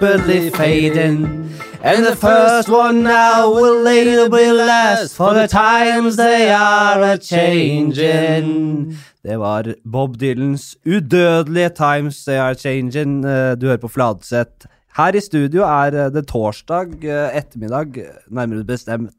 rapidly 0.00 0.50
fading. 0.50 1.50
And 1.82 2.04
the 2.04 2.16
first 2.16 2.68
one 2.68 3.02
now 3.02 3.50
will 3.50 3.82
later 3.82 4.28
be 4.28 4.50
last, 4.52 5.14
for 5.16 5.34
the 5.34 5.46
times 5.46 6.16
they 6.16 6.50
are 6.50 7.02
a 7.02 7.18
changing. 7.18 8.96
Det 9.22 9.38
var 9.38 9.74
Bob 9.84 10.16
Dylans 10.20 10.76
udødelige 10.86 11.68
Times 11.76 12.24
They 12.24 12.36
Are 12.38 12.54
Changing. 12.54 13.24
Eh, 13.24 13.56
Du 13.60 13.66
hører 13.66 13.76
på 13.76 13.88
Fladseth. 13.88 14.66
Her 14.96 15.14
i 15.14 15.20
studio 15.20 15.62
er 15.62 16.06
eh, 16.06 16.12
det 16.12 16.26
torsdag 16.28 17.04
eh, 17.04 17.36
ettermiddag, 17.38 18.04
nærmere 18.30 18.64
bestemt 18.64 19.10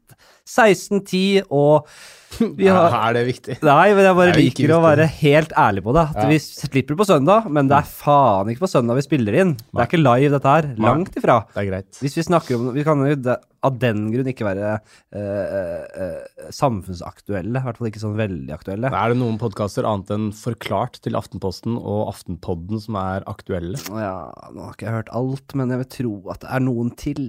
16.10, 0.48 1.42
og 1.50 1.88
har 2.38 2.62
Ja, 2.66 2.78
er 3.00 3.16
det 3.16 3.24
viktig? 3.30 3.58
Nei, 3.64 3.88
men 3.96 4.04
jeg 4.08 4.18
bare 4.18 4.34
er 4.34 4.40
liker 4.40 4.74
å 4.76 4.80
være 4.84 5.08
helt 5.18 5.56
ærlig 5.56 5.84
på 5.86 5.96
det. 5.96 6.06
At 6.12 6.22
Ja. 6.22 6.28
Vi 6.30 6.38
slipper 6.42 6.98
på 6.98 7.08
søndag, 7.08 7.50
men 7.50 7.70
det 7.70 7.78
er 7.78 7.90
faen 7.90 8.52
ikke 8.52 8.66
på 8.66 8.72
søndag 8.72 8.98
vi 9.00 9.06
spiller 9.06 9.40
inn. 9.42 9.56
Det 9.56 9.82
er 9.82 9.90
ikke 9.90 10.02
live, 10.02 10.32
dette 10.36 10.54
her. 10.56 10.70
Langt 10.82 11.16
ifra. 11.18 11.40
Det 11.54 11.62
er 11.62 11.70
greit. 11.70 12.00
Hvis 12.02 12.18
vi 12.18 12.26
snakker 12.26 12.58
om 12.58 12.72
Vi 12.76 12.84
kan 12.84 13.00
jo 13.06 13.36
av 13.66 13.78
den 13.82 14.06
grunn 14.12 14.30
ikke 14.30 14.46
være 14.46 14.72
eh, 14.76 15.56
eh, 16.04 16.48
samfunnsaktuelle. 16.54 17.58
I 17.60 17.66
hvert 17.66 17.80
fall 17.80 17.90
ikke 17.90 18.02
sånn 18.02 18.18
veldig 18.18 18.54
aktuelle. 18.54 18.92
Er 18.92 19.12
det 19.12 19.18
noen 19.20 19.40
podkaster 19.42 19.88
annet 19.88 20.12
enn 20.14 20.28
Forklart 20.36 21.00
til 21.04 21.18
Aftenposten 21.18 21.78
og 21.80 22.06
Aftenpodden 22.12 22.82
som 22.82 22.98
er 23.00 23.26
aktuelle? 23.30 23.80
Ja, 23.90 24.30
nå 24.54 24.68
har 24.68 24.76
ikke 24.76 24.88
jeg 24.88 24.98
hørt 25.00 25.14
alt, 25.16 25.56
men 25.58 25.74
jeg 25.74 25.82
vil 25.82 25.92
tro 25.98 26.14
at 26.34 26.44
det 26.44 26.52
er 26.52 26.66
noen 26.66 26.92
til. 27.00 27.24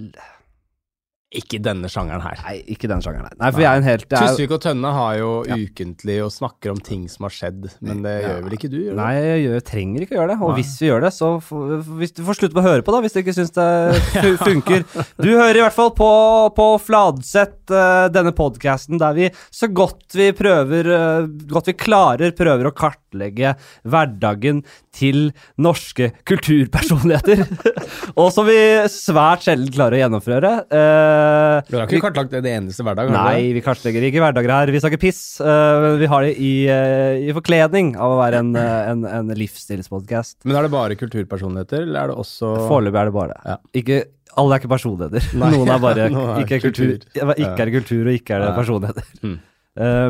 Ikke 1.36 1.58
denne 1.60 1.90
sjangeren 1.92 2.22
her. 2.24 2.38
Nei, 2.40 2.54
ikke 2.72 2.88
denne 2.88 3.04
sjangeren. 3.04 3.26
her. 3.28 3.34
Nei 3.36 3.48
for 3.52 3.60
jeg 3.60 3.68
er 3.68 3.76
en 3.82 3.84
helt 3.84 4.04
er, 4.16 4.22
Tusvik 4.22 4.52
og 4.56 4.62
Tønne 4.64 4.92
har 4.96 5.16
jo 5.18 5.44
Ja. 5.44 5.56
ukentlig 5.60 6.14
og 6.24 6.30
snakker 6.32 6.70
om 6.72 6.78
ting 6.80 7.02
som 7.12 7.24
har 7.26 7.34
skjedd, 7.36 7.66
men 7.84 8.00
det 8.00 8.22
Ja. 8.22 8.28
gjør 8.30 8.44
vel 8.46 8.54
ikke 8.56 8.70
du? 8.72 8.78
Gjør? 8.80 8.94
Nei, 8.96 9.12
jeg 9.20 9.42
gjør, 9.44 9.60
trenger 9.68 10.00
ikke 10.06 10.16
å 10.16 10.18
gjøre 10.22 10.28
det. 10.32 10.38
Og 10.40 10.48
Nei. 10.48 10.56
hvis 10.62 10.72
vi 10.80 10.88
gjør 10.88 11.00
det, 11.04 11.12
så 11.12 11.28
får, 11.44 11.82
hvis 12.00 12.14
du 12.16 12.22
får 12.24 12.34
slutte 12.40 12.54
på 12.56 12.62
å 12.64 12.68
høre 12.70 12.82
på, 12.82 12.92
da, 12.96 13.00
hvis 13.04 13.12
du 13.12 13.20
ikke 13.20 13.36
syns 13.36 13.52
det 13.52 14.38
funker. 14.48 14.84
Du 15.20 15.28
hører 15.36 15.56
i 15.60 15.64
hvert 15.66 15.76
fall 15.76 15.90
på, 15.90 16.08
på 16.56 16.66
Fladseth, 16.80 17.76
eh, 17.76 18.08
denne 18.08 18.32
podkasten 18.32 18.98
der 18.98 19.12
vi 19.12 19.28
så 19.52 19.68
godt 19.68 20.08
vi 20.16 20.32
prøver, 20.32 20.88
eh, 20.96 21.26
godt 21.52 21.66
vi 21.66 21.76
klarer, 21.76 22.32
prøver 22.32 22.72
å 22.72 22.74
kartlegge 23.08 23.54
hverdagen 23.88 24.62
til 24.92 25.30
norske 25.60 26.10
kulturpersonligheter. 26.28 27.44
og 28.20 28.30
som 28.34 28.46
vi 28.48 28.56
svært 28.90 29.44
sjelden 29.46 29.72
klarer 29.74 29.98
å 29.98 30.02
gjennomføre. 30.02 30.52
Eh, 30.68 31.70
Du 31.70 31.76
har 31.78 31.86
ikke 31.86 32.02
kartlagt 32.08 32.34
det 32.34 32.52
eneste 32.52 32.84
hverdag? 32.86 33.10
Nei, 33.14 33.52
vi 33.56 33.62
kartlegger 33.64 34.04
ikke 34.08 34.22
hverdager 34.24 34.54
her. 34.54 34.72
Vi 34.74 34.82
snakker 34.82 35.00
piss. 35.02 35.40
eh, 35.40 35.80
men 35.84 35.98
vi 36.02 36.10
har 36.10 36.26
det 36.26 36.34
i, 36.38 36.52
eh, 36.68 37.28
i 37.28 37.32
forkledning 37.36 37.94
av 37.96 38.16
å 38.16 38.20
være 38.20 38.42
en, 38.42 38.54
uh, 38.56 38.90
en, 38.90 39.04
en 39.06 39.34
livsstilspodkast. 39.38 40.40
Men 40.44 40.58
er 40.58 40.66
det 40.68 40.74
bare 40.74 40.98
kulturpersonligheter, 40.98 41.86
eller 41.86 42.00
er 42.02 42.12
det 42.12 42.18
også 42.18 42.54
Foreløpig 42.68 43.00
er 43.00 43.10
det 43.10 43.14
bare 43.14 43.34
det. 43.34 43.40
Ja. 43.48 43.56
Ikke, 43.80 43.98
alle 44.38 44.56
er 44.56 44.62
ikke 44.62 44.72
personligheter. 44.74 45.28
Nei, 45.40 45.52
Noen 45.54 45.72
er 45.74 45.82
bare 45.84 46.08
ja, 46.10 46.24
er 46.34 46.42
ikke, 46.44 46.60
kultur, 46.66 46.96
kultur. 46.98 47.34
ikke 47.38 47.54
er 47.54 47.70
det 47.70 47.76
kultur, 47.78 48.02
og 48.08 48.18
ikke 48.18 48.34
er 48.36 48.44
det 48.44 48.50
personligheter. 48.58 49.12
Mm. 49.22 49.38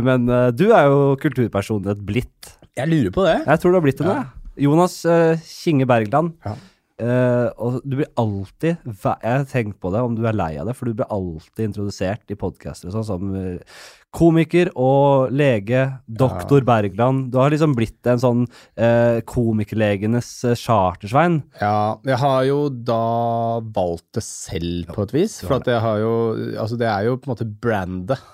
Men 0.01 0.23
du 0.57 0.63
er 0.73 0.87
jo 0.89 1.01
kulturpersonlighet 1.21 2.01
blitt. 2.09 2.55
Jeg 2.79 2.91
lurer 2.91 3.15
på 3.15 3.27
det. 3.27 3.37
Jeg 3.45 3.63
tror 3.63 3.75
du 3.75 3.81
har 3.81 3.87
blitt 3.87 4.03
det 4.03 4.09
nå. 4.09 4.17
Ja. 4.23 4.51
Jonas 4.69 4.99
eh, 5.07 5.47
Kinge 5.47 5.87
Bergland. 5.87 6.35
Ja. 6.47 6.57
Eh, 6.99 7.47
og 7.63 7.77
du 7.87 7.93
blir 8.01 8.09
alltid 8.19 8.81
Jeg 8.83 9.23
har 9.23 9.45
tenkt 9.47 9.77
på 9.79 9.93
det, 9.95 10.01
om 10.03 10.17
du 10.19 10.25
er 10.27 10.35
lei 10.35 10.57
av 10.59 10.67
det, 10.67 10.75
for 10.75 10.91
du 10.91 10.97
blir 10.99 11.07
alltid 11.15 11.69
introdusert 11.69 12.35
i 12.35 12.37
podcaster 12.39 12.91
og 12.91 12.97
sånn 12.97 13.07
som 13.07 13.37
eh, 13.39 13.77
komiker 14.19 14.71
og 14.75 15.31
lege, 15.31 15.85
doktor 16.09 16.65
Bergland. 16.67 17.29
Du 17.31 17.39
har 17.39 17.53
liksom 17.53 17.77
blitt 17.79 18.09
en 18.09 18.23
sånn 18.23 18.43
eh, 18.75 19.21
komikerlegenes 19.29 20.31
eh, 20.49 20.57
chartersvein. 20.59 21.43
Ja, 21.61 22.01
jeg 22.09 22.19
har 22.25 22.49
jo 22.49 22.59
da 22.73 23.61
valgt 23.77 24.09
det 24.19 24.25
selv 24.27 24.91
på 24.97 25.07
et 25.07 25.15
vis. 25.15 25.39
For 25.45 25.61
at 25.61 25.71
jeg 25.71 25.85
har 25.85 26.03
jo 26.03 26.17
Altså, 26.59 26.79
det 26.81 26.89
er 26.89 27.07
jo 27.07 27.19
på 27.21 27.29
en 27.29 27.35
måte 27.37 27.47
brandet. 27.63 28.27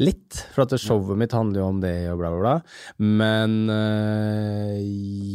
Litt. 0.00 0.46
For 0.54 0.64
at 0.64 0.72
showet 0.80 1.18
mitt 1.20 1.34
handler 1.36 1.60
jo 1.60 1.66
om 1.68 1.80
det 1.82 1.92
og 2.12 2.18
bla, 2.22 2.30
bla, 2.32 2.40
bla. 2.40 2.54
Men 3.02 3.58
øh, 3.70 4.78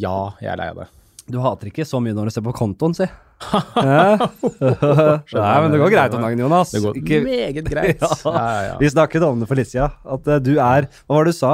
ja, 0.01 0.17
jeg 0.41 0.51
er 0.55 0.57
lei 0.61 0.69
av 0.73 0.79
det. 0.81 0.87
Du 1.27 1.37
hater 1.43 1.67
ikke 1.69 1.83
så 1.85 1.99
mye 2.01 2.15
når 2.15 2.29
du 2.29 2.33
ser 2.37 2.45
på 2.45 2.53
kontoen, 2.55 2.95
si. 2.97 3.05
Ja. 3.77 4.15
Nei, 4.57 5.57
men 5.61 5.69
det 5.73 5.77
går 5.81 5.91
greit 5.93 6.15
om 6.17 6.23
dagen, 6.25 6.39
Jonas. 6.41 6.71
Det 6.73 6.81
går 6.81 6.97
Ikke- 7.03 7.19
meget 7.25 7.67
greit. 7.69 8.01
Ja. 8.01 8.15
Ja, 8.25 8.31
ja, 8.33 8.63
ja. 8.71 8.77
Vi 8.81 8.89
snakket 8.89 9.25
om 9.27 9.43
det 9.43 9.49
for 9.51 9.59
litt 9.59 9.69
siden. 9.69 9.93
At 10.17 10.27
eh, 10.31 10.39
du 10.41 10.55
er 10.57 10.87
Hva 11.05 11.19
var 11.19 11.27
det 11.27 11.35
du 11.35 11.37
sa? 11.37 11.53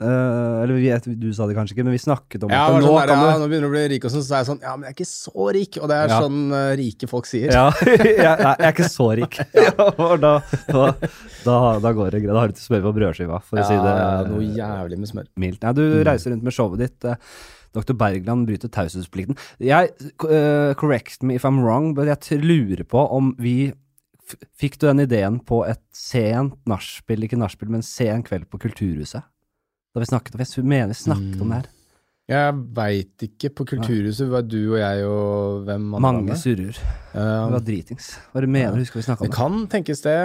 Eh, 0.00 0.62
eller 0.62 0.78
vi, 0.80 1.14
du 1.20 1.26
sa 1.36 1.44
det 1.44 1.52
kanskje 1.58 1.74
ikke, 1.76 1.84
men 1.84 1.92
vi 1.92 2.00
snakket 2.00 2.44
om 2.46 2.52
Ja, 2.54 2.62
det 2.70 2.72
var 2.72 2.80
nå 2.80 2.86
sånn 2.88 3.00
der, 3.00 3.10
ja, 3.12 3.32
nå 3.36 3.48
begynner 3.50 3.66
du 3.66 3.68
å 3.68 3.74
bli 3.74 3.82
rik, 3.92 4.06
og 4.08 4.12
sånn, 4.14 4.22
så 4.24 4.32
er 4.32 4.40
jeg 4.40 4.48
sånn 4.48 4.60
Ja, 4.64 4.72
men 4.78 4.86
jeg 4.88 4.94
er 4.94 4.96
ikke 4.96 5.08
så 5.10 5.44
rik. 5.56 5.76
Og 5.82 5.90
det 5.90 5.98
er 5.98 6.08
Ja. 6.08 6.20
sånn 6.24 6.38
uh, 6.54 6.60
rike 6.80 7.08
folk 7.10 7.28
sier. 7.28 7.52
Ja, 7.52 7.66
jeg, 7.84 8.16
jeg 8.16 8.56
er 8.56 8.72
ikke 8.72 8.88
så 8.88 9.08
rik. 9.20 9.36
Ja, 9.60 9.74
og 9.90 10.14
da, 10.22 10.32
da, 10.72 10.86
da, 11.44 11.56
da 11.84 11.92
går 12.00 12.14
det 12.16 12.22
greit. 12.24 12.32
Da 12.32 12.40
har 12.40 12.48
du 12.48 12.56
ikke 12.56 12.64
smør 12.64 12.86
på 12.88 12.94
brødskiva, 12.96 13.40
for 13.44 13.60
å 13.60 13.66
si 13.68 13.76
det 13.76 13.92
ja, 13.92 14.08
noe 14.30 14.48
jævlig 14.56 14.98
med 15.02 15.10
smør. 15.12 15.28
mildt. 15.44 15.60
Nei, 15.66 15.74
du 15.76 15.84
reiser 16.08 16.32
rundt 16.32 16.46
med 16.48 16.56
showet 16.56 16.80
ditt. 16.86 17.04
eh, 17.04 17.20
Dr. 17.76 17.92
Bergland 17.94 18.48
bryter 18.48 18.72
taushetsplikten. 18.72 19.36
Jeg, 19.62 19.92
uh, 20.24 20.72
correct 20.80 21.22
me 21.22 21.36
if 21.36 21.44
I'm 21.44 21.60
wrong, 21.62 21.92
men 21.94 22.08
jeg 22.10 22.40
lurer 22.42 22.82
på 22.88 23.04
om 23.20 23.34
vi 23.38 23.72
Fikk 24.60 24.76
du 24.78 24.84
den 24.86 25.00
ideen 25.02 25.40
på 25.42 25.64
et 25.66 25.80
sent 25.90 26.54
nachspiel, 26.70 27.24
ikke 27.26 27.38
nachspiel, 27.40 27.66
men 27.74 27.82
sen 27.82 28.22
kveld 28.22 28.44
på 28.46 28.60
Kulturhuset? 28.62 29.24
Da 29.90 30.02
vi 30.02 30.06
snakket 30.06 30.38
Jeg 30.38 30.64
mener 30.64 30.92
vi 30.92 30.94
snakket 30.94 31.40
om 31.42 31.50
det 31.50 31.60
her. 31.62 31.70
Jeg 32.30 32.58
veit 32.76 33.24
ikke. 33.26 33.48
På 33.58 33.64
Kulturhuset 33.66 34.28
var 34.30 34.44
du 34.46 34.58
og 34.60 34.76
jeg 34.78 35.06
og 35.06 35.64
hvem 35.66 35.88
andre 35.96 36.02
Mange 36.04 36.26
med? 36.28 36.38
surrer. 36.38 36.76
Ja, 37.14 37.46
Det 37.46 37.54
var 37.56 37.64
dritings. 37.66 38.10
Hva 38.30 38.42
du 38.44 38.46
mener? 38.46 38.76
Husker 38.78 39.00
vi 39.00 39.06
snakka 39.08 39.24
om 39.24 39.26
det 39.26 39.34
kan 39.34 39.56
tenkes 39.72 40.04
det. 40.04 40.18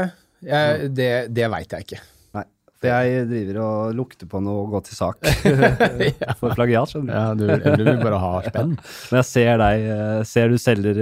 Jeg, 0.46 0.92
det 0.94 1.10
det 1.34 1.50
veit 1.50 1.74
jeg 1.74 1.88
ikke. 1.88 2.02
Nei. 2.38 2.44
For 2.78 2.92
jeg 2.92 3.26
driver 3.32 3.60
og 3.64 3.96
lukter 3.98 4.30
på 4.30 4.44
noe 4.46 4.68
og 4.68 4.76
går 4.76 4.86
til 4.86 5.00
sak 5.00 5.32
for 6.44 6.54
plagiat, 6.54 6.94
skjønner 6.94 7.34
du. 7.34 7.48
Ja, 7.50 7.58
du, 7.58 7.74
du 7.80 7.84
vil 7.88 8.02
bare 8.04 8.22
ha 8.22 8.32
spenn. 8.46 8.76
Når 9.10 9.22
jeg 9.24 9.30
ser 9.32 9.62
deg, 9.64 9.90
eh, 9.96 10.22
ser 10.30 10.54
du 10.54 10.60
selger 10.62 11.02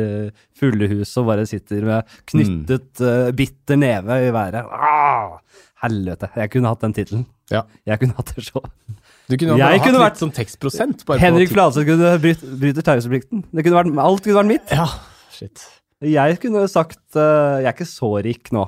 fulle 0.55 0.87
hus 0.93 1.11
og 1.19 1.27
bare 1.33 1.43
sitter 1.49 1.83
med 1.89 2.15
knyttet, 2.31 3.03
mm. 3.03 3.35
bitter 3.35 3.81
neve 3.83 4.21
i 4.23 4.31
været. 4.31 4.71
Ah, 4.71 5.35
helvete. 5.83 6.29
Jeg 6.39 6.51
kunne 6.55 6.71
hatt 6.71 6.81
den 6.85 6.93
tittelen. 6.97 7.25
Ja. 7.51 7.63
Jeg 7.85 7.99
kunne 8.01 8.15
hatt 8.17 8.31
det 8.35 8.45
så. 8.47 8.61
Du 9.29 9.37
kunne 9.37 9.57
Jeg 9.59 9.81
kunne 9.83 9.99
vært- 10.01 10.19
sånn 10.19 10.33
tekstprosent. 10.35 11.03
Henrik 11.21 11.51
Fladseth 11.53 11.85
kunne 11.87 12.15
bryt, 12.23 12.41
bryter 12.59 12.81
taushetsplikten. 12.87 13.43
Alt 13.53 14.23
kunne 14.23 14.39
vært 14.39 14.47
mitt. 14.49 14.71
Ja, 14.71 14.87
shit. 15.31 15.63
Jeg 16.03 16.39
kunne 16.43 16.65
sagt 16.67 16.99
uh, 17.15 17.61
Jeg 17.63 17.69
er 17.69 17.73
ikke 17.75 17.87
så 17.87 18.09
rik 18.25 18.49
nå. 18.51 18.65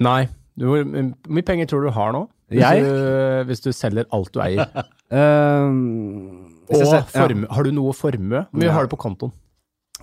Nei. 0.00 0.28
Hvor 0.58 0.84
mye 0.88 1.44
penger 1.46 1.66
tror 1.70 1.82
du 1.84 1.88
du 1.90 1.94
har 1.94 2.12
nå? 2.16 2.22
Hvis, 2.48 2.62
Jeg? 2.64 2.80
du, 2.82 3.44
hvis 3.50 3.60
du 3.60 3.68
selger 3.76 4.06
alt 4.16 4.32
du 4.32 4.40
eier. 4.40 4.64
um, 5.12 6.48
Og 6.70 6.80
ser- 6.80 7.04
ja. 7.14 7.34
Har 7.52 7.62
du 7.68 7.72
noe 7.76 7.92
formue? 7.92 8.46
Hvor 8.48 8.58
mye 8.62 8.68
Ja. 8.70 8.72
har 8.72 8.86
du 8.86 8.94
på 8.96 9.00
kontoen? 9.00 9.32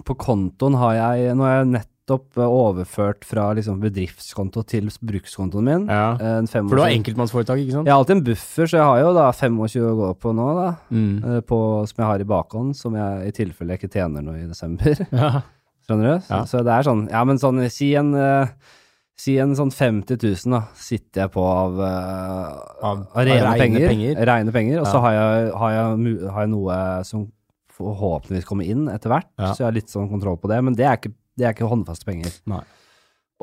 På 0.06 0.14
kontoen 0.20 0.76
har 0.78 0.94
jeg 0.94 1.36
Nå 1.36 1.44
har 1.48 1.64
jeg 1.64 1.86
nettopp 2.06 2.38
eh, 2.38 2.46
overført 2.46 3.26
fra 3.26 3.48
liksom 3.58 3.80
bedriftskonto 3.82 4.64
til 4.70 4.90
brukskontoen 5.02 5.66
min. 5.66 5.88
Ja. 5.90 6.18
En 6.40 6.48
For 6.48 6.76
du 6.78 6.82
har 6.84 6.94
enkeltmannsforetak, 6.94 7.58
ikke 7.64 7.74
sant? 7.80 7.88
Jeg 7.88 7.94
har 7.94 8.00
alltid 8.04 8.18
en 8.18 8.24
buffer, 8.28 8.66
så 8.70 8.78
jeg 8.78 8.86
har 8.86 9.00
jo 9.02 9.14
da 9.16 9.32
25 9.34 9.90
å 9.90 9.96
gå 10.00 10.10
på 10.22 10.34
nå, 10.38 10.48
da. 10.60 10.68
Mm. 10.92 11.24
eh, 11.24 11.42
På, 11.42 11.60
som 11.90 12.04
jeg 12.04 12.10
har 12.12 12.20
i 12.22 12.28
bakhånd, 12.30 12.76
som 12.78 12.96
jeg 12.96 13.28
i 13.28 13.32
tilfelle 13.36 13.78
ikke 13.78 13.90
tjener 13.92 14.22
noe 14.22 14.38
i 14.44 14.48
desember. 14.48 14.96
ja. 15.12 15.42
Skjønner 15.86 16.16
du? 16.16 16.22
Så, 16.26 16.40
så 16.50 16.64
det 16.66 16.74
er 16.74 16.82
sånn 16.88 17.04
Ja, 17.12 17.20
men 17.30 17.38
sånn 17.38 17.60
Si 17.70 17.92
en 17.94 18.08
eh, 18.18 18.48
Si 19.22 19.36
en 19.38 19.54
sånn 19.56 19.70
50 19.72 20.18
000, 20.18 20.50
da, 20.52 20.64
sitter 20.76 21.22
jeg 21.24 21.32
på 21.32 21.44
av, 21.46 21.78
uh, 21.78 22.56
Av- 22.84 23.04
av 23.16 23.22
rene 23.24 23.54
penger. 23.56 23.86
penger. 23.88 24.18
Reine 24.28 24.52
penger. 24.52 24.82
Og 24.82 24.90
så 24.92 25.00
har 25.00 25.16
har, 25.56 25.78
har 26.34 26.42
jeg 26.44 26.50
noe 26.52 26.80
som 27.08 27.22
forhåpentligvis 27.78 28.48
kommer 28.50 28.68
inn 28.68 28.90
etter 28.92 29.12
hvert, 29.14 29.30
Ja. 29.40 29.54
så 29.54 29.64
jeg 29.64 29.68
har 29.70 29.78
litt 29.78 29.88
sånn 29.94 30.10
kontroll 30.12 30.36
på 30.42 30.50
det. 30.52 30.58
Men 30.64 30.76
det 30.76 30.84
er 30.90 30.98
ikke, 31.00 31.14
det 31.38 31.46
er 31.48 31.54
ikke 31.56 31.68
håndfaste 31.70 32.06
penger. 32.08 32.32
Nei. 32.48 32.62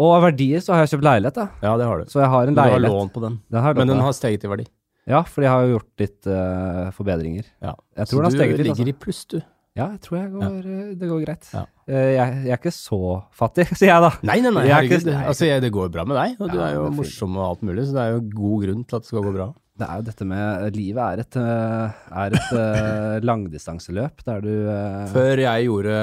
Og 0.00 0.14
av 0.16 0.22
verdier 0.32 0.62
så 0.64 0.72
har 0.72 0.86
jeg 0.86 0.94
kjøpt 0.94 1.04
leilighet, 1.04 1.34
da. 1.36 1.48
ja, 1.62 1.76
det 1.76 1.84
har 1.86 1.98
du. 2.00 2.04
Så 2.08 2.20
jeg 2.22 2.30
har 2.32 2.42
en 2.48 2.54
Men 2.54 2.54
du 2.54 2.60
har 2.62 2.70
leilighet. 2.78 2.94
lån 2.96 3.10
på 3.12 3.20
den. 3.26 3.40
Den 3.52 3.60
har 3.60 3.74
jeg 3.74 3.76
Men 3.82 3.88
den 3.92 3.98
på. 4.00 4.06
har 4.08 4.12
steget 4.16 4.44
i 4.44 4.48
verdi. 4.48 4.66
Ja, 5.06 5.22
fordi 5.26 5.44
jeg 5.44 5.50
har 5.52 5.62
jo 5.66 5.72
gjort 5.78 6.00
litt 6.00 6.26
eh, 6.30 6.90
forbedringer. 6.96 7.44
Ja. 7.60 7.74
Jeg 7.98 8.06
Så 8.06 8.10
tror 8.14 8.22
den 8.22 8.24
har 8.24 8.30
du 8.30 8.36
steget 8.38 8.56
litt. 8.56 8.66
ligger 8.66 8.86
Altså. 8.86 8.88
i 8.88 9.02
pluss, 9.04 9.24
du. 9.26 9.42
Ja, 9.74 9.86
jeg 9.90 10.00
tror 10.04 10.16
jeg 10.20 10.30
går, 10.32 10.56
eh, 10.72 10.94
det 11.00 11.08
går 11.10 11.20
greit. 11.26 11.48
Ja. 11.52 11.64
Eh, 11.88 12.10
jeg, 12.14 12.34
jeg 12.46 12.52
er 12.52 12.60
ikke 12.60 12.72
så 12.76 12.98
fattig, 13.36 13.66
sier 13.76 13.88
jeg 13.92 14.00
da. 14.06 14.10
Nei, 14.22 14.40
nei, 14.40 14.50
nei, 14.56 14.62
Jeg 14.64 14.70
er 14.70 14.74
herregud. 14.80 15.00
ikke- 15.02 15.12
nei. 15.16 15.24
altså, 15.32 15.46
jeg, 15.48 15.60
det 15.60 15.72
går 15.72 15.88
bra 15.92 16.04
med 16.08 16.16
deg, 16.16 16.40
og 16.40 16.50
du 16.52 16.56
Ja, 16.58 16.66
er 16.68 16.74
jo 16.74 16.82
det 16.84 16.86
er 16.86 16.90
fint. 16.92 17.00
morsom 17.02 17.36
og 17.36 17.44
alt 17.50 17.62
mulig, 17.62 17.84
så 17.88 17.92
det 17.92 18.02
er 18.06 18.12
jo 18.16 18.20
god 18.40 18.64
grunn 18.64 18.84
til 18.88 18.96
at 18.96 19.02
det 19.02 19.08
skal 19.12 19.22
gå 19.28 19.32
bra. 19.36 19.48
Det 19.82 19.88
er 19.88 19.96
jo 19.96 20.02
dette 20.04 20.24
med 20.28 20.76
Livet 20.76 21.02
er 21.02 21.20
et, 21.24 21.36
eh, 21.36 21.92
er 22.12 22.36
et 22.36 22.52
eh, 22.52 23.20
langdistanseløp 23.28 24.22
der 24.24 24.40
du 24.44 24.52
eh, 24.68 25.06
Før 25.12 25.36
jeg 25.40 25.66
gjorde 25.66 25.96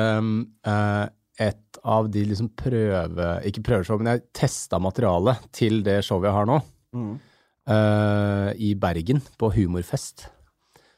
eh, 0.66 1.10
et 1.40 1.80
av 1.88 2.10
de 2.12 2.26
liksom 2.28 2.50
prøve... 2.60 3.30
Ikke 3.48 3.64
prøveshow, 3.66 4.00
men 4.02 4.14
jeg 4.14 4.26
testa 4.36 4.80
materialet 4.82 5.46
til 5.56 5.82
det 5.86 6.02
showet 6.08 6.30
jeg 6.30 6.38
har 6.42 6.50
nå, 6.50 6.60
Mm. 6.90 7.20
Uh, 7.70 8.50
i 8.58 8.72
Bergen, 8.74 9.20
på 9.38 9.52
Humorfest. 9.54 10.24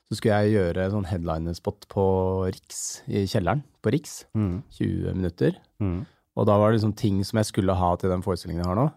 Så 0.08 0.16
skulle 0.16 0.38
jeg 0.40 0.54
gjøre 0.56 0.86
sånn 0.94 1.08
headliner-spot 1.10 1.88
på 1.92 2.06
Riks, 2.48 3.02
i 3.12 3.26
kjelleren 3.28 3.64
på 3.84 3.92
Riks. 3.92 4.22
Mm. 4.38 4.62
20 4.78 5.18
minutter. 5.18 5.58
Mm. 5.84 6.06
Og 6.40 6.48
da 6.48 6.56
var 6.60 6.72
det 6.72 6.80
liksom 6.80 6.96
ting 7.00 7.20
som 7.28 7.42
jeg 7.42 7.50
skulle 7.50 7.76
ha 7.76 7.92
til 8.00 8.12
den 8.12 8.24
forestillingen 8.24 8.64
jeg 8.64 8.72
har 8.72 8.80
nå. 8.80 8.88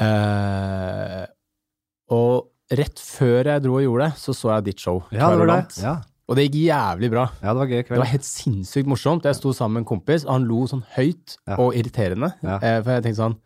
Uh, 0.00 1.24
og 2.16 2.76
rett 2.76 3.00
før 3.00 3.52
jeg 3.52 3.64
dro 3.64 3.76
og 3.78 3.84
gjorde 3.84 4.08
det, 4.08 4.20
så 4.20 4.36
så 4.36 4.54
jeg 4.56 4.68
ditt 4.70 4.84
show. 4.84 5.02
Ja, 5.12 5.30
det 5.32 5.42
var 5.44 5.52
det. 5.52 5.80
Ja. 5.84 5.96
Og 6.28 6.34
det 6.34 6.48
gikk 6.48 6.56
jævlig 6.66 7.08
bra. 7.12 7.24
ja, 7.42 7.52
det 7.52 7.60
var 7.60 7.66
gøy 7.70 7.82
kveld. 7.86 7.94
Det 7.94 8.02
var 8.02 8.10
helt 8.10 8.26
sinnssykt 8.26 8.88
morsomt. 8.90 9.22
Jeg 9.28 9.36
sto 9.38 9.52
sammen 9.54 9.74
med 9.78 9.84
en 9.84 9.90
kompis, 9.92 10.24
og 10.26 10.32
han 10.32 10.46
lo 10.48 10.64
sånn 10.66 10.82
høyt 10.96 11.36
Ja. 11.46 11.54
og 11.62 11.74
irriterende. 11.78 12.32
Ja. 12.42 12.56
Eh, 12.58 12.80
for 12.82 12.90
jeg 12.96 13.04
tenkte 13.04 13.20
sånn 13.22 13.36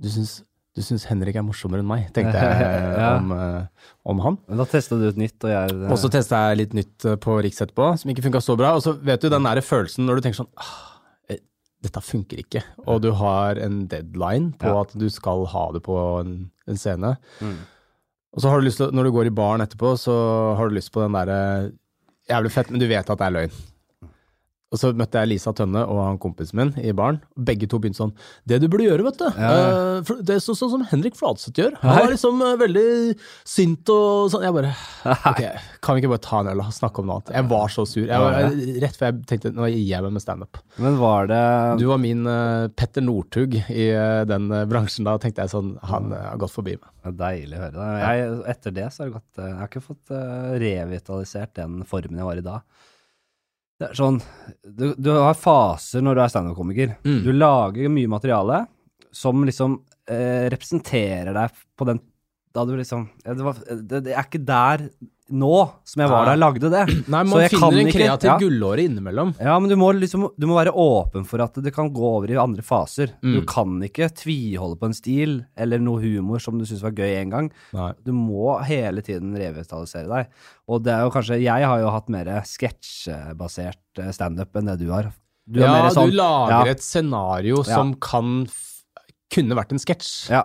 Du 0.00 0.06
syns, 0.08 0.44
du 0.76 0.80
syns 0.86 1.04
Henrik 1.10 1.34
er 1.34 1.42
morsommere 1.42 1.80
enn 1.82 1.88
meg, 1.90 2.04
tenkte 2.14 2.38
jeg 2.38 2.60
Ja. 3.02 3.16
om, 3.16 3.32
eh, 3.32 3.64
om 4.06 4.20
han. 4.22 4.38
Men 4.46 4.58
da 4.62 4.64
testa 4.70 4.94
du 5.00 5.08
ut 5.08 5.16
nytt, 5.18 5.42
og 5.42 5.50
jeg 5.50 5.90
Og 5.90 5.98
så 5.98 6.08
testa 6.14 6.44
jeg 6.52 6.58
litt 6.60 6.74
nytt 6.78 7.04
eh, 7.10 7.16
på 7.16 7.40
Riks 7.42 7.58
etterpå, 7.66 7.88
som 7.98 8.10
ikke 8.12 8.22
funka 8.28 8.38
så 8.44 8.54
bra. 8.56 8.70
Og 8.78 8.82
så 8.86 8.94
vet 8.94 9.20
du 9.20 9.28
den 9.28 9.42
der 9.42 9.58
følelsen 9.60 10.06
når 10.06 10.20
du 10.20 10.28
tenker 10.28 10.38
sånn 10.44 10.52
ah, 10.62 11.00
eh, 11.28 11.40
Dette 11.82 12.00
funker 12.06 12.38
ikke. 12.44 12.62
Og 12.86 13.02
du 13.02 13.10
har 13.18 13.58
en 13.58 13.88
deadline 13.90 14.52
på 14.54 14.70
Ja. 14.70 14.80
at 14.86 14.94
du 14.94 15.08
skal 15.10 15.42
ha 15.50 15.72
det 15.74 15.82
på 15.82 15.98
en, 16.20 16.50
en 16.68 16.76
scene. 16.78 17.16
Mm. 17.42 17.58
Og 18.36 18.42
så 18.44 18.48
har 18.52 18.60
du 18.60 18.66
lyst 18.68 18.78
til, 18.78 18.94
når 18.94 19.04
du 19.10 19.10
går 19.18 19.26
i 19.26 19.34
baren 19.34 19.60
etterpå, 19.66 19.96
så 19.98 20.14
har 20.54 20.68
du 20.70 20.76
lyst 20.78 20.92
på 20.94 21.02
den 21.02 21.18
derre 21.18 21.72
Jævlig 22.28 22.52
fett, 22.52 22.70
men 22.70 22.80
du 22.80 22.86
vet 22.88 23.08
at 23.08 23.18
det 23.18 23.26
er 23.26 23.34
løgn. 23.34 23.54
Og 24.68 24.76
så 24.76 24.90
møtte 24.92 25.16
jeg 25.22 25.30
Lisa 25.30 25.48
Tønne 25.56 25.80
og 25.88 25.98
han 26.04 26.18
kompisen 26.20 26.58
min 26.60 26.70
i 26.84 26.90
baren. 26.92 27.22
Begge 27.40 27.64
to 27.72 27.78
begynte 27.80 28.02
sånn 28.02 28.10
Det 28.44 28.58
du 28.60 28.66
burde 28.68 28.84
gjøre, 28.84 29.06
vet 29.06 29.16
du 29.22 29.24
Ja. 29.40 29.52
eh, 29.54 30.10
Det 30.20 30.34
er 30.34 30.42
sånn, 30.44 30.58
sånn 30.60 30.72
som 30.74 30.82
Henrik 30.90 31.16
Fladseth 31.16 31.56
gjør. 31.56 31.78
Han 31.80 31.96
var 32.02 32.10
liksom 32.12 32.42
eh, 32.44 32.56
veldig 32.60 32.84
sint 33.48 33.88
og 33.94 34.28
sånn. 34.34 34.44
Jeg 34.44 34.52
bare 34.58 34.74
Ok, 35.30 35.40
kan 35.80 35.96
vi 35.96 36.02
ikke 36.02 36.10
bare 36.12 36.24
ta 36.26 36.40
en 36.42 36.50
øl 36.52 36.60
og 36.66 36.74
snakke 36.76 37.00
om 37.00 37.08
noe 37.08 37.16
annet? 37.22 37.32
Jeg 37.38 37.48
var 37.48 37.72
så 37.72 37.86
sur. 37.88 38.04
Jeg 38.04 38.20
var, 38.20 38.36
jeg, 38.44 38.74
rett 38.84 38.98
før 39.00 39.08
jeg 39.08 39.24
tenkte 39.32 39.54
Nå 39.56 39.70
gir 39.72 39.80
jeg 39.88 40.04
meg 40.04 40.12
med 40.18 40.24
standup. 40.26 40.60
Men 40.84 40.98
var 41.00 41.30
det 41.32 41.40
Du 41.80 41.86
var 41.88 42.02
min 42.04 42.26
uh, 42.28 42.68
Petter 42.76 43.06
Northug 43.06 43.56
i 43.56 43.88
eh, 43.94 44.24
den 44.28 44.50
eh, 44.52 44.66
bransjen. 44.68 45.08
Da 45.08 45.16
tenkte 45.22 45.46
jeg 45.46 45.54
sånn 45.54 45.72
Han 45.94 46.12
eh, 46.12 46.26
har 46.34 46.36
gått 46.44 46.52
forbi 46.52 46.76
meg. 46.76 46.92
Deilig 47.16 47.56
å 47.56 47.62
høre. 47.64 47.72
det. 47.72 48.04
Jeg, 48.04 48.36
etter 48.52 48.76
det 48.82 48.90
så 48.92 49.00
har 49.06 49.08
det 49.08 49.16
gått 49.16 49.40
eh, 49.40 49.48
Jeg 49.48 49.58
har 49.62 49.72
ikke 49.72 49.84
fått 49.88 50.12
eh, 50.12 50.52
revitalisert 50.66 51.56
den 51.56 51.80
formen 51.88 52.20
jeg 52.20 52.28
var 52.28 52.42
i 52.42 52.44
da. 52.52 52.58
Det 53.78 53.92
er 53.92 53.98
sånn 53.98 54.18
Du, 54.64 54.90
du 54.98 55.10
har 55.14 55.36
faser 55.38 56.02
når 56.02 56.16
du 56.18 56.22
er 56.24 56.32
standup-komiker. 56.32 56.96
Mm. 57.06 57.20
Du 57.24 57.30
lager 57.34 57.92
mye 57.92 58.10
materiale 58.10 58.64
som 59.14 59.44
liksom 59.46 59.78
eh, 60.10 60.48
representerer 60.52 61.32
deg 61.36 61.60
på 61.78 61.86
den 61.88 62.00
Da 62.58 62.64
du 62.66 62.74
liksom 62.78 63.06
det, 63.22 63.38
var, 63.46 63.62
det, 63.70 64.02
det 64.08 64.16
er 64.18 64.26
ikke 64.26 64.42
der 64.48 64.88
nå 65.28 65.56
som 65.84 66.00
jeg 66.00 66.08
var 66.08 66.24
der 66.24 66.38
jeg 66.38 66.40
lagde 66.40 66.68
det. 66.72 66.82
Nei, 67.12 67.18
Så 67.28 67.36
man 67.36 67.50
finner 67.52 67.80
en 67.82 67.90
kreativ 67.92 68.28
ja. 68.30 68.36
gullåre 68.40 68.84
innimellom. 68.88 69.34
Ja, 69.44 69.58
men 69.60 69.68
du 69.68 69.74
må 69.76 69.90
liksom 69.92 70.22
Du 70.40 70.46
må 70.48 70.56
være 70.56 70.72
åpen 70.72 71.26
for 71.28 71.42
at 71.44 71.58
det 71.60 71.72
kan 71.76 71.90
gå 71.92 72.00
over 72.16 72.32
i 72.32 72.38
andre 72.40 72.64
faser. 72.64 73.12
Du 73.20 73.42
Mm. 73.42 73.44
kan 73.50 73.74
ikke 73.84 74.08
tviholde 74.16 74.78
på 74.80 74.88
en 74.88 74.96
stil 74.96 75.34
eller 75.54 75.82
noe 75.84 76.00
humor 76.00 76.40
som 76.40 76.56
du 76.58 76.64
syns 76.64 76.80
var 76.86 76.96
gøy 76.96 77.12
en 77.20 77.34
gang. 77.34 77.50
Nei. 77.76 77.90
Du 78.08 78.14
må 78.16 78.56
hele 78.64 79.04
tiden 79.04 79.36
revitalisere 79.36 80.08
deg. 80.08 80.32
Og 80.66 80.80
det 80.88 80.94
er 80.96 81.04
jo 81.04 81.12
kanskje 81.12 81.42
Jeg 81.44 81.68
har 81.68 81.84
jo 81.84 81.92
hatt 81.92 82.08
mer 82.08 82.32
sketsjbasert 82.48 84.00
eh, 84.02 84.10
standup 84.16 84.56
enn 84.58 84.72
det 84.72 84.78
du 84.80 84.88
har. 84.92 85.10
Du 85.48 85.60
ja, 85.62 85.88
sånn- 85.92 86.10
du 86.10 86.16
lager 86.18 86.66
ja. 86.68 86.72
et 86.72 86.82
scenario 86.84 87.62
som 87.64 87.94
kan 88.00 88.46
kunne 89.32 89.56
vært 89.56 89.72
en 89.76 89.80
sketsj, 89.80 90.30
Ja. 90.32 90.42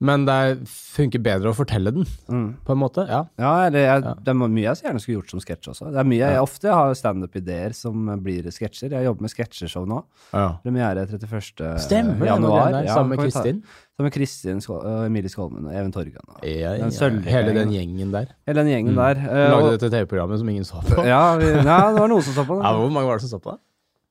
Men 0.00 0.26
det 0.26 0.32
er- 0.34 0.56
funker 0.66 1.18
bedre 1.24 1.48
å 1.48 1.54
fortelle 1.56 1.90
den, 1.92 2.04
Mm. 2.28 2.56
på 2.66 2.72
en 2.72 2.78
måte. 2.78 3.06
Ja. 3.08 3.24
Ja, 3.38 3.70
det, 3.70 3.80
Ja. 3.84 4.00
det 4.14 4.28
er 4.28 4.34
mye 4.34 4.62
jeg 4.62 4.76
gjerne 4.82 5.00
skulle 5.00 5.22
gjort 5.22 5.30
som 5.30 5.40
sketsj 5.40 5.68
også. 5.72 5.90
Det 5.92 5.96
er 5.96 6.04
mye, 6.04 6.18
jeg 6.32 6.40
ofte 6.42 6.68
har 6.72 6.92
standup-ideer 6.94 7.72
som 7.74 8.06
blir 8.22 8.42
sketsjer. 8.44 8.90
Jeg 8.90 9.04
jobber 9.04 9.22
med 9.22 9.30
sketsjeshow 9.30 9.86
nå. 9.86 10.04
ja. 10.34 10.58
Premiere 10.62 11.06
31. 11.08 11.78
Stemmer 11.80 12.26
januar. 12.26 12.70
Der, 12.72 12.86
sammen 12.92 13.08
med 13.16 13.18
Kristin. 13.20 13.62
Sammen 13.96 14.10
med 14.10 14.12
Kristin 14.12 14.60
Skål, 14.60 14.84
øh, 14.84 15.06
Emilie 15.06 15.28
Skålmen 15.30 15.66
og 15.66 15.72
Even 15.72 15.92
Torgan. 15.92 16.20
og 16.28 16.40
Den. 16.42 17.22
Hele 17.22 17.54
den 17.54 17.70
gjengen 17.72 18.12
der. 18.12 18.26
Hele 18.46 18.60
den 18.64 18.66
gjengen 18.68 18.92
Mm. 18.92 18.96
der. 18.96 19.14
Uh, 19.16 19.50
Lagde 19.62 19.78
dette 19.78 19.90
TV-programmet 19.90 20.38
som 20.38 20.48
ingen 20.48 20.64
så 20.64 20.82
på. 20.84 21.04
Ja, 21.06 21.36
vi, 21.36 21.44
ja, 21.46 21.90
det 21.92 21.98
var 22.00 22.08
noen 22.08 22.22
som 22.22 22.34
så 22.34 22.46
på 22.46 22.56
det. 22.60 22.64
Ja, 22.64 22.72
hvor 22.76 22.90
mange 22.92 23.06
var 23.06 23.16
det 23.18 23.22
som 23.28 23.38
så 23.38 23.42
på 23.42 23.52
det? 23.52 23.60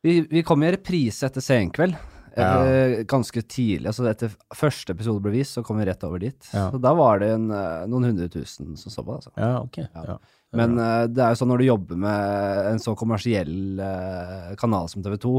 Vi, 0.04 0.22
vi 0.30 0.42
kom 0.42 0.64
i 0.64 0.72
reprise 0.72 1.24
etter 1.26 1.42
Senkveld. 1.42 1.96
Ja. 2.36 2.66
eh, 2.68 3.04
Ganske 3.10 3.42
tidlig. 3.42 3.88
altså 3.92 4.08
Etter 4.10 4.34
første 4.56 4.96
episode 4.96 5.24
ble 5.24 5.34
vist, 5.38 5.56
så 5.58 5.64
kom 5.66 5.80
vi 5.80 5.88
rett 5.88 6.04
over 6.08 6.22
dit. 6.24 6.40
Ja. 6.52 6.70
Så 6.74 6.82
da 6.84 6.94
var 6.98 7.20
det 7.24 7.34
en, 7.36 7.50
eh, 7.52 7.86
noen 7.92 8.12
hundre 8.12 8.30
tusen 8.32 8.76
som 8.80 8.94
så 8.94 9.04
på. 9.06 9.16
altså. 9.20 9.32
Ja, 9.40 9.60
okay. 9.64 9.88
Ja. 9.96 10.18
Men 10.56 10.78
uh, 10.80 11.04
det 11.12 11.20
er 11.20 11.34
jo 11.34 11.40
sånn 11.42 11.50
når 11.52 11.62
du 11.62 11.66
jobber 11.68 11.98
med 12.00 12.68
en 12.70 12.80
så 12.80 12.94
kommersiell 12.96 13.80
uh, 13.82 14.54
kanal 14.60 14.88
som 14.88 15.04
TV 15.04 15.18
2, 15.20 15.34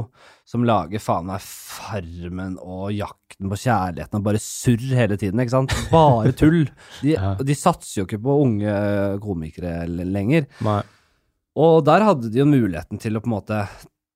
som 0.44 0.66
lager 0.68 1.00
faen 1.00 1.30
meg 1.30 1.40
Farmen 1.46 2.58
og 2.60 2.90
Jakten 2.92 3.48
på 3.48 3.60
kjærligheten 3.62 4.20
og 4.20 4.26
bare 4.26 4.42
surr 4.42 4.84
hele 4.98 5.16
tiden, 5.16 5.40
ikke 5.40 5.54
sant? 5.54 5.72
Bare 5.94 6.34
tull. 6.36 6.66
De, 7.00 7.16
de 7.16 7.56
satser 7.56 8.02
jo 8.02 8.06
ikke 8.08 8.20
på 8.26 8.36
unge 8.44 8.76
komikere 9.24 9.86
lenger. 9.88 10.50
Nei. 10.66 10.82
Og 11.56 11.80
der 11.88 12.04
hadde 12.04 12.28
de 12.28 12.42
jo 12.42 12.48
muligheten 12.48 13.00
til 13.00 13.16
å 13.16 13.22
på 13.24 13.30
en 13.30 13.36
måte 13.38 13.62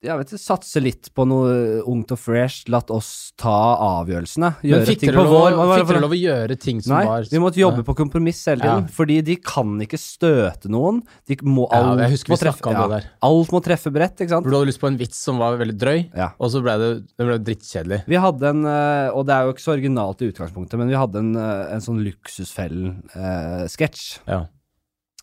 jeg 0.03 0.17
vet 0.17 0.31
ikke, 0.33 0.41
satse 0.41 0.81
litt 0.81 1.11
på 1.15 1.27
noe 1.29 1.83
ungt 1.85 2.09
og 2.15 2.19
fresh, 2.19 2.65
latt 2.73 2.89
oss 2.91 3.33
ta 3.37 3.77
avgjørelsene. 4.01 4.49
Men 4.65 4.85
fikk 4.89 5.01
ting 5.03 5.11
dere, 5.13 5.21
på 5.21 5.25
lov, 5.29 5.53
vår 5.59 5.75
fikk 5.83 5.89
dere 5.91 6.01
lov 6.07 6.15
å 6.17 6.21
gjøre 6.21 6.57
ting 6.59 6.81
som 6.81 6.95
Nei, 6.97 7.03
var 7.05 7.23
vi 7.29 7.39
måtte 7.43 7.61
jobbe 7.61 7.85
på 7.85 7.95
kompromiss 7.99 8.41
hele 8.49 8.63
tiden, 8.65 8.87
Ja. 8.89 8.95
fordi 8.97 9.19
de 9.23 9.37
kan 9.37 9.77
ikke 9.85 9.99
støte 10.01 10.69
noen. 10.73 11.03
De 11.29 11.37
må, 11.45 11.69
Ja, 11.71 11.95
jeg 12.01 12.11
husker 12.17 12.33
vi 12.33 12.37
må 12.37 12.41
treffe, 12.41 12.65
om 12.67 12.75
det 12.81 12.89
der. 12.97 13.11
alt 13.29 13.51
må 13.53 13.61
treffe 13.63 13.93
bredt, 13.93 14.17
ikke 14.25 14.31
sant? 14.33 14.45
For 14.45 14.51
du 14.51 14.57
hadde 14.57 14.67
lyst 14.73 14.81
på 14.81 14.89
en 14.89 14.97
vits 14.97 15.19
som 15.21 15.37
var 15.39 15.59
veldig 15.61 15.77
drøy, 15.79 16.11
Ja. 16.17 16.31
og 16.41 16.51
så 16.51 16.63
ble 16.63 16.79
det, 16.79 17.03
det 17.19 17.27
ble 17.27 17.39
drittkjedelig. 17.39 18.05
Vi 18.09 18.17
hadde 18.17 18.43
en, 18.49 18.65
eh, 18.65 19.11
og 19.13 19.27
det 19.27 19.35
er 19.37 19.45
jo 19.45 19.53
ikke 19.53 19.67
så 19.69 19.77
originalt 19.77 20.23
i 20.23 20.33
utgangspunktet, 20.33 20.79
men 20.79 20.89
vi 20.89 20.95
hadde 20.97 21.17
en, 21.19 21.37
eh, 21.37 21.75
en 21.75 21.81
sånn 21.81 22.01
Luksusfellen-sketsj. 22.03 24.19
Ja. 24.27 24.47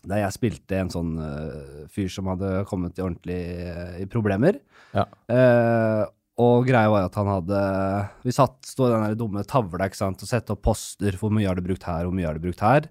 Der 0.08 0.22
jeg 0.24 0.36
spilte 0.36 0.78
en 0.80 0.92
sånn 0.92 1.16
uh, 1.20 1.88
fyr 1.92 2.08
som 2.12 2.30
hadde 2.32 2.62
kommet 2.68 2.98
i 2.98 3.04
ordentlig 3.04 3.40
uh, 3.68 3.98
i 4.00 4.06
problemer. 4.10 4.60
Ja. 4.96 5.04
Uh, 5.30 6.04
og 6.38 6.68
greia 6.68 6.90
var 6.90 7.08
at 7.08 7.16
han 7.18 7.28
hadde 7.28 7.60
Vi 8.22 8.32
satt, 8.34 8.60
stod 8.66 8.88
i 8.88 8.92
den 8.94 9.06
der 9.08 9.16
dumme 9.18 9.42
tavla 9.48 9.88
ikke 9.88 9.98
sant, 9.98 10.22
og 10.22 10.30
sette 10.30 10.54
opp 10.54 10.62
poster. 10.68 11.18
Hvor 11.18 11.32
mye 11.34 11.48
har 11.48 11.58
du 11.58 11.66
brukt 11.66 11.86
her, 11.88 12.06
hvor 12.06 12.14
mye 12.14 12.28
har 12.28 12.38
du 12.38 12.44
brukt 12.46 12.62
her? 12.62 12.86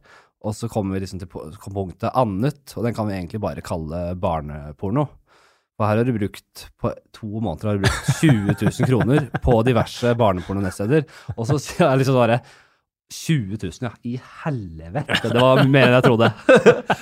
Og 0.46 0.54
så 0.56 0.70
kommer 0.72 0.96
vi 0.96 1.02
liksom 1.04 1.22
til 1.22 1.30
punktet 1.32 2.12
annet, 2.12 2.76
og 2.76 2.86
den 2.86 2.96
kan 2.96 3.08
vi 3.08 3.16
egentlig 3.16 3.42
bare 3.44 3.64
kalle 3.66 4.12
barneporno. 4.20 5.08
For 5.78 5.86
her 5.86 6.00
har 6.00 6.08
du 6.08 6.16
brukt 6.16 6.68
på 6.82 6.92
to 7.14 7.28
måneder 7.38 7.70
har 7.70 7.78
du 7.78 7.84
brukt 7.86 8.08
20 8.20 8.54
000 8.54 8.88
kroner 8.90 9.28
på 9.44 9.58
diverse 9.66 10.14
barneporno-nettsteder. 10.18 11.06
Og 11.36 11.46
så 11.50 11.60
sier 11.62 11.86
jeg 11.86 12.02
liksom 12.02 12.18
bare 12.18 12.40
20 13.14 13.58
000, 13.64 13.72
ja. 13.82 13.90
I 14.04 14.18
helvete! 14.44 15.30
Det 15.32 15.40
var 15.40 15.62
mer 15.72 15.88
enn 15.88 15.96
jeg 15.96 16.04
trodde. 16.04 16.28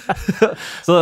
så 0.86 0.98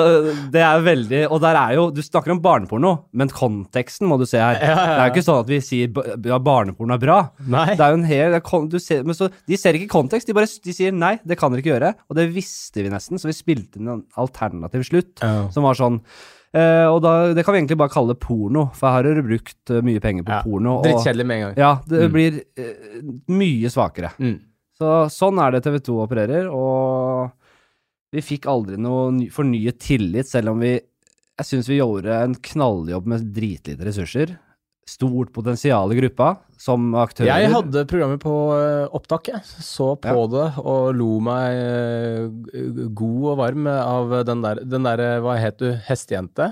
det 0.53 0.61
er 0.63 0.83
veldig 0.85 1.21
Og 1.27 1.41
der 1.43 1.57
er 1.59 1.73
jo 1.77 1.89
Du 1.91 1.99
snakker 2.05 2.31
om 2.31 2.39
barneporno, 2.43 2.93
men 3.11 3.31
konteksten 3.33 4.07
må 4.07 4.15
du 4.21 4.25
se 4.29 4.39
her. 4.39 4.59
Ja, 4.61 4.67
ja, 4.69 4.75
ja. 4.75 4.85
Det 4.93 4.99
er 5.01 5.09
jo 5.09 5.13
ikke 5.15 5.25
sånn 5.27 5.41
at 5.43 5.51
vi 5.51 5.59
sier 5.65 6.03
ja, 6.29 6.39
barneporno 6.43 6.95
er 6.95 7.01
bra. 7.03 7.17
Nei. 7.43 7.65
Det 7.75 7.83
er 7.83 7.91
jo 7.95 7.99
en 7.99 8.07
hel 8.07 8.37
er 8.39 8.79
ser, 8.83 9.03
men 9.03 9.17
så, 9.17 9.27
De 9.49 9.59
ser 9.59 9.75
ikke 9.79 9.91
kontekst, 9.91 10.29
de 10.29 10.37
bare 10.37 10.47
de 10.63 10.75
sier 10.75 10.95
nei, 10.95 11.17
det 11.27 11.37
kan 11.39 11.51
dere 11.51 11.63
ikke 11.65 11.73
gjøre. 11.75 11.91
Og 12.07 12.19
det 12.19 12.29
visste 12.35 12.83
vi 12.85 12.93
nesten, 12.93 13.19
så 13.19 13.27
vi 13.27 13.35
spilte 13.35 13.81
inn 13.81 13.91
en 13.91 14.05
alternativ 14.19 14.87
slutt 14.87 15.19
Ja. 15.23 15.49
som 15.51 15.63
var 15.67 15.79
sånn 15.79 15.99
Uh, 16.53 16.85
og 16.93 16.99
da, 17.01 17.11
Det 17.33 17.41
kan 17.47 17.55
vi 17.55 17.63
egentlig 17.63 17.79
bare 17.81 17.89
kalle 17.89 18.13
porno, 18.13 18.67
for 18.77 18.93
her 18.93 19.07
har 19.09 19.15
du 19.17 19.23
brukt 19.25 19.71
eh, 19.73 19.79
mye 19.81 19.97
penger 19.99 20.21
på 20.21 20.35
Ja. 20.35 20.41
porno. 20.45 20.75
Drittkjedelig 20.83 21.25
med 21.25 21.35
en 21.39 21.41
gang. 21.47 21.55
ja, 21.57 21.71
det 21.89 22.01
Mm. 22.03 22.11
blir 22.13 22.35
uh, 22.61 23.13
mye 23.33 23.71
svakere. 23.73 24.11
Mm. 24.21 24.35
Så 24.79 24.93
sånn 25.13 25.37
er 25.43 25.53
det 25.53 25.63
TV 25.67 25.77
2 25.85 25.97
opererer, 26.05 26.47
og 26.49 27.29
vi 28.13 28.23
fikk 28.25 28.47
aldri 28.49 28.77
noe 28.81 29.27
fornyet 29.33 29.79
tillit, 29.81 30.29
selv 30.29 30.53
om 30.55 30.63
vi 30.63 30.79
Jeg 31.33 31.47
syns 31.49 31.65
vi 31.69 31.79
gjorde 31.79 32.13
en 32.13 32.35
knalljobb 32.37 33.07
med 33.09 33.23
dritlite 33.33 33.81
ressurser. 33.87 34.35
Stort 34.85 35.31
potensial 35.33 35.89
i 35.89 35.95
gruppa, 35.97 36.27
som 36.61 36.91
aktører. 36.93 37.31
Jeg 37.31 37.49
hadde 37.49 37.85
programmet 37.89 38.21
på 38.21 38.33
eh, 38.53 38.83
opptak, 38.93 39.31
jeg. 39.31 39.41
Så 39.65 39.95
på 39.97 40.11
Ja. 40.13 40.27
det 40.29 40.45
og 40.61 40.93
lo 40.93 41.15
meg 41.25 41.57
eh, 41.57 42.85
god 42.93 43.23
og 43.31 43.37
varm 43.41 43.65
av 43.71 44.13
den 44.27 44.43
der, 44.45 44.61
den 44.61 44.85
der 44.85 44.99
eh, 45.01 45.19
Hva 45.25 45.39
het 45.41 45.57
du? 45.57 45.71
Hestejente? 45.87 46.51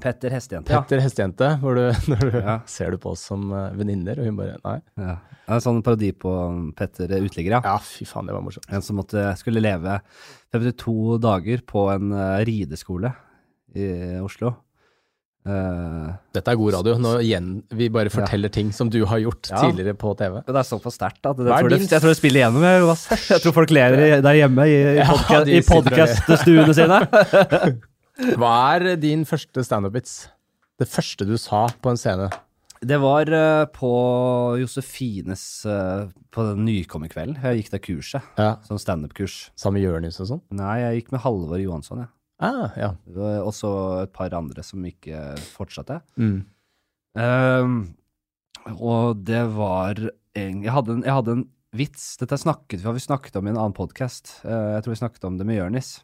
Petter 0.00 0.30
Hestejente. 0.34 0.72
Ja. 0.72 0.82
Petter 0.82 1.00
Hestejente. 1.04 1.48
Hvor 1.62 1.74
du, 1.78 1.82
når 2.12 2.22
du 2.30 2.38
Ja. 2.38 2.58
ser 2.66 2.90
du 2.94 2.98
på 3.02 3.12
oss 3.16 3.24
som 3.30 3.48
eh, 3.52 3.70
venninner, 3.78 4.18
og 4.20 4.28
hun 4.30 4.36
bare 4.38 4.56
Nei. 4.64 4.78
Ja. 5.00 5.16
Det 5.48 5.56
En 5.56 5.64
sånn 5.64 5.82
parodi 5.82 6.12
på 6.12 6.32
Petter 6.76 7.08
Uteligger, 7.18 7.56
ja. 7.58 7.60
Ja, 7.64 7.78
fy 7.80 8.04
faen, 8.08 8.26
det 8.28 8.34
var 8.36 8.42
morsomt. 8.44 8.66
En 8.70 8.82
som 8.84 8.98
måtte, 9.00 9.22
skulle 9.40 9.62
leve 9.64 10.00
52 10.52 11.18
dager 11.24 11.62
på 11.66 11.86
en 11.94 12.12
eh, 12.12 12.38
rideskole 12.48 13.14
i 13.76 13.92
Oslo. 14.24 14.54
Uh, 15.48 16.10
Dette 16.34 16.50
er 16.52 16.58
god 16.60 16.74
radio. 16.74 16.92
Nå 17.00 17.12
igjen, 17.24 17.46
vi 17.72 17.86
bare 17.94 18.10
forteller 18.12 18.50
ting 18.52 18.68
som 18.74 18.90
du 18.92 18.98
har 19.08 19.20
gjort 19.22 19.48
Ja. 19.48 19.62
tidligere 19.62 19.94
på 19.96 20.10
TV. 20.18 20.34
men 20.42 20.44
det 20.44 20.60
er 20.60 20.66
såpass 20.68 20.98
sterkt 20.98 21.24
at 21.24 21.38
jeg 21.38 21.46
tror 21.46 21.70
det, 21.72 21.78
jeg 21.88 22.00
tror 22.02 22.10
det 22.12 22.16
spiller 22.18 22.40
igjennom. 22.42 22.62
Jeg, 22.66 22.82
jeg 23.32 23.40
tror 23.46 23.54
folk 23.56 23.70
ler 23.72 23.96
der 24.20 24.34
hjemme 24.42 24.66
i, 24.68 24.74
i, 24.92 24.96
Ja, 24.98 25.14
ler. 25.46 25.62
podcaststuene 25.70 26.74
sine. 26.76 27.00
Hva 28.18 28.52
er 28.74 28.96
din 28.98 29.22
første 29.28 29.62
standup-vits? 29.62 30.26
Det 30.78 30.88
første 30.90 31.26
du 31.26 31.36
sa 31.38 31.68
på 31.78 31.92
en 31.92 31.98
scene? 31.98 32.26
Det 32.78 32.98
var 33.02 33.30
eh, 33.34 33.64
på 33.74 33.90
Josefines 34.58 35.44
uh, 35.66 36.10
på 36.34 36.46
den 36.46 36.64
nykommerkvelden. 36.66 37.38
Jeg 37.42 37.62
gikk 37.62 37.70
det 37.74 37.80
kurset. 37.86 38.26
Ja. 38.38 38.56
Sånn 38.66 38.82
standup-kurs. 38.82 39.48
Sammen 39.58 39.78
med 39.78 39.86
Jonis 39.86 40.18
og 40.22 40.30
sånn? 40.32 40.42
Nei, 40.54 40.80
jeg 40.82 41.00
gikk 41.00 41.12
med 41.14 41.22
Halvor 41.22 41.62
Johansson, 41.62 42.02
jeg. 42.02 42.10
Ah, 42.42 42.74
ja. 42.78 42.90
Ja. 43.10 43.38
Og 43.42 43.52
så 43.54 43.70
et 44.04 44.14
par 44.14 44.34
andre 44.34 44.62
som 44.66 44.82
ikke 44.86 45.22
fortsatte. 45.54 46.00
Mm. 46.18 46.42
Um, 47.18 47.78
og 48.78 49.24
det 49.26 49.44
var 49.54 49.98
en, 49.98 50.60
jeg, 50.62 50.74
hadde 50.74 50.98
en, 50.98 51.06
jeg 51.06 51.18
hadde 51.18 51.38
en 51.38 51.46
vits. 51.78 52.12
Dette 52.18 52.38
snakket 52.38 52.80
vi, 52.82 52.86
har 52.86 52.98
vi 52.98 53.06
snakket 53.06 53.38
om 53.38 53.46
i 53.46 53.54
en 53.54 53.58
annen 53.58 53.78
podkast. 53.78 54.40
jeg 54.42 54.84
tror 54.84 54.94
vi 54.94 55.02
snakket 55.02 55.26
om 55.26 55.38
det 55.38 55.46
med 55.46 55.58
Jørnis. 55.58 55.96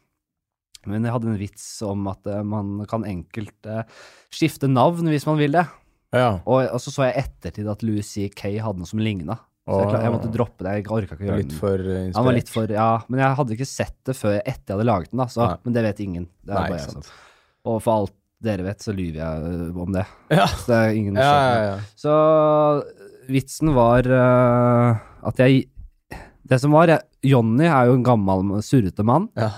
Men 0.91 1.07
jeg 1.07 1.15
hadde 1.15 1.31
en 1.33 1.41
vits 1.41 1.65
om 1.87 2.07
at 2.13 2.31
eh, 2.31 2.45
man 2.47 2.85
kan 2.91 3.07
enkelt 3.09 3.71
eh, 3.71 3.83
skifte 4.35 4.71
navn 4.71 5.11
hvis 5.13 5.27
man 5.29 5.41
vil 5.41 5.57
det. 5.57 5.67
ja. 6.15 6.31
Og, 6.45 6.69
og 6.69 6.81
så 6.83 6.93
så 6.95 7.09
jeg 7.09 7.27
ettertid 7.27 7.69
at 7.71 7.85
Louis 7.87 8.07
C.K. 8.07 8.57
hadde 8.65 8.83
noe 8.83 8.91
som 8.91 9.03
ligna. 9.03 9.39
Så 9.65 9.79
jeg, 9.81 10.01
jeg 10.05 10.13
måtte 10.13 10.29
droppe 10.33 10.65
det. 10.67 10.73
Jeg 10.77 10.91
orka 10.93 11.17
ikke 11.17 11.25
å 11.25 11.29
gjøre 11.31 11.41
Litt 11.41 11.55
for 11.57 11.81
inspirert? 11.81 12.17
Han 12.19 12.27
var 12.27 12.37
litt 12.37 12.51
for, 12.53 12.73
ja, 12.77 12.89
Men 13.09 13.23
jeg 13.23 13.39
hadde 13.39 13.55
ikke 13.55 13.69
sett 13.69 13.97
det 14.05 14.17
før 14.19 14.35
etter 14.43 14.61
jeg 14.61 14.75
hadde 14.75 14.89
laget 14.91 15.15
den. 15.15 15.23
da, 15.23 15.29
så, 15.33 15.47
Men 15.65 15.77
det 15.77 15.85
vet 15.87 16.03
ingen. 16.05 16.27
Det 16.45 16.59
Nei, 16.59 16.67
jeg 16.77 17.07
Og 17.65 17.79
for 17.81 18.03
alt 18.03 18.15
dere 18.45 18.67
vet, 18.67 18.85
så 18.85 18.93
lyver 18.93 19.21
jeg 19.23 19.55
øh, 19.55 19.79
om 19.85 19.95
det. 19.95 20.05
Ja. 20.35 20.47
Så 20.51 20.67
det 20.69 20.81
er 20.81 20.99
ingen 20.99 21.17
Ja, 21.23 21.33
ja, 21.33 21.63
ja. 21.71 21.77
Så 21.97 22.15
vitsen 23.33 23.73
var 23.77 24.09
uh, 24.11 25.01
at 25.25 25.41
jeg 25.41 25.65
Det 26.45 26.61
som 26.61 26.75
var 26.77 26.93
jeg, 26.93 27.01
Jonny 27.25 27.67
er 27.67 27.89
jo 27.89 27.97
en 27.99 28.05
gammel, 28.07 28.55
surrete 28.65 29.05
mann, 29.07 29.29
ja. 29.39 29.51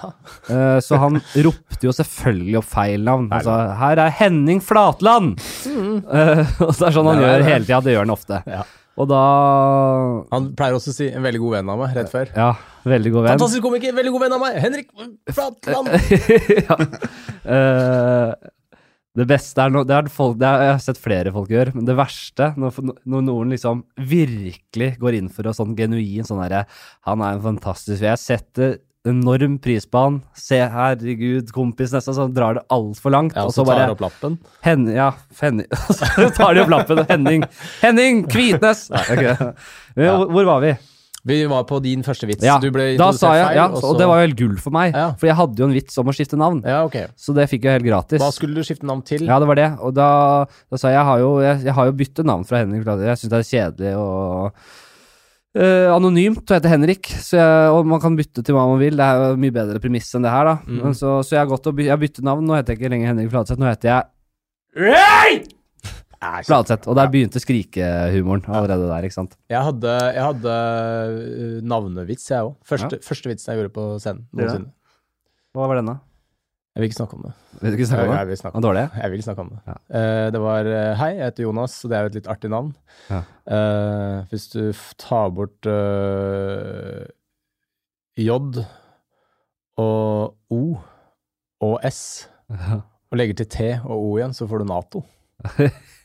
øh, 0.50 0.78
så 0.84 1.00
han 1.02 1.20
ropte 1.46 1.88
jo 1.88 1.94
selvfølgelig 1.96 2.58
opp 2.60 2.68
feil 2.70 3.04
navn. 3.06 3.28
Han 3.34 3.44
sa 3.44 3.58
'Her 3.80 4.02
er 4.06 4.16
Henning 4.20 4.62
Flatland'! 4.64 5.36
Mm. 5.66 6.00
og 6.66 6.72
det 6.72 6.88
er 6.88 6.96
sånn 6.96 7.10
han 7.10 7.22
Ja, 7.22 7.28
gjør 7.36 7.46
hele 7.50 7.64
tida. 7.66 7.80
Det 7.84 7.96
gjør 7.96 8.06
han 8.06 8.16
ofte. 8.16 8.42
Ja. 8.46 8.64
Og 8.96 9.10
da 9.10 9.22
Han 10.32 10.50
pleier 10.56 10.76
også 10.78 10.92
å 10.94 10.96
si 10.96 11.10
'en 11.10 11.24
veldig 11.26 11.40
god 11.42 11.52
venn 11.58 11.68
av 11.68 11.78
meg' 11.82 11.96
rett 11.98 12.12
før. 12.12 12.30
Ja, 12.32 12.50
veldig 12.84 13.12
god 13.12 13.26
venn. 13.26 13.38
Fantastisk 13.38 13.62
komiker, 13.66 13.92
veldig 13.92 14.12
god 14.14 14.22
venn 14.24 14.36
av 14.36 14.40
meg! 14.40 14.60
Henrik 14.62 14.88
Flatland! 15.36 15.88
ja. 16.68 16.76
Det 19.16 19.24
beste 19.28 19.62
er, 19.64 19.72
no, 19.72 19.82
det 19.88 19.94
er 19.96 20.08
folk, 20.12 20.36
det 20.40 20.48
er, 20.48 20.64
Jeg 20.66 20.74
har 20.74 20.82
sett 20.84 21.00
flere 21.00 21.32
folk 21.32 21.52
gjøre, 21.52 21.72
men 21.76 21.86
det 21.88 21.96
verste, 21.96 22.50
når, 22.60 22.80
når 23.08 23.22
noen 23.24 23.54
liksom 23.54 23.84
virkelig 23.96 24.90
går 25.00 25.16
inn 25.20 25.30
for 25.32 25.48
å 25.48 25.54
sånn 25.56 25.76
genuin 25.78 26.26
sånn 26.26 26.42
herre 26.44 26.66
Han 27.08 27.24
er 27.24 27.38
en 27.38 27.46
fantastisk 27.46 28.04
Jeg 28.04 28.20
setter 28.20 28.76
enorm 29.06 29.58
pris 29.62 29.84
på 29.86 30.00
han. 30.02 30.16
Se, 30.34 30.58
herregud, 30.58 31.52
kompis, 31.54 31.92
nesten. 31.94 32.16
Så 32.16 32.26
drar 32.34 32.58
det 32.58 32.64
altfor 32.74 33.14
langt. 33.14 33.36
Ja, 33.36 33.44
og 33.46 33.52
og 33.52 33.54
så 33.54 33.62
så 33.62 33.68
tar 33.68 33.78
bare 33.78 33.94
opp 33.94 34.02
lappen. 34.02 34.38
Hen, 34.66 34.88
Ja, 34.90 35.12
Henning 35.38 35.68
Så 36.00 36.26
tar 36.34 36.56
de 36.56 36.64
opp 36.64 36.72
lappen. 36.74 37.04
Henning! 37.06 37.46
Henning 37.84 38.24
Kvitnes! 38.26 38.88
Nei, 38.90 39.04
okay. 39.14 39.52
Hvor, 39.94 40.26
hvor 40.34 40.50
var 40.50 40.64
vi? 40.66 40.74
Vi 41.26 41.38
var 41.50 41.64
på 41.66 41.80
din 41.82 42.04
første 42.06 42.28
vits. 42.28 42.44
Ja, 42.46 42.58
Du 42.62 42.68
ble 42.74 42.92
da 43.00 43.10
sa 43.16 43.32
jeg, 43.34 43.48
feil, 43.48 43.58
ja, 43.58 43.66
og 43.72 43.82
og, 43.82 43.98
det 43.98 44.06
var 44.06 44.20
jo 44.20 44.26
helt 44.28 44.38
gull 44.38 44.56
for 44.62 44.74
meg. 44.74 44.94
Ja. 44.94 45.08
For 45.18 45.30
jeg 45.30 45.38
hadde 45.40 45.62
jo 45.62 45.66
en 45.66 45.74
vits 45.74 45.98
om 45.98 46.10
å 46.12 46.14
skifte 46.14 46.38
navn. 46.38 46.62
Ja, 46.66 46.84
okay. 46.86 47.10
Så 47.18 47.34
det 47.36 47.48
fikk 47.50 47.66
jeg 47.66 47.80
helt 47.80 47.88
gratis. 47.88 48.22
Hva 48.22 48.30
skulle 48.34 48.54
du 48.54 48.66
skifte 48.66 48.86
navn 48.86 49.02
til? 49.06 49.26
Ja, 49.26 49.40
det 49.42 49.48
var 49.50 49.58
det. 49.58 49.68
Og 49.82 49.94
da, 49.96 50.08
da 50.70 50.80
sa 50.80 50.92
jeg 50.92 50.96
jeg 50.96 51.06
har 51.10 51.22
jo, 51.22 51.30
jeg, 51.44 51.62
jeg 51.66 51.76
har 51.76 51.88
jo 51.90 51.96
byttet 51.98 52.28
navn 52.28 52.46
fra 52.48 52.62
Henrik. 52.62 52.86
Jeg 52.86 53.20
syns 53.20 53.32
det 53.32 53.40
er 53.40 53.48
kjedelig 53.50 53.92
og 54.00 54.62
uh, 55.58 55.88
anonymt 55.96 56.46
å 56.46 56.56
heter 56.56 56.72
Henrik. 56.72 57.10
Så 57.10 57.40
jeg, 57.40 57.74
og 57.74 57.90
man 57.90 58.02
kan 58.02 58.16
bytte 58.18 58.46
til 58.46 58.56
hva 58.56 58.68
man 58.70 58.80
vil. 58.82 58.96
Det 58.96 59.10
er 59.10 59.26
jo 59.34 59.42
mye 59.42 59.56
bedre 59.58 59.82
premiss 59.82 60.14
enn 60.16 60.26
det 60.26 60.32
her, 60.32 60.52
da. 60.52 60.56
Mm. 60.64 60.80
Men 60.84 60.96
så, 60.98 61.18
så 61.26 61.36
jeg 61.36 61.42
har 61.42 61.52
gått 61.52 61.68
og 61.68 61.76
by, 61.78 61.90
jeg 61.90 62.04
byttet 62.06 62.30
navn. 62.30 62.46
Nå 62.46 62.58
heter 62.58 62.74
jeg 62.74 62.82
ikke 62.82 62.94
lenger 62.94 63.12
Henrik 63.12 63.34
Fladseth. 63.34 63.60
Nå 63.62 63.70
heter 63.72 63.94
jeg 63.94 64.10
Ray! 64.76 65.44
Fladseth. 66.20 66.88
Og 66.88 66.96
der 66.98 67.10
begynte 67.12 67.40
skrikehumoren 67.42 68.46
allerede 68.48 68.88
der, 68.88 69.06
ikke 69.06 69.18
sant. 69.18 69.36
Jeg 69.52 69.62
hadde, 69.66 69.94
jeg 70.16 70.24
hadde 70.24 70.56
uh, 70.56 71.60
navnevits, 71.66 72.30
jeg 72.30 72.48
òg. 72.48 72.56
Første, 72.66 73.00
første 73.04 73.30
vitsen 73.30 73.52
jeg 73.52 73.62
gjorde 73.62 73.74
på 73.76 73.86
scenen 74.02 74.26
noensinne. 74.32 74.72
Hva 75.56 75.68
var 75.70 75.80
den, 75.80 75.88
da? 75.92 75.98
Jeg 76.76 76.82
vil 76.82 76.90
ikke 76.90 76.98
snakke 76.98 77.16
om 77.16 77.22
det. 77.24 77.30
Vil 77.56 77.72
du 77.72 77.78
ikke 77.78 77.86
snakke 77.88 78.04
om 78.04 78.10
det? 78.10 78.16
jeg, 78.18 78.28
vil 78.28 78.36
snakke 78.36 78.58
om 78.58 78.64
det. 78.66 78.82
Jeg 79.00 79.10
vil 79.10 79.22
snakke 79.24 79.44
om 79.46 79.52
det. 79.54 79.60
Ja. 79.64 79.76
Uh, 79.96 80.26
det 80.34 80.40
var 80.44 80.68
eh, 80.68 80.90
Hei, 81.00 81.08
jeg 81.16 81.30
heter 81.30 81.46
Jonas, 81.46 81.76
og 81.80 81.90
det 81.90 81.96
er 81.96 82.02
jo 82.04 82.10
et 82.10 82.18
litt 82.18 82.28
artig 82.28 82.50
navn. 82.52 82.68
Ja. 83.08 83.20
Uh, 83.48 84.18
hvis 84.28 84.44
du 84.52 84.60
tar 85.00 85.32
bort 85.32 85.68
uh, 85.72 87.00
J 88.20 88.36
og 89.80 90.36
O 90.52 90.60
og 91.64 91.80
S 91.88 92.28
og 92.52 93.16
legger 93.16 93.40
til 93.40 93.48
T 93.48 93.72
og 93.78 93.96
O 93.96 94.16
igjen, 94.18 94.36
så 94.36 94.48
får 94.48 94.60
du 94.60 94.68
Nato. 94.68 95.06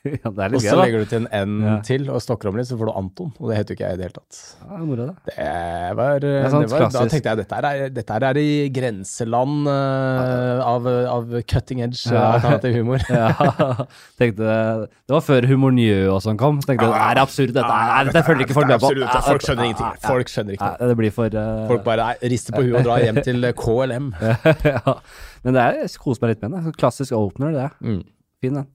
ja, 0.02 0.18
det 0.34 0.42
er 0.42 0.48
Og 0.50 0.54
litt 0.56 0.64
så 0.66 0.72
gøy, 0.74 0.78
da. 0.78 0.82
legger 0.82 1.04
du 1.04 1.10
til 1.12 1.20
en 1.22 1.28
N 1.32 1.52
Ja. 1.64 1.74
til 1.86 2.08
og 2.10 2.18
stokker 2.24 2.50
om 2.50 2.56
litt, 2.58 2.66
så 2.68 2.76
får 2.78 2.90
du 2.90 2.94
Anton. 2.98 3.30
Og 3.40 3.52
det 3.52 3.58
heter 3.60 3.72
jo 3.72 3.78
ikke 3.78 3.86
jeg 3.86 3.94
i 3.94 4.00
det 4.00 4.06
hele 4.08 4.16
tatt. 4.18 4.40
Ja, 4.66 4.80
moro, 4.82 5.06
det. 5.06 5.36
Det 5.38 5.96
var, 6.00 6.20
det 6.24 6.32
sånn 6.52 6.66
var 6.72 6.86
Da 6.96 7.04
tenkte 7.06 7.30
jeg 7.32 7.40
dette 7.42 7.60
er, 7.70 7.84
dette 7.94 8.18
er 8.18 8.40
i 8.42 8.48
grenseland 8.74 9.70
eh, 9.72 10.64
av, 10.66 10.90
av 11.14 11.36
cutting 11.54 11.84
edge 11.86 12.02
Ja. 12.12 12.26
alternativ 12.40 12.76
humor. 12.80 13.06
Ja, 13.12 13.86
tenkte 14.20 14.50
Det 14.50 15.14
var 15.16 15.24
før 15.26 15.48
Humor 15.52 15.72
Njø 15.78 16.02
og 16.16 16.20
sånn 16.26 16.40
kom. 16.42 16.60
Tenkte 16.66 16.90
det 16.90 17.02
er 17.06 17.22
absurd, 17.22 17.54
dette 17.56 17.80
er, 17.86 18.10
dette 18.12 18.26
følger 18.28 18.48
ikke 18.50 18.58
folk 18.58 18.72
med 18.74 18.82
på. 18.84 18.92
Folk 19.30 19.46
skjønner 19.46 19.70
ingenting. 19.70 20.02
Folk 20.08 20.34
skjønner 20.34 20.58
ikke 20.58 20.72
det 20.92 20.98
blir 20.98 21.14
for 21.16 21.38
uh, 21.38 21.68
Folk 21.70 21.86
bare 21.86 22.10
nei, 22.12 22.30
rister 22.34 22.58
på 22.58 22.66
huet 22.66 22.82
og 22.82 22.90
drar 22.90 23.06
hjem 23.06 23.22
til 23.24 23.48
KLM. 23.56 24.12
ja. 24.74 24.98
Men 25.46 25.56
det 25.56 25.62
er, 25.62 25.80
jeg 25.86 25.98
koser 26.02 26.26
meg 26.26 26.36
litt 26.36 26.44
med 26.50 26.58
det. 26.58 26.74
Klassisk 26.82 27.14
opener, 27.18 27.54
det. 27.56 27.70
Mm. 27.86 28.02
Fin, 28.42 28.58
den. 28.64 28.70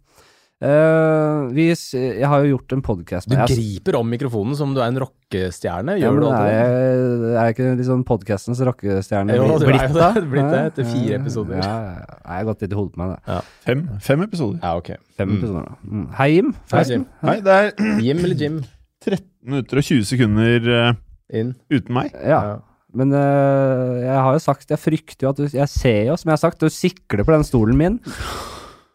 Eh, 0.57 1.41
vi, 1.53 1.67
jeg 1.69 2.25
har 2.25 2.41
jo 2.41 2.55
gjort 2.55 2.73
en 2.73 2.81
podkast 2.81 3.29
Du 3.29 3.35
med 3.35 3.43
Du 3.51 3.59
griper 3.59 3.99
om 3.99 4.07
mikrofonen 4.09 4.57
som 4.57 4.71
du 4.73 4.79
er 4.81 4.87
en 4.89 4.97
rockestjerne. 5.03 5.99
Gjør 6.01 6.15
ja, 6.17 6.21
du 6.23 6.25
alltid 6.31 6.47
det? 6.47 6.55
jeg, 6.55 7.11
er 7.29 7.35
jeg 7.37 7.55
ikke 7.57 7.67
liksom 7.83 8.05
podkastens 8.09 8.63
rockestjerne 8.65 9.37
Jo, 9.37 9.45
bli- 9.45 9.59
du 9.61 9.67
er 9.67 9.67
jo 9.67 9.75
blitt, 9.75 9.93
det. 9.93 10.01
da? 10.01 10.23
Blitt 10.33 10.49
det 10.55 10.63
etter 10.71 10.89
fire 10.89 11.13
ja, 11.13 11.19
episoder. 11.21 11.61
Ja, 11.61 11.75
ja, 11.85 11.93
ja. 12.01 12.17
Jeg 12.23 12.39
har 12.39 12.49
gått 12.49 12.65
litt 12.65 12.73
i 12.73 12.79
hodet 12.81 12.95
på 12.97 13.03
meg, 13.03 13.13
det. 13.29 13.37
Fem, 13.69 13.85
fem 14.09 14.25
episoder. 14.25 14.59
Ja, 14.65 14.73
ok. 14.81 14.91
Fem 15.21 15.29
Mm. 15.29 15.37
episoder 15.37 15.69
da. 15.69 15.77
Mm. 15.93 16.07
Hei, 16.23 16.29
Jim. 16.39 16.51
Hei. 16.73 16.83
Jim. 16.95 17.07
Hei, 17.29 17.37
det 17.45 17.59
er 17.61 17.71
Jim 18.09 18.25
eller 18.25 18.41
Jim? 18.47 18.59
13 19.05 19.23
minutter 19.45 19.77
og 19.85 19.89
20 19.93 20.09
sekunder 20.09 20.73
uh, 20.73 20.95
Inn. 21.37 21.53
uten 21.69 21.95
meg. 22.01 22.17
Ja. 22.25 22.41
Men 22.97 23.13
uh, 23.13 24.01
jeg 24.01 24.17
har 24.25 24.33
jo 24.33 24.41
sagt 24.41 24.71
Jeg 24.73 24.81
frykter 24.81 25.27
jo 25.27 25.31
at 25.35 25.37
du 25.37 25.45
Jeg 25.53 25.69
ser 25.69 26.07
jo, 26.09 26.15
som 26.17 26.31
jeg 26.31 26.39
har 26.39 26.41
sagt, 26.49 26.63
du 26.65 26.73
sikler 26.73 27.27
på 27.29 27.35
den 27.37 27.45
stolen 27.45 27.77
min. 27.77 28.01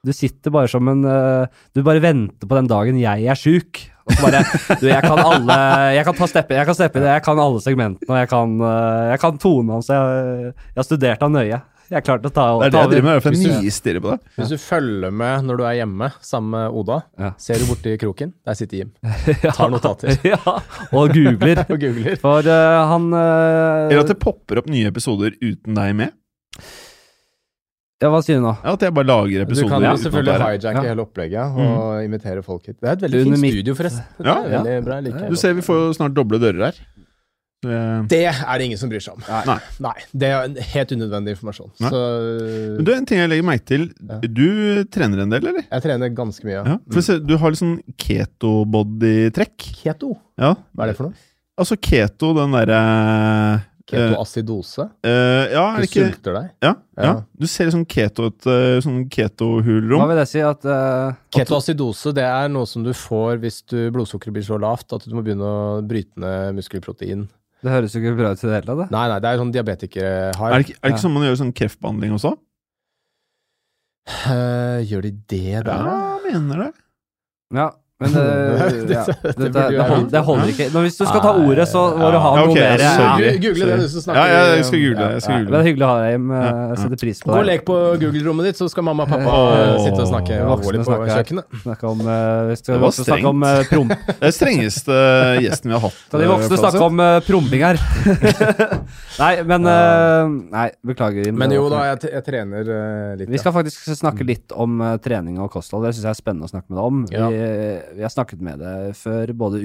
Du 0.01 0.09
sitter 0.17 0.49
bare 0.53 0.69
som 0.71 0.87
en 0.89 1.03
øh, 1.05 1.45
Du 1.75 1.83
bare 1.85 2.01
venter 2.01 2.49
på 2.49 2.57
den 2.57 2.69
dagen 2.69 2.97
jeg 2.97 3.25
er 3.29 3.37
sjuk. 3.37 3.83
Og 4.09 4.15
så 4.17 4.23
bare 4.25 4.39
Du, 4.81 4.87
jeg 4.89 5.01
kan 5.05 5.19
alle 5.21 5.57
Jeg 5.93 6.05
kan 6.07 6.17
ta 6.17 6.27
steppe, 6.31 6.55
jeg 6.57 6.65
kan 6.65 6.77
steppe 6.77 6.97
i 6.97 7.03
det. 7.03 7.11
Jeg 7.19 7.23
kan 7.27 7.41
alle 7.43 7.61
segmentene, 7.61 8.09
og 8.09 8.17
jeg 8.17 8.29
kan, 8.31 8.55
øh, 8.65 9.09
jeg 9.11 9.19
kan 9.21 9.37
tonen 9.43 9.75
hans. 9.75 9.91
Jeg, 9.93 10.55
jeg 10.57 10.79
har 10.81 10.87
studert 10.87 11.21
han 11.21 11.37
nøye. 11.37 11.59
Jeg 11.91 12.05
klarte 12.07 12.29
klar 12.31 12.31
å 12.31 12.31
ta, 12.31 12.43
Det 12.61 12.67
er 12.69 12.71
det 12.71 12.79
jeg 12.81 12.89
driver 12.93 13.07
med, 13.11 13.21
for 13.21 13.35
Hvis 13.35 13.41
jeg 13.43 13.51
du- 13.59 13.65
nistirrer 13.67 13.99
på 14.01 14.11
det. 14.13 14.19
Hvis 14.39 14.51
du 14.53 14.57
følger 14.63 15.11
med 15.21 15.43
når 15.43 15.57
du 15.59 15.63
er 15.67 15.73
hjemme 15.81 16.07
sammen 16.23 16.51
med 16.55 16.77
Oda, 16.81 17.01
Ja. 17.19 17.31
ser 17.37 17.59
du 17.59 17.65
borti 17.67 17.97
kroken, 17.99 18.31
der 18.47 18.53
sitter 18.57 18.77
Jim. 18.77 18.91
Ja. 19.43 19.51
Tar 19.51 19.69
notater. 19.69 20.15
ja, 20.23 20.39
og 20.47 21.11
googler. 21.13 21.61
Og 21.69 21.77
googler. 21.83 22.15
For 22.23 22.47
uh, 22.47 22.87
han 22.89 23.11
uh, 23.13 23.91
Eller 23.91 24.01
at 24.05 24.07
det 24.15 24.17
popper 24.23 24.63
opp 24.63 24.71
nye 24.71 24.87
episoder 24.87 25.35
uten 25.43 25.75
deg 25.77 25.93
med. 25.99 26.15
Ja, 28.01 28.09
hva 28.09 28.21
sier 28.25 28.39
du 28.39 28.45
nå? 28.47 28.55
Ja, 28.63 28.71
At 28.73 28.81
jeg 28.81 28.93
bare 28.97 29.05
lager 29.05 29.43
episoder. 29.45 29.67
Du 29.67 29.69
kan 29.75 29.83
jo 29.85 29.97
selvfølgelig 30.01 30.37
hijacke 30.41 30.71
Ja. 30.83 30.87
hele 30.89 31.03
opplegget 31.05 31.59
og 31.61 32.03
invitere 32.03 32.41
folk 32.43 32.65
hit. 32.65 32.79
Det 32.81 32.89
er 32.89 32.93
et 32.97 33.01
veldig 33.05 33.35
fint 33.37 33.53
studio, 33.53 33.73
forresten. 33.77 34.03
Det 34.17 34.25
Ja. 34.25 34.37
er 34.41 34.63
veldig 34.63 34.85
bra, 34.85 34.99
like 35.05 35.29
Du 35.29 35.35
ser 35.35 35.53
vi 35.53 35.61
får 35.61 35.75
jo 35.87 35.93
snart 35.93 36.13
doble 36.17 36.39
dører 36.39 36.65
her. 36.71 36.73
Det 37.61 38.25
er 38.25 38.57
det 38.57 38.65
ingen 38.65 38.77
som 38.79 38.89
bryr 38.89 38.99
seg 39.05 39.13
om. 39.13 39.21
Nei. 39.45 39.59
Nei, 39.79 39.93
det 40.17 40.27
er 40.33 40.43
en 40.47 40.55
helt 40.55 40.89
unødvendig 40.95 41.35
informasjon. 41.37 41.69
Så 41.77 41.99
Men 42.77 42.83
du, 42.85 42.91
en 42.95 43.05
ting 43.05 43.19
jeg 43.19 43.29
legger 43.29 43.45
merke 43.45 43.65
til. 43.69 43.85
Du 44.33 44.83
trener 44.89 45.21
en 45.21 45.29
del, 45.29 45.45
eller? 45.45 45.61
jeg 45.71 45.81
trener 45.83 46.09
ganske 46.09 46.43
mye. 46.43 46.65
Ja. 46.65 46.77
For 46.91 47.01
se, 47.05 47.19
du 47.19 47.37
har 47.37 47.51
litt 47.53 47.59
sånn 47.61 47.83
keto-body-trekk. 48.01 49.57
Keto, 49.83 50.17
Ja. 50.39 50.55
hva 50.75 50.83
er 50.83 50.87
det 50.87 50.97
for 50.97 51.03
noe? 51.09 51.13
Altså 51.59 51.77
keto, 51.77 52.33
den 52.33 52.51
derre 52.51 53.61
Ketoacidose? 53.91 54.85
Uh, 55.05 55.45
Ja, 55.51 55.63
er 55.75 55.81
Du 55.83 55.87
ikke 55.87 56.05
sulter 56.07 56.37
deg? 56.37 56.47
ja, 56.63 56.71
ja. 56.97 57.03
Ja. 57.03 57.13
Du 57.39 57.47
ser 57.49 57.71
sånn 57.73 57.85
keto, 57.89 58.27
et 58.31 58.47
eh, 58.47 58.79
sånn 58.83 59.03
Hva 59.09 60.07
vil 60.09 60.17
det 60.21 60.27
si? 60.31 60.41
At 60.45 60.65
uh, 60.65 61.13
Ketoacidose 61.33 62.13
det 62.15 62.23
er 62.27 62.49
noe 62.49 62.65
som 62.69 62.83
du 62.85 62.91
får 62.93 63.37
hvis 63.43 63.61
du 63.67 63.77
blodsukkeret 63.91 64.33
blir 64.33 64.43
så 64.47 64.59
lavt 64.61 64.93
at 64.93 65.05
du 65.07 65.15
må 65.15 65.23
begynne 65.25 65.43
å 65.47 65.81
bryte 65.85 66.19
ned 66.21 66.55
muskelprotein. 66.59 67.27
Det 67.61 67.69
høres 67.69 67.93
jo 67.93 68.01
ikke 68.01 68.15
bra 68.17 68.31
ut 68.33 68.41
i 68.41 68.47
det 68.47 68.55
hele 68.57 68.69
tatt. 68.71 68.91
Nei, 68.93 69.07
nei, 69.11 69.19
det 69.21 69.29
er 69.29 69.37
sånn 69.43 69.51
diabetikere 69.53 70.13
har. 70.37 70.53
Er 70.55 70.63
det 70.63 70.69
ikke, 70.69 70.79
er 70.79 70.87
det 70.87 70.93
ikke 70.95 70.97
Ja. 70.97 71.03
sånn 71.05 71.13
man 71.13 71.27
gjør 71.27 71.41
sånn 71.43 71.53
kreftbehandling 71.53 72.15
også? 72.17 72.31
Uh, 74.09 74.79
gjør 74.89 75.05
de 75.05 75.11
det 75.29 75.61
da? 75.67 75.75
Ja, 75.77 75.97
mener 76.25 76.63
det. 76.65 76.71
Ja, 77.53 77.67
men 78.01 78.13
det, 78.17 78.23
ja, 78.91 79.03
det, 79.05 79.33
det, 79.37 79.51
det, 79.53 79.85
hold, 79.91 80.07
det 80.11 80.23
holder 80.27 80.51
ikke. 80.55 80.67
Når, 80.73 80.87
hvis 80.87 80.97
du 80.97 81.03
skal 81.05 81.21
ta 81.23 81.31
ordet, 81.37 81.67
så 81.69 81.83
må 81.95 82.09
du 82.13 82.17
ha 82.23 82.31
noe 82.39 82.47
okay, 82.49 82.63
mer. 82.65 82.83
sorry. 82.83 83.27
Ja. 83.29 83.35
Google 83.45 83.67
det, 83.69 83.77
du 83.81 83.87
som 83.87 83.99
Ja, 84.01 84.05
snakker 84.07 84.31
ja, 84.33 84.41
jeg 84.57 84.65
skal 84.67 84.83
google. 84.83 85.05
Jeg 85.05 85.13
Ja, 85.13 85.23
skal 85.25 85.37
men 85.37 85.51
det 85.51 85.59
er 85.61 85.67
hyggelig 85.69 85.85
å 85.85 85.91
ha 85.91 85.97
deg 86.01 86.11
hjem. 86.15 86.27
Setter 86.81 87.01
pris 87.05 87.21
på 87.21 87.31
Gå 87.31 87.37
og 87.41 87.47
lek 87.47 87.65
på 87.67 87.77
Google-rommet 88.01 88.49
ditt, 88.49 88.59
så 88.59 88.67
skal 88.71 88.87
mamma 88.89 89.05
og 89.05 89.13
pappa 89.13 89.35
eh, 89.61 89.75
sitte 89.85 90.01
og 90.01 90.09
snakke 90.11 90.39
alvorlig 90.41 90.83
på 90.87 90.97
kjøkkenet. 91.11 91.59
Snakke 91.63 91.91
om, 91.91 92.03
vi 92.51 92.57
skal 92.59 92.73
Det 92.75 92.81
var 92.81 92.95
strengt 92.97 93.09
snakke 93.11 93.31
om 93.31 93.45
uh, 93.45 93.61
promp. 93.71 93.95
Det 94.21 94.29
er 94.31 94.35
strengeste 94.35 94.97
gjesten 95.45 95.71
vi 95.71 95.77
har 95.77 95.83
hatt. 95.85 95.99
De 96.11 96.23
eh, 96.25 96.31
voksne 96.31 96.49
Fladseth. 96.51 96.63
snakke 96.65 96.89
om 96.89 97.01
uh, 97.01 97.19
promping 97.27 97.63
her? 97.65 97.81
nei, 99.23 99.33
men 99.47 99.67
uh, 99.69 100.31
Nei, 100.51 100.67
beklager. 100.85 101.31
Men 101.35 101.53
jo 101.55 101.65
da, 101.71 101.83
jeg, 101.91 102.01
t- 102.03 102.11
jeg 102.13 102.25
trener 102.25 102.71
eh, 102.75 103.13
litt. 103.21 103.29
Vi 103.31 103.41
skal 103.41 103.53
faktisk 103.55 103.89
snakke 103.97 104.25
litt 104.27 104.53
om 104.55 104.81
trening 105.03 105.39
og 105.41 105.51
kosthold. 105.53 105.85
Det 105.87 105.93
syns 105.95 106.07
jeg 106.09 106.13
er 106.15 106.19
spennende 106.19 106.47
å 106.49 106.51
snakke 106.51 106.71
med 106.71 106.79
deg 106.79 106.89
om. 106.89 107.01
Ja. 107.11 107.29
Vi, 107.31 107.41
vi 107.95 108.03
har 108.05 108.11
snakket 108.13 108.41
med 108.43 108.61
deg 108.61 108.91
før, 108.97 109.33
både 109.37 109.61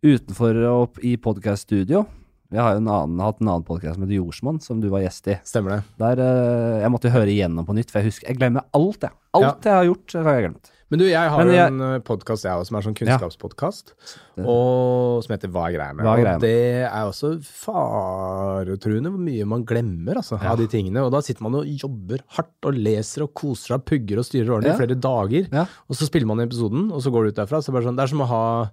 utenfor 0.00 0.58
og 0.70 1.00
i 1.06 1.16
podkaststudio. 1.20 2.04
Vi 2.50 2.58
har 2.58 2.74
jo 2.74 2.80
en 2.82 2.90
annen, 2.90 3.20
hatt 3.22 3.38
en 3.38 3.52
annen 3.52 3.66
podkast 3.66 3.94
som 3.94 4.04
heter 4.04 4.16
Jordsmonn, 4.16 4.58
som 4.62 4.80
du 4.82 4.88
var 4.90 5.04
gjest 5.04 5.28
i. 5.30 5.36
Stemmer 5.46 5.76
det. 5.76 5.82
Der 6.02 6.22
uh, 6.24 6.80
Jeg 6.82 6.90
måtte 6.90 7.12
høre 7.14 7.30
igjennom 7.30 7.68
på 7.68 7.76
nytt, 7.78 7.92
for 7.92 8.00
jeg 8.00 8.10
husker 8.10 8.32
Jeg 8.32 8.40
glemmer 8.40 8.66
alt, 8.74 9.06
jeg. 9.06 9.14
Alt 9.38 9.68
jeg 9.68 9.76
har 9.76 9.86
gjort, 9.86 10.16
har 10.16 10.34
jeg 10.34 10.46
glemt. 10.48 10.72
Men 10.90 10.98
du, 10.98 11.04
jeg 11.06 11.30
har 11.30 11.38
Men 11.44 11.46
jo 11.46 11.52
jeg- 11.54 11.70
en 11.70 12.02
podkast 12.02 12.42
jeg 12.42 12.50
også, 12.52 12.66
som 12.66 12.76
er 12.76 12.82
sånn 12.82 12.96
Ja. 13.06 13.16
kunnskapspodkast, 13.18 13.92
og 14.38 15.22
som 15.22 15.36
heter 15.36 15.48
Hva 15.48 15.68
er 15.68 15.76
greia 15.78 15.94
med? 15.94 16.04
Er 16.04 16.24
greia 16.24 16.34
Og 16.34 16.40
det 16.40 16.82
er 16.82 17.04
også 17.06 17.30
faretruende 17.44 19.10
hvor 19.12 19.22
mye 19.22 19.46
man 19.46 19.64
glemmer 19.64 20.16
altså, 20.16 20.40
Ja. 20.42 20.50
av 20.52 20.58
de 20.58 20.66
tingene. 20.66 21.04
Og 21.04 21.12
da 21.12 21.20
sitter 21.20 21.42
man 21.42 21.54
og 21.54 21.64
jobber 21.66 22.18
hardt 22.36 22.66
og 22.66 22.74
leser 22.74 23.22
og 23.22 23.34
koser 23.34 23.76
seg, 23.76 23.84
pugger 23.84 24.18
og 24.18 24.24
styrer 24.24 24.48
ordentlig 24.50 24.66
Ja. 24.66 24.74
i 24.74 24.86
flere 24.86 25.00
dager. 25.00 25.48
Ja. 25.52 25.66
Og 25.88 25.94
så 25.96 26.06
spiller 26.10 26.26
man 26.26 26.40
episoden, 26.40 26.90
og 26.92 27.00
så 27.02 27.10
går 27.12 27.22
du 27.22 27.28
ut 27.28 27.36
derfra. 27.46 27.62
Så 27.62 27.70
sånn, 27.72 27.96
det 27.96 28.02
er 28.02 28.06
som 28.08 28.20
å 28.20 28.26
ha 28.26 28.70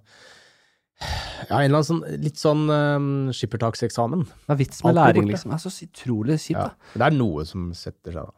ja, 1.48 1.58
en 1.60 1.70
eller 1.70 1.78
annen 1.78 1.84
sånn, 1.84 2.20
litt 2.20 2.34
sånn 2.34 2.68
um, 2.68 3.28
skippertakseksamen. 3.30 4.24
Det 4.26 4.50
er 4.50 4.56
vits 4.56 4.82
med 4.82 4.96
Alt 4.96 5.14
læring, 5.14 5.28
liksom. 5.30 5.50
Det 5.52 5.64
er 5.64 5.70
så 5.70 5.86
utrolig 5.86 6.34
kjipt, 6.42 6.58
Ja. 6.58 6.62
da. 6.66 6.74
Det 7.06 7.12
er 7.12 7.16
noe 7.16 7.44
som 7.46 7.72
setter 7.72 8.10
seg, 8.12 8.24
da. 8.26 8.32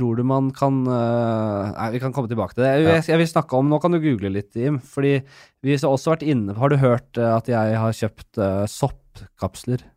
Tror 0.00 0.16
du 0.16 0.24
man 0.24 0.50
kan 0.56 0.82
øh, 0.88 1.70
Nei, 1.74 1.88
vi 1.94 2.00
kan 2.02 2.14
komme 2.16 2.30
tilbake 2.30 2.56
til 2.56 2.64
det. 2.64 2.72
Jeg, 2.86 3.04
jeg, 3.12 3.20
vil 3.20 3.28
snakke 3.28 3.58
om 3.58 3.68
Nå 3.70 3.80
kan 3.82 3.92
du 3.92 4.00
google 4.00 4.32
litt, 4.32 4.54
Jim. 4.56 4.78
Fordi 4.80 5.18
vi 5.64 5.76
har 5.76 5.90
også 5.90 6.14
vært 6.14 6.24
inne 6.24 6.56
Har 6.56 6.72
du 6.72 6.78
hørt 6.80 7.20
øh, 7.20 7.34
at 7.36 7.50
jeg 7.52 7.80
har 7.82 7.98
kjøpt 8.02 8.40
øh, 8.40 8.62
soppkapsler 8.70 9.88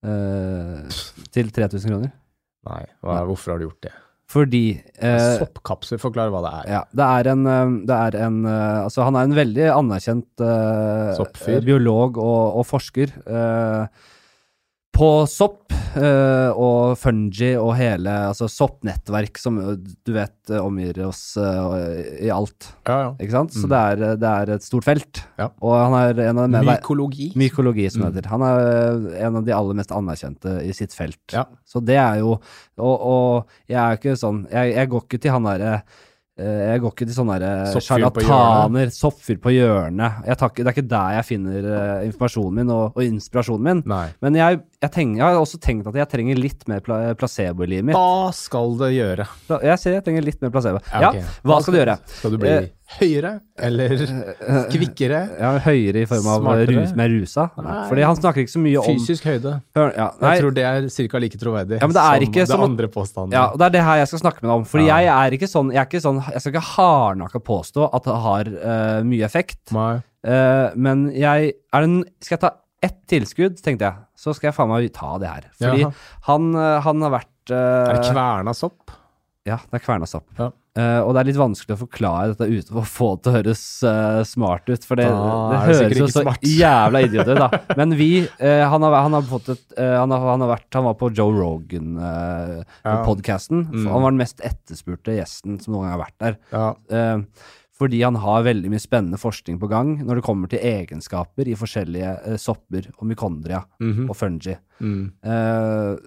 til 0.00 1.50
3000 1.52 1.90
kroner? 1.92 2.12
Nei, 2.64 2.84
hva, 3.04 3.18
hvorfor 3.28 3.52
har 3.52 3.58
du 3.60 3.66
gjort 3.66 3.82
det? 3.84 3.90
Fordi 4.30 4.78
øh, 4.78 5.26
Soppkapsler, 5.42 6.00
forklar 6.00 6.30
hva 6.32 6.40
det 6.44 6.52
er. 6.54 6.70
ja, 6.72 6.80
det 6.96 7.04
er 7.04 7.28
en, 7.34 7.42
det 7.84 7.96
er 7.98 8.16
en 8.24 8.38
Altså, 8.46 9.02
han 9.04 9.18
er 9.18 9.28
en 9.28 9.36
veldig 9.36 9.66
anerkjent 9.74 10.44
øh, 10.46 11.60
biolog 11.66 12.16
og, 12.16 12.56
og 12.62 12.64
forsker 12.70 13.12
øh, 13.26 13.84
på 14.92 15.08
sopp 15.30 15.72
uh, 15.96 16.50
og 16.60 16.96
fungi 17.00 17.52
og 17.56 17.70
hele 17.78 18.10
altså 18.30 18.48
soppnettverk 18.50 19.38
som 19.40 19.56
du 19.80 20.10
vet 20.12 20.52
omgir 20.60 20.98
oss 21.06 21.36
uh, 21.40 21.72
i 22.20 22.28
alt. 22.34 22.68
Ja, 22.88 22.96
ja. 23.06 23.10
Ikke 23.22 23.32
sant? 23.36 23.54
Så 23.56 23.64
Mm. 23.64 23.70
det, 23.72 23.78
er, 23.80 24.16
det 24.20 24.32
er 24.34 24.52
et 24.56 24.66
stort 24.66 24.84
felt. 24.84 25.22
Ja. 25.38 25.48
Og 25.62 25.72
han 25.78 25.96
er 26.00 26.20
en 26.28 26.38
av 26.42 26.50
de 26.52 26.62
Mykologi. 26.66 27.30
Mykologi, 27.38 27.88
som 27.90 28.02
Mm. 28.02 28.10
heter. 28.12 28.28
Han 28.34 28.42
er 28.42 29.24
en 29.26 29.36
av 29.40 29.44
de 29.46 29.52
aller 29.56 29.74
mest 29.80 29.90
anerkjente 29.94 30.58
i 30.66 30.72
sitt 30.76 30.92
felt. 30.96 31.20
Ja. 31.32 31.46
Så 31.64 31.80
det 31.84 31.96
er 31.96 32.18
jo 32.20 32.40
Og, 32.80 32.94
og 33.00 33.46
jeg 33.68 33.76
er 33.80 33.96
ikke 33.98 34.16
sånn 34.16 34.46
Jeg, 34.50 34.74
jeg 34.74 34.88
går 34.88 35.02
ikke 35.04 35.20
til 35.20 35.30
han 35.34 35.44
derre 35.44 35.82
jeg 36.40 36.82
går 36.82 36.94
ikke 36.94 37.06
til 37.08 37.16
sånne 37.16 37.36
eh, 37.46 37.78
sjarlataner, 37.84 38.92
soppfyr 38.94 39.40
på 39.42 39.54
hjørnet. 39.54 40.22
Jeg 40.30 40.40
tar, 40.40 40.52
det 40.56 40.66
er 40.66 40.74
ikke 40.74 40.86
der 40.90 41.16
jeg 41.18 41.28
finner 41.28 41.68
eh, 41.74 42.06
informasjonen 42.08 42.60
min 42.60 42.72
og, 42.74 42.96
og 42.96 43.04
inspirasjonen 43.04 43.68
min. 43.68 43.82
Nei. 43.90 44.06
Men 44.24 44.38
jeg, 44.40 44.60
jeg, 44.80 44.92
tenker, 44.96 45.22
jeg 45.22 45.26
har 45.26 45.40
også 45.40 45.60
tenkt 45.62 45.90
at 45.90 46.00
jeg 46.00 46.12
trenger 46.12 46.40
litt 46.40 46.66
mer 46.70 46.84
pla 46.84 47.00
placebo 47.18 47.66
i 47.66 47.72
livet 47.74 47.90
mitt. 47.90 47.98
Hva 47.98 48.32
skal 48.36 48.76
det 48.80 48.92
gjøre? 48.96 49.28
Jeg 49.70 49.82
ser 49.82 49.98
jeg 49.98 50.06
trenger 50.06 50.26
litt 50.26 50.44
mer 50.44 50.54
placebo. 50.54 50.82
Ja, 50.90 51.12
ok. 51.12 51.38
hva 51.50 51.60
skal 51.64 51.76
du 51.76 51.82
gjøre? 51.82 51.98
Skal 52.18 52.36
du 52.36 52.40
bli 52.40 52.50
Eh, 52.50 52.68
høyere, 52.98 53.32
eller 53.60 53.92
kvikkere? 54.72 55.20
Ja, 55.38 55.52
høyere 55.62 56.02
i 56.02 56.08
form 56.10 56.26
av 56.26 56.42
Smartere? 56.42 56.74
rus, 56.74 56.94
mer 56.98 57.12
rusa. 57.12 57.46
Nei. 57.62 57.76
Fordi 57.90 58.06
han 58.08 58.18
snakker 58.18 58.44
ikke 58.44 58.54
så 58.56 58.62
mye 58.64 58.82
om 58.82 58.98
Fysisk 58.98 59.28
høyde. 59.30 59.54
Ja, 59.78 60.08
Jeg 60.10 60.42
tror 60.42 60.56
det 60.56 60.66
er 60.66 60.88
ca. 60.90 61.22
like 61.22 61.38
troverdig 61.40 61.78
Ja, 61.80 61.86
det 61.86 62.46
som 62.48 62.64
det 62.64 62.68
andre 62.70 62.88
påstanden. 62.88 63.32
Ja, 63.36 63.46
og 63.52 63.58
det 63.58 63.70
er 63.70 63.76
det 63.78 63.84
her 63.86 64.02
jeg 64.02 64.12
skal 64.12 64.24
snakke 64.24 64.42
med 64.42 64.50
deg 64.50 64.56
om. 64.56 64.68
Fordi 64.68 64.86
jeg 64.90 65.10
er 65.14 65.36
ikke 65.38 65.50
sånn 65.50 65.72
Jeg 65.74 65.86
ikke 65.86 66.02
sånn 66.02 66.22
Jeg 66.32 66.40
skal 66.42 66.54
ikke 66.54 66.68
hardnakka 66.74 67.42
påstå 67.46 67.90
at 67.94 68.08
det 68.08 68.20
har 68.26 68.54
uh, 68.58 69.02
mye 69.06 69.24
effekt. 69.28 69.70
Eh, 69.70 70.70
men 70.76 71.06
jeg 71.16 71.54
den, 71.72 72.02
Skal 72.20 72.36
jeg 72.36 72.42
ta 72.44 72.50
ett 72.80 72.96
tilskudd, 73.12 73.58
tenkte 73.60 73.88
jeg, 73.88 74.04
så 74.16 74.32
skal 74.36 74.50
jeg 74.50 74.56
faen 74.56 74.70
meg 74.72 74.88
ta 74.96 75.12
det 75.20 75.28
her. 75.28 75.48
Fordi 75.58 75.84
han, 76.28 76.48
eh, 76.56 76.78
han 76.86 77.04
har 77.04 77.12
vært 77.18 77.52
Er 77.52 77.92
det 77.92 78.06
eh, 78.06 78.12
kverna 78.14 78.54
sopp? 78.56 78.94
Ja, 79.48 79.56
det 79.70 79.76
er 79.80 79.84
kvernasopp. 79.86 80.26
Ja. 80.38 80.48
Uh, 80.78 81.00
og 81.02 81.10
det 81.16 81.20
er 81.20 81.26
litt 81.32 81.40
vanskelig 81.40 81.74
å 81.74 81.80
forklare 81.80 82.28
dette 82.30 82.46
uten 82.46 82.76
å 82.78 82.82
få 82.86 83.08
det 83.16 83.22
til 83.24 83.30
å 83.30 83.32
høres 83.34 83.62
uh, 83.82 84.20
smart 84.28 84.64
ut, 84.70 84.84
for 84.86 84.94
det, 85.00 85.06
det 85.10 85.58
høres 85.66 85.98
jo 85.98 86.06
så 86.12 86.22
smart. 86.22 86.42
jævla 86.46 86.98
idiot 87.08 87.26
ut, 87.32 87.40
da. 87.40 87.48
Men 87.80 87.88
vi 87.98 88.10
uh, 88.22 88.62
han, 88.70 88.82
har, 88.86 88.92
han 89.08 89.16
har 89.18 89.24
fått 89.26 89.48
et 89.56 89.66
han, 89.80 90.10
har, 90.14 90.20
han 90.30 90.42
har 90.44 90.50
vært 90.52 90.70
Han 90.78 90.86
var 90.86 90.94
på 91.00 91.08
Joe 91.16 91.32
Rogan-podkasten. 91.40 93.58
Mm. 93.72 93.86
Han 93.90 94.02
var 94.04 94.10
den 94.14 94.20
mest 94.22 94.38
etterspurte 94.46 95.16
gjesten 95.18 95.58
som 95.62 95.70
noen 95.74 95.84
gang 95.88 95.94
har 95.96 96.04
vært 96.04 96.18
der. 96.22 96.34
Ja. 96.54 96.68
Fordi 97.80 98.02
han 98.04 98.16
har 98.20 98.42
veldig 98.44 98.68
mye 98.74 98.82
spennende 98.82 99.16
forskning 99.20 99.56
på 99.60 99.68
gang 99.72 99.94
når 100.04 100.14
det 100.20 100.24
kommer 100.26 100.46
til 100.52 100.60
egenskaper 100.68 101.48
i 101.48 101.54
forskjellige 101.56 102.36
sopper 102.42 102.90
og 102.98 103.04
mykondria 103.08 103.60
Mhm. 103.80 104.04
og 104.10 104.16
fungi 104.20 104.56
Mm. 104.80 105.12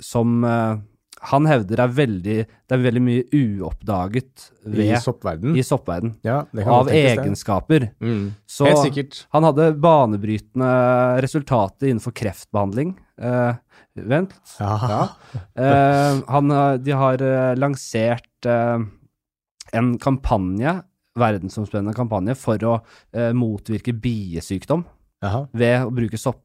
som 0.01 0.41
han 1.29 1.45
hevder 1.47 1.79
er 1.83 1.91
veldig 1.95 2.35
Det 2.45 2.75
er 2.75 2.81
veldig 2.83 3.01
mye 3.03 3.23
uoppdaget 3.31 4.47
I 4.67 4.87
soppverden? 4.99 5.55
i 5.55 5.63
soppverden. 5.63 6.15
ja, 6.25 6.41
det 6.51 6.63
kan 6.65 6.73
Av 6.73 6.89
egenskaper. 6.91 7.89
Mm. 8.03 8.33
Så 8.49 8.65
Helt 8.67 8.81
sikkert. 8.87 9.19
han 9.35 9.43
hadde 9.47 9.69
banebrytende 9.83 10.71
resultater 11.23 11.87
innenfor 11.91 12.11
kreftbehandling. 12.17 12.95
Eh, 13.21 13.53
vent. 13.95 14.33
Ja. 14.59 15.07
Eh, 15.55 16.19
han, 16.27 16.49
de 16.83 16.91
har 16.97 17.21
eh, 17.21 17.53
lansert 17.59 18.45
eh, 18.49 18.79
en 19.73 19.93
kampanje, 20.01 20.75
verdensomspennende 21.19 21.93
kampanje, 21.97 22.35
for 22.35 22.57
å 22.67 22.75
eh, 23.13 23.31
motvirke 23.37 23.93
biesykdom 23.93 24.83
Aha. 25.23 25.45
ved 25.53 25.85
å 25.87 25.91
bruke 25.93 26.17
sopp... 26.19 26.43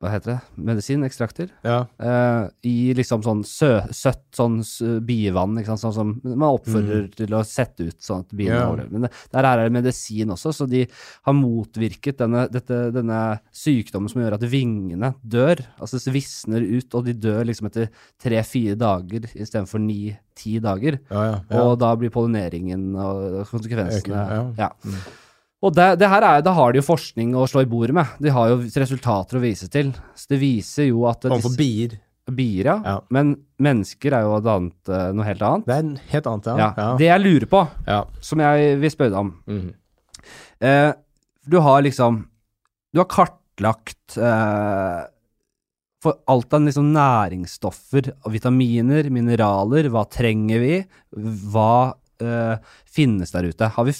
hva 0.00 0.14
heter 0.14 0.32
det? 0.32 0.64
Medisin? 0.70 1.02
Ekstrakter? 1.04 1.50
Ja. 1.66 1.82
uh, 2.00 2.48
i 2.64 2.94
liksom 2.96 3.20
sånn 3.24 3.42
sø, 3.44 3.82
søtt 3.92 4.22
sånn 4.36 4.60
bievann, 5.04 5.58
ikke 5.60 5.74
sant, 5.74 5.82
sånn 5.82 5.96
som 5.96 6.14
man 6.24 6.54
oppfordrer 6.54 7.10
til 7.18 7.36
å 7.36 7.42
sette 7.44 7.90
ut 7.90 8.00
sånn 8.00 8.24
at 8.24 8.32
biene 8.32 8.60
Mm. 8.60 8.70
Overlever. 8.70 8.90
Men 8.92 9.04
det, 9.06 9.10
der 9.32 9.46
er 9.46 9.60
det 9.62 9.72
medisin 9.72 10.32
også, 10.34 10.52
så 10.56 10.66
de 10.68 10.82
har 11.26 11.36
motvirket 11.36 12.18
denne, 12.20 12.46
dette, 12.52 12.80
denne 12.94 13.20
sykdommen 13.54 14.10
som 14.10 14.22
gjør 14.22 14.36
at 14.36 14.46
vingene 14.50 15.12
dør, 15.22 15.62
altså 15.80 16.00
visner 16.12 16.64
ut, 16.64 16.96
og 16.98 17.06
de 17.06 17.16
dør 17.16 17.44
liksom 17.48 17.70
etter 17.70 17.88
tre-fire 18.20 18.76
dager 18.80 19.28
istedenfor 19.30 19.82
ni-ti 19.84 20.58
dager. 20.62 21.00
Ja, 21.10 21.24
ja. 21.28 21.40
ja. 21.50 21.64
Og 21.64 21.78
da 21.80 21.94
blir 21.98 22.12
pollineringen 22.14 22.90
og 22.96 23.42
konsekvensene 23.52 24.24
ja. 24.30 24.44
ja. 24.66 24.70
Og 25.62 25.74
det, 25.76 25.86
det 26.00 26.08
her 26.08 26.24
er, 26.24 26.42
da 26.44 26.52
har 26.56 26.72
de 26.72 26.80
jo 26.80 26.86
forskning 26.86 27.34
å 27.36 27.42
slå 27.50 27.62
i 27.66 27.68
bordet 27.68 27.92
med. 27.98 28.06
De 28.22 28.30
har 28.32 28.48
jo 28.48 28.60
resultater 28.80 29.36
å 29.36 29.42
vise 29.42 29.66
til. 29.68 29.90
Så 30.16 30.30
det 30.32 30.38
viser 30.40 30.86
jo 30.88 31.02
at 31.10 31.26
Overfor 31.28 31.52
bier. 31.58 31.98
Bier, 32.30 32.68
ja. 32.70 32.76
Ja. 32.86 32.94
Men 33.12 33.34
mennesker 33.60 34.14
er 34.14 34.22
jo 34.24 34.36
et 34.38 34.46
annet, 34.48 34.88
eh, 34.88 35.08
noe 35.18 35.26
helt 35.26 35.42
annet. 35.42 35.66
Det 35.66 35.76
er 35.76 36.10
helt 36.14 36.28
annet, 36.30 36.46
ja. 36.46 36.68
Ja. 36.78 36.88
Det 37.00 37.08
jeg 37.10 37.24
lurer 37.24 37.46
på, 37.50 37.62
ja. 37.88 38.00
som 38.24 38.38
jeg 38.44 38.76
vil 38.80 38.90
spørre 38.94 39.10
deg 39.10 39.18
om 39.20 39.32
Mhm. 39.50 39.70
eh, 40.60 40.92
Du 41.50 41.58
har 41.60 41.82
liksom 41.82 42.26
Du 42.94 43.00
har 43.00 43.06
kartlagt 43.10 44.16
eh, 44.16 45.04
for 46.00 46.16
alt 46.26 46.54
av 46.54 46.62
liksom 46.64 46.92
næringsstoffer, 46.94 48.12
vitaminer, 48.32 49.10
mineraler. 49.12 49.90
Hva 49.92 50.06
trenger 50.08 50.58
vi? 50.62 50.78
Hva 51.52 51.94
eh, 52.22 52.56
finnes 52.88 53.30
der 53.34 53.50
ute? 53.50 53.68
Har 53.74 53.84
vi 53.84 53.92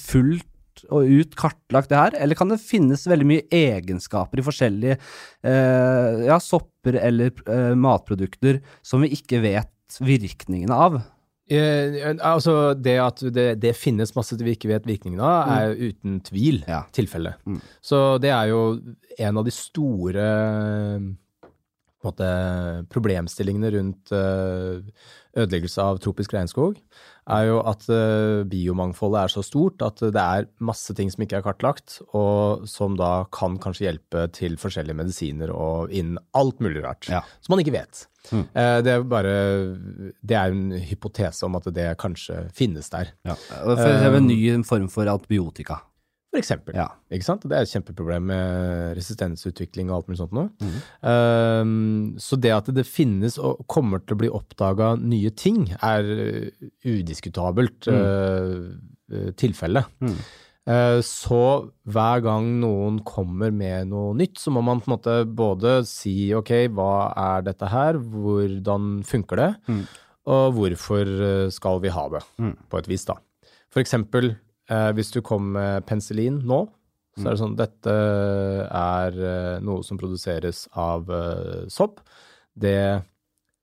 og 0.88 1.04
ut 1.10 1.36
kartlagt 1.38 1.90
det 1.92 1.98
her, 2.00 2.16
eller 2.24 2.38
kan 2.38 2.48
det 2.52 2.60
finnes 2.62 3.04
veldig 3.10 3.28
mye 3.28 3.46
egenskaper 3.52 4.40
i 4.40 4.46
forskjellige 4.46 4.96
eh, 4.96 6.26
ja, 6.30 6.38
sopper 6.42 6.96
eller 7.00 7.32
eh, 7.46 7.72
matprodukter 7.78 8.60
som 8.82 9.04
vi 9.04 9.12
ikke 9.18 9.42
vet 9.44 10.00
virkningene 10.00 10.76
av? 10.76 11.00
Eh, 11.50 11.96
altså, 12.22 12.74
det 12.78 12.96
at 13.02 13.22
det, 13.34 13.48
det 13.62 13.72
finnes 13.74 14.14
masse 14.14 14.38
vi 14.38 14.54
ikke 14.54 14.70
vet 14.70 14.86
virkningen 14.86 15.18
av, 15.18 15.50
er 15.50 15.64
jo 15.72 15.90
uten 15.90 16.20
tvil 16.22 16.62
Ja. 16.70 16.84
tilfellet. 16.94 17.40
Mm. 17.44 17.58
Så 17.82 18.04
det 18.22 18.30
er 18.30 18.52
jo 18.52 18.60
en 19.18 19.40
av 19.40 19.48
de 19.48 19.54
store 19.54 20.28
måte, 22.06 22.26
problemstillingene 22.92 23.70
rundt 23.74 24.12
eh, 24.16 24.80
ødeleggelse 25.36 25.82
av 25.84 25.98
tropisk 26.02 26.32
regnskog, 26.34 26.78
er 27.30 27.44
jo 27.46 27.58
at 27.70 27.84
eh, 27.92 28.40
biomangfoldet 28.50 29.20
er 29.22 29.32
så 29.34 29.42
stort 29.46 29.82
at 29.86 30.00
det 30.02 30.22
er 30.22 30.48
masse 30.64 30.94
ting 30.98 31.12
som 31.12 31.22
ikke 31.22 31.38
er 31.38 31.44
kartlagt, 31.46 32.00
og 32.16 32.64
som 32.70 32.96
da 32.98 33.26
kan 33.34 33.58
kanskje 33.62 33.86
hjelpe 33.88 34.24
til 34.34 34.56
forskjellige 34.60 34.98
medisiner 35.02 35.52
og 35.54 35.92
innen 35.94 36.18
alt 36.34 36.58
mulig 36.64 36.82
rart. 36.86 37.10
Ja. 37.12 37.20
Som 37.44 37.54
man 37.54 37.62
ikke 37.64 37.76
vet. 37.76 38.06
Mm. 38.30 38.46
Eh, 38.52 38.78
Det 38.84 38.92
er 38.92 39.04
bare 39.08 39.30
Det 40.20 40.36
er 40.36 40.50
en 40.52 40.72
hypotese 40.90 41.46
om 41.46 41.56
at 41.56 41.68
det 41.72 41.86
kanskje 41.98 42.48
finnes 42.52 42.90
der, 42.90 43.12
Ja. 43.24 43.36
Det 43.64 43.78
er 43.86 44.16
en 44.16 44.26
ny 44.26 44.64
form 44.64 44.88
for 44.88 45.06
antibiotika. 45.08 45.80
For 46.30 46.38
eksempel. 46.38 46.76
Ja. 46.78 46.86
Ikke 47.10 47.26
sant? 47.26 47.42
Det 47.42 47.56
er 47.58 47.64
et 47.66 47.72
kjempeproblem 47.72 48.28
med 48.30 48.92
resistensutvikling 48.98 49.88
og 49.90 49.96
alt 49.96 50.10
mulig 50.10 50.20
sånt 50.20 50.34
noe. 50.36 50.50
Mhm. 50.62 50.82
Um, 51.02 51.72
så 52.22 52.38
det 52.38 52.52
at 52.54 52.68
det 52.74 52.84
finnes 52.86 53.38
og 53.42 53.64
kommer 53.70 54.02
til 54.04 54.14
å 54.14 54.20
bli 54.22 54.30
oppdaga 54.30 54.92
nye 55.00 55.30
ting, 55.34 55.64
er 55.82 56.06
uh, 56.06 56.68
udiskutabelt 56.86 57.88
mm. 57.90 58.60
uh, 59.10 59.32
tilfelle. 59.40 59.82
Mm. 60.04 60.14
Uh, 60.70 61.00
så 61.02 61.40
hver 61.90 62.22
gang 62.22 62.46
noen 62.62 63.00
kommer 63.08 63.50
med 63.50 63.88
noe 63.90 64.12
nytt, 64.14 64.38
så 64.38 64.52
må 64.54 64.62
man 64.62 64.78
på 64.82 64.90
en 64.90 64.94
måte 64.94 65.16
både 65.26 65.80
si 65.88 66.30
ok, 66.36 66.52
hva 66.76 66.92
er 67.18 67.48
dette 67.48 67.70
her, 67.72 67.98
hvordan 67.98 69.00
funker 69.08 69.42
det, 69.42 69.50
Mm. 69.66 69.82
og 70.30 70.54
hvorfor 70.54 71.50
skal 71.50 71.80
vi 71.82 71.90
ha 71.90 72.06
det, 72.12 72.22
Mm. 72.38 72.54
på 72.70 72.78
et 72.78 72.86
vis 72.92 73.04
da. 73.08 73.16
For 73.72 73.80
eksempel, 73.82 74.36
eh, 74.70 74.90
hvis 74.96 75.10
du 75.12 75.20
kom 75.26 75.52
med 75.56 75.84
penicillin 75.86 76.40
nå, 76.46 76.62
så 77.18 77.26
er 77.26 77.34
det 77.34 77.40
sånn, 77.42 77.56
dette 77.58 77.94
er 78.70 79.16
eh, 79.18 79.56
noe 79.66 79.82
som 79.84 79.98
produseres 80.00 80.64
av 80.78 81.10
eh, 81.10 81.66
sopp. 81.72 82.00
Det 82.56 83.02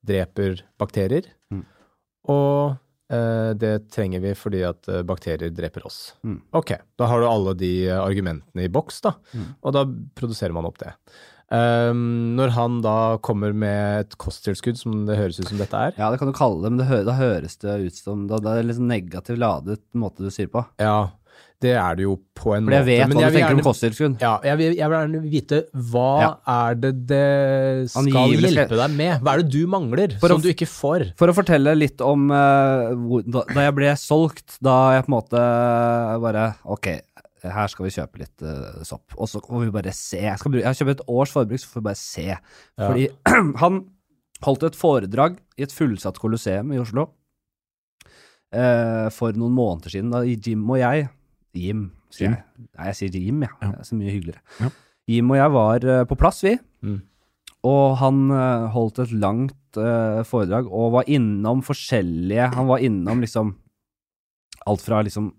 dreper 0.08 0.62
bakterier, 0.80 1.32
Mm. 1.52 1.64
og 2.28 2.76
eh, 3.10 3.54
det 3.56 3.90
trenger 3.92 4.20
vi 4.24 4.34
fordi 4.36 4.62
at 4.68 4.88
bakterier 5.08 5.50
dreper 5.56 5.86
oss. 5.88 6.14
Mm. 6.28 6.42
Ok, 6.60 6.74
da 7.00 7.08
har 7.08 7.22
du 7.24 7.28
alle 7.30 7.54
de 7.56 7.72
argumentene 7.96 8.66
i 8.68 8.72
boks, 8.72 9.02
da, 9.02 9.14
Mm. 9.34 9.48
og 9.64 9.74
da 9.74 9.86
produserer 10.16 10.54
man 10.54 10.66
opp 10.68 10.78
det. 10.84 10.94
Um, 11.50 12.36
når 12.36 12.50
han 12.58 12.82
da 12.84 12.96
kommer 13.24 13.54
med 13.56 14.02
et 14.02 14.18
kosttilskudd, 14.20 14.76
som 14.82 15.06
det 15.08 15.16
høres 15.16 15.38
ut 15.40 15.48
som 15.48 15.58
dette 15.62 15.80
er, 15.80 15.94
Ja, 15.98 16.10
det 16.12 16.20
kan 16.20 16.28
du 16.28 16.36
kalle 16.36 16.60
det, 16.66 16.74
men 16.74 16.82
det 16.82 16.90
hø 16.90 17.04
da 17.08 17.14
høres 17.16 17.56
det 17.62 17.78
ut 17.88 17.96
som 17.96 18.26
Da, 18.28 18.36
Det 18.44 18.52
er 18.52 18.62
det 18.62 18.66
liksom 18.74 18.90
negativt 18.92 19.40
ladet 19.40 19.80
måte 19.96 20.26
du 20.28 20.30
sier 20.30 20.50
på. 20.52 20.66
ja, 20.78 21.08
det 21.64 21.72
er 21.74 21.96
det 21.98 22.04
jo 22.04 22.18
på 22.38 22.52
en 22.54 22.68
For 22.68 22.74
jeg 22.76 22.84
måte. 22.84 22.86
vet 22.86 23.08
men 23.08 23.18
hva 23.18 23.22
jeg 23.24 23.32
du 23.32 23.38
tenker 23.38 23.48
gjerne- 23.48 23.64
om 23.64 23.66
kosttilskudd. 23.66 24.18
Ja, 24.22 24.34
jeg 24.44 24.58
vil, 24.60 24.76
jeg 24.78 24.90
vil 24.92 24.98
gjerne 25.00 25.22
vite 25.32 25.60
hva 25.74 26.12
Ja. 26.22 26.30
er 26.70 26.76
det 26.76 26.92
det 27.08 27.90
skal 27.90 28.04
Angivelig 28.04 28.52
hjelpe 28.54 28.78
deg 28.78 28.92
med? 29.00 29.22
Hva 29.24 29.34
er 29.34 29.42
det 29.42 29.50
du 29.56 29.68
mangler 29.68 30.20
For 30.20 30.28
som 30.28 30.38
å, 30.38 30.44
du 30.44 30.50
ikke 30.52 30.68
får? 30.70 31.08
For 31.18 31.28
å 31.32 31.34
fortelle 31.34 31.74
litt 31.80 32.00
om 32.02 32.28
uh, 32.30 32.92
hvor, 32.94 33.24
da, 33.26 33.42
da 33.56 33.62
jeg 33.72 33.74
ble 33.80 33.96
solgt, 33.96 34.60
da 34.62 34.76
jeg 35.00 35.08
på 35.08 35.10
en 35.10 35.16
måte 35.18 35.42
bare 36.28 36.46
Ok, 36.68 36.92
her 37.44 37.70
skal 37.72 37.86
vi 37.86 37.94
kjøpe 37.94 38.22
litt 38.24 38.46
uh, 38.46 38.82
sopp. 38.88 39.14
Og 39.18 39.30
så 39.30 39.42
får 39.44 39.68
vi 39.68 39.74
bare 39.76 39.94
se. 39.96 40.22
Jeg, 40.24 40.40
skal 40.42 40.54
bruke, 40.54 40.66
jeg 40.66 40.80
kjøper 40.80 40.96
et 40.96 41.06
års 41.20 41.34
forbruk, 41.34 41.62
så 41.62 41.70
får 41.72 41.82
vi 41.82 41.88
bare 41.90 42.00
se. 42.02 42.26
Fordi 42.80 43.06
han 43.64 43.84
holdt 44.46 44.68
et 44.68 44.78
foredrag 44.78 45.38
i 45.58 45.66
et 45.66 45.74
fullsatt 45.74 46.20
kolosseum 46.22 46.74
i 46.74 46.82
Oslo 46.82 47.08
uh, 48.54 49.08
for 49.14 49.38
noen 49.38 49.56
måneder 49.58 49.94
siden. 49.94 50.14
Da 50.14 50.24
Jim 50.26 50.66
og 50.70 50.82
jeg 50.82 51.08
Jim, 51.58 51.88
sier 52.14 52.28
Jim. 52.28 52.36
jeg. 52.38 52.68
Nei, 52.68 52.90
jeg 52.92 53.00
sier 53.00 53.22
Jim, 53.22 53.46
ja. 53.46 53.54
Ja. 53.62 53.72
Det 53.74 53.84
er 53.84 53.90
så 53.90 54.00
mye 54.00 54.14
hyggeligere. 54.14 54.44
Ja. 54.62 54.74
Jim 55.08 55.32
og 55.32 55.40
jeg 55.40 55.56
var 55.56 55.88
uh, 55.88 56.02
på 56.10 56.20
plass, 56.20 56.42
vi. 56.46 56.58
Mm. 56.86 57.00
Og 57.68 57.98
han 58.00 58.20
holdt 58.72 59.00
et 59.02 59.12
langt 59.18 59.78
foredrag 60.30 60.70
og 60.72 60.94
var 60.94 61.10
innom 61.12 61.60
forskjellige 61.66 62.46
Han 62.54 62.70
var 62.70 62.84
innom 62.86 63.20
liksom 63.22 63.50
alt 64.70 64.84
fra 64.86 65.02
liksom 65.04 65.32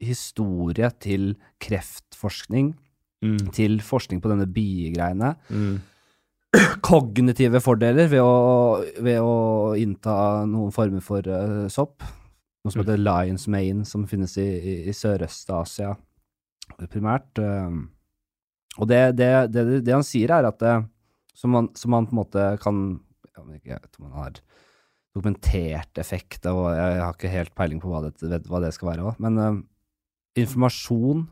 historie 0.00 0.90
til 1.02 1.32
kreftforskning 1.62 2.74
Mm. 3.18 3.48
til 3.50 3.80
forskning 3.82 4.20
på 4.22 4.30
denne 4.30 4.44
biegreiene. 4.46 5.32
Mm. 5.50 5.80
Kognitive 6.86 7.58
fordeler 7.58 8.06
ved 8.06 8.22
å, 8.22 8.78
ved 9.02 9.18
å 9.18 9.32
innta 9.74 10.44
noen 10.46 10.70
former 10.70 11.02
for 11.02 11.26
uh, 11.26 11.64
sopp. 11.66 12.04
Noe 12.62 12.70
som 12.70 12.84
heter 12.84 13.00
Lions 13.00 13.48
Mane, 13.50 13.82
som 13.82 14.04
finnes 14.06 14.36
i, 14.38 14.46
i, 14.46 14.74
i 14.86 14.94
Sørøst-Asia 14.94 15.96
primært. 16.92 17.42
Uh, 17.42 17.88
Og 18.78 18.86
det, 18.86 19.00
det, 19.18 19.32
det, 19.50 19.64
det 19.82 19.96
han 19.96 20.06
sier, 20.06 20.30
er 20.30 20.46
at 20.46 20.60
det, 20.62 20.76
som, 21.34 21.50
man, 21.50 21.68
som 21.74 21.90
man 21.90 22.06
på 22.06 22.14
en 22.14 22.20
måte 22.20 22.44
kan 22.62 23.00
Jeg 23.34 23.48
vet 23.66 23.88
ikke 23.88 24.04
om 24.04 24.12
han 24.12 24.28
har 24.28 24.38
dokumentert 25.18 25.98
effekt, 25.98 26.46
og 26.46 26.70
jeg 26.70 27.02
har 27.02 27.18
ikke 27.18 27.34
helt 27.34 27.54
peiling 27.58 27.82
på 27.82 27.90
hva 27.90 28.04
det, 28.06 28.44
hva 28.46 28.62
det 28.62 28.70
skal 28.76 28.92
være 28.92 29.10
òg, 29.10 29.18
men 29.24 29.42
eh, 29.42 29.58
informasjon 30.36 31.26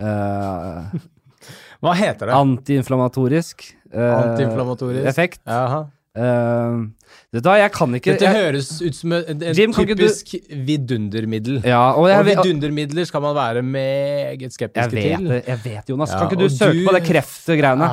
eh, 0.00 0.96
Hva 1.82 1.92
heter 1.94 2.26
det? 2.30 2.34
Antiinflamatorisk. 2.34 3.66
eh, 3.92 4.14
Antiinflammatorisk. 4.16 5.06
effekt. 5.06 5.40
Jaha. 5.46 5.84
Uh, 6.16 6.86
vet 7.28 7.42
du 7.44 7.48
hva, 7.50 7.58
jeg 7.60 7.72
kan 7.74 7.92
ikke 7.98 8.14
Dette 8.14 8.24
jeg, 8.24 8.36
høres 8.40 8.68
ut 8.80 8.94
som 8.96 9.12
Jim, 9.12 9.74
kan 9.76 9.84
du- 9.84 9.92
typisk 10.00 10.30
vidundermiddel. 10.64 11.58
Ja, 11.60 11.90
og 11.92 12.08
jeg, 12.08 12.22
og 12.22 12.30
vidundermidler 12.30 13.04
skal 13.04 13.20
man 13.20 13.34
være 13.36 13.60
meget 13.62 14.40
jeg 14.40 14.70
vet 14.72 14.90
til. 14.94 15.26
det, 15.28 15.42
jeg 15.46 15.60
vet, 15.66 15.90
Jonas. 15.92 16.14
Ja, 16.14 16.22
kan 16.22 16.30
ikke 16.30 16.40
du 16.40 16.48
søke 16.48 16.72
du- 16.72 16.86
på 16.88 16.94
det 16.96 17.02
kreftgreiene? 17.04 17.90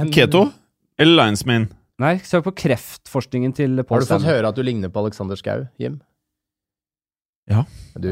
En 0.00 0.10
Keto 0.10 0.46
eller 0.98 1.20
linesman? 1.26 1.68
Nei, 2.00 2.14
søk 2.24 2.44
på 2.48 2.54
kreftforskningen 2.56 3.52
til 3.54 3.76
Har 3.76 4.00
du 4.00 4.06
fått 4.08 4.24
høre 4.24 4.48
at 4.48 4.56
du 4.56 4.62
ligner 4.64 4.88
på 4.88 5.04
Alexander 5.04 5.36
Schou, 5.36 5.66
Jim? 5.78 6.00
Ja. 7.50 7.64
Du, 7.98 8.10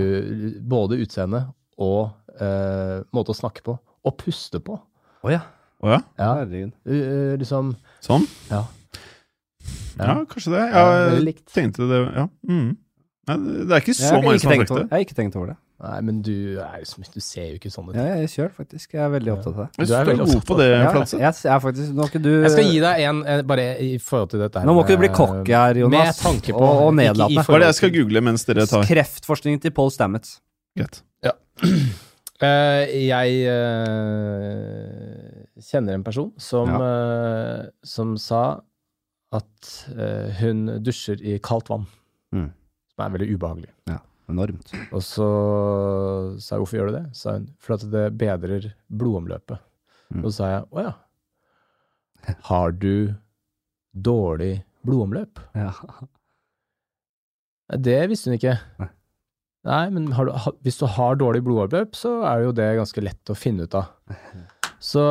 både 0.67 0.99
utseende 1.03 1.45
og 1.79 2.11
eh, 2.43 2.99
måte 3.15 3.35
å 3.35 3.39
snakke 3.39 3.63
på. 3.67 3.77
Og 3.79 4.17
puste 4.19 4.61
på. 4.65 4.79
Å 5.23 5.31
ja. 5.33 5.45
Oh, 5.79 5.93
ja? 5.93 6.01
Ja. 6.19 6.33
Herregud. 6.41 6.73
Uh, 6.89 7.37
liksom 7.39 7.77
Sånn? 8.03 8.25
Ja. 8.51 8.65
Ja, 9.99 10.15
kanskje 10.31 10.55
det. 10.55 10.65
Jeg 10.71 11.35
tenkte 11.51 11.87
det, 11.91 12.01
ja. 12.15 12.27
Mm. 12.47 12.73
Nei, 13.29 13.37
det 13.69 13.77
er 13.77 13.83
ikke 13.83 13.95
så 13.99 14.19
mange 14.23 14.39
som 14.41 14.53
har 14.53 14.63
sagt 14.63 14.73
det. 14.73 14.85
jeg 14.85 14.95
har 14.95 15.05
ikke 15.05 15.17
tenkt 15.19 15.39
over 15.39 15.53
det. 15.53 15.57
Nei, 15.79 15.99
men 16.03 16.17
du, 16.27 16.59
er, 16.59 16.81
du 17.15 17.21
ser 17.23 17.53
jo 17.53 17.59
ikke 17.61 17.71
sånn 17.71 17.93
ut. 17.93 17.95
Ja, 17.95 18.17
jeg 18.19 18.31
kjører 18.33 18.55
faktisk. 18.57 18.97
Jeg 18.97 19.03
er 19.05 19.13
veldig 19.13 19.31
opptatt 19.37 19.53
av 19.53 19.61
det. 19.61 19.87
Du 19.87 19.93
er 19.95 20.09
veldig 20.09 20.25
opptatt 20.25 20.41
av 20.41 20.49
på 20.49 20.57
det, 20.59 20.67
Ja, 20.73 20.79
jeg, 21.07 21.35
er 21.53 21.61
faktisk 21.63 21.93
Nå 21.95 22.09
skal 22.09 22.25
du 22.25 22.31
Jeg 22.33 22.51
skal 22.57 22.67
gi 22.67 22.81
deg 22.83 23.05
en, 23.07 23.21
bare 23.47 23.67
i 23.85 23.93
forhold 24.03 24.33
til 24.33 24.43
dette 24.43 24.59
her 24.59 24.67
Nå 24.67 24.75
må 24.75 24.83
ikke 24.83 24.97
du 24.97 25.05
bli 25.05 25.11
med- 25.13 25.17
cocky 25.21 25.55
her, 25.55 25.79
Jonas. 25.85 26.03
Med 26.03 26.19
tanke 26.25 26.57
på 26.57 26.65
Og- 26.67 26.83
og 26.89 26.91
nedlatende. 26.99 27.45
Hva 27.47 27.55
er 27.55 27.63
det 27.63 27.71
jeg 27.71 27.79
skal 27.79 27.95
google 27.95 28.25
mens 28.27 28.45
dere 28.49 28.67
tar? 28.67 28.83
Kreftforskningen 28.91 29.63
til 29.63 29.71
Paul 29.79 29.95
Stamets. 29.95 30.41
Greit. 30.77 31.03
Eh, 32.39 33.09
jeg 33.09 33.49
uh, 33.51 35.09
kjenner 35.59 35.97
en 35.97 36.05
person 36.07 36.29
som, 36.39 36.71
eh, 36.71 37.65
som 37.83 38.13
sa 38.15 38.43
at 39.35 39.73
eh, 39.91 40.31
hun 40.39 40.69
dusjer 40.87 41.19
i 41.19 41.35
kaldt 41.43 41.67
vann. 41.73 41.89
Mm. 42.31 42.47
Som 42.95 43.05
er 43.05 43.11
veldig 43.17 43.29
ubehagelig. 43.35 43.73
Enormt. 44.29 44.73
Og 44.93 45.01
så 45.05 45.29
sa 46.37 46.55
jeg 46.55 46.63
hvorfor 46.63 46.79
gjør 46.79 46.91
du 46.91 46.97
det? 46.99 47.07
sa 47.17 47.39
hun. 47.39 47.49
For 47.63 47.79
at 47.79 47.87
det 47.93 48.05
bedrer 48.21 48.69
blodomløpet. 48.93 49.63
Mm. 50.13 50.23
Og 50.23 50.29
så 50.29 50.35
sa 50.37 50.51
jeg 50.53 50.67
å 50.69 50.85
ja. 50.85 50.95
Har 52.51 52.77
du 52.77 53.15
dårlig 53.93 54.53
blodomløp? 54.85 55.41
Ja. 55.57 55.73
Det 57.79 57.99
visste 58.11 58.31
hun 58.31 58.39
ikke. 58.39 58.57
Nei. 58.81 58.93
Nei, 59.69 59.85
men 59.93 60.13
har 60.17 60.29
du, 60.29 60.33
hvis 60.65 60.79
du 60.81 60.87
har 60.89 61.19
dårlig 61.21 61.43
blodomløp, 61.45 61.97
så 61.99 62.21
er 62.29 62.47
jo 62.47 62.55
det 62.57 62.69
ganske 62.79 63.03
lett 63.05 63.33
å 63.33 63.37
finne 63.37 63.67
ut 63.67 63.77
av. 63.77 63.91
Så 64.79 65.03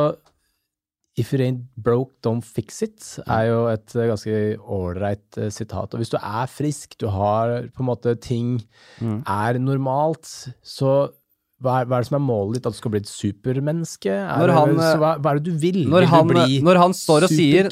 If 1.18 1.32
it 1.34 1.40
ain't 1.42 1.64
broke, 1.76 2.12
don't 2.22 2.44
fix 2.46 2.80
it, 2.86 3.02
er 3.26 3.48
jo 3.50 3.60
et 3.72 3.92
ganske 3.92 4.34
ålreit 4.62 5.38
eh, 5.42 5.48
sitat. 5.50 5.92
Og 5.94 5.98
hvis 6.02 6.12
du 6.14 6.18
er 6.20 6.46
frisk, 6.46 6.94
du 7.02 7.08
har 7.10 7.64
på 7.74 7.82
en 7.82 7.90
måte 7.92 8.14
ting 8.22 8.58
Mm. 9.02 9.22
er 9.26 9.58
normalt, 9.58 10.30
så 10.62 11.08
hva 11.58 11.80
er, 11.80 11.86
hva 11.90 11.96
er 11.98 12.04
det 12.04 12.06
som 12.06 12.16
er 12.20 12.22
målet 12.22 12.54
ditt? 12.60 12.66
At 12.70 12.74
du 12.76 12.78
skal 12.78 12.92
bli 12.94 13.00
et 13.02 13.08
supermenneske? 13.10 14.12
Er 14.14 14.52
han, 14.54 14.76
hva, 14.78 15.08
hva 15.18 15.32
er 15.32 15.40
det 15.40 15.48
du 15.48 15.56
vil? 15.58 15.80
Når 15.90 16.04
vil 16.04 16.10
han, 16.12 16.28
du 16.30 16.34
bli 16.36 16.60
når 16.62 16.78
han 16.78 16.94
står 16.94 17.26
og 17.26 17.32
sier? 17.34 17.66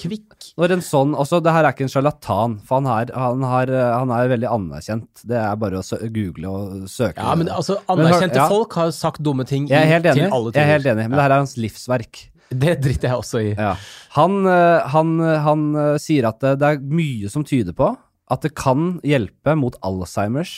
Når 0.59 0.75
en 0.75 0.83
sånn 0.83 1.15
Altså, 1.15 1.39
det 1.45 1.53
her 1.55 1.69
er 1.69 1.75
ikke 1.77 1.87
en 1.87 1.93
sjarlatan, 1.93 2.57
for 2.67 2.81
han, 2.81 2.89
er, 2.91 3.13
han, 3.15 3.45
har, 3.47 3.71
han 4.01 4.11
er 4.17 4.33
veldig 4.35 4.51
anerkjent. 4.51 5.23
Det 5.23 5.39
er 5.39 5.55
bare 5.63 5.79
å 5.83 6.01
google 6.19 6.51
og 6.51 6.89
søke. 6.91 7.23
Ja, 7.23 7.35
men 7.39 7.47
altså, 7.55 7.79
Men 7.87 8.03
hør- 8.03 8.09
anerkjente 8.11 8.43
ja. 8.43 8.49
folk 8.51 8.75
har 8.81 8.91
sagt 8.91 9.23
dumme 9.23 9.47
ting 9.47 9.69
i, 9.71 9.71
til 9.71 10.27
alle 10.35 10.51
jeg 10.51 10.63
er 10.65 10.73
helt 10.75 10.91
enig, 10.97 11.07
men 11.07 11.15
det 11.21 11.23
her 11.29 11.37
er 11.37 11.45
hans 11.45 11.55
livsverk. 11.61 12.25
Det 12.51 12.77
driter 12.85 13.09
jeg 13.11 13.17
også 13.19 13.41
i. 13.43 13.53
Ja. 13.59 13.73
Han, 14.17 14.39
eh, 14.47 14.87
han, 14.93 15.17
han 15.47 15.65
eh, 15.75 15.97
sier 16.03 16.29
at 16.31 16.39
det, 16.45 16.55
det 16.63 16.69
er 16.77 16.85
mye 16.87 17.31
som 17.33 17.45
tyder 17.47 17.75
på 17.77 17.91
at 18.31 18.43
det 18.43 18.55
kan 18.59 18.97
hjelpe 19.07 19.53
mot 19.59 19.77
Alzheimers 19.87 20.53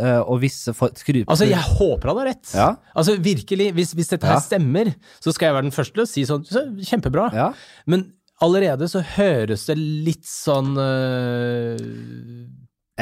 eh, 0.00 0.20
og 0.22 0.38
visse 0.44 0.72
skruper 0.72 1.26
Altså, 1.28 1.44
jeg 1.48 1.60
håper 1.76 2.08
han 2.12 2.20
har 2.22 2.28
rett. 2.30 2.52
Ja. 2.56 2.70
Altså, 2.96 3.18
virkelig, 3.20 3.70
hvis, 3.76 3.92
hvis 3.98 4.12
dette 4.14 4.28
her 4.28 4.38
Ja. 4.38 4.44
stemmer, 4.44 4.92
så 5.20 5.32
skal 5.34 5.50
jeg 5.50 5.56
være 5.58 5.66
den 5.68 5.76
første 5.76 5.96
til 5.98 6.04
å 6.06 6.08
si 6.08 6.24
sånn 6.28 6.44
så, 6.48 6.64
Kjempebra. 6.88 7.26
Ja. 7.36 7.50
Men 7.86 8.06
allerede 8.42 8.88
så 8.90 9.02
høres 9.04 9.66
det 9.68 9.76
litt 9.78 10.24
sånn 10.26 10.72
øh, 10.80 11.76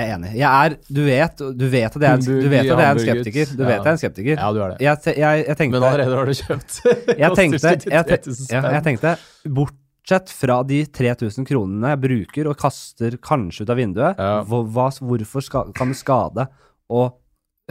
Jeg 0.00 0.08
er 0.10 0.16
enig. 0.16 0.30
Jeg 0.40 0.48
er 0.50 0.76
Du 0.88 1.00
vet, 1.06 1.42
du 1.60 1.66
vet 1.72 1.96
at 1.96 2.02
jeg 2.02 2.10
er 2.10 2.16
en, 2.16 2.24
du 2.26 2.48
vet 2.48 2.60
at 2.60 2.70
jeg 2.70 2.86
er 2.86 2.94
en 2.94 3.02
skeptiker. 3.04 3.52
Du 3.56 3.62
vet 3.64 3.74
at 3.76 3.84
jeg 3.84 3.90
er 3.90 3.96
en 3.96 4.00
skeptiker. 4.02 4.40
Ja, 4.40 4.48
du 4.56 4.60
er 4.64 4.72
det. 4.72 4.78
Jeg, 4.86 5.16
jeg, 5.20 5.44
jeg 5.50 5.56
tenkte 5.60 5.76
Men 5.80 5.86
allerede 5.90 6.16
har 6.20 6.30
du 6.30 6.34
kjøpt. 6.40 6.80
jeg 7.24 7.36
tenkte, 7.42 7.74
jeg, 7.90 8.08
te- 8.08 8.18
73 8.24 8.40
000 8.50 8.56
ja, 8.56 8.62
jeg 8.78 8.86
tenkte 8.88 9.14
Bortsett 9.60 10.32
fra 10.34 10.58
de 10.66 10.80
3000 11.00 11.46
kronene 11.48 11.92
jeg 11.94 12.02
bruker 12.06 12.48
og 12.50 12.58
kaster 12.60 13.18
kanskje 13.22 13.66
ut 13.66 13.72
av 13.76 13.78
vinduet, 13.78 14.18
Ja. 14.18 14.40
hvor, 14.48 14.64
hva, 14.66 14.88
hvorfor 14.98 15.44
ska, 15.44 15.64
kan 15.76 15.92
det 15.92 15.98
skade 16.00 16.48
å 16.90 17.04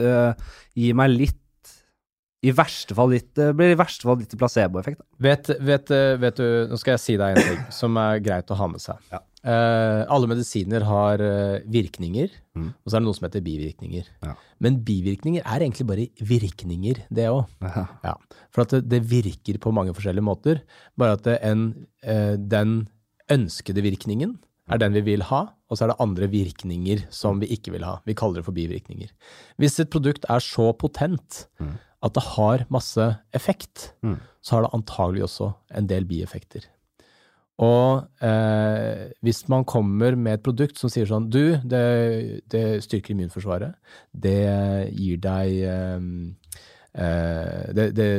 øh, 0.00 0.32
gi 0.78 0.92
meg 0.96 1.10
litt 1.12 1.36
I 2.46 2.54
verste 2.56 2.96
fall 2.96 3.10
litt 3.12 3.34
Det 3.36 3.50
blir 3.58 3.74
i 3.74 3.76
verste 3.76 4.06
fall 4.08 4.16
litt 4.22 4.32
placeboeffekt. 4.40 5.02
Vet, 5.20 5.50
vet, 5.60 5.90
eh, 5.92 6.14
vet 6.22 6.38
du, 6.40 6.46
nå 6.70 6.78
skal 6.80 6.94
jeg 6.96 7.02
si 7.02 7.16
deg 7.20 7.36
en 7.36 7.42
ting 7.50 7.66
som 7.76 7.98
er 8.00 8.22
greit 8.24 8.48
å 8.48 8.56
ha 8.56 8.68
med 8.72 8.80
seg. 8.80 8.96
Ja. 9.12 9.20
Eh, 9.42 10.02
alle 10.12 10.26
medisiner 10.28 10.82
har 10.84 11.20
uh, 11.24 11.60
virkninger, 11.72 12.28
Mm. 12.56 12.74
og 12.84 12.90
så 12.90 12.96
er 12.96 13.00
det 13.00 13.06
noe 13.06 13.14
som 13.16 13.24
heter 13.28 13.40
bivirkninger. 13.46 14.04
Ja. 14.26 14.34
Men 14.60 14.80
bivirkninger 14.84 15.40
er 15.46 15.60
egentlig 15.62 15.86
bare 15.86 16.08
virkninger, 16.20 16.98
det 17.08 17.28
òg. 17.30 17.46
Ja. 17.62 17.86
Ja. 18.04 18.14
For 18.52 18.62
at 18.66 18.74
det, 18.74 18.88
det 18.90 19.00
virker 19.08 19.56
på 19.62 19.72
mange 19.72 19.94
forskjellige 19.96 20.26
måter. 20.26 20.60
Bare 20.98 21.12
at 21.16 21.26
en, 21.46 21.86
uh, 22.04 22.36
den 22.36 22.88
ønskede 23.30 23.80
virkningen 23.86 24.38
er 24.68 24.78
den 24.82 24.92
vi 24.92 25.00
vil 25.00 25.22
ha, 25.30 25.46
og 25.70 25.78
så 25.78 25.84
er 25.86 25.92
det 25.94 26.00
andre 26.02 26.28
virkninger 26.28 27.06
som 27.10 27.40
vi 27.40 27.46
ikke 27.54 27.72
vil 27.72 27.84
ha. 27.86 27.96
Vi 28.04 28.12
kaller 28.18 28.42
det 28.42 28.44
for 28.44 28.52
bivirkninger. 28.52 29.08
Hvis 29.58 29.78
et 29.80 29.90
produkt 29.90 30.26
er 30.28 30.38
så 30.44 30.72
potent 30.76 31.46
Mm. 31.60 31.78
at 32.02 32.12
det 32.14 32.22
har 32.36 32.66
masse 32.70 33.16
effekt, 33.32 33.92
Mm. 34.02 34.18
så 34.42 34.50
har 34.56 34.62
det 34.62 34.74
antagelig 34.74 35.22
også 35.22 35.54
en 35.74 35.86
del 35.86 36.04
bieffekter. 36.04 36.66
Og 37.60 38.24
eh, 38.24 39.10
hvis 39.24 39.42
man 39.52 39.66
kommer 39.68 40.16
med 40.16 40.38
et 40.38 40.44
produkt 40.44 40.80
som 40.80 40.92
sier 40.92 41.08
sånn 41.08 41.28
Du, 41.32 41.58
det, 41.60 41.82
det 42.52 42.64
styrker 42.86 43.12
immunforsvaret. 43.12 43.76
Det 44.12 44.38
gir 44.96 45.20
deg 45.20 45.58
eh, 45.68 46.06
eh, 47.04 47.66
det, 47.76 47.90
det 47.98 48.10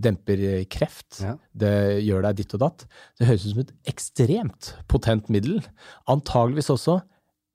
demper 0.00 0.46
kreft. 0.72 1.20
Ja. 1.20 1.34
Det 1.52 1.74
gjør 2.06 2.24
deg 2.28 2.40
ditt 2.40 2.56
og 2.56 2.64
datt. 2.64 2.86
Det 3.20 3.28
høres 3.28 3.44
ut 3.44 3.52
som 3.52 3.64
et 3.66 3.74
ekstremt 3.92 4.72
potent 4.88 5.28
middel. 5.32 5.60
Antageligvis 6.08 6.72
også 6.72 7.00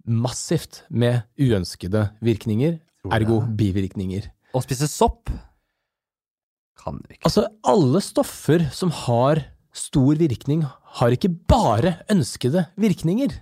massivt 0.06 0.84
med 0.90 1.24
uønskede 1.42 2.08
virkninger, 2.26 2.80
ergo 3.14 3.42
bivirkninger. 3.58 4.30
Å 4.54 4.62
spise 4.64 4.90
sopp 4.90 5.30
kan 6.82 6.98
du 7.02 7.14
ikke. 7.14 7.26
Altså, 7.30 7.46
alle 7.68 8.02
stoffer 8.04 8.66
som 8.74 8.94
har 9.06 9.44
stor 9.78 10.18
virkning, 10.20 10.66
har 11.00 11.16
ikke 11.16 11.30
bare 11.48 11.96
ønskede 12.12 12.66
virkninger. 12.78 13.38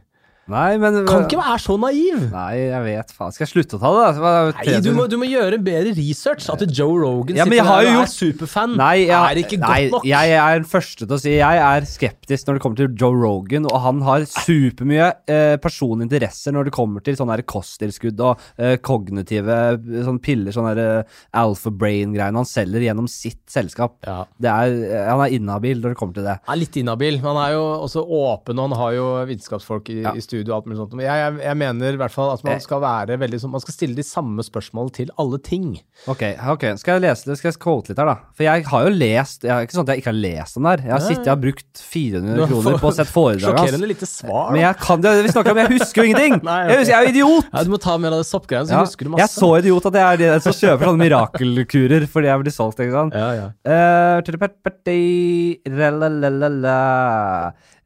Nei, 0.50 0.78
men 0.82 1.04
Kan 1.08 1.26
ikke 1.28 1.38
være 1.40 1.60
så 1.62 1.76
naiv! 1.80 2.24
Nei, 2.34 2.56
jeg 2.72 2.82
vet 2.88 3.12
faen. 3.14 3.34
Skal 3.36 3.46
jeg 3.46 3.52
slutte 3.54 3.78
å 3.78 3.82
ta 3.84 3.92
det, 3.94 4.22
da? 4.22 4.34
Det 4.50 4.74
Nei, 4.74 4.80
du 4.82 4.90
må, 4.98 5.06
du 5.12 5.16
må 5.22 5.28
gjøre 5.30 5.60
bedre 5.62 5.94
research. 5.98 6.48
At 6.50 6.64
Joe 6.74 6.96
Rogan 6.98 7.38
Ja, 7.38 7.46
sitter 7.46 7.62
der 7.64 7.70
og 7.70 7.90
gjort- 7.94 8.10
er 8.10 8.14
superfan, 8.16 8.76
Nei, 8.80 8.96
jeg, 9.06 9.14
er 9.20 9.42
ikke 9.44 9.60
nei, 9.62 9.80
godt 9.90 9.92
nok. 10.00 10.08
jeg 10.10 10.32
er 10.40 10.60
den 10.60 10.68
første 10.72 11.06
til 11.06 11.16
å 11.16 11.20
si 11.22 11.36
Jeg 11.38 11.62
er 11.68 11.86
skeptisk 11.90 12.48
når 12.50 12.58
det 12.58 12.64
kommer 12.66 12.80
til 12.82 12.96
Joe 13.00 13.16
Rogan, 13.22 13.66
og 13.70 13.78
han 13.86 14.02
har 14.08 14.26
supermye 14.30 15.08
eh, 15.30 15.56
personlige 15.62 16.08
interesser 16.10 16.56
når 16.56 16.70
det 16.70 16.74
kommer 16.76 17.04
til 17.06 17.18
sånne 17.20 17.38
kosttilskudd 17.50 18.20
og 18.26 18.42
eh, 18.58 18.78
kognitive 18.82 19.60
eh, 19.76 20.02
sånne 20.08 20.24
piller, 20.26 20.56
sånne 20.56 20.74
eh, 20.82 21.20
alpha 21.40 21.70
brain-greiene 21.72 22.42
han 22.42 22.50
selger 22.50 22.82
gjennom 22.90 23.08
sitt 23.12 23.42
selskap. 23.52 23.98
Ja. 24.08 24.24
Det 24.40 24.50
er, 24.50 24.76
eh, 24.90 25.06
han 25.12 25.24
er 25.28 25.36
inhabil 25.38 25.82
når 25.84 25.94
det 25.94 26.00
kommer 26.02 26.18
til 26.18 26.26
det. 26.28 26.40
Han 26.48 26.58
er 26.58 26.62
litt 26.64 26.80
inhabil, 26.82 27.20
men 27.22 27.30
han 27.36 27.42
er 27.46 27.56
jo 27.58 27.64
også 27.86 28.04
åpen, 28.06 28.58
og 28.60 28.70
han 28.72 28.78
har 28.82 28.98
jo 28.98 29.08
vitenskapsfolk 29.30 29.94
i, 29.94 30.00
Ja. 30.04 30.14
i 30.16 30.22
studio 30.24 30.39
og 30.48 30.56
alt 30.62 30.66
mulig 30.70 30.78
sånt. 30.80 30.94
Men 30.96 31.04
jeg, 31.10 31.20
jeg, 31.20 31.34
jeg 31.50 31.58
mener 31.60 31.98
i 31.98 32.00
hvert 32.00 32.14
fall 32.16 32.32
at 32.32 32.44
man 32.48 32.54
Eh. 32.56 32.60
skal 32.64 32.80
være 32.80 33.18
veldig 33.20 33.40
sånn 33.42 33.52
Man 33.52 33.60
skal 33.66 33.74
stille 33.76 33.96
de 34.00 34.06
samme 34.08 34.40
spørsmålene 34.48 34.94
til 34.96 35.10
alle 35.20 35.40
ting. 35.44 35.82
Ok, 36.08 36.24
ok, 36.56 36.64
skal 36.80 36.96
jeg 36.96 37.04
lese 37.10 37.28
det? 37.28 37.38
Skal 37.42 37.52
jeg 37.52 37.60
quote 37.60 37.90
litt 37.92 38.00
her, 38.00 38.06
da? 38.14 38.16
For 38.38 38.44
jeg 38.48 38.64
har 38.72 38.88
jo 38.88 38.94
lest 38.96 39.44
er 39.44 39.66
ikke 39.68 39.76
sånn 39.76 39.84
at 39.84 39.92
jeg 39.92 40.04
ikke 40.06 40.12
har 40.14 40.20
lest 40.24 40.56
den 40.56 40.64
der. 40.70 40.78
Jeg 40.88 40.94
har 40.96 41.04
Nei. 41.04 41.10
sittet 41.12 41.32
og 41.34 41.42
brukt 41.44 41.84
400 41.90 42.48
kroner 42.54 42.80
på 42.80 42.88
å 42.88 42.96
sette 42.96 43.12
foredrag 43.12 43.44
hans. 43.58 43.60
Sjokkerende 43.60 43.90
lite 43.92 44.08
svar. 44.08 44.52
Men 44.56 44.62
jeg 44.64 44.80
kan 44.86 45.02
det, 45.04 45.14
vi 45.26 45.34
snakker 45.36 45.52
om, 45.52 45.62
jeg 45.66 45.74
husker 45.76 46.00
jo 46.00 46.08
ingenting! 46.14 46.40
Nei, 46.50 46.60
jeg, 46.70 46.78
husker, 46.80 46.94
jeg 46.94 47.00
er 47.00 47.10
jo 47.10 47.14
idiot! 47.16 47.50
Ja, 47.52 47.64
du 47.68 47.74
må 47.76 47.82
ta 47.84 47.98
mer 48.00 48.16
av 48.16 48.24
det 48.24 48.30
soppgreiene, 48.30 48.70
så 48.70 48.78
Ja, 48.78 48.84
husker 48.86 49.04
du 49.04 49.12
masse. 49.12 49.20
jeg 49.26 49.30
er 49.30 49.36
så 49.42 49.52
idiot 49.60 49.90
at 49.92 50.00
jeg 50.00 50.06
er 50.08 50.22
den 50.24 50.46
som 50.46 50.56
kjøper 50.60 50.90
sånne 50.92 51.04
mirakelkurer 51.04 52.08
fordi 52.10 52.30
jeg 52.32 52.44
blir 52.46 52.54
solgt, 52.56 52.80
ikke 52.86 52.96
sant. 52.96 53.18
Ja, 53.18 53.30
ja. 53.36 53.48
Eh, 53.66 54.22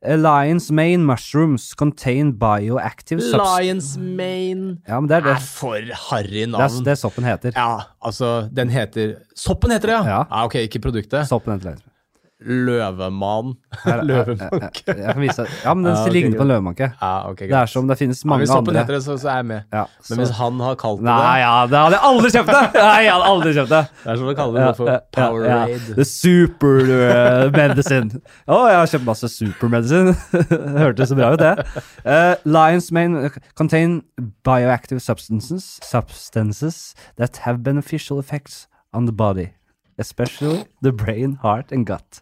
Alliance 0.06 0.74
main 0.74 1.06
mushrooms 1.06 1.70
contain 1.80 2.34
bioactive 2.40 3.22
substance 3.22 3.62
Lions 3.62 3.98
Mane 3.98 4.78
Ja, 4.88 5.00
men 5.00 5.08
det 5.10 5.18
er 5.18 5.22
det. 5.30 5.36
er 5.38 5.40
for 5.40 5.78
harry 6.10 6.28
Det 6.44 6.44
er 6.44 6.48
navn. 6.58 6.84
det 6.86 6.98
soppen 7.00 7.24
heter. 7.24 7.52
Ja, 7.56 7.80
altså, 8.04 8.50
den 8.54 8.70
heter 8.70 9.16
Soppen 9.36 9.72
heter 9.72 9.88
det, 9.88 9.98
ja! 10.06 10.24
Ja. 10.30 10.44
ok, 10.46 10.56
ikke 10.56 10.80
produktet. 10.84 11.28
Soppen 11.28 11.54
heter 11.56 11.76
det. 11.76 11.84
Løvemann. 12.46 13.54
Løvemanke. 14.10 14.84
Jeg, 14.88 14.98
jeg 14.98 15.14
kan 15.16 15.48
Ja, 15.64 15.74
men 15.74 15.86
den 15.86 15.94
Ja, 15.94 16.02
okay, 16.02 16.14
ligner 16.14 16.38
på 16.38 16.46
en 16.46 16.52
løvemanke. 16.52 16.90
Ja, 17.02 17.12
okay, 17.30 17.48
Det 17.50 17.58
er 17.58 17.72
som 17.72 17.88
det 17.88 17.98
finnes 18.00 18.24
mange 18.26 18.48
ja, 18.48 18.58
andre. 18.58 18.76
heter 18.80 19.00
så, 19.04 19.18
så 19.22 19.32
er 19.34 19.42
jeg 19.42 19.48
med. 19.52 19.62
Ja, 19.74 19.86
Men 20.10 20.22
hvis 20.24 20.34
han 20.40 20.60
har 20.66 20.76
kalt 20.82 21.00
det 21.02 21.08
Nei, 21.08 21.38
det 21.38 21.44
ja, 21.44 21.54
det 21.72 21.80
hadde 21.84 21.98
jeg 21.98 22.04
aldri 22.10 22.32
kjøpt 22.36 22.52
det! 22.54 22.64
Nei, 22.88 23.00
jeg 23.06 23.14
hadde 23.14 23.30
aldri 23.32 23.54
kjøpt 23.58 23.74
det. 23.74 23.82
Det 24.04 24.12
er 24.14 24.22
som 24.22 24.32
å 24.34 24.36
kalle 24.42 24.66
det 24.68 24.76
for. 24.80 25.00
Powerade. 25.18 25.80
The 26.00 26.08
super 26.10 27.52
medicine. 27.54 28.22
Å, 28.48 28.60
jeg 28.72 28.80
har 28.82 28.92
kjøpt 28.96 29.08
masse 29.08 29.32
supermedicine. 29.34 30.16
Hørtes 30.84 31.14
så 31.14 31.20
bra 31.20 31.34
ut, 31.34 31.44
det. 31.44 31.84
Uh, 32.04 32.36
Lions 32.48 32.92
main 32.96 33.30
contain 33.56 34.02
bioactive 34.44 35.00
substances, 35.02 35.80
substances 35.84 36.94
that 37.18 37.38
have 37.48 37.64
beneficial 37.64 38.20
effects 38.20 38.68
on 38.94 39.06
the 39.06 39.12
body, 39.12 39.54
especially 39.98 40.66
the 40.82 40.92
brain, 40.92 41.40
heart, 41.42 41.72
and 41.72 41.86
gut. 41.86 42.22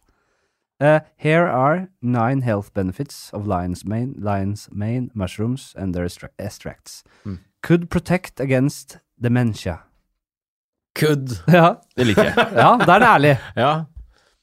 Uh, 0.81 0.99
here 1.15 1.45
are 1.47 1.87
nine 2.01 2.41
health 2.41 2.73
benefits 2.73 3.29
of 3.33 3.45
lion's 3.45 3.85
mane, 3.85 4.15
lion's 4.17 4.67
mane 4.71 5.11
mushrooms 5.13 5.75
and 5.77 5.93
their 5.93 6.07
extracts. 6.39 7.03
Mm. 7.23 7.37
Could 7.61 7.89
protect 7.91 8.39
against 8.39 8.97
dementia. 9.21 9.83
Could. 10.97 11.37
Ja, 11.47 11.75
Det 11.95 12.07
liker 12.09 12.31
jeg. 12.31 12.47
ja 12.63 12.71
da 12.81 12.95
er 12.95 13.03
det 13.03 13.09
ærlig. 13.11 13.33
Ja. 13.55 13.71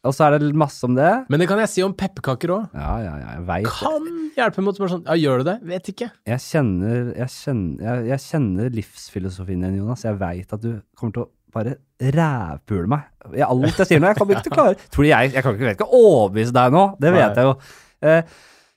Og 0.06 0.14
så 0.14 0.28
er 0.28 0.38
det 0.38 0.52
masse 0.54 0.86
om 0.86 0.94
det. 0.94 1.10
Men 1.28 1.42
det 1.42 1.48
kan 1.50 1.58
jeg 1.58 1.72
si 1.72 1.82
om 1.82 1.92
pepperkaker 1.98 2.52
òg. 2.54 2.68
Ja, 2.70 2.92
ja, 3.02 3.16
ja, 3.18 3.32
jeg 3.34 3.46
vet. 3.48 3.66
det. 3.66 3.72
Kan 3.74 4.06
hjelpe 4.38 4.62
mot 4.64 4.78
sånn 4.78 5.02
Ja, 5.08 5.16
gjør 5.18 5.42
du 5.42 5.48
det? 5.50 5.56
Vet 5.72 5.90
ikke. 5.90 6.08
Jeg 6.30 6.44
kjenner, 6.46 7.10
jeg 7.18 7.34
kjenner, 7.34 7.82
jeg, 7.82 8.06
jeg 8.12 8.24
kjenner 8.28 8.70
livsfilosofien 8.78 9.66
din, 9.66 9.80
Jonas. 9.82 10.06
Jeg 10.06 10.20
veit 10.22 10.54
at 10.54 10.62
du 10.62 10.70
kommer 10.94 11.18
til 11.18 11.26
å 11.26 11.30
bare 11.54 11.76
rævpule 12.00 12.88
meg 12.88 13.34
i 13.38 13.42
alt 13.44 13.78
jeg 13.82 13.86
sier 13.90 14.00
nå. 14.02 14.06
Jeg 14.12 14.16
kommer 14.20 14.36
ikke 14.38 14.46
til 14.48 14.54
å 14.54 14.58
klare 14.60 14.76
Tror 14.94 15.04
du 15.04 15.08
jeg, 15.10 15.32
jeg 15.34 15.42
kan 15.44 15.56
ikke, 15.56 15.66
vet 15.68 15.76
ikke 15.80 15.88
overbevise 15.98 16.54
deg 16.56 16.72
nå, 16.76 16.84
det 17.02 17.12
vet 17.12 17.34
Nei. 17.34 17.34
jeg 17.42 17.48
jo. 17.48 17.54
Eh, 18.08 18.22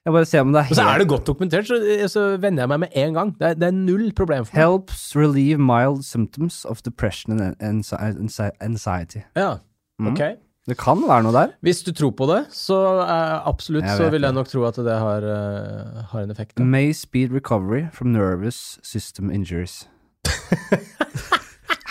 jeg 0.02 0.14
bare 0.16 0.26
ser 0.26 0.42
om 0.42 0.52
det 0.56 0.62
er 0.64 0.72
Og 0.74 0.78
så 0.80 0.86
er 0.90 0.98
det 1.04 1.08
godt 1.12 1.28
dokumentert, 1.30 1.68
så, 1.70 1.78
så 2.10 2.22
venner 2.42 2.64
jeg 2.64 2.72
meg 2.72 2.80
med 2.88 2.96
en 2.98 3.14
gang. 3.14 3.34
Det 3.38 3.48
er, 3.52 3.58
det 3.62 3.68
er 3.70 3.76
null 3.78 4.08
problem 4.18 4.48
for 4.48 4.56
meg. 4.56 4.64
Helps 4.64 5.04
relieve 5.16 5.62
mild 5.62 6.02
symptoms 6.08 6.64
of 6.66 6.82
depression 6.82 7.36
and 7.40 7.54
anxi- 7.62 8.00
anxi- 8.02 8.56
anxiety. 8.62 9.22
Ja, 9.38 9.58
Mm. 10.02 10.08
ok. 10.16 10.22
Det 10.70 10.78
kan 10.82 10.98
være 11.06 11.22
noe 11.28 11.34
der. 11.36 11.52
Hvis 11.62 11.84
du 11.86 11.92
tror 11.94 12.10
på 12.18 12.26
det, 12.30 12.40
så 12.54 12.74
uh, 13.06 13.46
absolutt 13.50 13.86
så 13.98 14.10
vil 14.14 14.22
jeg 14.26 14.34
nok 14.34 14.48
tro 14.50 14.64
at 14.66 14.76
det 14.82 14.94
har, 14.98 15.22
uh, 15.26 16.02
har 16.10 16.22
en 16.26 16.32
effekt. 16.34 16.56
Da. 16.58 16.64
May 16.64 16.92
speed 16.94 17.32
recovery 17.34 17.84
from 17.94 18.12
nervous 18.14 18.80
system 18.82 19.30
injuries. 19.30 19.88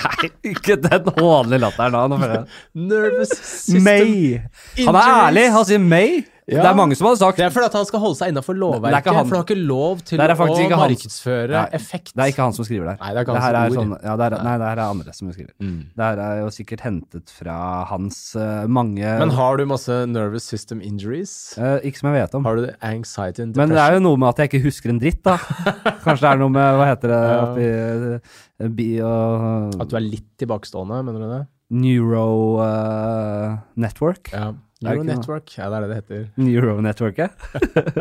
Nei, 0.00 0.30
ikke 0.52 0.76
den 0.80 1.08
hånlige 1.18 1.60
latteren 1.60 1.96
da. 2.22 2.42
Nervous 2.74 3.32
system 3.36 3.82
May. 3.84 4.38
Han 4.80 4.96
er 4.96 5.10
ærlig. 5.26 5.46
Han 5.56 5.66
sier 5.68 5.82
May. 5.82 6.22
Ja. 6.50 6.62
Det 6.64 6.70
er 6.72 6.74
mange 6.78 6.96
som 6.98 7.06
hadde 7.06 7.20
sagt 7.20 7.36
Det 7.38 7.44
er 7.46 7.52
fordi 7.54 7.66
at 7.70 7.76
han 7.78 7.86
skal 7.86 8.00
holde 8.02 8.18
seg 8.18 8.32
innafor 8.32 8.56
Det 8.56 8.58
er 8.58 8.64
lovverket. 8.64 8.98
ikke 9.06 9.14
han- 9.14 9.26
For 9.28 9.30
du 9.30 9.38
har 9.40 9.44
ikke 9.46 9.66
lov 9.68 10.00
til 10.04 10.18
å 10.18 10.26
han- 10.26 10.80
markedsføre 10.80 11.50
Nei, 11.54 11.68
effekt. 11.78 12.12
Det 12.14 12.22
er 12.24 12.32
ikke 12.32 12.42
han 12.42 12.52
som 12.56 12.64
skriver 12.64 12.84
der. 12.90 12.96
Nei, 13.00 13.10
det 13.14 13.18
er 13.20 13.24
ikke 13.24 13.36
er 13.38 13.70
ord. 13.70 13.78
sånn, 13.78 13.92
ja, 14.02 14.16
det 14.16 14.24
er, 14.32 14.42
nei, 14.42 14.54
det 14.58 14.66
her 14.70 14.78
er 14.78 14.90
andre 14.90 15.12
som 15.14 15.30
skriver. 15.32 15.52
Mm. 15.62 15.78
Det 15.96 16.04
her 16.08 16.18
er 16.26 16.40
jo 16.40 16.48
sikkert 16.50 16.80
hentet 16.80 17.30
fra 17.30 17.84
hans 17.86 18.34
uh, 18.36 18.66
mange 18.66 18.98
Men 19.22 19.30
har 19.30 19.56
du 19.56 19.64
masse 19.66 19.88
nervous 20.10 20.42
system 20.44 20.80
injuries? 20.82 21.54
Uh, 21.58 21.78
Ikke 21.86 21.98
som 21.98 22.12
jeg 22.12 22.22
vet 22.26 22.34
om. 22.34 22.44
Har 22.44 22.56
du 22.56 22.66
anxiety 22.82 23.42
and 23.42 23.56
Men 23.56 23.68
det 23.70 23.78
er 23.78 23.94
jo 23.94 24.00
noe 24.00 24.16
med 24.16 24.28
at 24.30 24.36
jeg 24.42 24.50
ikke 24.50 24.64
husker 24.66 24.90
en 24.90 24.98
dritt, 24.98 25.22
da. 25.22 25.36
Kanskje 26.04 26.20
det 26.26 26.30
er 26.34 26.38
noe 26.38 26.50
med 26.50 26.74
Hva 26.80 26.86
heter 26.90 27.08
det 27.08 27.22
Ja. 27.30 27.46
oppi 27.46 28.20
uh, 28.64 28.68
bi 28.68 29.00
og 29.00 29.80
At 29.80 29.88
du 29.88 29.96
er 29.96 30.00
litt 30.00 30.26
tilbakestående, 30.38 31.04
mener 31.04 31.18
du 31.20 31.28
det? 31.38 31.46
Neuro 31.70 32.58
uh, 32.58 33.56
Network. 33.76 34.32
Ja. 34.32 34.52
Neuronetwork. 34.84 35.52
Ja, 35.58 35.68
det 35.70 35.76
er 35.76 35.80
det 35.80 35.90
det 35.90 35.98
heter. 36.00 36.28
Neuronetworket. 36.46 37.30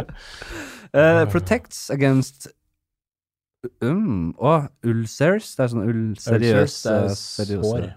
uh, 0.98 1.26
protects 1.32 1.90
against 1.90 2.48
um, 3.82 4.36
oh, 4.38 4.68
ulcers. 4.84 5.56
Det 5.56 5.66
er 5.66 5.74
sånn 5.74 5.88
Ulcers, 5.88 6.30
ulceriøse 6.30 7.00
er 7.00 7.18
sår. 7.64 7.90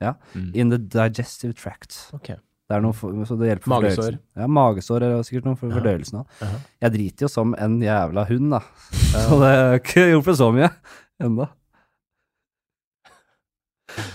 Ja. 0.00 0.14
Mm. 0.32 0.52
In 0.56 0.72
the 0.72 0.80
digestive 0.80 1.52
tract. 1.58 2.06
Okay. 2.16 2.40
Det 2.70 2.76
er 2.78 2.82
noe 2.84 2.94
for, 2.94 3.14
så 3.26 3.34
det 3.34 3.48
hjelper 3.48 3.66
for 3.66 3.82
Magesår. 3.82 4.16
Ja, 4.38 4.46
magesår 4.46 5.02
er 5.02 5.14
sikkert 5.26 5.48
noe 5.48 5.58
for 5.58 5.74
fordøyelsen 5.74 6.20
òg. 6.20 6.36
-huh. 6.38 6.58
Jeg 6.80 6.92
driter 6.94 7.24
jo 7.24 7.28
som 7.28 7.54
en 7.58 7.80
jævla 7.82 8.24
hund, 8.28 8.52
da. 8.52 8.60
Så 9.26 9.40
det 9.42 9.48
har 9.50 9.74
ikke 9.74 10.06
hjulpet 10.06 10.36
så 10.38 10.52
mye 10.54 10.70
ennå. 11.20 11.48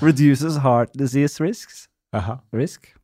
Reduces 0.02 0.58
heart 0.64 0.90
disease 0.98 1.44
risks. 1.44 1.90
Jaha. 2.14 2.40
Risk. 2.54 2.96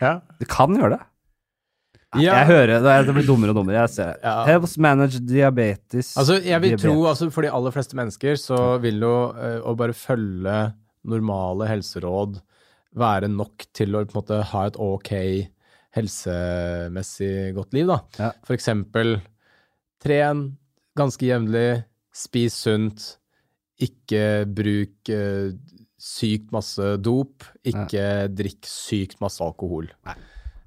Ja. 0.00 0.18
Du 0.40 0.46
kan 0.50 0.74
gjøre 0.76 0.96
det. 0.96 1.04
Ja. 2.16 2.38
Jeg 2.38 2.48
hører 2.48 2.80
det, 2.80 2.92
det 3.04 3.14
blir 3.18 3.26
dummere 3.28 3.52
og 3.52 3.58
dummere. 3.60 3.82
Jeg 3.82 3.92
ser 3.92 4.14
det. 4.14 4.22
Ja. 4.24 4.36
Helps 4.48 4.78
manage 4.80 5.20
diabetes. 5.28 6.14
Altså, 6.16 6.38
jeg 6.40 6.62
vil 6.64 6.76
tro, 6.80 6.94
altså, 7.10 7.28
for 7.34 7.44
de 7.44 7.50
aller 7.52 7.74
fleste 7.74 7.98
mennesker, 7.98 8.38
så 8.40 8.60
vil 8.80 9.02
jo 9.04 9.14
eh, 9.36 9.58
å 9.60 9.74
bare 9.76 9.96
følge 9.96 10.56
normale 11.08 11.68
helseråd 11.68 12.40
være 12.98 13.28
nok 13.30 13.66
til 13.76 13.92
å 13.92 14.02
på 14.08 14.14
en 14.14 14.20
måte 14.22 14.40
ha 14.52 14.64
et 14.70 14.78
ok 14.80 15.12
helsemessig 15.98 17.52
godt 17.56 17.76
liv, 17.76 17.90
da. 17.90 18.00
Ja. 18.16 18.30
For 18.46 18.56
eksempel 18.56 19.18
tren 20.02 20.46
ganske 20.98 21.28
jevnlig, 21.28 21.82
spis 22.14 22.56
sunt, 22.64 23.04
ikke 23.78 24.46
bruk 24.50 25.12
eh, 25.12 25.52
sykt 25.98 26.52
masse 26.54 26.96
dop, 27.02 27.46
ikke 27.66 28.28
drikk 28.30 28.66
sykt 28.70 29.18
masse 29.22 29.42
alkohol. 29.44 29.90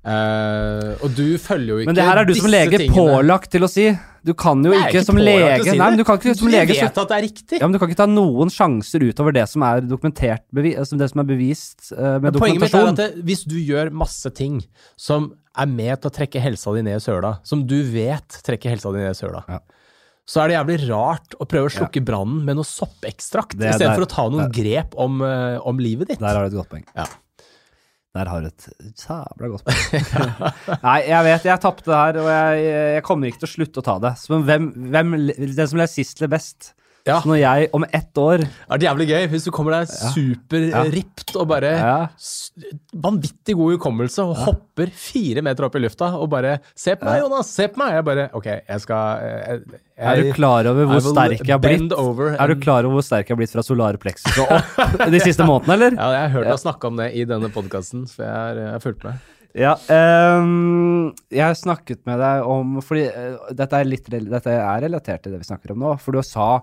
Uh, 0.01 0.97
og 1.05 1.11
du 1.13 1.37
følger 1.37 1.67
jo 1.69 1.75
ikke 1.83 1.91
Men 1.91 1.97
det 1.99 2.05
her 2.07 2.17
er 2.17 2.25
du 2.25 2.31
som 2.33 2.47
disse 2.47 2.49
lege 2.49 2.77
tingene. 2.81 2.95
pålagt 2.97 3.51
til 3.53 3.61
å 3.61 3.67
si. 3.69 3.83
Du 4.25 4.31
kan 4.37 4.63
jo 4.65 4.71
ikke, 4.73 4.87
ikke 4.95 5.03
som 5.05 5.19
lege 5.21 5.59
si 5.61 5.75
Nei, 5.77 5.89
men 5.93 5.99
du 5.99 6.03
kan 6.07 6.17
ikke 6.17 6.33
som 6.39 6.49
Du 6.49 6.53
lege 6.55 6.73
vet 6.73 6.97
at 7.03 7.11
det 7.11 7.17
er 7.19 7.23
riktig. 7.27 7.59
Ja, 7.61 7.67
men 7.67 7.75
du 7.75 7.79
kan 7.81 7.91
ikke 7.91 7.99
ta 7.99 8.07
noen 8.09 8.49
sjanser 8.53 9.05
utover 9.05 9.35
det 9.37 9.43
som 9.49 9.61
er 9.65 9.85
dokumentert 9.85 10.41
altså 10.57 10.97
det 10.97 11.09
som 11.11 11.21
er 11.21 11.27
bevist 11.29 11.91
uh, 11.93 12.17
med 12.17 12.31
Men 12.31 12.39
poenget 12.41 12.65
mitt 12.65 12.77
er 12.79 12.89
at 12.89 12.97
det, 12.97 13.09
hvis 13.29 13.45
du 13.45 13.59
gjør 13.61 13.93
masse 13.93 14.33
ting 14.37 14.63
som 14.97 15.29
er 15.53 15.69
med 15.69 16.01
til 16.01 16.09
å 16.09 16.15
trekke 16.17 16.41
helsa 16.41 16.73
di 16.73 16.81
ned 16.87 16.97
i 16.97 17.03
søla, 17.03 17.35
som 17.45 17.61
du 17.69 17.77
vet 17.93 18.41
trekker 18.41 18.73
helsa 18.73 18.89
di 18.95 19.03
ned 19.03 19.13
i 19.13 19.21
søla, 19.21 19.45
Ja. 19.51 19.61
Så 20.31 20.43
er 20.45 20.51
det 20.51 20.55
jævlig 20.55 20.77
rart 20.89 21.35
å 21.43 21.47
prøve 21.49 21.67
å 21.67 21.73
slukke 21.73 22.03
brannen 22.07 22.45
med 22.47 22.55
noe 22.59 22.67
soppekstrakt, 22.67 23.57
er 23.57 23.65
der- 23.65 23.73
istedenfor 23.75 24.05
å 24.05 24.11
ta 24.13 24.27
noen 24.31 24.53
grep 24.55 24.95
om, 24.95 25.19
eh, 25.27 25.57
om 25.67 25.81
livet 25.83 26.13
ditt. 26.13 26.21
Der 26.23 26.37
har 26.39 26.47
du 26.47 26.53
et 26.53 26.59
godt 26.61 26.71
poeng. 26.71 26.85
Ja. 26.95 27.07
Der 28.11 28.27
har 28.27 28.41
du 28.43 28.47
et 28.47 28.65
sabla 28.99 29.47
godt 29.53 29.63
poeng. 29.67 30.81
Nei, 30.83 30.97
jeg 31.07 31.23
vet 31.29 31.45
jeg 31.47 31.61
tapte 31.63 31.95
her, 31.95 32.17
og 32.19 32.27
jeg, 32.31 32.63
jeg 32.97 33.03
kommer 33.07 33.29
ikke 33.31 33.43
til 33.43 33.47
å 33.49 33.53
slutte 33.55 33.83
å 33.83 33.85
ta 33.87 33.95
det. 34.03 34.13
Hvem, 34.27 34.65
hvem, 34.91 35.13
den 35.55 35.67
som 35.71 35.79
ler 35.79 35.91
sist, 35.91 36.19
ler 36.23 36.31
best. 36.31 36.73
Ja. 37.07 37.17
Så 37.23 37.31
når 37.31 37.39
jeg 37.41 37.69
om 37.73 37.85
ett 37.87 38.19
år 38.21 38.43
Det 38.43 38.75
er 38.77 38.83
jævlig 38.85 39.07
gøy 39.09 39.23
hvis 39.31 39.45
du 39.47 39.51
kommer 39.55 39.73
deg 39.79 39.89
superript 40.13 41.33
og 41.39 41.47
bare 41.49 41.71
ja, 41.73 41.95
vanvittig 43.01 43.55
god 43.57 43.75
hukommelse 43.77 44.25
og 44.25 44.35
hopper 44.43 44.91
fire 44.93 45.41
meter 45.45 45.65
opp 45.65 45.77
i 45.79 45.81
lufta 45.81 46.11
og 46.19 46.29
bare 46.33 46.59
Se 46.77 46.93
på 46.99 47.07
meg, 47.07 47.23
Jonas! 47.23 47.49
Se 47.55 47.67
på 47.71 47.81
meg! 47.81 47.95
Jeg 47.97 48.07
bare 48.11 48.27
OK, 48.37 48.49
jeg 48.53 48.83
skal 48.85 49.25
jeg, 49.25 49.63
jeg, 49.73 49.81
Er 49.97 50.21
du 50.21 50.31
klar 50.37 50.71
over 50.71 50.91
hvor 50.93 51.03
sterk 51.09 51.41
jeg 51.41 51.53
har 51.55 51.63
blitt? 51.63 51.97
over 51.97 52.35
Er 52.37 52.53
du 52.53 52.61
klar 52.61 52.85
over 52.85 52.99
hvor 52.99 53.07
sterk 53.09 53.29
jeg 53.29 53.35
har 53.35 53.41
blitt 53.41 53.55
fra 53.57 53.65
solar 53.65 53.97
plexus 54.01 54.37
og 54.45 54.53
opp 54.53 55.11
de 55.13 55.23
siste 55.25 55.45
månedene, 55.47 55.77
eller? 55.77 55.97
Ja, 56.01 56.09
jeg 56.15 56.23
har 56.27 56.33
hørt 56.37 56.49
deg 56.53 56.61
snakke 56.61 56.89
om 56.89 56.97
det 57.01 57.11
i 57.17 57.25
denne 57.29 57.49
podkasten, 57.53 58.05
for 58.09 58.25
jeg 58.25 58.71
har 58.75 58.81
fulgt 58.83 59.05
med. 59.07 59.21
Ja, 59.57 59.75
um, 60.39 61.11
jeg 61.31 61.43
har 61.43 61.57
snakket 61.59 62.05
med 62.07 62.21
deg 62.21 62.45
om 62.47 62.77
Fordi 62.85 63.03
uh, 63.11 63.51
dette, 63.57 63.81
er 63.81 63.89
litt, 63.89 64.07
dette 64.07 64.53
er 64.55 64.83
relatert 64.85 65.25
til 65.25 65.35
det 65.35 65.41
vi 65.41 65.49
snakker 65.49 65.73
om 65.73 65.83
nå. 65.83 65.95
For 65.99 66.15
du 66.15 66.23
sa 66.25 66.61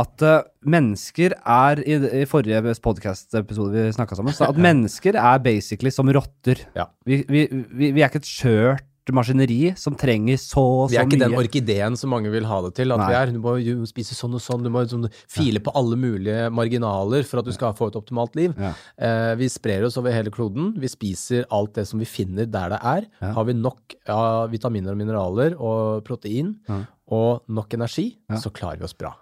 at 0.00 0.22
uh, 0.22 0.42
mennesker 0.70 1.34
er 1.40 1.80
I, 1.82 1.96
i 2.20 2.26
forrige 2.30 2.76
podcast-episode 2.84 3.88
vi 3.88 3.96
snakka 3.96 4.18
sammen, 4.18 4.36
sa 4.36 4.50
at 4.52 4.60
mennesker 4.68 5.18
er 5.18 5.40
basically 5.42 5.92
som 5.94 6.12
rotter. 6.12 6.62
Ja. 6.76 6.90
Vi, 7.08 7.22
vi, 7.28 7.46
vi, 7.50 7.90
vi 7.96 8.04
er 8.04 8.10
ikke 8.10 8.22
et 8.22 8.30
skjørt 8.30 8.86
maskineri 9.16 9.76
som 9.78 9.94
trenger 9.98 10.36
så 10.40 10.62
og 10.84 10.90
Vi 10.90 10.96
er 11.00 11.06
ikke 11.06 11.18
den 11.20 11.34
orkideen 11.38 11.96
som 11.98 12.10
mange 12.12 12.30
vil 12.32 12.44
ha 12.48 12.60
det 12.66 12.74
til. 12.78 12.92
At 12.92 12.98
Nei. 13.02 13.08
vi 13.10 13.14
er, 13.18 13.32
Du 13.34 13.38
må 13.40 13.54
jo 13.62 13.86
spise 13.86 14.14
sånn 14.14 14.34
og 14.34 14.40
sånn, 14.44 14.62
du 14.62 14.70
må 14.70 14.82
sånn, 14.88 15.08
file 15.28 15.60
på 15.60 15.72
alle 15.74 15.96
mulige 16.00 16.50
marginaler 16.52 17.24
for 17.28 17.40
at 17.40 17.44
du 17.48 17.52
skal 17.52 17.72
få 17.74 17.88
et 17.90 17.96
optimalt 18.00 18.34
liv. 18.36 18.54
Ja. 18.58 18.72
Eh, 18.98 19.34
vi 19.40 19.48
sprer 19.48 19.84
oss 19.86 19.96
over 20.00 20.12
hele 20.12 20.30
kloden. 20.30 20.74
Vi 20.80 20.88
spiser 20.88 21.44
alt 21.50 21.74
det 21.74 21.86
som 21.88 21.98
vi 21.98 22.06
finner 22.06 22.46
der 22.50 22.70
det 22.70 22.80
er. 22.82 23.06
Ja. 23.20 23.32
Har 23.36 23.44
vi 23.44 23.54
nok 23.54 23.94
av 24.08 24.50
vitaminer 24.50 24.92
og 24.92 24.98
mineraler 24.98 25.56
og 25.60 26.04
protein 26.04 26.56
Ja. 26.68 26.84
og 27.10 27.42
nok 27.48 27.72
energi, 27.74 28.16
Ja. 28.30 28.36
så 28.36 28.50
klarer 28.52 28.78
vi 28.78 28.84
oss 28.84 28.94
bra. 28.94 29.14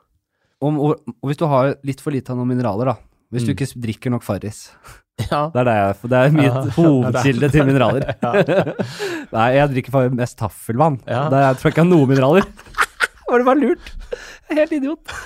Om, 0.61 0.79
og, 0.81 1.01
og 1.23 1.29
hvis 1.31 1.39
du 1.39 1.47
har 1.47 1.77
litt 1.85 2.01
for 2.01 2.11
lite 2.11 2.31
av 2.31 2.37
noen 2.37 2.49
mineraler, 2.51 2.85
da. 2.87 2.97
Hvis 3.33 3.45
du 3.45 3.53
Mm. 3.53 3.57
ikke 3.59 3.81
drikker 3.85 4.11
nok 4.17 4.23
Farris. 4.25 4.71
Ja. 5.19 5.49
Det 5.51 5.59
er, 5.59 5.65
det, 5.67 5.73
jeg, 5.75 6.11
det 6.11 6.19
er 6.19 6.29
mitt 6.31 6.45
Ja. 6.47 6.61
hovedkilde 6.79 7.49
til 7.51 7.65
mineraler. 7.67 8.05
Nei, 9.35 9.47
jeg 9.57 9.71
drikker 9.73 10.13
mest 10.15 10.37
taffelvann. 10.39 11.01
Ja. 11.11 11.25
Det 11.33 11.41
tror 11.59 11.67
jeg 11.67 11.75
ikke 11.75 11.83
jeg 11.83 11.89
har 11.89 11.91
noen 11.91 12.09
mineraler. 12.13 12.47
Var 13.29 13.43
det 13.43 13.49
bare 13.49 13.59
lurt? 13.59 13.91
Er 14.49 14.61
helt 14.63 14.77
idiot. 14.79 15.17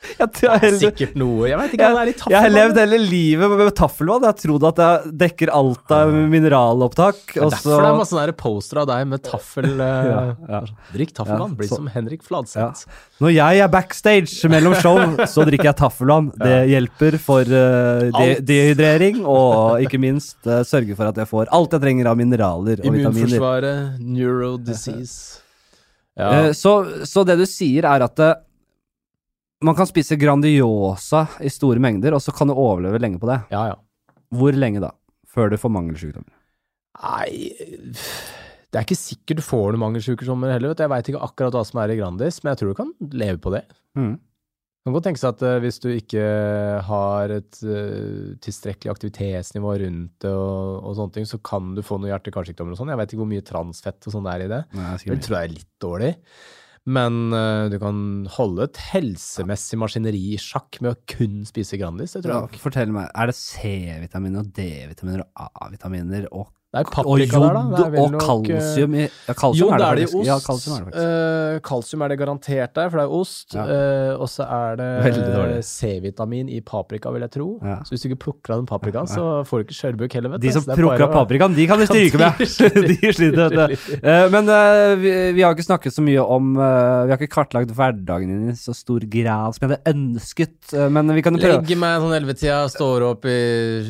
Jeg, 0.20 0.28
tror 0.32 0.54
det 0.62 0.68
er 0.68 0.76
Sikkert 0.80 1.16
noe. 1.20 1.44
Jeg 1.50 1.58
vet 1.60 1.74
ikke 1.76 1.88
hva 1.92 2.00
det 2.00 2.02
er 2.02 2.10
i 2.10 2.32
jeg 2.32 2.40
har 2.40 2.52
levd 2.52 2.78
hele 2.80 2.98
livet 3.02 3.52
med 3.52 3.70
taffelvann. 3.76 4.24
Jeg 4.24 4.32
har 4.32 4.38
trodd 4.40 4.64
at 4.70 4.80
jeg 4.80 5.12
dekker 5.20 5.52
alt 5.52 5.92
av 5.92 6.12
mineralopptak. 6.32 7.18
Det 7.34 7.36
er 7.36 7.42
så 7.42 7.50
derfor 7.52 7.84
det 7.84 7.90
er 7.90 7.98
masse 7.98 8.14
sånne 8.16 8.36
poster 8.40 8.80
av 8.80 8.88
deg 8.88 9.10
med 9.10 9.24
taffel 9.26 9.68
eh, 9.68 10.08
ja, 10.12 10.22
ja. 10.54 10.62
Drikk 10.94 11.12
taffelvann, 11.18 11.52
bli 11.58 11.68
som 11.68 11.90
Henrik 11.92 12.24
Fladseth. 12.24 12.86
Når 13.20 13.34
jeg 13.34 13.60
er 13.66 13.72
backstage 13.72 14.52
mellom 14.52 14.78
show, 14.80 14.96
så 15.34 15.44
drikker 15.48 15.70
jeg 15.70 15.78
taffelvann. 15.82 16.32
Det 16.40 16.56
hjelper 16.72 17.18
for 17.20 17.44
uh, 17.44 18.08
de 18.16 18.40
dehydrering, 18.40 19.20
og 19.28 19.84
ikke 19.84 20.00
minst 20.00 20.38
uh, 20.48 20.62
sørger 20.64 20.96
for 20.96 21.12
at 21.12 21.20
jeg 21.20 21.28
får 21.28 21.52
alt 21.52 21.76
jeg 21.76 21.84
trenger 21.84 22.08
av 22.08 22.16
mineraler 22.20 22.80
og 22.80 22.88
vitaminer. 22.88 23.36
Immunforsvaret, 23.36 24.00
neurodisease. 24.00 25.40
Ja. 26.20 26.48
Uh, 26.48 26.52
så, 26.56 26.72
så 27.08 27.24
det 27.28 27.38
du 27.40 27.46
sier 27.48 27.86
er 27.88 28.04
at 28.04 28.24
eh, 28.24 28.38
man 29.64 29.76
kan 29.76 29.88
spise 29.88 30.16
Grandiosa 30.20 31.26
i 31.44 31.50
store 31.52 31.82
mengder, 31.82 32.16
og 32.16 32.22
så 32.24 32.32
kan 32.34 32.48
du 32.48 32.56
overleve 32.56 33.00
lenge 33.02 33.20
på 33.20 33.28
det. 33.30 33.42
ja, 33.52 33.70
ja. 33.72 33.78
Hvor 34.30 34.54
lenge 34.54 34.78
da? 34.78 34.92
Før 35.26 35.50
du 35.50 35.56
får 35.58 35.72
mangelsykdommer. 35.74 36.30
Nei 37.00 37.50
Det 38.70 38.78
er 38.78 38.84
ikke 38.84 38.98
sikkert 38.98 39.40
du 39.40 39.42
får 39.42 39.72
noen 39.72 39.82
mangelsykdommer 39.82 40.52
heller. 40.54 40.70
Vet 40.70 40.78
du. 40.78 40.84
Jeg 40.84 40.92
veit 40.92 41.08
ikke 41.10 41.22
akkurat 41.26 41.56
hva 41.56 41.62
som 41.66 41.80
er 41.82 41.90
i 41.90 41.96
Grandis, 41.98 42.38
men 42.42 42.52
jeg 42.52 42.60
tror 42.60 42.70
du 42.70 42.78
kan 42.78 42.92
leve 43.10 43.40
på 43.42 43.50
det. 43.54 43.64
Mm. 43.98 44.12
Det 44.14 44.88
kan 44.88 44.94
godt 44.94 45.06
tenkes 45.08 45.26
at 45.26 45.42
eh, 45.44 45.58
hvis 45.60 45.80
du 45.82 45.88
ikke 45.90 46.22
har 46.86 47.34
et 47.34 47.58
uh, 47.66 48.30
tilstrekkelig 48.40 48.92
aktivitetsnivå 48.94 49.74
rundt 49.82 50.14
det, 50.22 50.30
og, 50.30 50.78
og 50.86 50.94
sånne 50.96 51.16
ting, 51.18 51.26
så 51.28 51.40
kan 51.44 51.74
du 51.74 51.82
få 51.84 51.98
noen 51.98 52.14
hjerte-karsykdommer 52.14 52.72
og 52.72 52.80
sånn. 52.80 52.94
Jeg 52.94 53.02
veit 53.02 53.12
ikke 53.12 53.24
hvor 53.24 53.32
mye 53.34 53.48
transfett 53.50 54.08
og 54.08 54.14
sånn 54.14 54.30
det 54.30 54.36
er 54.36 54.46
i 54.46 54.48
det. 54.54 54.62
Nei, 54.78 54.86
jeg 54.94 55.18
Det 55.18 55.26
tror 55.26 55.36
jeg 55.36 55.50
er 55.50 55.56
litt 55.58 55.70
dårlig. 55.82 56.12
Men 56.88 57.34
uh, 57.34 57.68
du 57.68 57.76
kan 57.82 57.98
holde 58.38 58.64
et 58.64 58.78
helsemessig 58.90 59.78
maskineri 59.80 60.20
i 60.32 60.38
sjakk 60.40 60.78
med 60.80 60.94
å 60.94 61.00
kun 61.12 61.42
spise 61.48 61.76
Grandis. 61.80 62.14
Det 62.16 62.24
tror 62.24 62.48
jeg 62.48 62.62
fortell 62.62 62.94
meg, 62.94 63.10
er 63.12 63.28
det 63.28 63.36
C-vitaminer 63.36 64.44
og 64.44 64.54
D-vitaminer 64.56 65.26
og 65.26 65.60
A-vitaminer 65.66 66.30
og, 66.30 66.48
Det 66.70 66.78
er 66.78 66.86
og 66.86 66.92
paprika 66.94 67.34
jod 67.34 67.42
der, 67.42 67.56
da. 67.56 67.62
Det 67.74 67.98
er 67.98 68.02
og 68.04 68.12
eh, 68.14 68.20
kalsium 68.22 68.92
i 68.94 69.00
ja, 69.02 69.34
kalsium 69.34 69.58
jod, 69.64 69.72
er 69.74 69.80
det 69.80 69.86
er 69.86 69.96
det 69.98 70.02
i 70.02 70.08
ost. 70.10 70.26
Ja, 70.28 70.36
kalsium 70.44 70.74
er 70.76 70.84
det. 70.86 71.02
Eh, 71.02 71.56
kalsium 71.66 72.04
er 72.06 72.12
det 72.12 72.18
garantert 72.20 72.74
der, 72.78 72.90
for 72.92 73.00
det 73.00 73.06
er 73.08 73.14
ost. 73.20 73.56
Ja. 73.56 73.64
Uh, 73.66 74.20
og 74.22 74.28
så 74.30 74.46
er 74.46 74.78
det 74.78 75.64
C-vitamin 75.66 76.46
i 76.54 76.60
paprika, 76.62 77.10
vil 77.10 77.24
jeg 77.26 77.32
tro. 77.34 77.48
Ja. 77.66 77.80
Så 77.82 77.94
hvis 77.94 78.04
du 78.04 78.08
ikke 78.10 78.20
plukker 78.26 78.54
av 78.54 78.62
den 78.62 78.68
paprikaen, 78.70 79.10
så 79.10 79.24
får 79.48 79.64
du 79.64 79.66
ikke 79.66 79.78
skjørbuk 79.80 80.14
heller, 80.14 80.34
vet. 80.36 80.44
De 80.44 80.52
som 80.54 80.68
er 80.70 80.78
plukker 80.78 81.04
av 81.08 81.14
paprikaen, 81.16 81.56
de 81.58 81.66
kan 81.72 81.82
vi 81.82 81.88
stryke 81.90 82.20
med. 82.22 82.38
De 82.38 83.12
sliter. 83.18 83.56
vet 83.56 83.74
du. 83.74 83.96
Eh, 83.98 84.28
Men 84.36 84.52
eh, 84.54 84.94
vi, 85.02 85.14
vi 85.40 85.42
har 85.42 85.58
ikke 85.58 85.66
snakket 85.66 85.96
så 85.96 86.04
mye 86.06 86.22
om 86.22 86.52
eh, 86.54 87.02
Vi 87.08 87.14
har 87.14 87.18
ikke 87.18 87.32
kartlagt 87.34 87.74
hverdagen 87.74 88.30
din 88.30 88.54
i 88.54 88.56
så 88.58 88.74
stor 88.76 89.02
grad 89.10 89.56
som 89.58 89.66
jeg 89.66 89.72
hadde 89.74 89.94
ønsket, 89.96 90.56
eh, 90.76 90.86
men 90.92 91.10
vi 91.18 91.26
kan 91.26 91.34
jo 91.34 91.42
prøve. 91.42 91.58
Legger 91.64 91.82
meg 91.82 91.98
sånn 92.06 92.16
ellevetida, 92.20 92.62
står 92.70 93.08
opp 93.10 93.26
i 93.26 93.38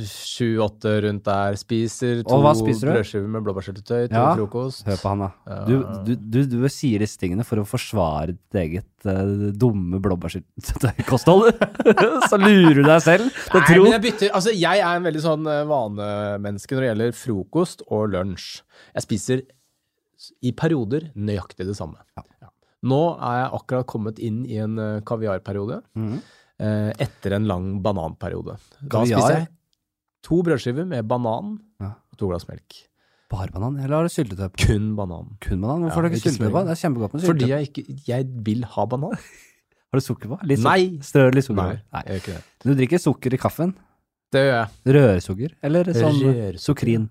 sju-åtte 0.08 0.96
rundt 1.04 1.28
der, 1.28 1.60
spiser 1.60 2.22
to 2.24 2.38
Og 2.38 2.44
spiser 2.72 2.86
du? 2.88 2.92
brødskiver 2.94 3.28
med 3.34 3.44
blåbærsyltetøy 3.46 4.08
til 4.08 4.16
Ja. 4.16 4.34
frokost. 4.38 4.86
Hør 4.86 4.96
på 5.02 5.12
han, 5.12 5.24
da. 5.26 5.58
Du, 5.68 5.74
du, 6.06 6.12
du, 6.16 6.38
du 6.54 6.68
sier 6.72 7.02
disse 7.04 7.18
tingene 7.20 7.44
for 7.44 7.60
å 7.62 7.66
forsvare 7.68 8.32
ditt 8.36 8.58
eget 8.62 9.06
uh, 9.06 9.50
dumme 9.52 10.00
blåbærsyltetøykosthold. 10.02 11.52
så 12.30 12.38
lurer 12.40 12.80
du 12.80 12.82
deg 12.86 13.02
selv 13.04 13.28
Nei, 13.54 13.62
tro 13.68 13.82
men 13.84 13.94
jeg 13.96 14.04
bytter 14.08 14.34
Altså, 14.36 14.52
jeg 14.56 14.82
er 14.84 14.96
en 14.98 15.06
veldig 15.06 15.22
sånn 15.24 15.46
eh, 15.50 15.62
vanemenneske 15.70 16.76
når 16.76 16.84
det 16.86 16.90
gjelder 16.92 17.16
frokost 17.20 17.84
og 17.88 18.10
lunsj. 18.14 18.50
Jeg 18.96 19.06
spiser 19.06 19.42
i 20.44 20.52
perioder 20.52 21.08
nøyaktig 21.16 21.64
det 21.68 21.76
samme. 21.78 21.96
Ja. 22.18 22.24
Nå 22.90 22.98
er 23.20 23.38
jeg 23.42 23.48
akkurat 23.60 23.86
kommet 23.88 24.20
inn 24.24 24.42
i 24.48 24.58
en 24.60 24.78
eh, 24.80 25.00
kaviarperiode 25.08 25.82
Mm. 25.96 26.18
eh, 26.60 26.90
etter 27.00 27.34
en 27.36 27.48
lang 27.48 27.66
bananperiode. 27.84 28.58
Da 28.80 28.98
Kaviar? 29.00 29.18
spiser 29.20 29.36
jeg 29.38 29.48
to 30.24 30.42
brødskiver 30.44 30.84
med 30.88 31.06
banan 31.08 31.58
Ja. 31.80 31.94
To 32.20 32.28
glass 32.30 32.46
melk. 32.50 32.78
Bare 33.30 33.52
banan, 33.54 33.76
eller 33.78 33.94
har 34.00 34.08
du 34.08 34.10
syltetøy 34.12 34.48
på? 34.50 34.64
Kun 34.66 34.88
banan. 34.98 35.28
Kun 35.44 35.60
banan? 35.62 35.84
Hvorfor 35.84 36.00
Ja, 36.02 36.02
har 36.02 36.08
du 36.08 36.16
ikke 36.16 36.24
syltetøy 36.24 36.50
på? 36.50 36.62
Det 36.66 36.72
er 36.74 36.80
kjempegodt 36.82 37.12
med 37.14 37.26
Fordi 37.28 37.48
jeg 37.52 37.68
ikke 37.68 37.84
Jeg 38.08 38.26
vil 38.48 38.64
ha 38.74 38.86
banan. 38.90 39.14
Har 39.90 39.98
du 39.98 40.04
sukker 40.06 40.30
på? 40.30 40.36
Litt 40.46 40.60
Nei. 40.62 40.82
Strø 41.02 41.24
litt 41.34 41.46
sukker 41.48 41.64
Nei. 41.66 41.78
Nei. 41.94 42.02
jeg 42.06 42.12
gjør 42.12 42.20
ikke 42.22 42.34
det. 42.36 42.42
Du 42.62 42.74
drikker 42.78 43.00
sukker 43.02 43.34
i 43.34 43.38
kaffen? 43.42 43.72
Det 44.30 44.42
gjør 44.44 44.52
jeg. 44.54 44.94
Rørsukker? 44.94 45.54
Eller 45.66 45.88
sånn 45.90 46.20
Rørsukker. 46.20 46.58
sukrin? 46.62 47.08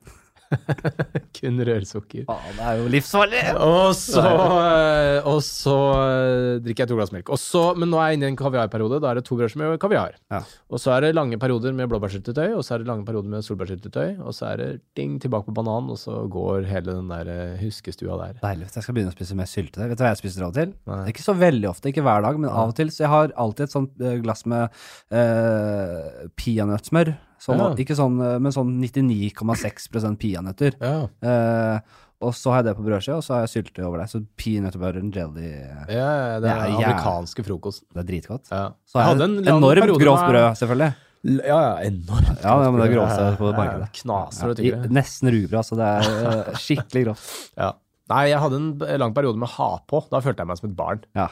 Kun 1.38 1.62
rørsukker. 1.66 2.26
Faen, 2.28 2.56
det 2.58 2.66
er 2.66 2.80
jo 2.80 2.88
livsfarlig! 2.92 3.42
Og 3.62 3.92
så, 3.98 4.24
eh, 4.24 5.28
og 5.30 5.42
så 5.46 5.76
eh, 6.02 6.62
drikker 6.66 6.84
jeg 6.86 6.92
to 6.92 6.98
glass 6.98 7.14
melk. 7.14 7.30
Og 7.34 7.40
så, 7.42 7.64
men 7.78 7.92
nå 7.92 8.00
er 8.02 8.12
jeg 8.12 8.20
inne 8.20 8.30
i 8.30 8.34
en 8.34 8.40
kaviarperiode. 8.40 9.02
Da 9.04 9.12
er 9.12 9.20
det 9.20 9.26
to 9.28 9.38
brødskiver 9.40 9.76
med 9.76 9.82
kaviar. 9.82 10.18
Ja. 10.34 10.42
Og 10.74 10.82
så 10.82 10.96
er 10.96 11.06
det 11.06 11.14
lange 11.18 11.40
perioder 11.42 11.76
med 11.78 11.92
blåbærsyltetøy, 11.92 12.56
og 12.58 12.64
så 12.66 12.76
er 12.76 12.84
det 12.84 12.90
lange 12.90 13.06
perioder 13.08 13.34
med 13.36 13.46
solbærsyltetøy, 13.46 14.18
og 14.24 14.36
så 14.36 14.50
er 14.52 14.64
det 14.64 14.70
ding 15.00 15.20
tilbake 15.22 15.50
på 15.50 15.56
banan, 15.62 15.92
og 15.94 16.02
så 16.02 16.24
går 16.32 16.68
hele 16.72 16.98
den 16.98 17.14
der 17.14 17.32
eh, 17.36 17.56
huskestua 17.62 18.18
der. 18.24 18.42
Deilig. 18.42 18.72
Jeg 18.74 18.88
skal 18.88 18.98
begynne 18.98 19.14
å 19.14 19.18
spise 19.18 19.38
mer 19.38 19.50
syltetøy. 19.54 19.86
Vet 19.94 20.02
du 20.02 20.06
hva 20.06 20.14
jeg 20.16 20.24
spiser 20.24 20.48
av 20.48 20.54
og 20.54 20.60
til? 20.60 20.76
Nei. 20.90 21.02
Ikke 21.14 21.26
så 21.26 21.38
veldig 21.38 21.72
ofte, 21.72 21.94
ikke 21.94 22.06
hver 22.06 22.26
dag, 22.26 22.42
men 22.42 22.50
av 22.52 22.74
og 22.74 22.78
til. 22.80 22.94
Så 22.94 23.06
jeg 23.06 23.14
har 23.14 23.34
alltid 23.38 23.68
et 23.68 23.78
sånt 23.78 24.06
glass 24.24 24.46
med 24.50 24.70
uh, 25.14 26.30
peanøttsmør. 26.40 27.14
Sånn, 27.40 27.58
Ja. 27.58 27.70
Ikke 27.76 27.96
sånn, 27.96 28.20
eh, 28.22 28.38
men 28.40 28.52
sånn 28.52 28.76
99,6 28.82 30.18
peanøtter. 30.20 30.74
Ja. 30.82 31.08
Eh, 31.24 31.80
og 32.22 32.34
så 32.36 32.52
har 32.52 32.58
jeg 32.64 32.66
det 32.66 32.76
på 32.78 32.84
brødskiva, 32.84 33.18
og 33.18 33.24
så 33.24 33.34
har 33.38 33.46
jeg 33.48 33.52
syltetøy 33.64 33.86
over 33.88 34.00
det. 34.02 34.10
Så 34.12 34.20
peanøtter 34.36 34.80
butter 34.82 35.00
and 35.00 35.16
jelly 35.16 35.46
ja, 35.48 35.86
eh, 35.88 35.94
ja, 35.96 36.40
det 36.40 36.42
Det 36.44 36.50
er 36.52 36.66
den 36.66 36.76
amerikanske 36.84 37.46
frokosten. 37.48 37.86
Det 37.96 38.02
er 38.04 38.10
dritgodt. 38.12 38.50
Ja. 38.52 38.66
Så 38.86 39.00
har 39.00 39.06
jeg 39.08 39.18
hadde 39.18 39.30
en 39.30 39.38
enormt 39.56 40.00
grovt 40.04 40.28
brød, 40.28 40.50
selvfølgelig. 40.60 40.96
Ja, 41.24 41.58
ja, 41.60 41.72
enormt. 41.90 42.42
Ja, 42.44 42.54
ja, 42.64 42.72
men 42.72 42.80
det 42.80 42.90
er 42.90 42.96
grovt 42.96 43.38
på 43.40 43.48
Ja, 43.52 43.58
markedet. 43.58 43.88
ja, 43.88 44.04
Knaser 44.04 44.50
og 44.50 44.56
tyggere. 44.60 44.86
i- 44.86 44.94
Nesten 45.00 45.32
rugbrød, 45.32 45.60
altså. 45.60 45.76
Det 45.76 45.88
er 45.88 46.50
eh, 46.50 46.54
skikkelig 46.56 47.06
grovt. 47.06 47.52
Ja. 47.58 47.72
Nei, 48.10 48.26
jeg 48.30 48.40
hadde 48.40 48.56
en 48.56 49.00
lang 49.00 49.14
periode 49.14 49.38
med 49.38 49.50
ha 49.50 49.80
på. 49.88 50.04
Da 50.10 50.20
følte 50.20 50.38
jeg 50.44 50.48
meg 50.48 50.58
som 50.58 50.70
et 50.72 50.76
barn. 50.76 51.04
Ja. 51.16 51.28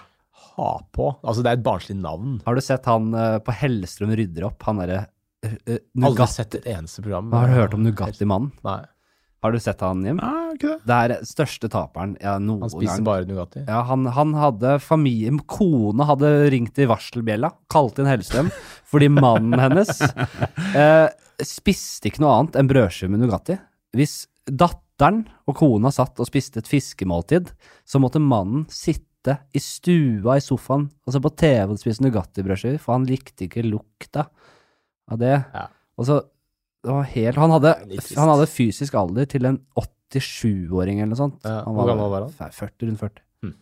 Ha 0.58 0.80
på. 0.94 1.18
Altså, 1.24 1.42
det 1.44 1.48
er 1.52 1.58
et 1.60 1.64
barnslig 1.64 1.96
navn. 2.00 2.42
Har 2.46 2.56
du 2.56 2.62
sett 2.62 2.86
han 2.86 3.12
på 3.12 3.52
Hellstrøm 3.60 4.16
rydder 4.16 4.44
opp? 4.46 4.62
Han 4.64 4.78
derre 4.78 5.08
uh, 5.46 6.06
Aldri 6.08 6.28
sett 6.32 6.58
et 6.60 6.70
eneste 6.74 7.04
program. 7.06 7.34
Har 7.36 7.52
du 7.52 7.58
hørt 7.60 7.76
om 7.78 7.84
Nugatti-mannen? 7.86 8.54
Nei. 8.68 8.82
Har 9.46 9.54
du 9.54 9.60
sett 9.62 9.82
han, 9.86 10.02
Jim? 10.06 10.18
Nei, 10.18 10.56
ikke 10.56 10.72
det? 10.72 10.78
Det 10.90 10.96
er 10.98 11.28
største 11.30 11.70
taperen 11.70 12.16
ja, 12.24 12.34
noen 12.42 12.66
Han 12.66 12.72
spiser 12.74 12.98
gang. 12.98 13.06
bare 13.06 13.28
Nugatti. 13.30 13.62
Ja, 13.68 13.84
han, 13.86 14.08
han 14.16 14.34
hadde 14.36 14.74
familie 14.82 15.36
Kona 15.46 16.08
hadde 16.10 16.32
ringt 16.54 16.80
i 16.82 16.88
varselbjella, 16.90 17.52
kalt 17.72 18.02
inn 18.02 18.10
Hellstrøm, 18.10 18.50
fordi 18.92 19.12
mannen 19.14 19.54
hennes 19.62 20.02
eh, 20.74 21.06
spiste 21.46 22.10
ikke 22.10 22.26
noe 22.26 22.34
annet 22.40 22.58
enn 22.58 22.72
brødskive 22.72 23.14
med 23.14 23.22
Nugatti. 23.24 23.60
Hvis 23.98 24.24
datteren 24.50 25.28
og 25.46 25.60
kona 25.60 25.94
satt 25.94 26.18
og 26.18 26.30
spiste 26.30 26.64
et 26.64 26.72
fiskemåltid, 26.72 27.54
så 27.86 28.02
måtte 28.02 28.24
mannen 28.24 28.66
sitte 28.74 29.38
i 29.54 29.62
stua 29.62 30.40
i 30.40 30.44
sofaen 30.44 30.88
og 31.06 31.14
se 31.14 31.22
på 31.22 31.36
TV 31.38 31.76
og 31.76 31.80
spise 31.82 32.02
Nugatti-brødskiver, 32.04 32.82
for 32.82 32.98
han 32.98 33.06
likte 33.06 33.46
ikke 33.46 33.68
lukta 33.70 34.26
av 35.12 35.22
det. 35.22 35.36
Ja. 35.54 35.68
Og 35.98 36.06
så 36.10 36.18
helt, 37.14 37.36
han, 37.42 37.52
hadde, 37.52 37.74
han 38.16 38.30
hadde 38.32 38.48
fysisk 38.52 38.96
alder 39.00 39.26
til 39.28 39.48
en 39.50 39.58
87-åring 39.80 41.02
eller 41.02 41.14
noe 41.16 41.20
sånt. 41.20 41.40
Ja, 41.44 41.64
Han 41.66 41.76
hvor 41.76 41.90
gammel 41.90 42.12
var 42.14 42.28
han? 42.28 42.54
40, 42.54 42.88
rundt 42.90 43.02
40. 43.02 43.24
Hmm. 43.44 43.56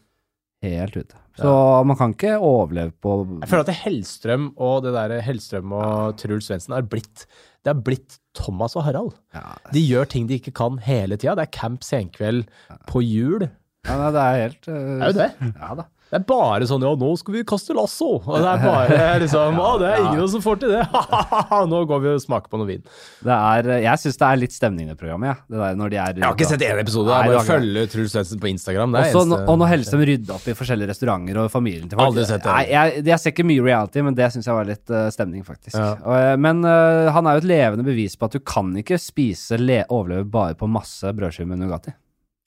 Helt 0.66 0.98
ute. 1.00 1.22
Så 1.36 1.52
man 1.90 1.98
kan 2.00 2.14
ikke 2.16 2.38
overleve 2.40 2.94
på 3.04 3.16
Jeg 3.42 3.50
føler 3.52 3.66
at 3.66 3.82
Hellstrøm 3.82 4.46
og 4.56 4.86
det 4.86 4.94
der 4.96 5.16
Hellstrøm 5.26 5.74
og 5.76 6.14
Truls 6.22 6.48
Svendsen 6.48 6.78
er 6.78 6.86
blitt 6.88 7.26
Det 7.66 7.74
er 7.74 7.82
blitt 7.84 8.20
Thomas 8.38 8.76
og 8.80 8.86
Harald. 8.88 9.18
ja, 9.36 9.44
De 9.74 9.82
gjør 9.84 10.08
ting 10.12 10.30
de 10.30 10.38
ikke 10.40 10.54
kan 10.56 10.78
hele 10.86 11.18
tida. 11.18 11.36
Det 11.36 11.48
er 11.50 11.56
camp 11.58 11.84
senkveld 11.84 12.46
på 12.88 13.04
jul. 13.04 13.50
ja, 13.88 13.98
nei, 14.00 14.12
Det 14.16 14.24
er 14.24 14.40
helt 14.46 14.70
uh, 14.70 14.78
Det 14.78 15.02
er 15.02 15.12
jo 15.12 15.20
det. 15.20 15.30
Ja 15.60 15.74
da. 15.82 15.90
Det 16.06 16.20
er 16.20 16.26
bare 16.30 16.68
sånn 16.70 16.84
ja, 16.86 16.92
nå 17.02 17.08
skal 17.18 17.34
vi 17.34 17.42
kaste 17.48 17.74
lasso. 17.76 18.20
Og 18.22 18.36
det 18.38 18.50
er 18.52 18.62
bare 18.62 19.08
liksom 19.24 19.58
Å, 19.60 19.70
det 19.82 19.90
er 19.90 20.04
ingen 20.04 20.30
som 20.32 20.44
får 20.44 20.60
til 20.62 20.74
det. 20.76 20.84
nå 21.72 21.80
går 21.90 22.04
vi 22.04 22.12
og 22.14 22.22
smaker 22.22 22.52
på 22.52 22.60
noe 22.62 22.70
vin. 22.70 22.84
Det 23.26 23.34
er, 23.36 23.70
jeg 23.88 24.02
syns 24.04 24.22
det 24.22 24.28
er 24.30 24.42
litt 24.44 24.56
stemning 24.56 24.88
i 24.88 24.94
det 24.94 25.00
programmet, 25.02 25.34
Ja. 25.34 25.36
Det 25.50 25.62
der 25.64 25.80
når 25.80 25.94
de 25.94 26.00
er 26.04 26.20
Jeg 26.22 26.26
har 26.28 26.38
ikke 26.38 26.50
sett 26.52 26.66
én 26.68 26.82
episode. 26.84 27.10
Nei, 27.10 27.32
Jeg 27.32 27.40
bare 27.40 27.50
følger 27.50 27.90
Truls 27.96 28.16
Svendsen 28.16 28.44
på 28.44 28.52
Instagram. 28.52 28.94
Det 28.96 29.04
Også, 29.08 29.26
eneste- 29.26 29.50
og 29.50 29.60
når 29.62 29.72
Hellstrøm 29.74 30.06
rydda 30.12 30.38
opp 30.38 30.48
i 30.48 30.58
forskjellige 30.62 30.92
restauranter 30.94 31.42
og 31.42 31.52
familien 31.54 31.90
til 31.90 31.98
folk 32.00 32.14
Aldri 32.14 32.28
sett 32.30 32.46
det. 32.46 32.54
Nei, 32.54 32.64
jeg, 32.72 33.04
jeg 33.10 33.24
ser 33.24 33.36
ikke 33.36 33.48
mye 33.50 33.66
reality, 33.66 34.06
men 34.06 34.22
det 34.22 34.30
syns 34.36 34.50
jeg 34.52 34.60
var 34.62 34.70
litt 34.70 34.94
uh, 34.94 35.10
stemning, 35.14 35.44
faktisk. 35.48 35.76
Ja. 35.76 35.92
Og, 36.06 36.16
eh, 36.22 36.38
men 36.46 36.62
uh, 36.68 37.12
han 37.18 37.28
er 37.28 37.38
jo 37.40 37.46
et 37.46 37.52
levende 37.56 37.88
bevis 37.88 38.16
på 38.20 38.30
at 38.30 38.38
du 38.38 38.44
kan 38.46 38.72
ikke 38.78 39.02
spise 39.02 39.58
le 39.60 39.82
overleve 39.90 40.30
bare 40.30 40.58
på 40.60 40.70
masse 40.70 41.12
brødskiver 41.18 41.50
med 41.56 41.66
Nugatti. 41.66 41.98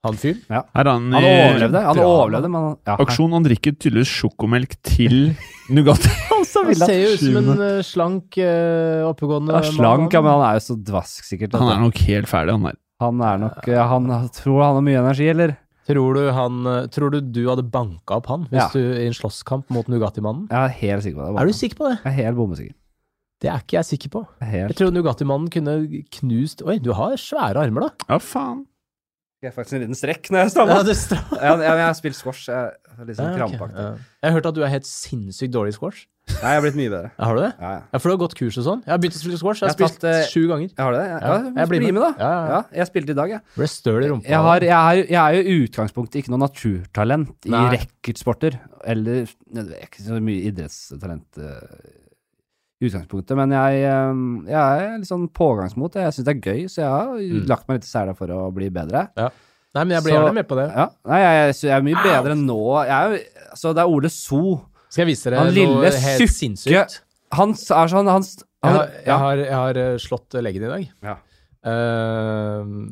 Han 0.06 0.14
fyren? 0.14 0.38
Ja. 0.46 0.60
han, 0.78 0.86
Han 1.12 1.24
i 1.24 1.26
overlevde, 1.26 1.80
han 1.82 1.98
overlevde, 1.98 2.48
men 2.52 2.62
han- 2.68 2.76
ja, 2.86 2.96
aksjon. 3.02 3.32
Han 3.34 3.42
drikker 3.44 3.74
tydeligvis 3.74 4.12
sjokomelk 4.20 4.76
til 4.86 5.34
Nugatti. 5.74 6.08
Han 6.32 6.44
ser 6.78 6.94
jo 7.02 7.08
ut 7.12 7.20
som 7.20 7.36
en 7.40 7.60
eh, 7.64 7.80
slank, 7.84 8.36
uh, 8.38 9.02
oppegående 9.10 9.52
Ja, 9.56 9.62
slank, 9.66 10.12
ja, 10.14 10.20
men 10.22 10.30
han 10.36 10.44
er 10.46 10.54
jo 10.60 10.62
så 10.68 10.76
dvask, 10.80 11.24
sikkert. 11.26 11.56
Han 11.58 11.72
er 11.74 11.80
nok 11.82 11.98
helt 12.06 12.28
ferdig, 12.30 12.54
han 12.54 12.68
der. 12.70 12.78
Han 13.02 13.20
er 13.26 13.40
nok 13.42 13.66
eh, 13.68 13.80
Han 13.90 14.06
tror 14.32 14.62
han 14.62 14.78
har 14.78 14.84
mye 14.86 15.00
energi, 15.02 15.26
eller? 15.34 15.56
Tror 15.88 16.14
du, 16.14 16.22
han, 16.36 16.60
eh, 16.70 16.86
tror 16.94 17.10
du 17.12 17.18
du 17.20 17.42
hadde 17.50 17.66
banka 17.74 18.16
opp 18.20 18.30
han 18.30 18.46
hvis 18.52 18.60
Ja. 18.62 18.68
du 18.72 18.80
i 19.02 19.06
en 19.10 19.16
slåsskamp 19.18 19.68
mot 19.74 19.88
Nugatti-mannen? 19.90 20.46
Jeg 20.52 20.58
er 20.62 20.74
helt 20.78 21.04
sikker 21.08 21.20
på 21.20 21.26
det. 21.26 21.42
Er 21.42 21.46
du 21.50 21.58
sikker 21.58 21.76
på 21.82 21.88
det? 21.90 21.98
Jeg 22.04 22.12
er 22.12 22.18
helt 22.22 22.38
bombesikker. 22.38 22.74
Det 23.42 23.50
er 23.52 23.60
ikke 23.62 23.76
jeg 23.78 23.84
sikker 23.92 24.10
på. 24.14 24.24
Er 24.42 24.54
Jeg 24.68 24.76
tror 24.78 24.90
Nugatti-mannen 24.94 25.50
kunne 25.52 25.76
knust 26.18 26.62
Oi, 26.66 26.78
du 26.82 26.92
har 26.96 27.14
svære 27.20 27.66
armer, 27.66 27.88
da. 27.88 28.08
Ja, 28.14 28.18
faen. 28.22 28.64
Jeg 29.38 29.52
er 29.52 29.54
faktisk 29.54 29.76
en 29.78 29.82
liten 29.84 29.94
strekk 29.94 30.28
når 30.34 30.40
jeg 30.40 30.46
Ja, 30.48 30.50
stammer. 30.50 30.80
det 30.82 30.96
stra- 30.98 31.22
Jeg, 31.38 31.58
jeg, 31.62 31.74
jeg 31.78 31.86
har 31.86 31.94
spilt 31.94 32.16
squash. 32.18 32.48
Jeg 32.48 32.58
er 32.98 33.04
litt 33.06 33.16
sånn 33.16 33.28
Ja, 33.28 33.32
okay. 33.44 33.56
krampaktig. 33.58 33.76
Ja. 33.78 33.90
Jeg 34.22 34.26
har 34.32 34.34
hørt 34.40 34.46
at 34.50 34.54
du 34.56 34.62
er 34.66 34.72
helt 34.72 34.88
sinnssykt 34.88 35.52
dårlig 35.54 35.68
i 35.70 35.76
squash. 35.78 36.06
Nei, 36.28 36.50
jeg 36.50 36.58
har 36.58 36.64
blitt 36.66 36.76
mye 36.76 36.90
bedre. 36.92 37.10
Ja, 37.16 37.24
har 37.24 37.34
du 37.38 37.40
det? 37.40 37.52
Ja, 37.60 37.68
ja. 37.70 37.82
Ja, 37.94 37.98
for 38.02 38.08
du 38.10 38.12
har 38.16 38.20
gått 38.28 38.34
kurs 38.36 38.58
og 38.58 38.64
sånn? 38.66 38.80
Jeg 38.84 38.90
har 38.92 38.98
begynt 38.98 39.14
å 39.16 39.20
spille 39.22 39.38
squash. 39.38 39.60
Jeg 39.62 39.68
Jeg 39.68 39.70
har 39.70 39.78
spilt 39.78 40.00
tatt, 40.02 40.10
uh, 40.10 40.26
sju 40.28 40.42
ganger. 40.50 40.68
Jeg 40.74 40.84
har 40.84 40.92
det? 40.92 41.04
Ja, 41.06 41.14
Ja, 41.14 41.20
ja, 41.22 41.38
jeg 41.38 41.54
jeg 41.62 41.68
blir 41.70 41.80
bli 41.84 41.92
med, 41.92 42.02
da. 42.02 42.10
Ja, 42.18 42.28
ja, 42.34 42.50
ja. 42.58 42.60
jeg 42.82 42.86
spilte 42.90 43.10
i 43.14 43.18
dag, 43.20 43.28
jeg. 43.30 43.40
Ble 43.56 43.68
støl 43.70 44.02
i 44.04 44.08
rumpa. 44.10 44.26
Jeg, 44.28 44.42
har, 44.48 44.60
jeg, 44.60 44.74
er, 44.74 45.06
jeg 45.08 45.22
er 45.22 45.32
jo 45.38 45.42
i 45.46 45.56
utgangspunktet 45.68 46.18
ikke 46.20 46.34
noe 46.34 46.42
naturtalent 46.42 47.46
i 47.46 47.54
Nei. 47.54 47.62
racketsporter. 47.78 48.58
Eller 48.84 49.22
Jeg 49.54 49.64
er 49.70 49.86
ikke 49.86 50.02
så 50.04 50.18
mye 50.20 50.42
idrettstalent 50.50 51.38
i 51.38 51.48
utgangspunktet, 52.80 53.34
men 53.36 53.50
jeg, 53.50 53.80
jeg 54.46 54.54
er 54.54 54.98
litt 55.00 55.08
sånn 55.08 55.26
pågangsmot. 55.34 55.96
Jeg 55.98 56.14
syns 56.14 56.24
det 56.28 56.34
er 56.36 56.52
gøy, 56.52 56.64
så 56.70 56.78
jeg 56.84 56.90
har 56.92 57.08
Mm. 57.18 57.46
lagt 57.50 57.66
meg 57.68 57.80
litt 57.80 57.88
i 57.88 57.90
sela 57.90 58.14
for 58.14 58.28
å 58.30 58.52
bli 58.54 58.68
bedre. 58.70 59.08
Nei, 59.16 59.82
men 59.84 59.90
jeg 59.96 60.02
blir 60.04 60.12
Så- 60.14 60.18
gjerne 60.22 60.34
med 60.34 60.48
på 60.48 60.56
det. 60.56 60.68
Ja, 60.74 60.86
nei, 61.06 61.18
jeg, 61.20 61.54
jeg 61.62 61.70
er 61.76 61.82
mye 61.82 62.02
bedre 62.04 62.34
nå. 62.38 62.58
Jeg 62.86 62.94
er 62.98 63.10
jo, 63.10 63.18
altså, 63.52 63.74
det 63.74 63.82
er 63.82 63.88
Ole 63.90 64.08
So. 64.10 64.60
Skal 64.88 65.02
jeg 65.06 65.10
vise 65.16 65.28
dere 65.30 65.38
Han 65.44 65.52
lille 65.52 65.74
noe 65.74 65.90
helt 65.90 66.30
sinnssykt? 66.32 67.00
Han 67.32 67.50
er 67.50 67.90
sånn 67.92 68.08
Han, 68.08 68.22
Jeg 68.22 68.46
han 68.64 68.74
har, 68.78 68.86
jeg 68.86 69.06
ja. 69.06 69.18
har, 69.18 69.36
jeg 69.36 69.52
har 69.52 69.76
eh, 69.76 69.96
slått 69.98 70.38
leggen 70.42 70.64
i 70.64 70.70
dag. 70.72 70.88
Ja. 71.02 71.16
Uh, 71.66 72.88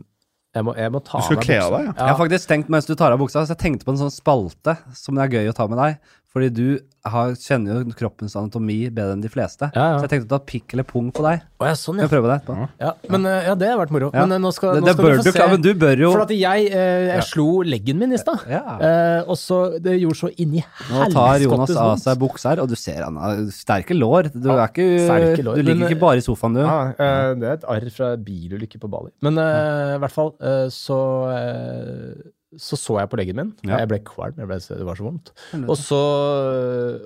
jeg, 0.57 0.65
må, 0.67 0.75
jeg 0.77 0.93
må 0.95 1.01
ta 1.05 1.21
Du 1.21 1.27
skal 1.29 1.39
meg 1.41 1.47
kle 1.47 1.57
av 1.63 1.71
buksa. 1.71 1.79
deg, 1.79 1.87
ja. 1.87 1.95
Jeg 2.01 2.11
har 2.13 2.19
faktisk 2.21 2.51
tenkt 2.51 2.71
mens 2.73 2.87
du 2.89 2.95
tar 2.99 3.13
av 3.15 3.21
buksa, 3.21 3.43
så 3.47 3.55
jeg 3.55 3.61
tenkte 3.63 3.87
på 3.89 3.95
en 3.95 4.01
sånn 4.01 4.13
spalte 4.15 4.77
som 4.97 5.15
det 5.19 5.27
er 5.27 5.35
gøy 5.39 5.51
å 5.53 5.57
ta 5.57 5.67
med 5.71 5.79
deg. 5.81 5.99
Fordi 6.37 6.51
du 6.53 6.67
har, 7.07 7.31
kjenner 7.41 7.79
jo 7.87 7.95
kroppens 7.97 8.35
anatomi 8.37 8.91
bedre 8.93 9.15
enn 9.15 9.23
de 9.25 9.29
fleste. 9.33 9.71
Ja, 9.73 9.85
ja. 9.95 9.99
Så 10.03 10.05
jeg 10.05 10.11
tenkte 10.11 10.27
å 10.27 10.33
ta 10.37 10.39
pikk 10.45 10.75
eller 10.75 10.85
pung 10.85 11.07
på 11.15 11.23
deg. 11.25 11.45
Å, 11.63 11.65
ja, 11.71 11.77
sånn, 11.79 12.01
ja. 12.03 12.09
prøve 12.13 12.29
det 12.29 12.35
etterpå? 12.43 12.67
ja. 12.83 12.91
Men 13.15 13.25
eh, 13.31 13.47
ja, 13.47 13.55
det 13.57 13.71
har 13.71 13.79
vært 13.81 13.95
moro. 13.95 14.11
Ja. 14.13 14.27
Men 14.27 14.35
eh, 14.37 14.41
nå 14.45 14.51
skal, 14.53 14.75
Det, 14.77 14.83
nå 14.83 14.89
det 14.91 14.95
skal 14.99 15.07
bør 15.07 15.15
du 15.17 15.23
få 15.23 15.33
se. 15.39 15.47
men 15.55 15.63
du 15.65 15.71
bør 15.81 16.03
jo 16.03 16.11
For 16.13 16.25
at 16.27 16.35
jeg, 16.37 16.67
eh, 16.69 17.07
jeg 17.07 17.21
Ja. 17.23 17.25
slo 17.31 17.47
leggen 17.65 18.03
min 18.03 18.13
i 18.13 18.21
stad. 18.21 18.43
ja. 18.53 18.61
Eh, 18.91 19.23
og 19.25 19.39
så 19.41 19.61
Det 19.81 19.95
gjorde 20.03 20.19
så 20.21 20.31
inni 20.37 20.61
Nå 20.91 21.07
tar 21.15 21.39
Jonas 21.41 21.41
helskottes 21.41 21.81
av 21.87 21.97
seg 22.05 22.21
buksa 22.27 22.51
her, 22.53 22.61
og 22.67 22.69
du 22.69 22.77
ser 22.77 23.01
han 23.07 23.17
har 23.23 23.41
sterke 23.55 23.97
lår. 23.97 24.29
Du, 24.35 24.51
Ja, 24.53 24.59
er 24.67 24.69
ikke, 24.75 25.47
lår. 25.47 25.57
du 25.57 25.63
ligger 25.63 25.81
Men, 25.87 25.89
ikke 25.89 26.01
bare 26.05 26.21
i 26.21 26.27
sofaen, 26.27 26.59
du. 26.59 26.61
Ja, 26.67 26.79
eh, 26.91 27.33
det 27.41 27.49
er 27.49 27.53
et 27.63 27.69
arr 27.79 27.89
fra 27.97 28.13
bilulykke 28.21 28.83
på 28.83 28.91
Bali. 28.93 29.15
Men 29.25 29.39
eh, 29.41 29.95
i 29.97 30.01
hvert 30.05 30.13
fall 30.13 30.35
eh, 30.43 30.67
så 30.75 31.01
eh, 31.33 32.13
så 32.59 32.77
så 32.81 32.97
jeg 33.01 33.11
på 33.13 33.19
leggen 33.21 33.37
min. 33.39 33.53
Ja. 33.67 33.79
Jeg 33.83 33.89
ble 33.91 33.99
kvalm. 34.07 34.37
Jeg 34.41 34.49
ble, 34.51 34.57
det 34.61 34.87
var 34.89 34.99
så 34.99 35.05
vondt. 35.07 35.31
Og 35.67 35.77
så, 35.81 36.01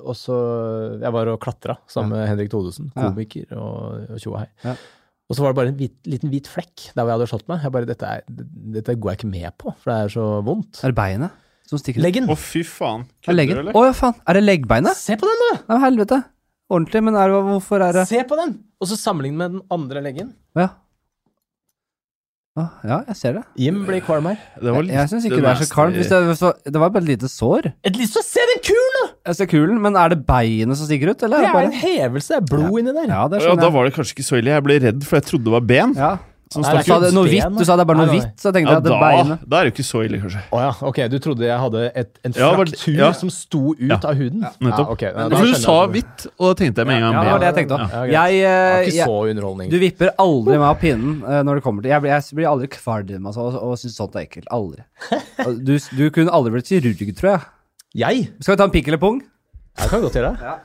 og 0.05 0.17
så 0.19 0.37
Jeg 1.03 1.13
var 1.15 1.31
og 1.33 1.41
klatra 1.43 1.77
sammen 1.91 2.15
med 2.17 2.29
Henrik 2.31 2.51
Thodesen, 2.53 2.91
Ja. 2.97 3.09
komiker 3.11 3.53
og, 3.59 4.07
og 4.15 4.19
tjo 4.23 4.35
og 4.35 4.41
hei. 4.45 4.49
Ja. 4.65 4.75
Og 5.31 5.37
så 5.39 5.45
var 5.45 5.53
det 5.53 5.59
bare 5.61 5.71
en 5.71 5.77
hvit, 5.79 5.95
liten 6.11 6.31
hvit 6.33 6.49
flekk 6.51 6.89
der 6.97 7.05
hvor 7.05 7.13
jeg 7.13 7.19
hadde 7.21 7.29
slått 7.31 7.47
meg. 7.51 7.61
Jeg 7.63 7.73
bare, 7.77 7.87
dette, 7.87 8.03
er, 8.17 8.25
dette 8.75 8.97
går 8.99 9.13
jeg 9.13 9.21
ikke 9.21 9.31
med 9.31 9.55
på, 9.63 9.75
for 9.79 9.93
det 9.93 9.99
er 10.09 10.13
så 10.17 10.25
vondt. 10.43 10.81
Er 10.83 10.91
det 10.91 10.99
beinet 10.99 11.37
som 11.71 11.79
stikker 11.79 12.03
ut? 12.03 12.05
Leggen! 12.09 12.27
Å, 12.27 12.35
fy 12.35 12.65
faen. 12.67 13.05
Er 13.07 13.29
Kødder 13.29 13.39
leggen? 13.39 13.61
du, 13.71 13.73
Å 13.79 13.85
ja, 13.87 13.93
faen. 13.95 14.17
Er 14.27 14.39
det 14.41 14.43
leggbeinet? 14.43 14.99
Se 14.99 15.15
på 15.21 15.29
den, 15.31 15.45
da! 15.47 15.61
Nei, 15.71 15.79
helvete. 15.87 16.19
Ordentlig, 16.71 17.03
men 17.07 17.15
er 17.19 17.31
det, 17.31 17.39
hvorfor 17.47 17.83
er 17.87 17.95
det 18.01 18.05
Se 18.11 18.25
på 18.27 18.39
den! 18.39 18.57
Og 18.83 18.91
så 18.91 18.99
sammenligne 18.99 19.39
med 19.39 19.55
den 19.59 19.63
andre 19.75 20.03
leggen. 20.03 20.33
Ja. 20.59 20.69
Å, 22.61 22.65
ja, 22.91 22.99
jeg 23.11 23.19
ser 23.21 23.37
det. 23.39 23.43
Jim 23.65 23.81
blir 23.89 24.03
kvalm 24.05 24.29
her. 24.31 24.39
Det 24.61 24.75
var 24.75 24.85
Jeg, 24.85 24.95
jeg 24.97 25.11
syns 25.13 25.27
ikke 25.29 25.39
litt 25.39 25.47
det 25.47 25.53
er 25.55 25.61
så 25.63 25.69
kvalmt. 25.75 25.99
Hvis 26.01 26.11
det, 26.13 26.21
hvis 26.29 26.43
det, 26.45 26.53
det 26.77 26.83
var 26.83 26.93
bare 26.95 27.05
et 27.07 27.11
lite 27.15 27.31
sår. 27.33 27.71
Et 27.89 27.97
lite 27.97 28.13
sår, 28.13 28.27
se 28.29 28.47
den 28.53 28.63
kulen! 28.71 29.13
Jeg 29.31 29.39
ser 29.41 29.51
kulen, 29.53 29.79
men 29.85 29.99
er 30.01 30.15
det 30.15 30.21
beinet 30.29 30.79
som 30.81 30.89
stikker 30.89 31.13
ut, 31.15 31.23
eller? 31.29 31.45
Det 31.45 31.53
er 31.53 31.69
en 31.71 31.79
hevelse. 31.83 32.33
Det 32.35 32.41
er 32.41 32.49
blod 32.53 32.81
inni 32.83 32.97
der. 32.97 33.09
Ja, 33.13 33.23
det 33.33 33.43
Ja, 33.45 33.55
da 33.59 33.71
var 33.75 33.89
det 33.89 33.95
kanskje 33.97 34.19
ikke 34.19 34.29
så 34.31 34.41
ille. 34.41 34.55
Jeg 34.55 34.67
ble 34.67 34.79
redd, 34.87 35.05
for 35.07 35.21
jeg 35.21 35.29
trodde 35.31 35.49
det 35.51 35.57
var 35.57 35.67
ben. 35.73 35.97
Ja. 35.99 36.13
Som 36.51 36.65
Nei, 36.65 36.71
Du 36.83 36.89
sa 36.91 36.97
det 36.99 37.13
noe 37.15 37.29
hvitt, 37.31 37.59
du 37.61 37.63
sa 37.63 37.77
det 37.79 37.83
er 37.85 37.87
bare 37.87 37.99
noe 38.01 38.11
hvitt, 38.11 38.33
så 38.43 38.49
jeg 38.51 38.55
tenkte 38.57 38.73
Ja, 38.73 38.75
jeg 38.75 38.81
at 38.81 38.87
det 38.87 38.91
da, 38.91 38.97
beinet 38.99 39.43
da 39.47 39.59
er 39.61 39.63
det 39.63 39.71
jo 39.71 39.75
ikke 39.77 39.85
så 39.87 40.01
ille, 40.03 40.19
kanskje. 40.19 40.41
Oh, 40.51 40.59
ja, 40.65 40.71
ok, 40.89 40.97
du 41.13 41.19
trodde 41.23 41.45
jeg 41.47 41.59
hadde 41.63 41.83
et, 41.95 42.09
en 42.27 42.33
Ja, 42.35 42.49
fraktur 42.59 42.97
ja. 42.99 43.11
som 43.15 43.31
sto 43.31 43.61
ut 43.77 43.85
Ja. 43.87 43.99
av 44.03 44.17
huden? 44.19 44.41
nettopp. 44.43 44.81
Ja, 44.83 44.87
ok, 44.97 45.03
ja, 45.07 45.29
da 45.31 45.37
For 45.39 45.47
du 45.47 45.55
sa 45.63 45.77
hvitt, 45.87 46.25
og 46.41 46.49
da 46.49 46.55
tenkte 46.59 46.83
jeg 46.83 46.89
med 46.91 46.97
en 46.99 47.05
gang 47.07 47.15
Ja, 47.15 47.23
det 47.23 47.31
var 47.31 47.39
det 47.45 47.49
jeg 47.51 47.57
tenkte 47.61 47.79
Ja, 47.79 47.85
òg. 47.87 47.93
greit. 47.95 48.11
Jeg, 48.17 48.41
eh, 48.51 48.81
ikke 48.89 48.97
jeg, 48.97 49.07
så 49.07 49.19
underholdning. 49.31 49.71
du 49.71 49.79
vipper 49.85 50.11
aldri 50.27 50.59
meg 50.59 50.67
av 50.73 50.81
pinnen 50.83 51.15
uh, 51.23 51.43
når 51.47 51.55
det 51.61 51.63
kommer 51.69 51.83
til 51.87 51.91
Jeg 51.95 52.01
blir, 52.03 52.11
jeg 52.19 52.35
blir 52.41 52.51
aldri 52.51 52.69
kvalm 52.75 53.27
altså, 53.31 53.41
og, 53.47 53.55
og 53.71 53.79
syns 53.79 53.95
sånt 54.03 54.17
er 54.19 54.27
ekkelt. 54.27 54.51
Aldri. 54.51 54.83
Du, 55.63 55.79
du 55.79 56.11
kunne 56.11 56.35
aldri 56.35 56.51
blitt 56.59 56.67
kirurg, 56.67 57.15
tror 57.15 57.31
jeg. 57.31 57.41
Jeg? 57.95 58.27
Skal 58.43 58.57
vi 58.57 58.59
ta 58.59 58.67
en 58.67 58.75
pikk 58.75 58.91
eller 58.91 58.99
pung? 58.99 59.23
Jeg 59.79 59.89
kan 59.95 60.03
godt 60.03 60.19
gjøre 60.19 60.35
det. 60.35 60.59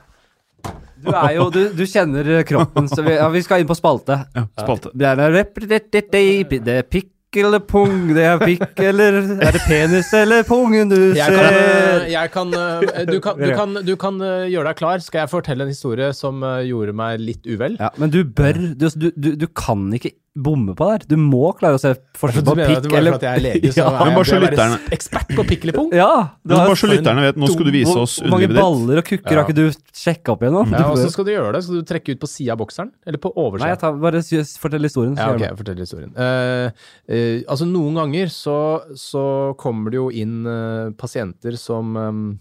Du 1.02 1.10
er 1.12 1.34
jo 1.36 1.50
Du, 1.54 1.60
du 1.76 1.84
kjenner 1.88 2.30
eh, 2.38 2.44
kroppen, 2.48 2.88
så 2.88 3.04
vi, 3.06 3.16
ja, 3.18 3.28
vi 3.32 3.42
skal 3.44 3.62
inn 3.62 3.68
på 3.68 3.76
spalte. 3.78 4.22
Ja, 4.36 4.46
spalte. 4.60 4.92
Det 4.94 5.06
er, 5.12 5.20
det 5.20 6.78
er 6.80 6.88
pikk 6.88 7.12
eller 7.36 7.60
pung, 7.68 8.14
det 8.16 8.24
er 8.24 8.40
pikk 8.40 8.78
eller 8.80 9.18
Er 9.44 9.52
det 9.56 9.62
penis 9.66 10.08
eller 10.16 10.44
pungen 10.48 10.88
du 10.88 10.96
Jeg 11.16 11.26
kan, 11.26 11.44
eh, 11.44 11.56
ser? 11.56 12.06
jeg 12.12 12.30
kan, 12.32 12.54
eh, 12.56 13.02
du, 13.10 13.18
kan, 13.20 13.40
du, 13.40 13.50
kan, 13.58 13.74
du 13.84 13.94
kan 14.00 14.20
eh, 14.24 14.46
gjøre 14.52 14.70
deg 14.70 14.78
klar. 14.80 15.02
Skal 15.04 15.24
jeg 15.24 15.32
fortelle 15.32 15.66
en 15.66 15.72
historie 15.72 16.12
som 16.16 16.40
eh, 16.46 16.62
gjorde 16.70 16.94
meg 16.96 17.20
litt 17.20 17.44
uvel? 17.48 17.76
Ja, 17.82 17.90
men 18.00 18.14
du 18.14 18.22
bør 18.24 18.56
Du, 18.76 18.88
du, 18.96 19.10
du, 19.16 19.30
du 19.36 19.46
kan 19.52 19.84
ikke 19.96 20.14
bomme 20.36 20.74
på 20.76 20.86
der. 20.90 21.04
Du 21.08 21.16
må 21.16 21.48
klare 21.56 21.78
å 21.78 21.80
se 21.80 21.94
forskjell 22.20 22.44
på 22.44 22.54
mener 22.58 22.76
at 22.76 22.84
pikk 22.84 22.92
eller 22.92 22.92
Du 22.92 22.94
mener 22.94 23.14
at 23.16 23.24
jeg 23.26 23.32
er 23.32 23.42
lege, 23.44 23.70
så 23.72 23.78
Ja. 23.80 23.86
er 23.88 23.98
Men 23.98 24.06
jeg, 24.06 24.16
bare 24.16 24.26
jeg 24.36 24.52
lytterne- 24.52 24.90
ekspert 24.96 25.30
på 25.36 25.44
pikk 25.48 25.62
eller 25.64 25.76
pung? 25.78 25.88
Ja! 25.96 26.10
du 26.44 26.52
Men 26.54 26.56
bare 26.58 26.76
så 26.76 26.88
lytterne 26.92 27.24
vet, 27.26 27.36
nå 27.40 27.48
skal 27.48 27.64
du 27.64 27.72
vise 27.72 27.96
oss 27.96 28.18
Hvor 28.20 28.30
mange 28.34 28.48
baller 28.52 28.98
og 29.00 29.04
kukker 29.08 29.32
Ja. 29.32 29.42
har 29.42 29.48
ikke 29.48 29.56
du 29.56 29.70
sjekka 29.96 30.32
opp 30.36 30.42
igjennom? 30.44 30.70
Ja, 30.70 30.84
og 30.90 30.96
Åssen 30.96 31.10
skal 31.10 31.24
du 31.24 31.32
gjøre 31.32 31.52
det? 31.56 31.62
Skal 31.64 31.80
du 31.80 31.86
trekke 31.88 32.10
ut 32.12 32.20
på 32.20 32.28
sida 32.28 32.52
av 32.52 32.58
bokseren? 32.58 32.92
Eller 33.06 33.18
på 33.18 33.32
Nei, 33.64 33.68
jeg 33.72 33.78
tar, 33.80 33.92
bare 34.06 34.22
fortell 34.60 34.82
historien. 34.82 35.16
Så 35.16 35.24
Ja, 35.24 35.32
ok, 35.34 35.40
jeg 35.40 35.56
fortell 35.58 35.80
historien. 35.80 36.12
Uh, 36.16 36.70
uh, 37.08 37.38
altså, 37.48 37.64
noen 37.66 37.94
ganger 37.96 38.26
så, 38.28 38.58
så 38.94 39.56
kommer 39.56 39.90
det 39.90 39.96
jo 40.02 40.10
inn 40.10 40.46
uh, 40.46 40.90
pasienter 40.92 41.56
som 41.56 41.96
um, 41.96 42.38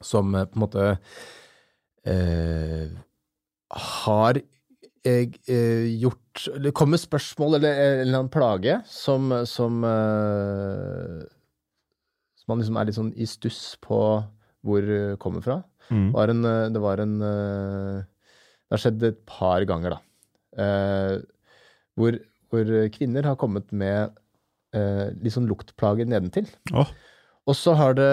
Som 0.00 0.32
på 0.32 0.54
en 0.54 0.62
måte 0.62 0.98
eh, 2.06 2.88
har 3.70 4.38
eh, 5.04 5.86
gjort 5.98 6.27
Eller 6.54 6.74
kommer 6.76 7.00
spørsmål 7.00 7.58
eller 7.58 7.80
en 7.82 8.02
eller 8.04 8.18
annen 8.20 8.30
plage 8.32 8.76
som, 8.90 9.32
som 9.48 9.82
uh, 9.84 11.24
Som 12.38 12.52
man 12.52 12.62
liksom 12.62 12.78
er 12.78 12.88
litt 12.88 12.98
sånn 12.98 13.14
i 13.16 13.26
stuss 13.28 13.62
på 13.84 13.98
hvor 14.66 14.84
det 14.84 15.18
kommer 15.22 15.42
fra. 15.44 15.60
Mm. 15.88 16.08
Det 16.10 16.14
var 16.16 16.30
en, 16.32 16.44
eh, 16.44 16.70
det 16.74 16.80
var 16.82 17.00
en 17.00 17.12
uh, 17.22 18.00
Det 18.02 18.74
har 18.74 18.82
skjedd 18.82 19.04
et 19.06 19.20
par 19.30 19.64
ganger, 19.68 19.94
da. 19.94 20.00
Eh, 20.58 21.14
hvor, 21.96 22.18
hvor 22.50 22.72
kvinner 22.92 23.28
har 23.30 23.38
kommet 23.40 23.70
med 23.72 24.16
eh, 24.76 25.06
litt 25.22 25.34
sånn 25.34 25.48
luktplager 25.48 26.08
nedentil. 26.08 26.48
Oh. 26.74 26.90
Og 27.48 27.56
så 27.56 27.74
har 27.78 27.96
det, 27.96 28.12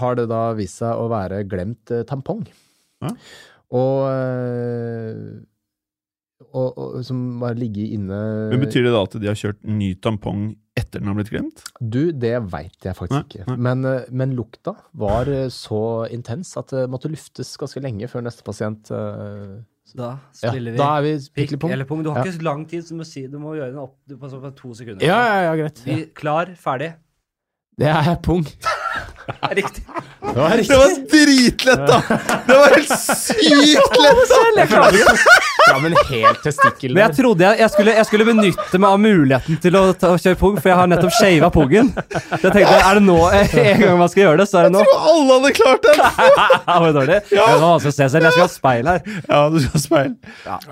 har 0.00 0.18
det 0.18 0.26
da 0.28 0.42
vist 0.58 0.82
seg 0.82 1.00
å 1.00 1.08
være 1.12 1.44
glemt 1.48 1.92
eh, 1.94 2.04
tampong. 2.08 2.44
Ja. 3.04 3.12
Og, 3.76 4.00
eh, 4.10 5.20
og, 6.56 6.78
og 6.80 6.94
som 7.06 7.18
bare 7.42 7.56
ligget 7.58 7.92
inne 7.98 8.16
Men 8.52 8.62
Betyr 8.64 8.86
det 8.86 8.92
da 8.94 9.02
at 9.06 9.16
de 9.22 9.28
har 9.30 9.36
kjørt 9.38 9.60
ny 9.68 9.90
tampong 10.02 10.48
etter 10.76 11.00
den 11.00 11.08
har 11.08 11.16
blitt 11.18 11.30
glemt? 11.32 11.62
Du, 11.80 12.10
det 12.12 12.34
veit 12.52 12.84
jeg 12.84 12.96
faktisk 12.98 13.16
Nei, 13.16 13.22
ikke. 13.28 13.46
nei. 13.48 13.56
Men, 13.68 13.84
eh, 13.88 14.10
men 14.12 14.34
lukta 14.36 14.74
var 15.00 15.30
eh, 15.32 15.46
så 15.52 15.80
intens 16.12 16.50
at 16.60 16.74
det 16.74 16.84
måtte 16.92 17.08
luftes 17.12 17.54
ganske 17.60 17.80
lenge 17.84 18.08
før 18.12 18.26
neste 18.26 18.44
pasient 18.44 18.90
uh, 18.92 19.56
Da 19.96 20.10
Ja, 20.42 20.52
vi 20.52 20.74
da 20.76 20.90
er 20.98 21.06
vi 21.06 21.14
pikk 21.40 21.56
eller 21.70 21.88
pung. 21.88 22.02
Du 22.04 22.10
har 22.12 22.20
Ja. 22.20 22.26
ikke 22.26 22.36
så 22.40 22.44
lang 22.48 22.66
tid, 22.68 22.84
så 22.84 22.92
du 22.92 23.00
må, 23.00 23.08
si, 23.08 23.24
du 23.30 23.38
må 23.40 23.54
gjøre 23.56 23.72
den 23.72 23.80
opp 23.86 23.96
du, 24.04 24.16
på, 24.20 24.28
på 24.28 24.52
to 24.58 24.74
sekunder. 24.76 25.06
Ja, 25.06 25.20
ja, 25.30 25.38
ja, 25.48 25.56
greit. 25.62 25.80
Vi, 25.86 26.00
klar, 26.18 26.52
ferdig. 26.60 26.92
Det 27.76 27.88
er 27.92 28.16
pung. 28.24 28.44
Riktig. 29.58 29.84
Det 30.26 30.36
var 30.36 30.56
Det 30.60 30.76
var 30.76 30.92
dritlett, 31.12 31.86
da! 31.88 31.98
Det 32.46 32.56
var 32.60 32.74
helt 32.76 32.92
sykt 33.00 33.96
lett! 34.56 35.55
Ja, 35.66 35.76
men 35.82 35.94
helt 36.08 36.42
testikkel 36.44 36.94
Men 36.94 37.02
jeg 37.06 37.16
trodde 37.18 37.44
jeg, 37.46 37.58
jeg, 37.62 37.72
skulle, 37.74 37.94
jeg 37.98 38.08
skulle 38.08 38.26
benytte 38.28 38.80
meg 38.82 38.94
av 38.94 39.00
muligheten 39.02 39.58
til 39.62 39.78
å, 39.78 39.82
ta, 39.98 40.12
å 40.14 40.20
kjøre 40.20 40.38
pung, 40.40 40.58
for 40.60 40.70
jeg 40.70 40.78
har 40.80 40.90
nettopp 40.90 41.14
shava 41.16 41.50
pungen. 41.54 41.90
Jeg 41.96 42.42
tenkte, 42.44 42.60
er 42.76 43.00
det 43.00 43.04
nå 43.06 43.16
en 43.34 43.82
gang 43.82 43.98
man 44.00 44.12
skal 44.12 44.22
gjøre 44.26 44.40
det, 44.42 44.48
så 44.50 44.60
er 44.60 44.68
det 44.68 44.74
nå. 44.76 44.84
Jeg 44.84 44.92
tror 44.92 45.10
Alle 45.12 45.38
hadde 45.38 45.52
klart 45.58 45.84
det! 45.88 45.96
Ja, 45.96 46.76
var 46.76 46.86
det 46.86 46.94
dårlig? 46.98 47.18
Det 47.30 47.40
var 47.42 47.62
vanskelig 47.64 47.94
å 47.94 47.98
se 47.98 48.08
selv. 48.14 48.28
Jeg 48.28 48.36
skal 48.36 48.44
ha 48.44 48.52
speil 48.54 48.90
her. 48.92 49.02
Ja, 49.26 49.42
du 49.52 49.58
skal 49.64 49.74
ha 49.74 49.82
speil. 49.82 50.14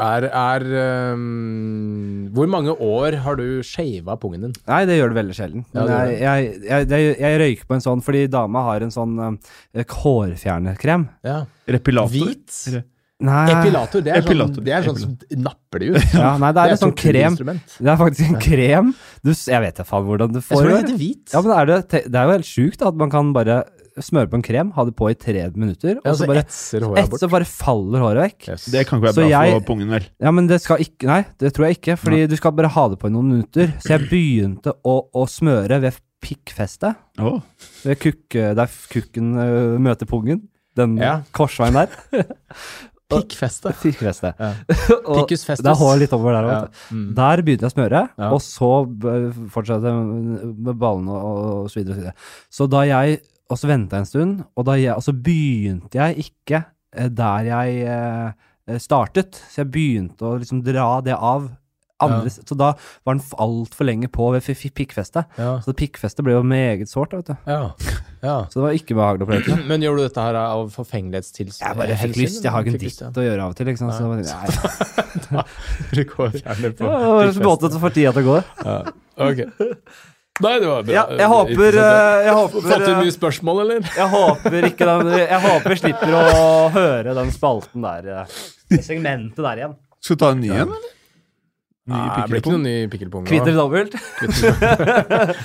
Er, 0.04 0.28
er 0.44 0.66
um, 1.14 2.30
Hvor 2.34 2.50
mange 2.54 2.76
år 2.88 3.18
har 3.24 3.40
du 3.40 3.46
shava 3.66 4.18
pungen 4.20 4.48
din? 4.48 4.56
Nei, 4.70 4.80
det 4.88 4.98
gjør 5.00 5.12
det 5.14 5.20
veldig 5.20 5.38
sjelden. 5.38 5.66
Ja, 5.74 5.86
det 5.88 6.00
jeg, 6.14 6.22
jeg, 6.24 6.56
jeg, 6.70 6.88
jeg, 6.94 7.18
jeg 7.24 7.42
røyker 7.44 7.70
på 7.70 7.78
en 7.78 7.84
sånn 7.84 8.04
fordi 8.04 8.24
dama 8.32 8.64
har 8.70 8.84
en 8.86 8.94
sånn 8.94 9.14
um, 9.20 9.38
hårfjernerkrem. 9.74 11.08
Ja. 11.26 11.42
Repilator. 11.70 12.12
Hvit? 12.14 12.84
Nei, 13.20 13.44
Epilator, 13.52 14.02
det 14.02 14.10
er, 14.10 14.18
Epilator. 14.24 14.54
Sånn, 14.58 14.64
det 14.66 14.72
er 14.74 14.82
sånn 14.88 14.96
som 14.98 15.12
napper 15.44 15.78
det 15.84 15.92
ut. 15.94 16.14
ja, 16.18 16.32
nei, 16.42 16.50
det 16.56 16.64
er 16.64 16.72
en 16.74 16.80
sånn 16.82 16.96
krem. 16.98 17.36
Det 17.38 17.86
er 17.92 17.96
faktisk 18.00 18.26
en 18.26 18.40
krem. 18.42 18.90
Du, 19.22 19.30
jeg 19.32 19.62
vet 19.62 19.76
da 19.78 19.84
faen 19.86 20.04
hvordan 20.08 20.32
du 20.34 20.40
Jeg 20.40 20.48
får 20.48 20.58
tror 20.60 20.68
det 20.68 20.74
det. 20.74 20.82
heter 20.82 20.98
hvit. 20.98 21.30
Ja, 21.32 21.40
men 21.46 21.54
er 21.54 21.70
det, 21.70 21.78
det 22.10 22.18
er 22.20 22.26
jo 22.26 22.34
helt 22.34 22.48
sjukt 22.50 22.82
at 22.90 22.98
man 22.98 23.12
kan 23.14 23.30
bare 23.36 23.60
smøre 24.02 24.26
på 24.26 24.34
en 24.40 24.42
krem, 24.42 24.72
ha 24.74 24.82
det 24.88 24.96
på 24.98 25.06
i 25.06 25.14
tre 25.14 25.44
minutter, 25.54 26.00
og 26.00 26.08
Ja, 26.08 26.12
så 26.18 26.24
så 26.24 26.26
bare, 26.26 26.42
etser 26.42 26.82
håret 26.82 27.10
bort. 27.12 27.20
så 27.22 27.28
bare 27.30 27.46
faller 27.46 28.02
håret 28.02 28.24
vekk. 28.24 28.48
Yes. 28.50 28.64
Det 28.74 28.82
kan 28.88 28.98
ikke 28.98 29.06
være 29.06 29.14
Så 29.14 29.22
bra 29.22 29.30
jeg- 29.30 29.52
for 29.54 29.66
pungen, 29.68 29.92
vel. 29.94 30.08
Ja, 30.26 30.32
men 30.34 30.48
det 30.50 30.58
skal 30.64 30.82
ikke 30.82 31.06
Nei, 31.06 31.20
det 31.38 31.52
tror 31.54 31.68
jeg 31.68 31.78
ikke, 31.78 31.96
fordi 32.02 32.24
du 32.26 32.34
skal 32.36 32.50
bare 32.58 32.72
ha 32.74 32.88
det 32.90 32.98
på 32.98 33.06
i 33.06 33.14
noen 33.14 33.28
minutter. 33.30 33.70
Så 33.78 33.94
jeg 33.94 34.08
begynte 34.10 34.74
å, 34.82 34.96
å 35.14 35.28
smøre 35.30 35.78
ved 35.86 36.00
pikkfestet. 36.26 36.96
Oh. 37.22 37.38
Ved 37.84 38.00
kukk, 38.02 38.34
der 38.58 38.66
kukken 38.90 39.30
uh, 39.38 39.78
møter 39.78 40.10
pungen. 40.10 40.48
Den 40.74 40.96
Ja. 40.98 41.20
korsveien 41.30 41.78
der. 41.78 41.88
Pikkfeste. 43.12 43.72
Pikkfeste. 43.82 44.30
Ja. 44.38 44.52
Picus 45.18 45.44
festus. 45.44 45.62
Det 45.64 45.70
er 45.74 45.80
hår 45.80 45.98
litt 46.00 46.14
over 46.16 46.32
der 46.36 46.48
Ja. 46.48 46.58
Mm. 46.90 47.06
Der 47.18 47.42
begynte 47.44 47.66
jeg 47.66 47.72
å 47.72 47.76
smøre, 47.76 48.02
Ja. 48.16 48.30
og 48.32 48.40
så 48.42 48.70
fortsatte 49.52 49.92
jeg 49.92 50.54
med 50.56 50.78
ballene 50.80 51.12
og, 51.12 51.68
så 51.70 51.80
videre 51.80 51.92
og 51.92 51.98
så 51.98 52.00
videre. 52.00 52.14
Så 52.50 52.68
da 52.70 52.84
jeg 52.88 53.20
Og 53.52 53.58
så 53.60 53.68
venta 53.68 53.98
jeg 53.98 54.00
en 54.00 54.08
stund, 54.08 54.38
og, 54.56 54.64
da 54.64 54.72
jeg, 54.80 54.94
og 54.96 55.02
så 55.04 55.12
begynte 55.12 55.98
jeg 56.00 56.16
ikke 56.24 56.62
eh, 56.96 57.10
der 57.12 57.44
jeg 57.50 57.82
eh, 57.92 58.78
startet. 58.80 59.36
Så 59.52 59.60
jeg 59.60 59.68
begynte 59.74 60.24
å 60.24 60.38
liksom 60.40 60.62
dra 60.64 60.86
det 61.04 61.12
av. 61.12 61.50
Andre, 62.02 62.30
Så 62.30 62.56
da 62.58 62.72
var 63.06 63.14
den 63.14 63.22
altfor 63.38 63.86
lenge 63.86 64.08
på 64.10 64.26
ved 64.34 64.42
pikkfestet. 64.74 65.28
Ja. 65.38 65.60
Så 65.62 65.74
pikkfestet 65.78 66.24
ble 66.26 66.34
jo 66.34 66.42
meget 66.42 66.90
sårt, 66.90 67.14
vet 67.14 67.30
du. 67.30 67.36
Ja. 67.46 67.60
ja. 68.22 68.38
Så 68.50 68.58
det 68.58 68.64
var 68.66 68.78
ikke 68.78 68.96
behagelig 68.98 69.26
å 69.26 69.30
prøve. 69.30 69.58
Men 69.70 69.84
gjør 69.84 70.00
du 70.00 70.02
dette 70.08 70.24
her 70.26 70.38
av 70.40 70.64
forfengelighetstilstand? 70.74 71.68
Jeg 71.70 71.80
bare 71.82 72.00
fikk 72.02 72.18
lyst. 72.18 72.42
Jeg 72.44 72.52
har 72.54 72.64
ikke 72.66 72.74
en 72.74 72.82
dritt 72.82 73.22
å 73.22 73.28
gjøre 73.28 73.46
av 73.46 73.54
og 73.54 73.60
til. 73.60 73.70
liksom. 73.70 73.92
Så, 73.94 74.10
nei. 75.30 75.44
Rekordfjerner 76.00 76.74
på 76.74 76.88
Ja, 76.90 76.98
det 76.98 77.14
var 77.14 77.32
så 77.38 77.46
måte 77.46 77.70
får 77.76 77.86
få 77.86 77.92
tida 77.94 78.12
til 78.16 78.26
å 78.26 78.34
gå. 78.34 78.42
Ok. 79.24 79.44
Nei, 80.42 80.56
det 80.58 80.66
var 80.66 80.82
bra. 80.82 80.94
Ja, 80.96 81.02
jeg 81.14 81.30
håper, 81.30 81.76
eh, 81.78 82.24
jeg 82.26 82.32
håper 82.34 82.64
Fått 82.64 82.72
inn 82.82 82.88
eh, 82.90 83.02
mye 83.04 83.12
spørsmål, 83.14 83.60
eller? 83.62 83.84
Jeg 83.94 84.08
håper 84.10 84.66
ikke 84.66 84.88
den, 84.88 85.12
Jeg 85.20 85.38
håper 85.44 85.78
slipper 85.78 86.16
å 86.18 86.24
høre 86.74 87.14
den 87.20 87.30
spalten 87.30 87.86
der. 87.86 88.08
eh, 88.10 88.40
Det 88.74 88.80
segmentet 88.88 89.38
der 89.46 89.60
igjen. 89.62 89.76
Skal 90.02 90.18
du 90.18 90.24
ta 90.24 90.32
en 90.34 90.42
ny 90.42 90.50
en, 90.50 90.64
eller? 90.64 90.90
Ny 91.84 91.92
Nei, 91.92 92.04
det 92.16 92.30
blir 92.30 92.40
ikke 92.40 92.52
noen 92.54 92.62
ny 92.64 92.74
pikkelpung. 92.88 93.24
Kvitt 93.28 93.44
eller 93.44 93.58
dobbelt? 93.58 93.92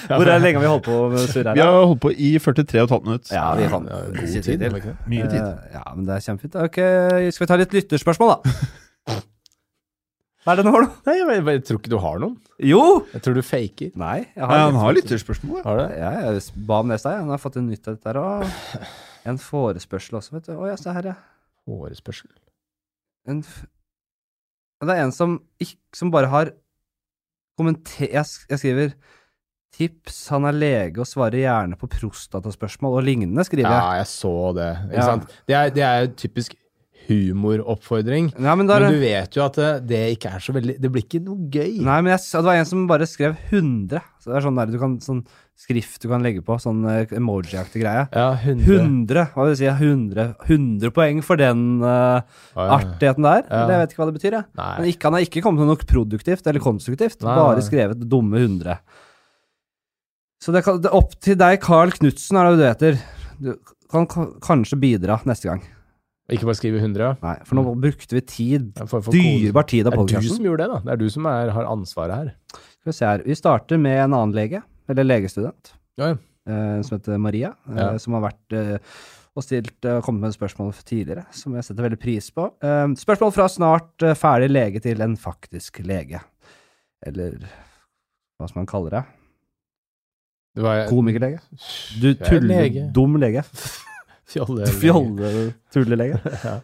Hvor 0.08 0.30
er 0.32 0.40
lenge 0.40 0.56
har 0.56 0.64
vi 0.64 0.70
holdt 0.72 0.86
på 0.86 1.00
med 1.12 1.26
surr 1.28 1.50
her? 1.50 1.58
Vi 1.58 1.64
har 1.66 1.74
holdt 1.82 2.00
på 2.06 2.12
i 2.16 2.30
43 2.40 2.80
og 2.80 2.86
et 2.86 2.94
halvt 2.96 3.08
minutt. 3.10 3.32
Ja, 3.36 3.48
vi 3.60 3.66
fant 3.74 3.90
Ja, 3.92 3.98
god 4.14 4.30
tid 4.32 4.46
tid, 4.46 4.62
det 4.62 4.70
ikke? 4.78 4.94
Mye 5.12 5.26
tid. 5.34 5.42
Uh, 5.44 5.66
Ja, 5.74 5.82
men 5.98 6.06
det 6.08 6.14
er 6.16 6.24
kjempefint. 6.24 6.56
Ok, 6.64 6.78
Skal 7.36 7.44
vi 7.44 7.50
ta 7.52 7.58
litt 7.60 7.76
lytterspørsmål, 7.76 8.32
da? 8.32 8.38
Hva 10.46 10.54
er 10.54 10.62
det 10.62 10.66
nå, 10.70 10.72
da? 10.80 10.88
Nei, 11.10 11.16
jeg, 11.18 11.26
jeg, 11.28 11.44
jeg 11.52 11.64
tror 11.68 11.80
ikke 11.82 11.92
du 11.92 11.98
har 12.06 12.22
noen. 12.24 12.38
Jo! 12.72 12.84
Jeg 13.12 13.26
tror 13.26 13.36
du 13.36 13.42
faker. 13.44 13.90
Nei, 14.00 14.20
jeg 14.32 14.48
Nei, 14.54 14.60
han 14.64 14.78
har 14.80 14.96
lytterspørsmål. 14.96 15.60
Har 15.66 15.76
du 15.76 15.84
det? 15.84 15.98
Ja, 16.00 16.12
jeg 16.30 16.46
ba 16.70 16.78
om 16.86 16.94
det 16.94 17.02
i 17.02 17.04
stad. 17.04 17.18
Han 17.20 17.34
har 17.36 17.42
fått 17.44 17.58
en 17.60 17.68
nytt 17.68 17.84
av 17.92 17.98
dette 18.00 18.14
her 18.14 18.22
òg. 18.24 18.88
En 19.28 19.42
forespørsel 19.44 20.16
også, 20.22 20.38
vet 20.38 20.48
du. 20.48 20.56
Å 20.56 20.72
ja, 20.72 20.80
se 20.80 20.96
her, 20.96 21.12
ja. 21.12 21.18
Forespørsel? 21.68 22.32
en 23.30 23.44
f 23.44 23.60
Det 24.80 24.96
er 24.96 25.04
en 25.04 25.12
som, 25.12 25.38
som 25.96 26.12
bare 26.12 26.30
har 26.32 26.52
kommentert 27.60 28.14
jeg, 28.14 28.60
skriver 28.62 28.94
Tips, 29.76 30.16
han 30.34 30.48
er 30.50 30.56
lege 30.56 30.98
og 31.04 31.06
svarer 31.08 31.44
gjerne 31.44 31.78
på 31.78 31.88
prostataspørsmål 31.94 32.96
og 32.98 33.04
lignende, 33.06 33.44
skriver 33.46 33.68
jeg. 33.70 33.82
Ja, 33.84 33.92
jeg. 34.00 34.08
så 34.10 34.32
det. 34.58 34.70
Ikke 34.90 34.96
Ja. 34.98 35.06
sant? 35.06 35.36
Det 35.48 35.56
er, 35.56 35.70
det 35.76 35.84
er 35.86 36.08
typisk 36.18 36.56
humoroppfordring. 37.10 38.30
Ja, 38.38 38.54
men 38.56 38.70
da 38.70 38.78
er 38.78 38.86
Men 38.88 38.96
du 38.96 39.02
vet 39.02 39.36
jo 39.36 39.44
at 39.44 39.58
det, 39.58 39.70
det 39.90 40.02
ikke 40.16 40.32
er 40.38 40.44
så 40.46 40.54
veldig 40.56 40.76
Det 40.82 40.92
blir 40.94 41.06
ikke 41.06 41.22
noe 41.26 41.50
gøy. 41.52 41.80
Nei, 41.82 41.98
men 42.06 42.14
jeg, 42.14 42.24
det 42.30 42.46
var 42.46 42.60
en 42.60 42.70
som 42.70 42.86
bare 42.90 43.08
skrev 43.10 43.36
100. 43.50 44.04
Så 44.22 44.32
det 44.32 44.38
er 44.38 44.46
sånn 44.46 44.60
der, 44.60 44.72
du 44.74 44.78
kan, 44.82 44.96
sånn 45.04 45.24
skrift 45.60 46.00
du 46.04 46.08
kan 46.12 46.24
legge 46.24 46.44
på, 46.46 46.56
sånn 46.62 46.86
eh, 46.88 47.16
emoji-aktig 47.18 47.82
greie. 47.84 48.06
Ja, 48.14 48.30
100. 48.38 48.64
100, 48.78 49.26
hva 49.34 49.48
vil 49.48 49.56
du 49.56 49.60
si? 49.60 49.68
100, 49.68 50.28
100 50.46 50.94
poeng 50.96 51.20
for 51.26 51.42
den 51.42 51.66
uh, 51.84 52.22
ja. 52.56 52.68
artigheten 52.78 53.28
der. 53.28 53.44
Ja. 53.44 53.64
Det 53.66 53.76
jeg 53.76 53.84
vet 53.84 53.96
ikke 53.96 54.04
hva 54.04 54.10
det 54.12 54.18
betyr, 54.20 54.38
jeg. 54.40 54.50
Nei. 54.62 54.72
Men 54.78 54.92
ikke, 54.94 55.10
han 55.10 55.18
har 55.18 55.28
ikke 55.28 55.44
kommet 55.46 55.66
med 55.66 55.72
noe 55.74 55.90
produktivt 55.94 56.48
eller 56.48 56.64
konstruktivt, 56.64 57.20
Nei, 57.26 57.40
bare 57.42 57.66
skrevet 57.66 58.06
dumme 58.12 58.40
100. 58.40 58.80
Så 60.40 60.56
det, 60.56 60.64
det 60.64 60.88
er 60.88 60.96
opp 60.96 61.18
til 61.20 61.36
deg, 61.40 61.60
Carl 61.64 61.92
Knutsen, 61.92 62.40
er 62.40 62.48
det 62.48 62.56
du 62.56 62.66
heter. 62.68 63.04
Du 63.40 63.52
kan 63.92 64.08
kanskje 64.44 64.80
bidra 64.80 65.20
neste 65.28 65.52
gang. 65.52 65.66
Ikke 66.30 66.46
bare 66.50 66.58
skrive 66.60 66.80
100. 66.82 67.18
Nei, 67.24 67.36
for 67.48 67.58
nå 67.58 67.76
brukte 67.82 68.18
vi 68.18 68.22
tid, 68.22 68.72
En 68.80 68.90
form 68.90 69.06
for 69.06 69.16
dyrebar 69.16 69.66
tid 69.70 69.88
av 69.90 69.96
Det 69.98 70.18
er 70.20 70.26
du 70.26 70.30
som 70.30 70.46
gjorde 70.46 70.66
det, 70.66 70.72
da. 70.72 70.82
Det 70.86 70.94
er 70.94 71.02
du 71.02 71.08
som 71.14 71.30
er, 71.32 71.54
har 71.56 71.70
ansvaret 71.70 72.16
her. 72.16 72.34
Skal 72.54 72.92
vi 72.92 72.98
se 73.00 73.08
her. 73.10 73.24
Vi 73.26 73.38
starter 73.38 73.82
med 73.82 73.98
en 74.06 74.14
annen 74.18 74.36
lege, 74.38 74.62
eller 74.90 75.08
legestudent. 75.08 75.74
Ja, 76.00 76.14
ja. 76.14 76.20
eh, 76.50 76.76
som 76.86 76.98
heter 77.00 77.18
Maria, 77.22 77.54
eh, 77.74 77.96
som 78.02 78.16
har 78.18 78.28
vært 78.30 78.56
eh, 78.56 79.00
og 79.38 79.46
stilt 79.46 79.86
eh, 79.88 80.00
kommet 80.06 80.28
med 80.28 80.36
spørsmål 80.36 80.74
tidligere, 80.84 81.26
som 81.36 81.56
jeg 81.56 81.66
setter 81.68 81.86
veldig 81.86 82.00
pris 82.02 82.30
på. 82.36 82.50
Eh, 82.66 82.86
spørsmål 83.00 83.34
fra 83.36 83.48
snart 83.52 84.06
eh, 84.06 84.18
ferdig 84.18 84.50
lege 84.52 84.84
til 84.84 85.02
en 85.06 85.16
faktisk 85.20 85.82
lege. 85.86 86.22
Eller 87.06 87.38
hva 88.40 88.50
som 88.50 88.62
man 88.62 88.70
kaller 88.70 89.00
det? 89.00 89.04
Det 90.58 90.66
var 90.66 90.88
Komikerlege? 90.90 91.40
Du 92.02 92.10
er 92.12 92.18
tuller... 92.24 92.50
lege. 92.50 92.90
Dum 92.96 93.16
lege. 93.22 93.46
Fjolle. 94.30 94.68
Fjolle-tullelege. 94.82 96.20
Ja. 96.46 96.60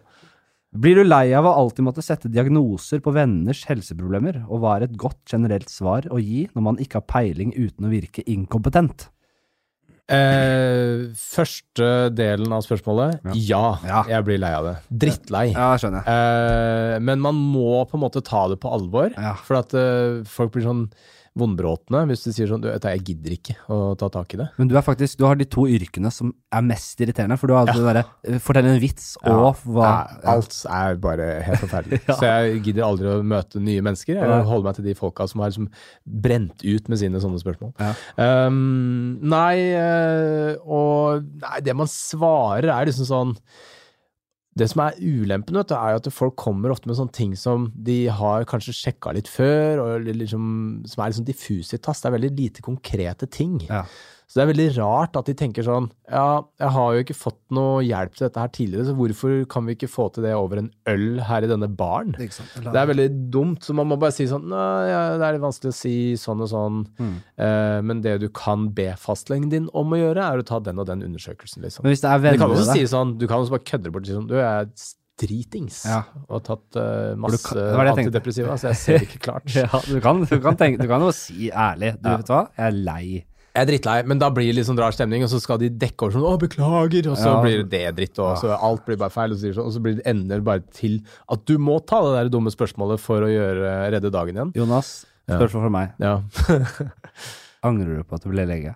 Blir 0.75 0.97
du 0.99 1.05
lei 1.07 1.29
av 1.37 1.45
å 1.47 1.53
alltid 1.55 1.85
måtte 1.87 2.03
sette 2.03 2.27
diagnoser 2.27 2.99
på 2.99 3.13
venners 3.15 3.61
helseproblemer, 3.69 4.41
og 4.51 4.59
hva 4.59 4.73
er 4.75 4.89
et 4.89 4.97
godt 4.99 5.21
generelt 5.31 5.71
svar 5.71 6.03
å 6.11 6.19
gi 6.19 6.49
når 6.51 6.65
man 6.65 6.79
ikke 6.83 6.99
har 6.99 7.05
peiling 7.07 7.53
uten 7.55 7.87
å 7.87 7.91
virke 7.93 8.25
inkompetent? 8.27 9.05
Eh, 10.11 11.07
første 11.17 11.87
delen 12.13 12.51
av 12.53 12.61
spørsmålet 12.61 13.23
ja. 13.41 13.61
Ja. 13.87 14.03
jeg 14.11 14.25
blir 14.27 14.37
lei 14.43 14.51
av 14.53 14.67
det. 14.67 14.73
Drittlei. 15.05 15.47
Ja, 15.55 15.71
skjønner 15.81 16.03
jeg. 16.03 16.11
Eh, 16.11 16.99
men 17.07 17.23
man 17.23 17.39
må 17.39 17.79
på 17.89 17.97
en 17.97 18.03
måte 18.03 18.21
ta 18.25 18.43
det 18.51 18.59
på 18.61 18.69
alvor, 18.75 19.15
Ja. 19.15 19.33
for 19.47 19.61
at 19.63 19.73
eh, 19.79 20.19
folk 20.29 20.53
blir 20.53 20.67
sånn 20.67 20.83
vondbråtne 21.35 22.05
hvis 22.09 22.23
du 22.23 22.29
sier 22.31 22.47
sånn 22.49 22.63
du, 22.63 22.69
jeg 22.71 23.01
gidder 23.09 23.35
ikke 23.35 23.55
å 23.71 23.93
ta 23.99 24.07
tak 24.13 24.35
i 24.35 24.39
det. 24.39 24.47
Men 24.59 24.69
du 24.71 24.75
er 24.79 24.85
faktisk, 24.85 25.17
du 25.19 25.25
har 25.27 25.37
de 25.39 25.47
to 25.51 25.65
yrkene 25.67 26.11
som 26.13 26.31
er 26.55 26.63
mest 26.65 27.01
irriterende, 27.03 27.37
for 27.39 27.51
du 27.51 27.55
har 27.57 27.65
altså 27.67 27.83
det 27.83 27.89
derre 27.89 28.05
eh, 28.23 28.39
fortelle 28.43 28.71
en 28.71 28.81
vits 28.81 29.11
og 29.23 29.59
hva 29.65 29.89
Ja, 29.89 30.31
alt 30.35 30.57
er 30.77 30.99
bare 31.03 31.29
helt 31.45 31.63
forferdelig. 31.65 32.01
Ja. 32.05 32.13
Så 32.19 32.27
jeg 32.27 32.59
gidder 32.67 32.85
aldri 32.85 33.07
å 33.09 33.21
møte 33.25 33.59
nye 33.63 33.81
mennesker. 33.83 34.19
Jeg 34.19 34.43
holder 34.45 34.65
meg 34.67 34.75
til 34.77 34.85
de 34.85 34.93
folka 34.97 35.25
som 35.29 35.41
har 35.41 35.49
liksom 35.49 35.69
brent 36.25 36.61
ut 36.61 36.89
med 36.91 36.99
sine 37.01 37.21
sånne 37.23 37.39
spørsmål. 37.41 37.71
Ja. 37.81 37.93
Um, 38.45 39.17
nei, 39.25 39.55
eh, 39.73 40.59
og 40.61 41.25
nei, 41.41 41.63
det 41.65 41.75
man 41.77 41.89
svarer 41.89 42.69
er 42.69 42.91
liksom 42.91 43.09
sånn 43.09 43.33
det 44.55 44.69
som 44.71 44.85
er 44.85 44.99
ulempen, 45.03 45.57
vet 45.59 45.67
du, 45.67 45.75
er 45.75 45.97
at 45.97 46.07
folk 46.15 46.37
kommer 46.39 46.71
ofte 46.71 46.87
med 46.87 46.95
sånne 46.95 47.15
ting 47.15 47.33
som 47.35 47.67
de 47.75 48.05
har 48.07 48.47
kanskje 48.47 48.75
sjekka 48.77 49.11
litt 49.17 49.27
før, 49.27 49.81
og 49.83 50.05
liksom, 50.07 50.45
som 50.87 51.03
er 51.03 51.11
liksom 51.11 51.27
diffuse 51.27 51.75
i 51.75 51.81
tass. 51.83 51.99
Det 51.99 52.07
er 52.07 52.15
veldig 52.15 52.31
lite 52.37 52.63
konkrete 52.63 53.27
ting. 53.27 53.57
Ja. 53.67 53.83
Så 54.27 54.39
det 54.39 54.43
er 54.43 54.49
veldig 54.53 54.67
rart 54.79 55.15
at 55.19 55.27
de 55.29 55.33
tenker 55.37 55.61
sånn 55.63 55.91
Ja, 56.09 56.41
jeg 56.59 56.69
har 56.73 56.93
jo 56.95 57.03
ikke 57.03 57.15
fått 57.15 57.37
noe 57.53 57.83
hjelp 57.85 58.15
til 58.17 58.25
dette 58.25 58.41
her 58.41 58.49
tidligere, 58.49 58.85
så 58.87 58.95
hvorfor 58.97 59.45
kan 59.47 59.65
vi 59.67 59.75
ikke 59.75 59.89
få 59.91 60.07
til 60.15 60.23
det 60.25 60.33
over 60.33 60.57
en 60.63 60.71
øl 60.89 61.19
her 61.27 61.45
i 61.45 61.49
denne 61.51 61.69
baren? 61.77 62.15
Det. 62.17 62.29
Det 62.65 62.75
er 62.81 62.89
veldig 62.89 63.07
dumt, 63.31 63.61
så 63.61 63.75
man 63.77 63.87
må 63.87 63.99
bare 64.01 64.11
si 64.15 64.25
sånn 64.25 64.47
Nei, 64.49 64.89
ja, 64.89 65.03
det 65.21 65.27
er 65.29 65.37
litt 65.37 65.45
vanskelig 65.45 65.71
å 65.73 65.77
si 65.77 65.95
sånn 66.17 66.41
og 66.41 66.49
sånn, 66.49 66.81
Mm. 66.99 67.15
eh, 67.37 67.81
men 67.85 68.01
det 68.01 68.19
du 68.21 68.29
kan 68.29 68.69
be 68.73 68.89
fastlegen 68.97 69.49
din 69.49 69.69
om 69.73 69.89
å 69.93 69.97
gjøre, 70.01 70.17
er 70.33 70.41
å 70.41 70.45
ta 70.45 70.59
den 70.59 70.79
og 70.79 70.87
den 70.87 71.03
undersøkelsen, 71.03 71.61
liksom. 71.61 71.83
Men 71.83 71.93
hvis 71.93 72.01
det 72.01 72.09
er 72.11 72.19
Men 72.19 72.33
du 72.33 72.39
kan 72.39 72.49
også 72.57 72.73
si 72.73 72.83
sånn, 72.89 73.17
du 73.19 73.27
kan 73.27 73.39
også 73.45 73.51
bare 73.51 73.67
kødde 73.69 73.91
bort 73.91 74.03
og 74.03 74.07
si 74.07 74.13
sånn 74.13 74.27
Du, 74.27 74.35
jeg 74.41 74.69
dritings 75.17 75.85
Ja. 75.87 76.01
og 76.27 76.43
tatt 76.43 76.75
uh, 76.75 77.15
masse 77.15 77.39
kan- 77.45 77.57
det 77.57 77.95
det 77.95 78.05
antidepressiva, 78.05 78.57
så 78.59 78.67
jeg 78.73 78.75
ser 78.75 78.99
ikke 79.05 79.19
klart. 79.21 79.45
Ja, 79.55 79.79
du 79.87 80.01
kan, 80.01 80.23
du 80.25 80.39
kan, 80.43 80.57
tenke, 80.57 80.81
du 80.81 80.87
kan 80.91 80.99
jo 81.01 81.11
si 81.15 81.49
ærlig. 81.51 81.93
Du 82.01 82.09
Ja. 82.09 82.17
vet 82.17 82.27
hva, 82.27 82.41
jeg 82.57 82.65
er 82.67 82.71
lei. 82.75 83.25
Jeg 83.55 83.63
er 83.63 83.69
drittlei, 83.69 84.01
men 84.03 84.19
da 84.19 84.27
blir 84.35 84.49
det 84.49 84.57
litt 84.57 84.67
sånn 84.67 84.79
rar 84.81 84.91
stemning, 84.91 85.23
og 85.23 85.29
så 85.31 85.39
skal 85.39 85.61
de 85.61 85.69
dekke 85.71 86.03
over 86.03 86.11
sånn 86.11 86.25
'Å, 86.27 86.33
beklager', 86.41 87.07
og 87.07 87.15
så 87.15 87.29
Ja. 87.31 87.41
blir 87.41 87.63
det 87.63 87.95
dritt, 87.95 88.19
og 88.19 88.35
så 88.41 88.51
alt 88.59 88.85
blir 88.85 88.97
bare 88.99 89.09
feil, 89.15 89.31
og 89.31 89.37
så, 89.39 89.53
sånn, 89.55 89.65
og 89.65 89.71
så 89.71 89.79
blir 89.81 89.95
det 89.95 90.03
ender 90.05 90.41
bare 90.41 90.59
til 90.75 90.99
at 91.31 91.45
du 91.45 91.57
må 91.57 91.79
ta 91.87 92.01
det 92.03 92.11
der 92.19 92.29
dumme 92.37 92.51
spørsmålet 92.51 92.99
for 92.99 93.21
å 93.23 93.31
gjøre, 93.31 93.91
redde 93.95 94.11
dagen 94.11 94.35
igjen. 94.35 94.51
Jonas, 94.59 95.05
spørsmål 95.29 95.63
fra 95.63 95.69
meg. 95.71 95.93
Ja. 95.99 96.21
Angrer 97.63 97.95
du 97.97 98.03
på 98.03 98.15
at 98.15 98.23
du 98.23 98.29
ble 98.29 98.45
lege? 98.45 98.75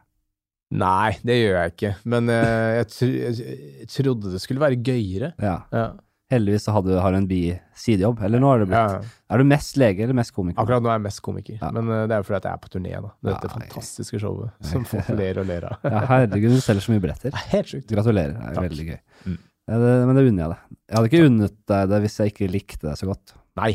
Nei, 0.72 1.18
det 1.26 1.36
gjør 1.44 1.58
jeg 1.64 1.72
ikke, 1.76 1.96
men 2.06 2.30
uh, 2.30 2.78
jeg, 2.78 2.88
tr 2.94 3.06
jeg 3.10 3.88
trodde 3.90 4.32
det 4.32 4.40
skulle 4.42 4.62
være 4.62 4.78
gøyere. 4.86 5.34
Ja. 5.42 5.64
Ja. 5.74 5.88
Heldigvis 6.30 6.68
så 6.68 6.74
hadde, 6.76 6.94
har 7.02 7.14
du 7.16 7.18
en 7.18 7.28
bisidejobb. 7.30 8.20
Eller 8.28 8.42
nå 8.44 8.50
har 8.52 8.60
det 8.62 8.68
blitt. 8.70 8.92
Ja. 9.00 9.14
Er 9.34 9.42
du 9.42 9.48
mest 9.50 9.80
lege 9.82 10.04
eller 10.06 10.14
mest 10.20 10.34
komiker? 10.36 10.62
Akkurat 10.62 10.84
nå 10.86 10.92
er 10.92 11.00
jeg 11.00 11.06
mest 11.08 11.22
komiker, 11.26 11.58
Ja. 11.58 11.72
men 11.74 11.90
eh, 11.90 12.04
det 12.06 12.14
er 12.14 12.22
jo 12.22 12.28
fordi 12.28 12.38
at 12.38 12.48
jeg 12.50 12.54
er 12.54 12.62
på 12.62 12.70
turné, 12.76 12.92
nå. 13.02 13.10
Dette 13.26 13.50
Ja, 13.50 13.54
fantastiske 13.56 14.20
showet 14.22 14.52
som 14.70 14.86
folk 14.86 15.10
ler 15.18 15.40
og 15.42 15.48
ler 15.50 15.66
av. 15.72 15.80
Ja, 15.90 16.04
herregud, 16.12 16.54
du 16.54 16.62
selger 16.62 16.86
så 16.86 16.94
mye 16.94 17.02
billetter. 17.08 17.34
Er 17.40 17.48
helt 17.56 17.72
sjukt. 17.74 17.90
Gratulerer. 17.90 18.36
Det 18.38 18.46
er 18.52 18.60
Takk. 18.60 18.68
veldig 18.70 18.86
gøy. 18.92 19.00
Mm. 19.26 19.40
Ja, 19.70 19.80
det, 19.86 19.90
men 20.10 20.16
det 20.20 20.26
unner 20.30 20.44
jeg 20.46 20.54
deg. 20.54 20.78
Jeg 20.90 20.98
hadde 21.00 21.10
ikke 21.12 21.26
unnet 21.32 21.58
deg 21.74 21.90
det 21.96 22.02
hvis 22.06 22.20
jeg 22.22 22.34
ikke 22.36 22.52
likte 22.54 22.88
deg 22.90 23.02
så 23.02 23.10
godt. 23.10 23.36
Nei. 23.62 23.72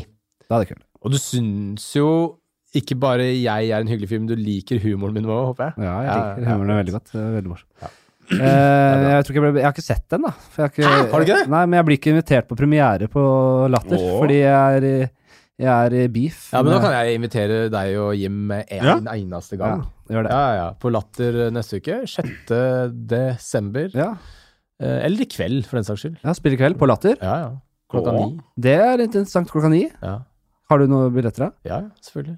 Da 0.47 0.55
er 0.57 0.63
det 0.65 0.71
kult. 0.71 0.87
Og 1.05 1.11
du 1.13 1.19
syns 1.21 1.85
jo 1.95 2.07
ikke 2.75 2.97
bare 2.99 3.27
jeg 3.35 3.69
er 3.71 3.83
en 3.83 3.87
hyggelig 3.91 4.09
fyr, 4.11 4.19
men 4.23 4.31
du 4.31 4.35
liker 4.39 4.79
humoren 4.83 5.15
min 5.15 5.27
òg, 5.27 5.51
håper 5.51 5.69
jeg. 5.69 5.85
Ja, 5.87 5.93
jeg 6.03 6.15
liker 6.23 6.43
ja, 6.43 6.55
humoren 6.55 6.73
ja. 6.73 6.79
veldig 6.81 6.95
godt. 6.97 7.11
Det 7.13 7.21
er 7.21 7.37
veldig 7.37 7.51
morsomt. 7.53 8.01
Ja. 8.31 8.37
Eh, 8.39 9.03
jeg, 9.15 9.25
tror 9.25 9.33
ikke 9.35 9.41
jeg, 9.41 9.53
ble, 9.53 9.59
jeg 9.61 9.67
har 9.67 9.75
ikke 9.75 9.85
sett 9.85 10.05
den, 10.09 10.23
da. 10.25 10.31
For 10.53 10.63
jeg 10.63 10.65
har, 10.65 10.73
ikke, 10.73 10.87
Hæ? 10.89 11.11
Har 11.11 11.19
du 11.21 11.25
ikke 11.27 11.37
det? 11.43 11.49
Nei, 11.53 11.63
men 11.65 11.77
jeg 11.79 11.85
blir 11.89 11.99
ikke 11.99 12.13
invitert 12.15 12.47
på 12.49 12.57
premiere 12.59 13.07
på 13.11 13.23
Latter, 13.73 13.97
Åh. 14.01 14.15
fordi 14.23 14.39
jeg 14.41 14.79
er, 14.79 14.87
i- 14.89 15.11
jeg 15.65 15.71
er 15.71 15.93
i 16.01 16.07
beef. 16.11 16.39
Ja, 16.51 16.61
men 16.65 16.73
da 16.75 16.79
kan 16.83 16.91
jeg 16.97 17.15
invitere 17.15 17.59
deg 17.71 17.93
og 18.01 18.15
Jim 18.19 18.51
en 18.51 18.65
Ja. 18.75 18.95
eneste 19.13 19.55
ja, 19.55 19.61
gang. 19.61 19.85
gjør 20.11 20.25
det. 20.27 20.31
Ja, 20.33 20.41
ja, 20.49 20.55
ja. 20.59 20.65
På 20.83 20.91
Latter 20.91 21.37
neste 21.55 21.79
uke. 21.79 22.01
6. 22.11 22.51
desember. 23.07 23.87
Ja. 23.95 24.09
Uh, 24.75 24.99
Eller 25.05 25.21
i 25.23 25.29
kveld, 25.31 25.63
for 25.69 25.77
den 25.79 25.85
saks 25.87 26.01
skyld. 26.03 26.17
ja, 26.25 26.33
spiller 26.35 26.57
i 26.57 26.59
kveld 26.59 26.75
på 26.81 26.89
Latter. 26.89 27.15
Ja, 27.21 27.35
ja. 27.45 27.51
Klokka 27.93 28.11
ni. 28.17 28.25
Det 28.59 28.73
er 28.75 28.99
interessant 29.05 29.47
klokka 29.53 29.69
ni. 29.71 29.85
Ja. 30.03 30.17
Har 30.69 30.81
du 30.81 30.87
noen 30.89 31.13
billetter, 31.15 31.45
da? 31.45 31.51
ja, 31.63 31.77
ja, 31.85 31.89
selvfølgelig. 32.03 32.37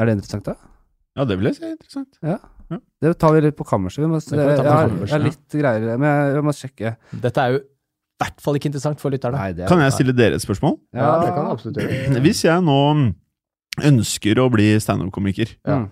Er 0.00 0.08
det 0.08 0.14
interessant, 0.16 0.44
da? 0.48 0.56
Ja, 1.16 1.24
det 1.28 1.36
vil 1.38 1.46
jeg 1.52 1.58
si 1.60 1.64
er 1.68 1.76
interessant. 1.76 2.18
Det 2.70 3.12
tar 3.20 3.32
vi 3.36 3.40
litt 3.44 3.56
på 3.56 3.64
kammerset. 3.68 4.02
Vi 4.02 4.08
må, 4.10 4.18
Det 4.18 4.32
på 4.32 4.36
jeg, 4.42 4.64
har- 4.66 4.94
jeg 5.06 5.12
er 5.20 5.24
litt 5.24 5.48
greier, 5.60 5.98
men 5.98 6.08
jeg, 6.08 6.34
jeg 6.34 6.44
må 6.48 6.54
sjekke. 6.56 6.96
Dette 7.22 7.38
er 7.44 7.52
jo 7.52 7.58
i 7.60 8.24
hvert 8.24 8.40
fall 8.40 8.54
ikke 8.56 8.70
interessant 8.72 8.98
for 9.00 9.10
lytterne. 9.12 9.36
Nei, 9.36 9.50
er 9.52 9.68
Kan 9.68 9.78
jeg 9.84 9.92
stille 9.92 10.14
dere 10.16 10.34
et 10.38 10.42
spørsmål? 10.42 10.78
Ja, 10.96 11.10
det 11.20 11.28
kan 11.34 11.44
jeg 11.44 11.52
absolutt 11.52 11.76
gjøre. 11.82 12.22
Hvis 12.26 12.42
jeg 12.48 12.64
nå 12.64 12.78
ønsker 13.86 14.40
å 14.40 14.48
bli 14.52 14.72
standup-komiker, 14.80 15.56
Ja. 15.66 15.86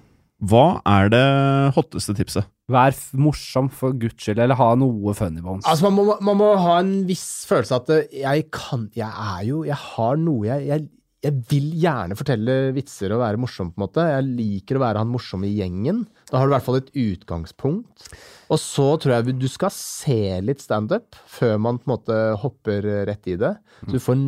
Hva 0.44 0.80
er 0.84 1.08
det 1.12 1.74
hotteste 1.76 2.12
tipset? 2.18 2.44
Vær 2.68 2.90
f 2.92 3.12
morsom 3.16 3.68
for 3.72 3.94
guds 3.96 4.18
skyld, 4.24 4.40
eller 4.42 4.56
ha 4.58 4.74
noe 4.76 5.14
funny 5.16 5.40
bones. 5.40 5.64
Altså, 5.64 5.86
man 5.88 5.94
må, 6.08 6.16
man 6.20 6.36
må 6.36 6.48
ha 6.60 6.80
en 6.82 7.06
viss 7.08 7.44
følelse 7.48 7.72
av 7.76 7.84
at 7.86 8.10
jeg 8.12 8.48
kan 8.52 8.88
Jeg 8.96 9.08
er 9.08 9.44
jo 9.46 9.62
Jeg 9.64 9.76
har 9.78 10.16
noe 10.20 10.44
jeg, 10.48 10.66
jeg 10.66 10.88
jeg 11.24 11.40
vil 11.48 11.70
gjerne 11.80 12.16
fortelle 12.18 12.54
vitser 12.76 13.14
og 13.14 13.22
være 13.22 13.40
morsom, 13.40 13.70
på 13.72 13.78
en 13.78 13.84
måte. 13.86 14.04
Jeg 14.10 14.26
liker 14.28 14.76
å 14.76 14.82
være 14.82 15.00
han 15.00 15.12
morsomme 15.12 15.48
i 15.48 15.54
gjengen. 15.56 16.02
Da 16.28 16.40
har 16.40 16.46
du 16.46 16.52
i 16.52 16.56
hvert 16.56 16.66
fall 16.66 16.80
et 16.82 16.90
utgangspunkt. 17.00 18.08
Og 18.52 18.60
så 18.60 18.88
tror 19.00 19.16
jeg 19.16 19.36
du 19.40 19.46
skal 19.48 19.72
se 19.72 20.18
litt 20.44 20.60
standup 20.64 21.16
før 21.30 21.56
man 21.64 21.80
på 21.80 21.88
en 21.88 21.94
måte 21.94 22.18
hopper 22.42 22.90
rett 23.08 23.32
i 23.32 23.38
det. 23.40 23.54
Så 23.80 23.96
du 23.96 24.02
får 24.04 24.20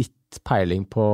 litt 0.00 0.40
peiling 0.44 0.84
på 0.90 1.04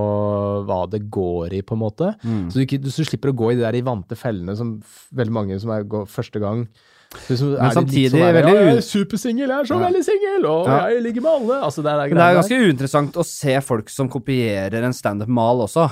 hva 0.66 0.80
det 0.90 1.04
går 1.12 1.58
i, 1.58 1.64
på 1.66 1.76
en 1.76 1.82
måte. 1.84 2.14
Mm. 2.24 2.48
Så 2.50 2.58
du, 2.58 2.64
ikke, 2.64 2.80
du 2.82 2.90
slipper 2.90 3.30
å 3.30 3.36
gå 3.36 3.52
i 3.52 3.58
de 3.58 3.66
der 3.66 3.78
i 3.78 3.84
vante 3.86 4.18
fellene 4.18 4.56
som 4.58 4.78
veldig 5.16 5.36
mange 5.36 5.60
som 5.62 5.74
er 5.76 5.86
går 5.86 6.08
første 6.10 6.42
gang. 6.42 6.64
Så 7.10 7.56
men 7.58 7.72
samtidig 7.74 8.12
sånn 8.12 8.22
veldig 8.22 8.52
ja, 8.54 8.60
jeg 8.70 8.76
er 8.76 8.84
supersingel, 8.86 9.48
jeg 9.50 9.58
er 9.58 9.64
så 9.66 9.74
Ja. 9.80 9.86
veldig 9.88 10.02
singel, 10.06 10.44
og 10.46 10.66
Ja. 10.68 10.76
jeg 10.90 11.02
ligger 11.02 11.22
med 11.24 11.32
alle. 11.32 11.56
Altså, 11.66 11.82
det 11.82 11.90
er, 11.90 11.96
Men 12.06 12.16
det 12.20 12.26
er 12.28 12.38
ganske 12.38 12.60
uinteressant 12.68 13.12
å 13.18 13.24
se 13.26 13.60
folk 13.60 13.88
som 13.90 14.08
kopierer 14.08 14.84
en 14.84 14.92
standup-mal 14.94 15.64
også. 15.66 15.90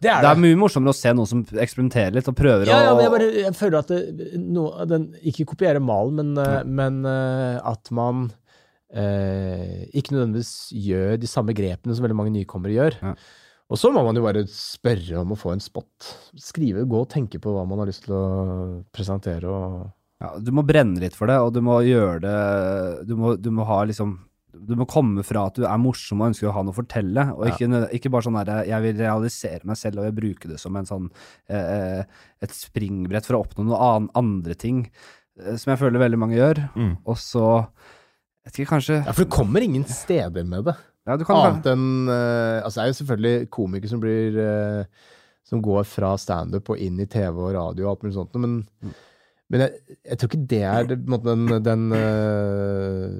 det 0.00 0.10
er 0.10 0.20
Det 0.20 0.22
det. 0.22 0.30
er 0.32 0.42
mye 0.42 0.56
morsommere 0.58 0.90
å 0.90 0.94
se 0.98 1.12
noen 1.14 1.26
som 1.26 1.44
eksperimenterer 1.44 2.12
litt 2.14 2.26
og 2.28 2.34
prøver 2.36 2.66
Ja, 2.66 2.80
ja, 2.82 2.90
å 2.92 2.96
men 2.96 3.04
jeg, 3.06 3.12
bare, 3.14 3.44
jeg 3.44 3.54
føler 3.54 3.78
at 3.78 3.86
det, 3.86 4.38
no, 4.42 4.84
den, 4.84 5.14
Ikke 5.24 5.46
kopierer 5.46 5.80
malen, 5.80 6.14
men, 6.34 6.34
ja. 6.44 6.62
men 6.64 7.04
uh, 7.06 7.60
at 7.64 7.90
man 7.92 8.32
uh, 8.94 9.86
ikke 9.94 10.12
nødvendigvis 10.14 10.72
gjør 10.74 11.16
de 11.20 11.26
samme 11.30 11.54
grepene 11.54 11.94
som 11.94 12.04
veldig 12.04 12.16
mange 12.18 12.34
nykommere 12.34 12.74
gjør. 12.74 12.98
Ja. 13.02 13.14
Og 13.70 13.78
så 13.78 13.90
må 13.92 14.04
man 14.06 14.14
jo 14.14 14.22
bare 14.22 14.44
spørre 14.46 15.18
om 15.22 15.32
å 15.34 15.38
få 15.38 15.52
en 15.52 15.60
spot. 15.60 16.10
Skrive, 16.38 16.84
gå 16.86 17.00
og 17.02 17.08
tenke 17.10 17.40
på 17.42 17.50
hva 17.54 17.64
man 17.66 17.78
har 17.82 17.86
lyst 17.90 18.04
til 18.06 18.14
å 18.14 18.84
presentere. 18.94 19.44
og 19.44 19.92
ja, 20.22 20.30
Du 20.40 20.50
må 20.56 20.62
brenne 20.66 21.00
litt 21.02 21.16
for 21.18 21.28
det, 21.30 21.36
og 21.42 21.52
du 21.52 21.60
må 21.64 21.80
gjøre 21.84 22.20
det 22.24 23.06
Du 23.08 23.16
må, 23.20 23.34
du 23.36 23.50
må 23.54 23.66
ha 23.68 23.82
liksom 23.88 24.18
du 24.56 24.70
må 24.72 24.86
komme 24.88 25.20
fra 25.20 25.42
at 25.50 25.58
du 25.60 25.66
er 25.68 25.76
morsom 25.76 26.22
og 26.22 26.30
ønsker 26.30 26.48
å 26.48 26.52
ha 26.56 26.62
noe 26.64 26.72
å 26.72 26.76
fortelle, 26.78 27.26
og 27.36 27.42
ikke, 27.50 27.66
nø- 27.68 27.90
ikke 27.92 28.08
bare 28.08 28.24
sånn 28.24 28.38
derre 28.38 28.62
jeg 28.64 28.80
vil 28.86 28.94
realisere 29.02 29.68
meg 29.68 29.76
selv 29.76 30.00
og 30.00 30.06
jeg 30.08 30.14
bruker 30.16 30.48
det 30.54 30.56
som 30.62 30.78
en 30.80 30.88
sånn 30.88 31.10
eh, 31.52 32.00
et 32.40 32.54
springbrett 32.56 33.28
for 33.28 33.36
å 33.36 33.42
oppnå 33.44 33.66
noen 33.68 34.06
andre 34.16 34.56
ting, 34.56 34.78
eh, 35.42 35.58
som 35.60 35.74
jeg 35.74 35.82
føler 35.82 36.00
veldig 36.00 36.20
mange 36.22 36.38
gjør. 36.38 36.62
Mm. 36.72 36.94
Og 37.04 37.20
så 37.20 37.44
jeg 37.60 38.48
vet 38.48 38.60
ikke, 38.62 38.70
kanskje 38.72 38.96
Ja, 39.02 39.12
for 39.12 39.28
du 39.28 39.34
kommer 39.36 39.60
ingen 39.68 39.84
steder 39.92 40.48
med 40.48 40.64
det. 40.70 40.76
ja, 41.04 41.18
du 41.20 41.26
kan, 41.28 41.42
Annet 41.50 41.68
enn 41.74 41.86
eh, 42.08 42.62
Altså, 42.64 42.78
det 42.78 42.84
er 42.86 42.90
jo 42.94 42.98
selvfølgelig 43.02 43.50
komikere 43.60 43.92
som 43.92 44.00
blir 44.06 44.40
eh, 44.40 45.10
Som 45.52 45.60
går 45.68 45.84
fra 45.84 46.14
standup 46.16 46.72
og 46.72 46.80
inn 46.80 46.96
i 47.04 47.10
TV 47.12 47.28
og 47.44 47.52
radio 47.60 47.90
og 47.90 47.92
alt 47.98 48.06
mulig 48.08 48.16
sånt, 48.16 48.40
men, 48.40 48.62
men 49.52 49.62
jeg, 49.62 49.96
jeg 50.10 50.18
tror 50.18 50.30
ikke 50.32 50.46
det 50.50 50.62
er 50.66 50.88
den, 50.90 51.46
den 51.62 51.82
eh, 51.94 53.16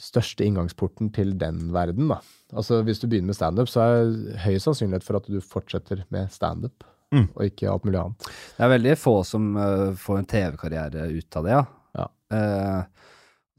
største 0.00 0.46
inngangsporten 0.46 1.10
til 1.12 1.34
den 1.40 1.66
verden, 1.74 2.08
da. 2.12 2.20
Altså, 2.56 2.80
hvis 2.86 3.02
du 3.02 3.08
begynner 3.10 3.32
med 3.32 3.38
standup, 3.38 3.68
så 3.68 3.82
er 3.84 3.96
det 4.08 4.36
høy 4.46 4.56
sannsynlighet 4.62 5.04
for 5.04 5.18
at 5.18 5.28
du 5.28 5.40
fortsetter 5.44 6.04
med 6.14 6.32
standup, 6.34 6.86
Mm. 7.14 7.28
og 7.38 7.42
ikke 7.46 7.68
alt 7.70 7.84
mulig 7.86 8.00
annet. 8.00 8.24
Det 8.56 8.62
er 8.66 8.70
veldig 8.72 8.94
få 8.98 9.12
som 9.22 9.44
eh, 9.62 9.92
får 9.94 10.16
en 10.18 10.26
TV-karriere 10.26 11.04
ut 11.14 11.36
av 11.38 11.44
det, 11.46 11.52
ja. 11.54 11.60
Ja. 11.96 12.06
Uh, 12.34 13.12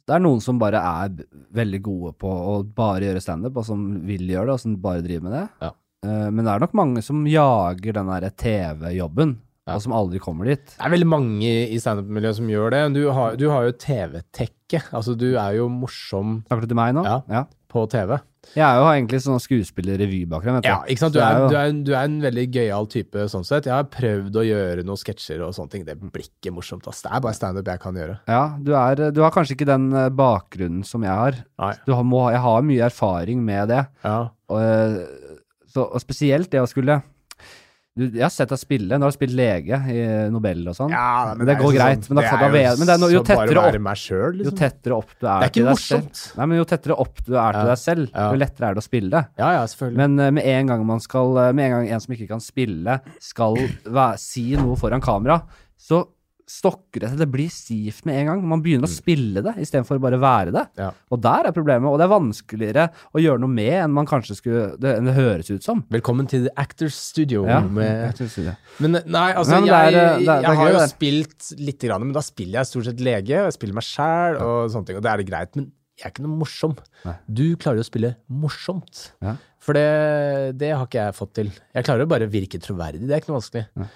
det 0.08 0.16
er 0.18 0.24
noen 0.24 0.42
som 0.44 0.60
bare 0.60 0.82
er 0.84 1.14
veldig 1.56 1.80
gode 1.86 2.12
på 2.20 2.28
å 2.28 2.58
bare 2.76 3.08
gjøre 3.08 3.24
standup, 3.24 3.56
og 3.62 3.66
som 3.70 3.86
vil 4.08 4.28
gjøre 4.28 4.50
det, 4.50 4.58
og 4.58 4.64
som 4.66 4.76
bare 4.84 5.04
driver 5.06 5.30
med 5.30 5.36
det. 5.38 5.46
Ja. 5.64 5.72
Uh, 6.06 6.28
men 6.28 6.44
det 6.44 6.52
er 6.54 6.66
nok 6.66 6.76
mange 6.78 7.04
som 7.08 7.24
jager 7.28 7.96
den 7.98 8.12
derre 8.12 8.34
TV-jobben, 8.44 9.38
Ja. 9.68 9.76
og 9.76 9.84
som 9.84 9.94
aldri 9.98 10.22
kommer 10.24 10.48
dit. 10.48 10.64
Det 10.72 10.80
er 10.88 10.94
veldig 10.94 11.10
mange 11.12 11.52
i 11.68 11.78
standup-miljøet 11.84 12.40
som 12.40 12.48
gjør 12.52 12.72
det. 12.74 12.82
Du 12.96 13.04
har, 13.12 13.36
du 13.40 13.50
har 13.52 13.68
jo 13.68 13.76
TV-tekke. 13.84 14.82
Altså, 14.96 15.16
du 15.20 15.34
er 15.36 15.58
jo 15.60 15.68
morsom 15.72 16.42
Snakker 16.48 16.66
du 16.66 16.72
til 16.72 16.80
meg 16.80 16.96
nå? 16.96 17.04
Ja. 17.04 17.44
på 17.72 17.84
TV. 17.92 18.16
Jeg 18.56 18.64
er 18.64 18.78
jo 18.80 18.86
egentlig 18.88 19.20
sånn 19.26 19.42
skuespiller-revybakgrunn. 19.44 20.62
Ja, 20.64 20.78
ikke 20.88 21.04
sant? 21.04 21.16
Du 21.18 21.20
er, 21.20 21.40
du, 21.52 21.56
er, 21.60 21.74
du 21.84 21.92
er 21.92 22.08
en 22.08 22.20
veldig 22.24 22.46
gøyal 22.56 22.88
type 22.92 23.26
sånn 23.32 23.44
sett. 23.48 23.68
Jeg 23.68 23.76
har 23.76 23.90
prøvd 23.92 24.40
å 24.40 24.46
gjøre 24.48 24.86
noen 24.88 25.02
sketsjer 25.02 25.44
og 25.44 25.52
sånne 25.58 25.74
ting. 25.74 25.84
Det 25.88 25.98
blir 26.00 26.30
ikke 26.30 26.54
morsomt, 26.56 26.88
ass. 26.88 27.04
Det 27.04 27.12
er 27.12 27.26
bare 27.26 27.38
standup 27.38 27.68
jeg 27.68 27.84
kan 27.84 28.00
gjøre. 28.00 28.18
Ja, 28.32 28.46
du, 28.64 28.72
er, 28.80 29.04
du 29.12 29.20
har 29.26 29.36
kanskje 29.36 29.58
ikke 29.58 29.68
den 29.68 29.90
eh, 29.92 30.08
bakgrunnen 30.16 30.88
som 30.88 31.04
jeg 31.04 31.12
har. 31.12 31.42
Har, 31.60 32.08
må, 32.08 32.24
jeg 32.32 32.44
har 32.48 32.66
mye 32.72 32.88
erfaring 32.88 33.44
med 33.44 33.74
det. 33.74 33.84
Ja. 34.08 34.18
Og, 34.48 34.64
eh, 34.64 35.36
så, 35.68 35.84
og 35.90 36.00
spesielt 36.04 36.52
det 36.54 36.64
å 36.64 36.70
skulle 36.72 37.02
du, 37.98 38.04
Jeg 38.14 38.24
har 38.24 38.32
sett 38.34 38.52
deg 38.54 38.60
spille. 38.62 38.98
Nå 38.98 39.08
har 39.08 39.14
du 39.14 39.18
spilt 39.18 39.34
lege 39.38 39.80
i 39.92 39.98
Nobel 40.34 40.62
og 40.70 40.76
sånn. 40.78 40.94
Ja, 40.94 41.34
men 41.38 41.50
det 41.50 41.56
går 41.60 41.74
greit. 41.76 42.08
Men, 42.12 42.20
da, 42.22 42.38
da, 42.38 42.50
vet- 42.54 42.78
men 42.80 42.88
det 42.90 42.96
er 42.96 43.02
no, 43.02 43.10
jo 43.12 43.24
tettere 43.28 43.64
opp 43.66 43.80
meg 43.88 44.02
sjøl, 44.02 44.38
jo 44.38 44.44
liksom. 44.44 44.58
tettere 44.62 44.98
opp 44.98 45.12
du 45.18 45.26
er, 45.28 45.40
Det 45.42 45.48
er 45.50 45.54
til 45.58 45.64
deg 45.68 45.72
morsomt. 45.74 46.16
selv. 46.22 46.38
Nei, 46.40 46.46
men 46.52 46.58
jo 46.62 46.66
tettere 46.72 47.00
opp 47.06 47.24
du 47.26 47.34
er 47.36 47.58
til 47.60 47.72
deg 47.74 47.82
selv, 47.84 48.10
Ja. 48.14 48.28
jo 48.32 48.42
lettere 48.44 48.70
er 48.70 48.78
det 48.78 48.84
å 48.84 48.88
spille. 48.88 49.24
Ja, 49.38 49.52
ja, 49.58 49.64
selvfølgelig. 49.74 49.98
Men 50.04 50.20
uh, 50.20 50.32
med 50.38 50.46
en 50.54 50.68
gang 50.74 50.86
man 50.86 51.00
skal 51.04 51.38
eh, 51.38 51.52
Med 51.58 51.66
en 51.66 51.72
gang 51.78 51.90
en 51.96 52.00
som 52.06 52.14
ikke 52.16 52.28
kan 52.30 52.44
spille, 52.44 53.00
skal 53.20 53.58
si 54.22 54.52
noe 54.56 54.76
foran 54.80 55.02
kamera, 55.04 55.42
så 55.78 56.06
stokker 56.48 57.04
det 57.04 57.10
seg. 57.12 57.20
Det 57.20 57.28
blir 57.34 57.50
stivt 57.52 58.06
med 58.08 58.22
en 58.22 58.30
gang. 58.32 58.44
Man 58.48 58.62
begynner 58.64 58.88
å 58.88 58.92
spille 58.92 59.42
det 59.44 59.54
istedenfor 59.60 60.00
bare 60.00 60.20
være 60.22 60.54
det. 60.56 60.64
Mm. 60.78 60.80
Ja. 60.80 60.90
Og 61.12 61.20
der 61.26 61.50
er 61.50 61.56
problemet. 61.56 61.90
Og 61.92 61.98
det 62.00 62.06
er 62.08 62.14
vanskeligere 62.14 62.86
å 63.12 63.20
gjøre 63.24 63.42
noe 63.44 63.52
med 63.52 63.74
enn 63.84 63.92
man 63.98 64.08
kanskje 64.08 64.38
skulle 64.40 64.64
det, 64.80 64.94
enn 65.02 65.10
det 65.12 65.16
høres 65.18 65.52
ut 65.52 65.64
som. 65.68 65.84
Velkommen 65.92 66.30
til 66.32 66.48
The 66.48 66.54
Actors 66.64 66.96
Studio. 66.96 67.44
Ja, 67.50 67.60
med 67.62 68.06
Actors 68.14 68.32
Studio. 68.38 68.56
Men 68.80 68.96
nei, 69.04 69.28
altså, 69.34 69.58
Nei, 69.58 69.60
men 69.60 69.68
det 69.68 69.76
jeg, 69.76 69.94
er, 69.94 69.98
eh, 69.98 69.98
det 69.98 70.08
er- 70.08 70.24
det 70.24 70.38
er 70.38 70.48
jeg 70.48 70.62
har 70.64 70.72
jo 70.72 70.80
det. 70.80 70.90
spilt 70.94 71.50
lite 71.60 71.88
grann, 71.92 72.04
men 72.08 72.14
da 72.16 72.24
spiller 72.24 72.60
jeg 72.62 72.72
stort 72.72 72.86
sett 72.92 73.04
lege, 73.04 73.36
og 73.44 73.52
jeg 73.52 73.58
spiller 73.60 73.74
meg 73.82 73.84
sjæl 73.84 74.40
og 74.42 74.72
sånne 74.72 74.86
ting, 74.88 74.96
og 74.98 75.04
det 75.04 75.12
er 75.12 75.18
det 75.18 75.28
greit. 75.28 75.56
Men 75.60 75.72
jeg 75.98 76.06
er 76.06 76.12
ikke 76.16 76.24
noe 76.28 76.38
morsom. 76.40 76.78
Nei. 77.04 77.16
Du 77.28 77.46
klarer 77.58 77.82
jo 77.82 77.84
å 77.84 77.92
spille 77.92 78.16
morsomt. 78.32 79.12
Ja. 79.22 79.36
For 79.60 79.74
det, 79.76 80.58
det 80.62 80.70
har 80.78 80.86
ikke 80.88 81.02
jeg 81.10 81.16
fått 81.18 81.34
til. 81.36 81.50
Jeg 81.76 81.84
klarer 81.84 82.06
jo 82.06 82.12
bare 82.14 82.28
å 82.28 82.32
virke 82.32 82.60
troverdig, 82.62 83.04
det 83.08 83.12
er 83.18 83.20
ikke 83.20 83.34
noe 83.34 83.42
vanskelig. 83.42 83.66
Ja. 83.76 83.88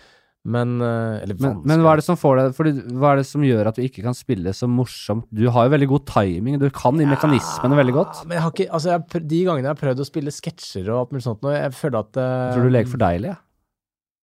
Men 0.42 0.82
eh, 0.82 1.22
Eller 1.22 1.38
Men, 1.38 1.60
men 1.70 1.84
hva 1.84 1.94
er 1.94 2.02
det 2.02 2.06
som 2.08 2.18
får 2.18 2.40
deg 2.40 2.56
fordi, 2.58 2.72
Hva 2.98 3.12
er 3.12 3.22
det 3.22 3.28
som 3.30 3.44
gjør 3.46 3.70
at 3.70 3.78
du 3.78 3.84
ikke 3.86 4.02
kan 4.06 4.18
spille 4.18 4.54
så 4.58 4.70
morsomt? 4.70 5.28
Du 5.30 5.44
har 5.54 5.68
jo 5.68 5.74
veldig 5.76 5.90
god 5.92 6.08
timing, 6.10 6.58
du 6.62 6.66
kan 6.74 6.98
de 6.98 7.06
mekanismene 7.10 7.78
veldig 7.78 7.96
godt. 8.00 8.24
Men 8.26 8.40
jeg 8.40 8.46
har 8.48 8.56
ikke, 8.56 8.70
altså 8.74 8.96
jeg, 8.96 9.24
de 9.30 9.44
gangene 9.46 9.70
jeg 9.70 9.76
har 9.76 9.82
prøvd 9.84 10.02
å 10.02 10.10
spille 10.10 10.34
sketsjer 10.34 10.90
og 10.90 11.04
alt 11.04 11.14
mulig 11.14 11.26
sånt, 11.28 11.46
nå, 11.46 11.54
jeg 11.54 11.78
føler 11.78 12.02
at 12.02 12.18
uh, 12.18 12.26
Jeg 12.26 12.58
tror 12.58 12.68
du 12.70 12.76
leker 12.78 12.94
for 12.96 13.04
deilig, 13.06 13.36
ja. 13.36 13.40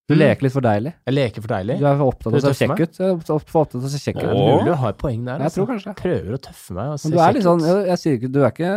Du 0.08 0.14
Mm. 0.14 0.20
leker 0.22 0.42
litt 0.46 0.52
for 0.54 0.64
deilig. 0.64 0.92
Jeg 1.04 1.14
leker 1.14 1.42
for 1.44 1.50
deilig. 1.52 1.74
Du 1.78 1.84
er 1.84 1.96
for 1.98 2.08
opptatt 2.08 2.32
av 2.32 2.38
å 2.38 2.54
se 2.54 2.64
kjekk 2.66 2.80
ut. 2.80 2.92
Du 2.96 3.20
for 3.28 3.60
opptatt 3.60 3.74
av 3.76 3.82
å 3.84 3.90
se 3.92 3.98
kjekk 4.00 4.20
Det 4.22 4.24
er 4.24 4.38
mulig 4.38 4.64
du 4.64 4.72
har 4.80 4.92
poeng 4.96 5.24
der. 5.26 5.36
Jeg 5.36 5.44
altså. 5.50 5.58
tror 5.58 5.66
kanskje 5.68 5.84
det. 5.90 5.96
Prøver 6.00 6.32
å 6.32 6.40
tøffe 6.46 6.76
meg 6.78 6.92
og 6.94 6.98
se 7.02 7.10
du 7.12 7.16
kjekk 7.18 7.34
litt 7.36 7.44
sånn, 7.44 7.60
jeg, 7.68 7.82
jeg 7.90 7.98
sier 8.02 8.16
ikke, 8.16 8.30
du 8.32 8.38
er 8.40 8.50
ikke 8.54 8.72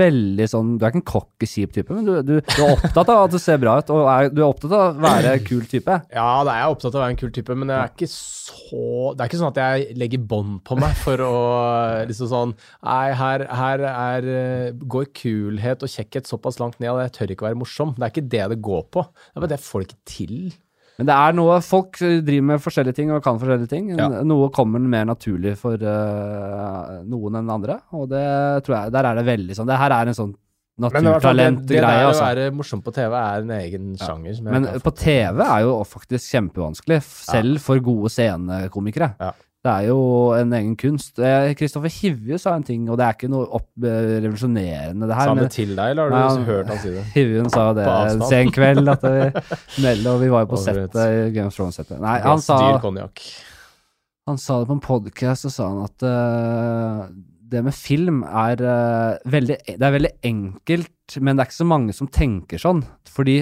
veldig 0.00 0.46
sånn, 0.48 0.70
du 0.78 0.86
er 0.86 0.90
ikke 0.94 1.00
en 1.02 1.06
cocky 1.12 1.46
kjip 1.50 1.74
type, 1.76 1.90
men 1.92 2.06
du, 2.08 2.12
du, 2.24 2.32
du 2.40 2.62
er 2.64 2.72
opptatt 2.72 3.12
av 3.12 3.24
at 3.26 3.34
du 3.34 3.38
ser 3.42 3.60
bra 3.60 3.76
ut, 3.82 3.92
og 3.92 4.08
er, 4.08 4.30
du 4.32 4.40
er 4.40 4.46
opptatt 4.48 4.72
av 4.72 4.84
å 4.96 5.04
være 5.04 5.34
kul 5.44 5.66
type. 5.68 5.98
Ja, 6.16 6.28
da 6.48 6.54
er 6.56 6.62
jeg 6.64 6.72
opptatt 6.76 6.94
av 6.94 7.00
å 7.00 7.04
være 7.04 7.14
en 7.16 7.20
kul 7.20 7.34
type, 7.36 7.58
men 7.60 7.68
jeg 7.74 7.76
er 7.82 7.92
ikke 7.92 8.08
så 8.10 9.12
Det 9.12 9.20
er 9.22 9.28
ikke 9.28 9.38
sånn 9.40 9.52
at 9.52 9.58
jeg 9.60 9.96
legger 9.98 10.22
bånd 10.32 10.60
på 10.66 10.76
meg 10.78 10.94
for 11.02 11.20
å 11.20 11.34
liksom 12.08 12.28
sånn 12.30 12.52
Nei, 12.86 13.12
her, 13.18 13.44
her 13.58 13.82
er 13.90 14.28
eh, 14.30 14.72
går 14.86 15.08
kulhet 15.16 15.82
og 15.84 15.90
kjekkhet 15.90 16.28
såpass 16.30 16.58
langt 16.62 16.78
ned 16.80 16.90
at 16.94 17.08
jeg 17.10 17.14
tør 17.18 17.34
ikke 17.34 17.46
være 17.48 17.58
morsom. 17.60 17.92
Det 17.96 18.06
er 18.06 18.14
ikke 18.14 18.28
det 18.32 18.44
det 18.54 18.60
går 18.64 18.84
på. 18.94 19.04
Det 19.04 19.36
er 19.36 19.44
bare 19.44 19.52
det 19.54 19.60
får 19.62 19.82
det 19.82 19.88
ikke 19.90 20.12
til. 20.16 20.34
Men 20.96 21.08
det 21.10 21.16
er 21.16 21.36
noe, 21.36 21.58
folk 21.64 21.98
driver 22.00 22.48
med 22.52 22.62
forskjellige 22.64 22.96
ting 22.96 23.12
og 23.12 23.20
kan 23.24 23.36
forskjellige 23.40 23.68
ting. 23.68 23.90
Ja. 23.98 24.08
Noe 24.24 24.48
kommer 24.54 24.80
mer 24.80 25.04
naturlig 25.08 25.56
for 25.60 25.76
uh, 25.76 26.96
noen 27.04 27.40
enn 27.42 27.52
andre, 27.52 27.82
og 27.96 28.08
det 28.12 28.24
tror 28.64 28.78
jeg, 28.78 28.94
der 28.96 29.10
er 29.10 29.20
det 29.20 29.26
veldig 29.28 29.58
sånn, 29.58 29.68
det 29.68 29.80
her 29.80 29.94
er 29.98 30.12
en 30.12 30.16
sånn 30.16 30.34
naturtalentgreie. 30.80 31.64
det, 31.64 31.72
det 31.72 31.82
der 31.84 32.04
å 32.04 32.10
altså. 32.10 32.24
være 32.26 32.46
morsom 32.52 32.82
på 32.84 32.92
TV 32.96 33.14
er 33.16 33.44
en 33.44 33.52
egen 33.56 33.92
sjanger. 34.00 34.36
Som 34.36 34.48
jeg 34.48 34.56
Men 34.56 34.68
på 34.84 34.92
TV 35.00 35.42
er 35.46 35.64
jo 35.64 35.76
faktisk 35.88 36.36
kjempevanskelig, 36.36 37.00
selv 37.04 37.36
selv 37.36 37.64
for 37.64 37.84
gode 37.84 38.12
scenekomikere. 38.12 39.12
Ja. 39.20 39.32
Det 39.66 39.72
er 39.72 39.88
jo 39.88 40.00
en 40.36 40.52
egen 40.54 40.74
kunst. 40.78 41.16
Kristoffer 41.58 41.90
Hivju 41.90 42.38
sa 42.38 42.52
en 42.54 42.64
ting, 42.66 42.84
og 42.86 43.00
det 43.00 43.06
er 43.06 43.16
ikke 43.16 43.30
noe 43.32 43.48
opp, 43.58 43.66
eh, 43.82 44.12
revolusjonerende, 44.22 45.08
det 45.08 45.16
Sa 45.16 45.24
han 45.32 45.40
det 45.40 45.48
til 45.56 45.72
deg, 45.74 45.90
eller 45.90 46.06
har 46.06 46.12
du 46.12 46.38
Nei, 46.38 46.46
hørt 46.46 46.70
han 46.70 46.78
si 46.84 46.92
det? 46.94 47.02
Hivjun 47.16 47.50
sa 47.50 47.64
det 47.74 47.86
en 47.90 48.22
sen 48.30 48.52
kveld, 48.54 48.92
at 48.94 49.02
vi, 49.02 49.26
og 50.12 50.20
vi 50.22 50.30
var 50.30 50.46
jo 50.46 50.52
på 50.52 50.60
settet 50.62 50.94
i 51.02 51.32
Game 51.34 51.50
of 51.50 51.58
Thrones-settet. 51.58 51.98
Nei, 52.02 52.20
han 52.22 52.44
sa, 52.44 52.60
han 54.26 54.38
sa 54.42 54.60
det 54.60 54.70
på 54.70 54.76
en 54.76 54.84
podcast, 54.86 55.48
og 55.50 55.56
sa 55.56 55.68
han 55.72 55.82
at 55.88 56.06
uh, 56.06 57.10
det 57.50 57.66
med 57.66 57.74
film 57.74 58.22
er 58.26 58.62
uh, 58.62 59.30
veldig 59.30 59.58
Det 59.66 59.82
er 59.82 59.94
veldig 59.98 60.14
enkelt, 60.30 61.18
men 61.18 61.34
det 61.34 61.42
er 61.42 61.50
ikke 61.50 61.62
så 61.64 61.70
mange 61.74 61.94
som 61.96 62.10
tenker 62.10 62.62
sånn. 62.62 62.86
Fordi 63.10 63.40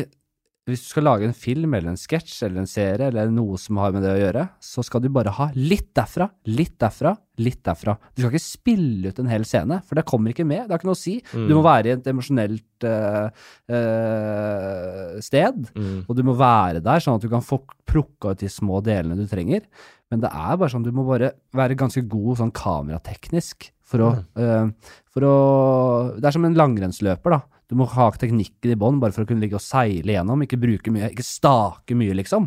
hvis 0.64 0.80
du 0.80 0.86
skal 0.88 1.04
lage 1.04 1.26
en 1.28 1.36
film 1.36 1.74
eller 1.76 1.92
en 1.92 1.98
sketsj 2.00 2.38
eller 2.46 2.62
en 2.62 2.68
serie 2.68 3.10
eller 3.10 3.28
noe 3.32 3.58
som 3.60 3.76
har 3.82 3.92
med 3.92 4.00
det 4.04 4.14
å 4.14 4.20
gjøre, 4.20 4.44
så 4.64 4.84
skal 4.86 5.02
du 5.04 5.10
bare 5.12 5.34
ha 5.36 5.50
litt 5.52 5.90
derfra, 5.96 6.30
litt 6.48 6.78
derfra, 6.80 7.12
litt 7.44 7.60
derfra. 7.66 7.96
Du 8.14 8.22
skal 8.22 8.32
ikke 8.32 8.46
spille 8.46 9.12
ut 9.12 9.20
en 9.20 9.28
hel 9.28 9.44
scene, 9.48 9.82
for 9.84 10.00
det 10.00 10.06
kommer 10.08 10.32
ikke 10.32 10.46
med. 10.48 10.64
Det 10.64 10.72
har 10.72 10.80
ikke 10.80 10.88
noe 10.88 10.96
å 10.96 11.02
si. 11.02 11.18
Mm. 11.34 11.44
Du 11.50 11.52
må 11.58 11.66
være 11.66 11.90
i 11.90 11.94
et 11.98 12.08
emosjonelt 12.14 12.88
uh, 12.88 13.28
uh, 13.76 15.20
sted. 15.26 15.68
Mm. 15.76 15.98
Og 16.06 16.16
du 16.16 16.24
må 16.24 16.36
være 16.40 16.80
der, 16.84 17.04
sånn 17.04 17.20
at 17.20 17.28
du 17.28 17.32
kan 17.32 17.44
få 17.44 17.60
plukka 17.90 18.32
ut 18.32 18.40
de 18.40 18.48
små 18.48 18.80
delene 18.86 19.20
du 19.20 19.28
trenger. 19.28 19.68
Men 20.08 20.24
det 20.24 20.32
er 20.32 20.56
bare 20.56 20.72
sånn, 20.72 20.84
du 20.86 20.94
må 20.96 21.04
bare 21.04 21.34
være 21.56 21.76
ganske 21.76 22.06
god 22.08 22.40
sånn 22.40 22.56
kamerateknisk 22.56 23.68
for 23.84 24.00
å, 24.00 24.10
eh, 24.40 24.92
for 25.12 25.26
å 25.28 25.34
Det 26.16 26.24
er 26.28 26.32
som 26.32 26.44
en 26.44 26.56
langrennsløper, 26.56 27.36
da. 27.36 27.40
Du 27.74 27.80
må 27.82 27.88
ha 27.90 28.06
teknikken 28.14 28.70
i 28.70 28.78
bånn 28.78 29.00
bare 29.02 29.10
for 29.16 29.24
å 29.24 29.28
kunne 29.28 29.42
ligge 29.42 29.58
og 29.58 29.64
seile 29.64 30.14
gjennom, 30.14 30.44
ikke 30.46 30.60
bruke 30.62 30.92
mye, 30.94 31.10
ikke 31.10 31.26
stake 31.26 31.96
mye, 31.98 32.14
liksom. 32.14 32.46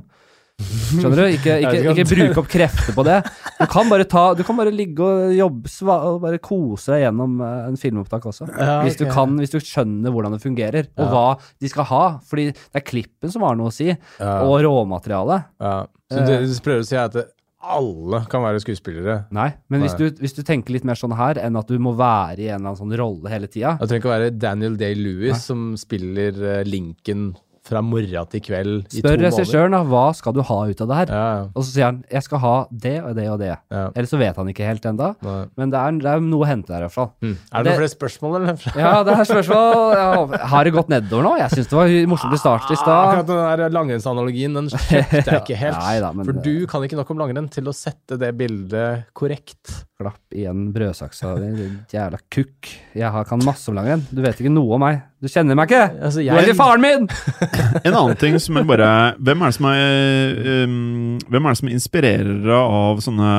Skjønner 0.57 1.19
du? 1.19 1.23
Ikke, 1.35 1.57
ikke, 1.61 1.73
ikke 1.83 1.91
ikke 2.01 2.05
bruke 2.15 2.39
opp 2.41 2.47
krefter 2.49 2.95
på 2.95 3.03
det. 3.05 3.17
Du 3.59 3.65
kan 3.69 3.91
bare 3.91 4.07
ta, 4.09 4.23
du 4.33 4.41
kan 4.47 4.57
bare 4.57 4.71
ligge 4.73 5.03
og 5.05 5.35
jobbe 5.35 5.73
og 5.97 6.21
bare 6.23 6.39
kose 6.41 6.95
deg 6.95 7.03
gjennom 7.03 7.35
eh, 7.45 7.67
en 7.67 7.77
filmopptak 7.77 8.25
også. 8.31 8.47
Ja, 8.55 8.79
Hvis 8.87 8.97
du 8.97 9.05
kan, 9.11 9.35
hvis 9.37 9.53
du 9.53 9.59
skjønner 9.61 10.15
hvordan 10.15 10.33
det 10.37 10.41
fungerer, 10.41 10.89
og 10.95 11.03
Ja. 11.05 11.11
hva 11.11 11.27
de 11.61 11.69
skal 11.75 11.89
ha. 11.91 12.01
Fordi 12.25 12.47
det 12.55 12.79
er 12.81 12.87
klippen 12.87 13.33
som 13.35 13.45
har 13.45 13.59
noe 13.59 13.69
å 13.69 13.75
si, 13.75 13.91
Ja. 13.91 14.33
og 14.47 14.57
råmaterialet. 14.65 15.45
Ja. 15.61 15.75
Så 16.09 16.23
du, 16.25 16.33
du 16.47 16.57
prøver 16.63 16.81
å 16.87 16.87
si 16.87 16.95
at 17.03 17.19
alle 17.57 18.19
kan 18.29 18.43
være 18.45 18.61
skuespillere? 18.61 19.15
Nei, 19.33 19.47
men 19.73 19.81
hvis 19.81 19.95
du, 19.97 20.05
hvis 20.21 20.35
du 20.37 20.43
tenker 20.45 20.75
litt 20.75 20.85
mer 20.87 20.99
sånn 20.99 21.15
her, 21.17 21.39
enn 21.41 21.57
at 21.57 21.71
du 21.71 21.79
må 21.81 21.95
være 21.97 22.43
i 22.43 22.49
en 22.51 22.59
eller 22.59 22.73
annen 22.73 22.79
sånn 22.79 22.95
rolle 22.99 23.31
hele 23.33 23.49
tida 23.49 23.75
Det 23.79 23.89
trenger 23.89 24.03
ikke 24.03 24.11
å 24.11 24.13
være 24.13 24.35
Daniel 24.37 24.77
Day-Lewis 24.79 25.47
som 25.49 25.71
spiller 25.79 26.37
eh, 26.37 26.61
Lincoln 26.67 27.31
fra 27.67 27.81
morgen 27.83 28.29
til 28.31 28.41
kveld 28.45 28.87
i 28.95 29.01
Spør 29.01 29.17
to 29.17 29.17
måneder. 29.17 29.27
regissøren 29.27 29.75
da, 29.75 29.81
hva 29.91 30.05
skal 30.15 30.33
du 30.37 30.41
ha 30.47 30.57
ut 30.71 30.81
av 30.85 30.87
det 30.91 30.97
her? 31.01 31.11
Ja, 31.11 31.25
ja. 31.37 31.43
Og 31.53 31.65
så 31.65 31.69
sier 31.73 31.85
han 31.89 31.97
jeg 32.11 32.23
skal 32.25 32.39
ha 32.43 32.53
det 32.71 32.95
og 33.03 33.15
det 33.17 33.25
og 33.33 33.39
det. 33.41 33.51
Ja. 33.73 33.83
Eller 33.93 34.07
så 34.09 34.19
vet 34.21 34.39
han 34.39 34.47
ikke 34.51 34.65
helt 34.67 34.85
ennå, 34.87 35.09
men 35.57 35.73
det 35.73 35.79
er, 35.81 35.97
det 36.01 36.11
er 36.13 36.23
noe 36.23 36.45
å 36.45 36.49
hente 36.49 36.71
der 36.71 36.85
i 36.85 36.87
hvert 36.87 36.95
fall. 36.95 37.11
Mm. 37.21 37.33
Er 37.35 37.35
det, 37.35 37.63
Det- 37.67 37.73
noen 37.73 37.81
flere 37.83 37.93
spørsmål, 37.95 38.37
eller? 38.39 38.65
Ja, 38.87 38.93
det 39.03 39.13
er 39.17 39.27
spørsmål 39.27 39.95
ja, 39.97 40.47
Har 40.53 40.63
det 40.63 40.73
gått 40.77 40.89
nedover 40.93 41.23
nå? 41.27 41.33
Jeg 41.41 41.49
syns 41.57 41.67
det 41.71 41.77
var 41.79 41.93
morsomt 42.13 42.33
i 42.37 42.41
starten 42.41 42.73
i 42.73 42.79
stad. 42.79 43.03
Akkurat 43.11 43.27
den 43.27 43.61
der 43.63 43.75
langrennsanalogien, 43.77 44.53
den 44.61 44.69
kjøpte 44.71 45.25
jeg 45.25 45.41
ikke 45.43 45.59
helt. 45.59 45.81
Nei 45.87 45.97
da, 46.03 46.13
men 46.15 46.25
for 46.29 46.39
du 46.45 46.53
kan 46.71 46.85
ikke 46.87 46.99
nok 47.01 47.11
om 47.15 47.21
langrenn 47.25 47.51
til 47.51 47.67
å 47.67 47.75
sette 47.75 48.17
det 48.21 48.31
bildet 48.39 49.05
korrekt. 49.17 49.83
Klapp 49.97 50.35
igjen 50.37 50.67
brødsaksa 50.75 51.35
di, 51.41 51.67
jævla 51.91 52.19
kukk. 52.29 52.69
Jeg 52.95 53.25
kan 53.27 53.41
masse 53.45 53.67
om 53.71 53.77
langrenn. 53.79 54.03
Du 54.13 54.21
vet 54.21 54.37
ikke 54.39 54.51
noe 54.53 54.75
om 54.77 54.83
meg. 54.85 55.01
Du 55.17 55.27
kjenner 55.31 55.57
meg 55.57 55.71
ikke! 55.71 55.85
Altså, 56.05 56.21
Du 56.21 56.29
er 56.29 56.45
ikke 56.45 56.57
faren 56.59 56.83
min! 56.83 57.07
En 57.87 57.95
annen 57.97 58.17
ting 58.21 58.35
som 58.43 58.59
er 58.59 58.67
bare 58.69 58.89
Hvem 59.17 59.41
er 59.41 59.49
det 59.49 59.55
som 59.57 59.67
er 59.71 60.41
um, 60.67 61.17
Hvem 61.25 61.47
er 61.47 61.55
det 61.55 61.59
som 61.61 61.71
inspirerer 61.73 62.51
av 62.53 63.01
sånne 63.01 63.31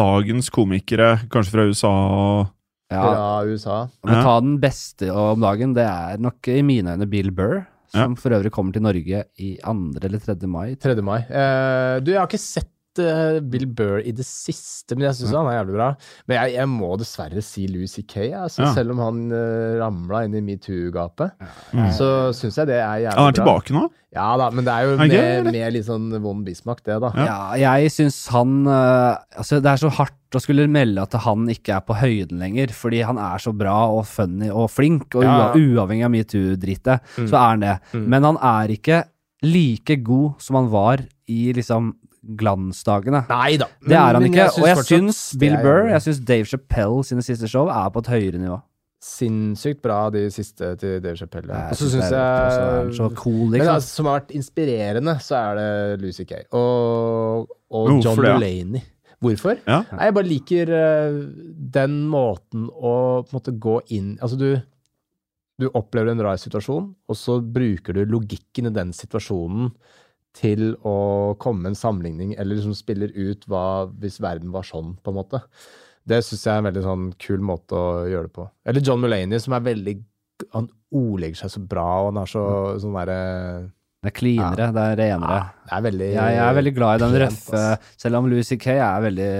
dagens 0.00 0.50
komikere, 0.54 1.16
kanskje 1.32 1.54
fra 1.56 1.66
USA? 1.70 1.94
Ja, 2.92 3.02
Fra 3.02 3.28
USA. 3.48 3.78
men 4.06 4.20
ta 4.22 4.34
den 4.44 4.58
beste 4.62 5.08
om 5.10 5.40
dagen. 5.42 5.72
Det 5.74 5.82
er 5.88 6.20
nok 6.22 6.46
i 6.52 6.60
mine 6.62 6.92
øyne 6.94 7.08
Bill 7.10 7.32
Burr, 7.34 7.64
som 7.90 8.12
Ja. 8.14 8.20
for 8.20 8.36
øvrig 8.36 8.52
kommer 8.54 8.72
til 8.76 8.84
Norge 8.84 9.24
i 9.40 9.56
2. 9.64 10.04
eller 10.04 10.20
3. 10.22 10.36
mai. 10.46 10.74
3. 10.78 10.94
mai. 11.02 11.18
Eh, 11.26 11.98
du, 12.04 12.12
jeg 12.12 12.20
har 12.20 12.28
ikke 12.28 12.38
sett 12.44 12.70
eh, 13.02 13.40
Bill 13.40 13.66
Burr 13.66 14.00
i 14.04 14.12
det 14.12 14.24
siste, 14.26 14.94
men 14.96 15.06
jeg 15.08 15.18
syns 15.20 15.34
han 15.34 15.48
er 15.50 15.58
jævlig 15.64 15.74
bra. 15.78 15.88
Men 16.28 16.38
jeg, 16.40 16.54
jeg 16.58 16.68
må 16.70 16.92
dessverre 17.00 17.42
si 17.44 17.66
Louis 17.70 17.92
C.K., 17.92 18.30
altså, 18.38 18.62
Ja. 18.64 18.72
selv 18.76 18.94
om 18.94 19.02
han 19.04 19.20
uh, 19.32 19.78
ramla 19.82 20.24
inn 20.26 20.34
i 20.38 20.42
metoo-gapet. 20.44 21.34
Ja. 21.74 21.90
Så 21.96 22.08
syns 22.36 22.56
jeg 22.60 22.66
det 22.70 22.78
er 22.80 23.04
jævlig 23.06 23.18
Han 23.18 23.28
er 23.28 23.32
bra. 23.32 23.42
tilbake 23.42 23.76
nå? 23.76 23.84
Ja 24.14 24.28
da, 24.38 24.46
men 24.54 24.62
det 24.62 24.70
er 24.70 24.84
jo 24.86 24.92
Er 24.94 25.08
med, 25.10 25.48
med 25.50 25.72
litt 25.74 25.86
sånn 25.88 26.04
vond 26.22 26.44
bismak, 26.46 26.84
det, 26.86 27.00
da. 27.02 27.08
Ja, 27.18 27.38
jeg 27.58 27.90
syns 27.90 28.20
han 28.30 28.60
uh, 28.68 29.16
Altså, 29.34 29.58
det 29.58 29.72
er 29.72 29.80
så 29.82 29.90
hardt 29.96 30.38
å 30.38 30.42
skulle 30.42 30.68
melde 30.70 31.02
at 31.02 31.16
han 31.24 31.48
ikke 31.50 31.74
er 31.76 31.82
på 31.86 31.94
høyden 31.98 32.38
lenger, 32.42 32.70
fordi 32.74 33.02
han 33.06 33.18
er 33.22 33.42
så 33.42 33.52
bra 33.54 33.74
og 33.94 34.04
funny 34.10 34.48
og 34.50 34.68
flink, 34.70 35.14
og 35.18 35.22
Ja. 35.26 35.34
ua 35.50 35.58
uavhengig 35.58 36.06
av 36.06 36.14
metoo-dritet, 36.14 37.02
Mm. 37.18 37.26
så 37.30 37.34
er 37.38 37.48
han 37.50 37.60
det. 37.66 37.74
Mm. 37.92 38.06
Men 38.10 38.22
han 38.30 38.38
er 38.42 38.72
ikke 38.74 39.02
like 39.44 39.96
god 40.02 40.40
som 40.42 40.56
han 40.56 40.70
var 40.72 41.02
i 41.28 41.52
liksom 41.52 41.92
glansdagene. 42.38 43.24
Nei 43.30 43.56
da. 43.60 43.68
Det 43.84 43.96
er 43.98 44.18
han 44.18 44.28
ikke, 44.28 44.46
og 44.58 44.68
jeg 44.70 44.86
syns 44.88 45.24
Bill 45.40 45.56
Burr, 45.62 45.90
jeg 45.92 46.06
syns 46.06 46.22
Dave 46.26 46.48
Chappelle 46.48 47.02
sine 47.06 47.24
siste 47.26 47.50
show 47.50 47.68
er 47.72 47.90
på 47.94 48.04
et 48.04 48.10
høyere 48.14 48.40
nivå. 48.40 48.60
Sinnssykt 49.04 49.82
bra, 49.84 50.06
de 50.08 50.22
siste 50.32 50.70
til 50.80 50.96
Dave 51.04 51.18
Chappelle. 51.18 51.52
Og 51.68 51.76
så 51.76 51.90
syns 51.92 52.08
jeg 52.08 52.94
så 52.96 53.10
cool, 53.18 53.50
Men 53.50 53.58
liksom. 53.60 53.74
altså, 53.74 53.96
som 53.98 54.08
har 54.08 54.22
vært 54.22 54.34
inspirerende, 54.38 55.18
så 55.20 55.36
er 55.42 55.58
det 55.60 56.04
Lucy 56.04 56.24
Kay. 56.24 56.46
Og, 56.56 57.50
og 57.68 57.90
Hvorfor 57.90 58.06
John 58.06 58.24
ja? 58.24 58.36
Mulaney. 58.38 58.86
Hvorfor? 59.24 59.58
Ja. 59.64 59.82
Nei, 59.92 60.06
jeg 60.08 60.16
bare 60.16 60.28
liker 60.28 60.72
uh, 60.72 61.18
den 61.76 61.98
måten 62.12 62.68
å 62.72 62.94
på 63.24 63.32
en 63.32 63.38
måte 63.38 63.54
gå 63.56 63.78
inn 63.96 64.14
Altså, 64.24 64.36
du, 64.40 64.50
du 65.60 65.68
opplever 65.72 66.12
en 66.12 66.24
rar 66.24 66.40
situasjon, 66.40 66.90
og 67.08 67.18
så 67.18 67.38
bruker 67.40 67.96
du 67.96 68.04
logikken 68.08 68.68
i 68.70 68.74
den 68.74 68.92
situasjonen 68.96 69.72
til 70.34 70.74
å 70.82 70.96
komme 71.42 71.64
med 71.64 71.72
en 71.74 71.78
sammenligning, 71.78 72.34
eller 72.34 72.58
liksom 72.58 72.74
spiller 72.76 73.12
ut 73.14 73.46
hva 73.50 73.86
hvis 74.02 74.20
verden 74.22 74.50
var 74.54 74.66
sånn, 74.66 74.96
på 75.02 75.12
en 75.12 75.18
måte. 75.20 75.40
Det 76.04 76.18
syns 76.26 76.42
jeg 76.44 76.52
er 76.52 76.60
en 76.60 76.68
veldig 76.68 76.82
sånn 76.84 77.04
kul 77.22 77.44
måte 77.46 77.78
å 77.78 78.02
gjøre 78.10 78.28
det 78.28 78.34
på. 78.36 78.48
Eller 78.68 78.84
John 78.84 79.00
Mulaney, 79.00 79.40
som 79.40 79.56
er 79.56 79.64
veldig 79.70 79.94
Han 80.52 80.66
ordlegger 80.90 81.44
seg 81.44 81.52
så 81.54 81.60
bra, 81.62 81.86
og 82.02 82.08
han 82.10 82.18
er 82.24 82.28
så 82.28 82.42
sånn 82.82 82.96
derre 82.98 83.18
Det 84.02 84.10
er 84.10 84.16
cleanere, 84.18 84.66
det 84.74 84.86
er 84.90 84.98
renere. 85.00 85.38
Det 85.62 85.76
er 85.76 85.84
veldig 85.86 86.08
Jeg, 86.10 86.34
jeg 86.34 86.42
er 86.48 86.58
veldig 86.58 86.74
glad 86.76 86.96
i 86.96 87.04
den 87.04 87.16
røffe. 87.22 87.62
Selv 88.02 88.18
om 88.18 88.28
Louis 88.28 88.50
C.K. 88.50 88.74
er 88.74 89.06
veldig 89.06 89.30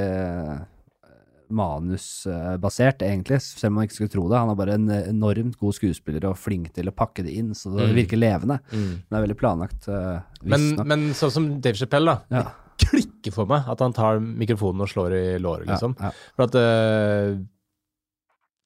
manusbasert, 1.51 3.03
egentlig, 3.03 3.41
selv 3.43 3.71
om 3.73 3.75
man 3.79 3.87
ikke 3.89 3.97
skulle 3.99 4.13
tro 4.15 4.25
det. 4.31 4.39
Han 4.41 4.51
er 4.53 4.59
bare 4.59 4.75
en 4.79 4.89
enormt 4.97 5.57
god 5.61 5.75
skuespiller 5.77 6.25
og 6.31 6.39
flink 6.41 6.73
til 6.77 6.89
å 6.91 6.95
pakke 6.95 7.25
det 7.27 7.33
inn, 7.37 7.53
så 7.55 7.73
det 7.77 7.89
Mm. 7.91 7.95
virker 7.99 8.17
levende. 8.21 8.59
Mm. 8.73 8.93
Det 9.09 9.17
er 9.19 9.27
veldig 9.27 9.39
planlagt, 9.41 9.89
uh, 9.89 10.21
Men, 10.43 10.75
men 10.87 11.01
sånn 11.15 11.31
som 11.31 11.61
Dave 11.61 11.75
Chappelle, 11.77 12.07
da. 12.07 12.21
Ja. 12.31 12.43
Det 12.77 12.89
klikker 12.91 13.33
for 13.33 13.47
meg 13.47 13.69
at 13.71 13.79
han 13.81 13.93
tar 13.93 14.19
mikrofonen 14.21 14.81
og 14.83 14.89
slår 14.91 15.13
i 15.15 15.39
låret, 15.39 15.67
liksom. 15.69 15.95
Ja, 16.01 16.11
ja. 16.11 16.11
For 16.35 16.45
at 16.49 16.55
uh, 16.55 17.39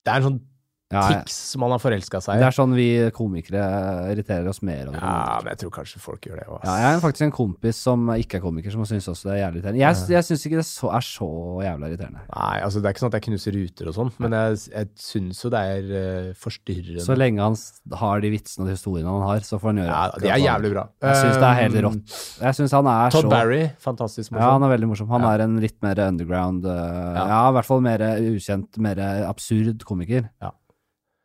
Det 0.05 0.09
er 0.13 0.15
en 0.17 0.23
sånn 0.31 0.39
Ja, 0.89 1.03
ja. 1.05 1.19
tics 1.21 1.35
som 1.51 1.61
han 1.61 1.69
har 1.75 1.81
forelska 1.83 2.17
seg 2.25 2.39
Det 2.41 2.47
er 2.47 2.55
sånn 2.55 2.71
vi 2.73 2.85
komikere 3.13 3.61
irriterer 4.09 4.47
oss 4.49 4.63
mer 4.65 4.87
over. 4.89 4.97
Ja, 4.97 5.35
men 5.43 5.51
jeg 5.53 5.59
tror 5.61 5.73
kanskje 5.75 5.99
folk 6.01 6.23
gjør 6.25 6.39
det 6.41 6.45
òg. 6.49 6.63
Ja, 6.65 6.77
jeg 6.81 6.95
har 6.95 7.03
faktisk 7.03 7.25
en 7.27 7.33
kompis 7.35 7.77
som 7.85 8.07
ikke 8.15 8.39
er 8.39 8.41
komiker, 8.41 8.73
som 8.73 8.81
syns 8.89 9.05
også 9.11 9.29
det 9.29 9.35
er 9.35 9.41
jævlig 9.43 9.61
irriterende. 9.61 9.83
Jeg, 9.83 9.99
jeg 10.15 10.25
syns 10.25 10.45
ikke 10.49 10.57
det 10.57 10.65
så, 10.65 10.89
er 10.97 11.05
så 11.05 11.27
jævla 11.67 11.91
irriterende. 11.91 12.23
Nei, 12.33 12.55
altså 12.65 12.81
det 12.81 12.89
er 12.89 12.95
ikke 12.95 13.03
sånn 13.03 13.11
at 13.13 13.17
jeg 13.19 13.25
knuser 13.27 13.55
ruter 13.59 13.91
og 13.91 13.97
sånn, 13.99 14.11
men 14.25 14.37
jeg, 14.39 14.57
jeg 14.73 14.89
syns 15.05 15.43
jo 15.45 15.51
det 15.53 15.61
er 15.75 15.91
uh, 15.93 16.31
forstyrrende. 16.41 17.05
Så 17.05 17.17
lenge 17.21 17.45
han 17.45 17.59
har 18.01 18.23
de 18.25 18.31
vitsene 18.33 18.65
og 18.65 18.71
de 18.71 18.77
historiene 18.79 19.13
han 19.13 19.25
har, 19.29 19.45
så 19.45 19.59
får 19.61 19.69
han 19.73 19.81
gjøre 19.83 19.91
ja, 19.93 19.99
akkurat 20.09 20.25
det 20.25 20.31
er 20.33 20.41
jævlig 20.47 20.71
bra. 20.73 20.85
Jeg 21.05 21.19
syns 21.21 21.37
det 21.37 21.49
er 21.51 21.59
helt 21.61 21.77
Um, 21.79 21.85
rått. 21.85 22.13
Jeg 22.41 22.57
syns 22.57 22.73
han 22.75 22.87
er 22.89 23.13
Todd 23.13 23.27
så 23.27 23.29
Barry, 23.31 23.61
fantastisk 23.79 24.31
morsom. 24.33 24.41
Ja, 24.41 24.49
han 24.57 24.65
er 24.65 24.73
veldig 24.73 24.89
morsom. 24.89 25.07
Han 25.13 25.21
Ja. 25.21 25.35
er 25.37 25.43
en 25.45 25.59
litt 25.61 25.77
mer 25.85 26.01
underground 26.07 26.65
uh, 26.65 26.73
ja. 26.73 27.27
Ja. 27.29 27.41
i 27.51 27.53
hvert 27.59 27.69
fall 27.69 27.85
mer 27.85 28.03
ukjent, 28.33 28.81
mer 28.81 28.99
absurd 29.29 29.85
komiker. 29.87 30.25
Ja. 30.41 30.49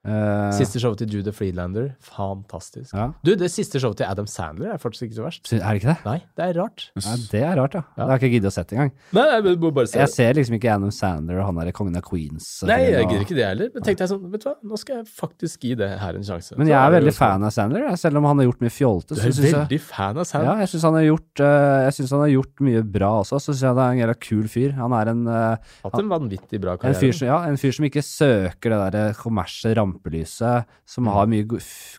Eh, 0.04 0.50
Siste 0.52 0.76
showet 0.82 0.98
til 1.00 1.08
Judah 1.16 1.32
Friedlander, 1.32 1.94
fantastisk. 2.04 2.92
ja. 2.92 3.06
Du, 3.24 3.30
det 3.40 3.48
siste 3.50 3.80
showet 3.80 3.96
til 3.96 4.04
Adam 4.08 4.26
Sandler 4.28 4.74
er 4.74 4.80
faktisk 4.82 5.06
ikke 5.06 5.16
så 5.16 5.24
verst. 5.24 5.52
Er 5.56 5.62
det 5.64 5.80
ikke 5.80 5.94
det? 5.94 5.96
Nei, 6.04 6.16
det 6.36 6.44
er 6.44 6.58
rart. 6.60 6.84
Nei, 7.00 7.14
det 7.30 7.40
er 7.42 7.56
rart, 7.56 7.76
ja. 7.78 7.82
Ja. 7.84 7.94
Det 7.96 8.04
har 8.04 8.18
jeg 8.18 8.20
ikke 8.20 8.32
giddet 8.34 8.50
å 8.50 8.54
sette 8.54 8.76
engang. 8.76 8.92
Nei, 9.16 9.54
må 9.64 9.70
bare 9.72 9.88
Jeg 9.94 10.10
ser 10.12 10.36
liksom 10.36 10.58
ikke 10.58 10.74
Adam 10.74 10.90
Sandler 10.92 11.40
og 11.40 11.46
han 11.48 11.60
der 11.62 11.72
kongen 11.72 11.96
av 11.96 12.04
Queens. 12.04 12.48
Nei, 12.68 12.80
jeg 12.90 13.00
og- 13.04 13.10
gidder 13.14 13.24
ikke 13.24 13.38
det 13.38 13.46
heller. 13.48 13.70
Men 13.74 13.82
tenkte 13.88 14.04
jeg 14.04 14.12
sånn, 14.12 14.30
vet 14.30 14.44
du 14.44 14.48
hva, 14.50 14.54
nå 14.62 14.78
skal 14.78 14.96
jeg 15.00 15.06
faktisk 15.08 15.64
gi 15.64 15.74
det 15.80 15.90
her 15.98 16.14
en 16.20 16.22
sjanse. 16.28 16.58
Men 16.58 16.66
jeg 16.68 16.76
er 16.76 16.90
veldig 16.98 17.14
sånn. 17.14 17.24
fan 17.24 17.42
av 17.48 17.50
Sandler, 17.56 17.96
selv 17.96 18.16
om 18.20 18.24
han 18.24 18.38
har 18.38 18.44
gjort 18.50 18.60
mye 18.60 18.74
fjolte. 18.76 19.14
Du 19.14 19.20
er 19.20 19.32
synes 19.32 19.40
jeg- 19.40 19.54
veldig 19.54 19.80
fan 19.80 20.18
av 20.18 20.24
Sandler? 20.28 20.52
Ja, 20.52 20.58
jeg 20.60 20.68
syns 20.74 20.82
han, 20.82 20.94
har 20.94 21.06
gjort, 21.08 21.40
eh, 21.40 21.80
jeg 21.88 21.92
synes 21.96 22.10
han 22.10 22.20
har 22.20 22.32
gjort 22.36 22.60
mye 22.60 22.82
bra 22.92 23.10
også. 23.24 23.40
Så 23.40 23.54
syns 23.54 23.62
jeg 23.64 23.74
det 23.74 23.84
er 23.84 23.90
en 23.94 24.00
jævla 24.04 24.20
kul 24.20 24.44
fyr. 24.52 24.72
Han 24.74 24.92
er 24.92 25.08
en, 25.08 25.26
uh, 25.28 25.56
Hatt 25.82 25.98
en 25.98 26.08
vanvittig 26.12 26.60
bra 26.60 26.76
en, 26.82 26.92
fyr 26.94 27.12
som, 27.14 27.26
ja, 27.28 27.40
en 27.48 27.56
fyr 27.56 27.72
som 27.72 27.84
ikke 27.86 28.02
søker 28.04 28.68
det 28.68 28.92
derre 28.92 29.14
kommersielle 29.14 29.93
rampelyset, 29.94 30.70
som 30.86 31.08
har 31.12 31.30
mye 31.30 31.46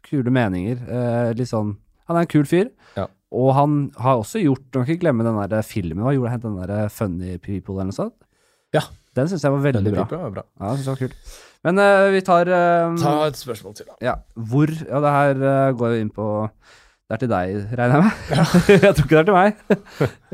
kule 0.06 0.32
meninger. 0.34 0.82
eh, 0.86 1.34
litt 1.34 1.50
sånn 1.50 1.78
Han 2.08 2.18
er 2.18 2.28
en 2.28 2.30
kul 2.30 2.46
fyr. 2.46 2.70
Ja. 2.96 3.08
Og 3.34 3.54
han 3.58 3.92
har 3.98 4.20
også 4.20 4.38
gjort 4.44 4.62
Du 4.72 4.78
må 4.80 4.86
ikke 4.86 5.02
glemme 5.02 5.26
den 5.26 5.40
der 5.50 5.66
filmen. 5.66 6.04
Hva 6.06 6.14
gjorde 6.14 6.36
han? 6.36 6.44
Den 6.44 6.60
der 6.62 6.90
Funny 6.94 7.38
People 7.42 7.80
eller 7.80 7.90
noe 7.90 7.98
sånt? 7.98 8.16
Ja. 8.76 8.84
Den 9.16 9.30
syns 9.32 9.46
jeg 9.46 9.54
var 9.54 9.64
veldig 9.64 9.92
bra. 9.96 10.06
Var 10.12 10.32
bra. 10.36 10.44
Ja, 10.60 10.72
jeg 10.74 10.82
synes 10.82 10.86
det 10.86 10.94
var 10.94 11.02
kult. 11.02 11.36
Men 11.66 11.82
uh, 11.82 12.08
vi 12.14 12.22
tar 12.22 12.50
uh, 12.52 12.96
Ta 13.02 13.14
et 13.26 13.40
spørsmål 13.40 13.78
til, 13.78 13.88
da. 13.90 13.96
Ja, 14.04 14.16
hvor 14.36 14.70
Ja, 14.70 15.00
det 15.02 15.14
her 15.16 15.40
uh, 15.42 15.78
går 15.80 15.96
jo 15.96 16.02
inn 16.04 16.12
på 16.14 16.28
Det 16.52 17.16
er 17.16 17.22
til 17.24 17.32
deg, 17.32 17.56
regner 17.80 17.96
jeg 17.96 18.06
med? 18.06 18.44
jeg 18.86 18.92
tror 18.98 19.08
ikke 19.08 19.16
det 19.16 19.22
er 19.24 19.30
til 19.30 19.38
meg. 19.38 19.64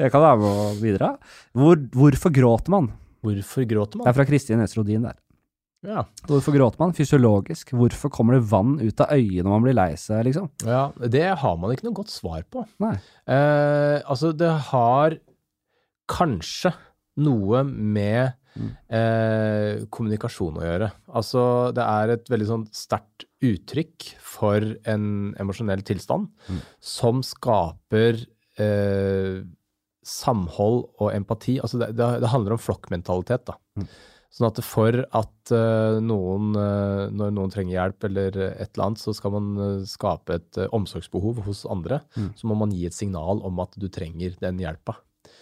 jeg 0.01 0.11
kan 0.11 0.25
være 0.25 0.41
med 0.41 0.59
og 0.65 0.81
bidra. 0.81 1.11
Hvor, 1.61 1.79
hvorfor 1.95 2.33
gråter 2.35 2.73
man? 2.73 2.91
Hvorfor 3.21 3.67
gråter 3.69 4.01
Det 4.01 4.11
er 4.11 4.17
fra 4.17 4.27
Kristin 4.27 4.59
Næss 4.63 4.75
Rodin 4.79 5.05
der. 5.07 5.15
Ja. 5.83 6.03
Hvorfor 6.29 6.53
gråter 6.53 6.77
man? 6.83 6.93
Fysiologisk. 6.93 7.71
Hvorfor 7.73 8.11
kommer 8.13 8.35
det 8.37 8.43
vann 8.51 8.75
ut 8.83 9.01
av 9.01 9.15
øyet 9.15 9.41
når 9.43 9.49
man 9.55 9.63
blir 9.65 9.73
lei 9.77 9.89
seg, 9.97 10.25
liksom? 10.27 10.49
ja, 10.67 10.83
det 11.09 11.23
har 11.41 11.57
man 11.57 11.71
ikke 11.73 11.87
noe 11.89 11.97
godt 12.03 12.13
svar 12.13 12.43
på. 12.53 12.65
Nei. 12.83 12.93
Eh, 13.25 13.97
altså, 14.05 14.29
det 14.37 14.51
har 14.69 15.17
kanskje 16.11 16.73
noe 17.21 17.63
med 17.65 18.33
Mm. 18.51 18.71
eh, 18.91 19.85
kommunikasjon 19.89 20.57
å 20.59 20.63
gjøre. 20.65 20.89
Altså, 21.15 21.73
det 21.73 21.83
er 21.87 22.09
et 22.17 22.25
veldig 22.27 22.47
sånn 22.49 22.65
sterkt 22.75 23.23
uttrykk 23.41 24.09
for 24.19 24.59
en 24.85 25.33
emosjonell 25.39 25.81
tilstand 25.87 26.27
Mm. 26.49 26.59
som 26.81 27.21
skaper 27.23 28.25
eh, 28.59 29.41
samhold 30.03 30.83
og 30.99 31.13
empati. 31.15 31.59
Altså, 31.61 31.79
det, 31.79 31.95
det, 31.95 32.09
det 32.25 32.27
handler 32.33 32.51
om 32.57 32.59
flokkmentalitet, 32.59 33.45
da. 33.47 33.55
Mm. 33.79 33.87
Sånn 34.31 34.47
at 34.47 34.61
for 34.63 34.95
at 34.95 35.51
eh, 35.51 35.97
noen, 35.99 36.53
eh, 36.55 37.05
når 37.11 37.33
noen 37.35 37.51
trenger 37.51 37.75
hjelp 37.75 38.05
eller 38.07 38.37
et 38.47 38.69
eller 38.69 38.85
annet, 38.85 39.01
så 39.03 39.11
skal 39.15 39.33
man 39.35 39.49
eh, 39.59 39.81
skape 39.89 40.37
et 40.39 40.59
eh, 40.61 40.69
omsorgsbehov 40.71 41.41
hos 41.49 41.65
andre. 41.67 41.99
Mm. 42.15 42.29
Så 42.39 42.47
må 42.47 42.55
man 42.61 42.71
gi 42.71 42.85
et 42.87 42.95
signal 42.95 43.43
om 43.43 43.59
at 43.63 43.75
du 43.75 43.89
trenger 43.91 44.37
den 44.39 44.61
hjelpa. 44.63 44.95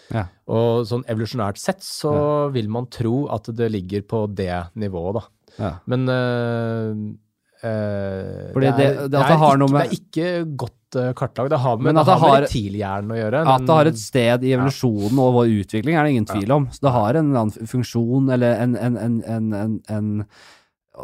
Ja. 0.10 0.26
Og 0.50 0.88
sånn 0.90 1.06
evolusjonært 1.06 1.62
sett 1.62 1.86
så 1.86 2.12
vil 2.54 2.70
man 2.74 2.90
tro 2.90 3.28
at 3.30 3.52
det 3.54 3.70
ligger 3.76 4.08
på 4.10 4.24
det 4.34 4.56
nivået, 4.82 5.20
da. 5.20 5.54
Ja. 5.60 5.72
Men 5.92 6.10
uh, 6.10 6.98
uh, 7.62 8.58
det- 8.58 8.74
er, 8.74 9.06
det 9.06 9.06
at 9.06 9.12
det 9.14 9.22
er 9.22 9.38
ikke, 9.38 9.70
det 9.70 9.84
er 9.84 9.96
ikke 10.00 10.30
godt 10.66 10.79
uh, 10.96 11.12
kartlagt. 11.14 11.50
Det 11.50 11.58
har 11.58 11.78
med, 11.78 11.86
Men 11.90 11.98
at 11.98 12.06
det 12.06 12.18
har 12.20 12.30
har- 12.30 12.42
reptilhjernen 12.46 13.12
å 13.12 13.18
gjøre. 13.20 13.42
At 13.56 13.66
det 13.66 13.76
har 13.80 13.86
et 13.86 13.98
sted 14.00 14.44
i 14.44 14.54
evolusjonen 14.56 15.20
og 15.20 15.34
vår 15.34 15.52
utvikling, 15.64 15.96
er 15.96 16.04
det 16.04 16.12
ingen 16.16 16.26
tvil 16.26 16.52
om. 16.52 16.70
Så 16.72 16.80
det 16.88 16.92
har 16.96 17.14
en 17.20 17.36
annen 17.36 17.68
funksjon 17.68 18.30
eller 18.34 18.56
en, 18.64 18.76
en, 18.76 19.22
en, 19.24 19.82
en 19.90 20.26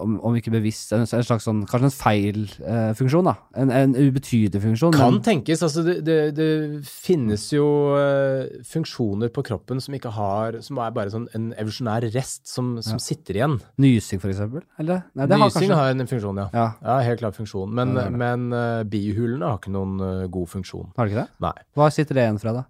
om, 0.01 0.17
om 0.27 0.35
ikke 0.37 0.51
bevisst, 0.53 0.91
en, 0.95 1.03
en 1.05 1.23
slags 1.25 1.45
sånn, 1.47 1.61
kanskje 1.69 1.87
en 1.89 1.93
feil 1.95 2.39
eh, 2.65 2.91
funksjon, 2.97 3.25
da. 3.29 3.33
En, 3.61 3.71
en 3.73 3.95
ubetydelig 3.95 4.61
funksjon. 4.63 4.93
Kan 4.95 5.17
men- 5.17 5.23
tenkes. 5.25 5.63
Altså, 5.65 5.83
det, 5.87 5.95
det, 6.07 6.17
det 6.37 6.47
finnes 6.87 7.47
jo 7.55 7.65
uh, 7.95 8.45
funksjoner 8.67 9.31
på 9.35 9.43
kroppen 9.47 9.81
som 9.83 9.95
ikke 9.97 10.11
har 10.15 10.59
Som 10.65 10.79
er 10.83 10.93
bare 10.95 11.11
sånn 11.13 11.25
en 11.37 11.47
evolusjonær 11.55 12.05
rest 12.13 12.47
som, 12.51 12.75
som 12.85 12.99
sitter 13.01 13.39
igjen. 13.39 13.57
Nysing, 13.81 14.21
for 14.23 14.31
eksempel? 14.33 14.63
Eller? 14.81 15.03
Nei, 15.15 15.25
det 15.29 15.37
har 15.39 15.45
Nysing 15.47 15.65
kanskje 15.69 15.79
har 15.81 15.95
en 15.95 16.07
funksjon, 16.13 16.43
ja. 16.43 16.47
Ja, 16.55 16.67
Ja, 16.85 16.99
helt 17.09 17.23
klart 17.23 17.39
funksjon. 17.39 17.73
Men, 17.75 17.95
Ja, 17.99 18.07
men 18.11 18.47
uh, 18.53 18.83
bihulene 18.87 19.49
har 19.53 19.59
ikke 19.61 19.73
noen 19.75 19.97
uh, 20.03 20.25
god 20.31 20.49
funksjon. 20.53 20.91
har 20.97 21.07
de 21.07 21.13
ikke 21.15 21.23
det? 21.25 21.29
Nei. 21.45 21.53
Hva 21.77 21.91
sitter 21.93 22.17
det 22.19 22.27
igjen 22.27 22.41
fra, 22.43 22.53
da? 22.61 22.65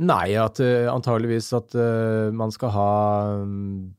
Nei, 0.00 0.32
at 0.40 0.56
antageligvis 0.64 1.50
at 1.58 1.74
man 2.32 2.48
skal 2.54 2.70
ha 2.72 2.90
um, 3.42 3.90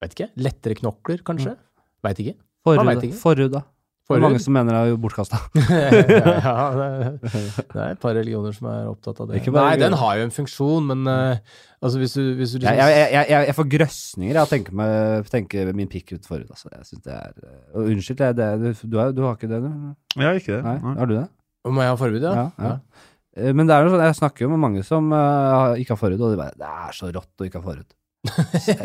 Vet 0.00 0.16
ikke. 0.16 0.30
Lettere 0.40 0.78
knokler, 0.78 1.20
kanskje? 1.26 1.56
Veit 2.04 2.22
ikke. 2.22 2.38
Man 2.66 3.04
Forhud, 3.16 3.48
vet 3.48 3.58
da. 3.58 3.66
Det 4.10 4.16
er 4.18 4.24
mange 4.24 4.40
som 4.42 4.56
mener 4.56 4.74
det 4.74 4.90
er 4.90 4.96
bortkasta. 4.98 5.38
ja, 5.70 6.54
det, 6.74 6.86
det 7.70 7.78
er 7.78 7.92
et 7.92 8.00
par 8.02 8.16
religioner 8.16 8.54
som 8.56 8.66
er 8.66 8.88
opptatt 8.90 9.20
av 9.22 9.28
det. 9.30 9.38
Ikke 9.38 9.52
bare 9.54 9.68
Nei, 9.70 9.82
den 9.84 9.94
har 10.00 10.16
jo 10.18 10.24
en 10.26 10.32
funksjon, 10.34 10.88
men 10.88 11.06
uh, 11.06 11.60
altså 11.78 12.00
hvis 12.00 12.16
du, 12.18 12.22
hvis 12.40 12.56
du 12.56 12.58
liksom 12.58 12.80
Jeg, 12.80 12.96
jeg, 12.96 13.12
jeg, 13.14 13.44
jeg, 13.46 13.56
får 13.60 13.68
grøsninger 13.76 14.40
av 14.40 14.48
å 14.48 14.50
tenke, 14.50 14.74
med, 14.80 15.30
tenke 15.30 15.66
min 15.78 15.92
pikk 15.92 16.16
ut 16.16 16.26
forhud. 16.26 16.48
Altså. 16.50 16.72
Jeg 16.74 16.88
synes 16.88 17.04
det 17.06 17.14
er 17.20 17.36
uh, 17.38 17.84
Unnskyld, 17.84 18.18
det, 18.18 18.26
er 18.48 18.58
det, 18.64 18.74
du, 18.82 18.98
er, 18.98 19.04
har, 19.04 19.14
du 19.14 19.22
har 19.28 19.38
ikke 19.38 19.52
det, 19.52 19.62
du? 19.62 19.70
Jeg 20.16 20.26
har 20.26 20.42
ikke 20.42 20.56
det. 20.56 20.64
Nei, 20.66 20.76
Nei. 20.88 20.96
Har 20.98 21.12
du 21.12 21.16
det? 21.20 21.28
Må 21.70 21.86
jeg 21.86 21.94
ha 21.94 22.02
forbud, 22.02 22.26
ja? 22.26 22.34
Ja, 22.34 22.66
ja. 22.66 23.06
Eh, 23.38 23.54
Men 23.54 23.70
det 23.70 23.76
er 23.76 23.86
jo 23.86 23.94
sånn, 23.94 24.04
jeg 24.08 24.18
snakker 24.18 24.46
jo 24.46 24.52
med 24.56 24.62
mange 24.66 24.82
som 24.86 25.14
uh, 25.14 25.78
ikke 25.78 25.94
har 25.94 26.02
forhud, 26.02 26.18
og 26.18 26.34
de 26.34 26.40
bare 26.40 26.56
Det 26.58 26.66
er 26.66 26.98
så 26.98 27.14
rått 27.14 27.30
å 27.38 27.46
ikke 27.46 27.62
ha 27.62 27.68
forhud. 27.70 27.86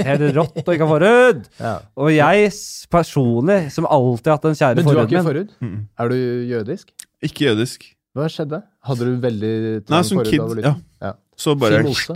Helt 0.06 0.24
rått 0.36 0.62
å 0.64 0.76
ikke 0.76 0.86
ha 0.86 0.92
forhud! 0.94 1.42
Ja. 1.60 1.74
Og 2.00 2.12
jeg 2.14 2.52
personlig, 2.92 3.58
som 3.76 3.88
alltid 3.90 4.32
har 4.32 4.38
hatt 4.40 4.48
den 4.48 4.56
kjære 4.60 4.78
Men 4.80 4.88
du 4.88 4.94
har 5.00 5.10
ikke 5.10 5.24
forhud? 5.28 5.50
Mm. 5.66 5.76
Er 6.00 6.14
du 6.14 6.18
jødisk? 6.54 6.94
Ikke 7.26 7.50
jødisk. 7.50 7.84
Hva 8.16 8.30
skjedde? 8.32 8.62
Hadde 8.88 9.10
du 9.10 9.18
veldig 9.24 9.54
Nei, 9.92 10.00
som 10.08 10.22
forhud 10.22 10.32
kid, 10.32 10.64
ja. 10.64 10.76
Ja. 11.04 11.12
Så 11.36 11.58
bare 11.60 11.82
Fimose? 11.84 12.16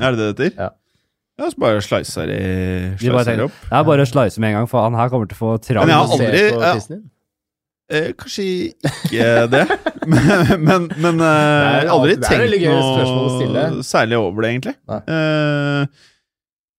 Er 0.00 0.14
det 0.16 0.18
det 0.22 0.24
det 0.24 0.48
heter? 0.50 0.62
Ja. 0.64 0.70
Ja, 1.34 1.48
så 1.50 1.58
bare 1.58 1.80
slicer 1.82 2.28
de 2.30 2.36
De 2.94 3.00
slicer 3.02 3.26
tenker, 3.26 3.48
opp. 3.48 3.56
Er 3.74 3.82
bare 3.88 4.06
slice 4.06 4.38
med 4.40 4.52
en 4.52 4.60
gang, 4.60 4.68
for 4.70 4.86
han 4.86 4.94
her 4.94 5.10
kommer 5.10 5.26
til 5.28 5.34
å 5.34 5.40
få 5.40 5.56
trang. 5.66 5.82
Men 5.82 5.90
jeg 5.92 5.98
har 5.98 6.06
Se 6.06 6.14
aldri- 6.28 6.42
på 6.54 6.62
ja. 6.62 6.72
tissen 6.78 6.94
din? 6.94 7.04
Eh, 7.92 8.06
kanskje 8.16 8.44
ikke 9.10 9.24
det, 9.52 9.64
men, 10.14 10.28
men, 10.64 10.86
men 11.04 11.18
eh, 11.20 11.26
jeg 11.26 11.82
har 11.82 11.90
aldri 11.92 12.14
er 12.14 12.22
tenkt 12.24 12.62
noe 12.64 13.82
særlig 13.84 14.16
over 14.22 14.46
det, 14.46 14.52
egentlig. 14.54 14.72
Nei. 14.88 15.00
Eh, 15.18 16.04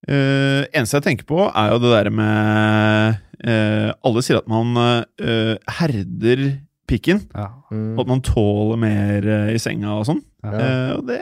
eh, 0.07 0.65
eneste 0.75 0.99
jeg 0.99 1.05
tenker 1.09 1.27
på, 1.29 1.39
er 1.49 1.71
jo 1.73 1.79
det 1.83 1.91
der 1.93 2.09
med 2.13 3.17
uh, 3.45 3.89
Alle 4.05 4.23
sier 4.25 4.39
at 4.39 4.47
man 4.51 4.75
uh, 4.77 5.55
herder 5.79 6.45
pikken, 6.85 7.23
Ja. 7.33 7.49
Mm. 7.73 7.95
og 7.95 8.03
at 8.03 8.11
man 8.13 8.21
tåler 8.21 8.77
mer 8.77 9.25
i 9.49 9.57
senga 9.61 9.95
og 9.97 10.05
sånn. 10.05 10.19
Ja. 10.45 10.51
Eh, 10.53 10.91
og 10.99 11.07
det 11.09 11.17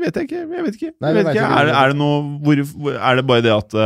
vet 0.00 0.16
jeg 0.16 0.28
ikke. 0.30 0.40
Jeg 0.48 0.64
vet 0.64 0.78
ikke. 0.78 0.92
Nei, 0.96 1.10
jeg 1.10 1.18
vet 1.18 1.28
ikke. 1.34 1.42
ikke 1.44 1.58
Er, 1.60 1.72
er 1.76 1.92
det 1.92 1.98
noe 2.00 2.22
hvor, 2.40 2.62
Er 2.96 3.18
det 3.20 3.24
bare 3.28 3.44
det 3.44 3.52
at 3.52 3.76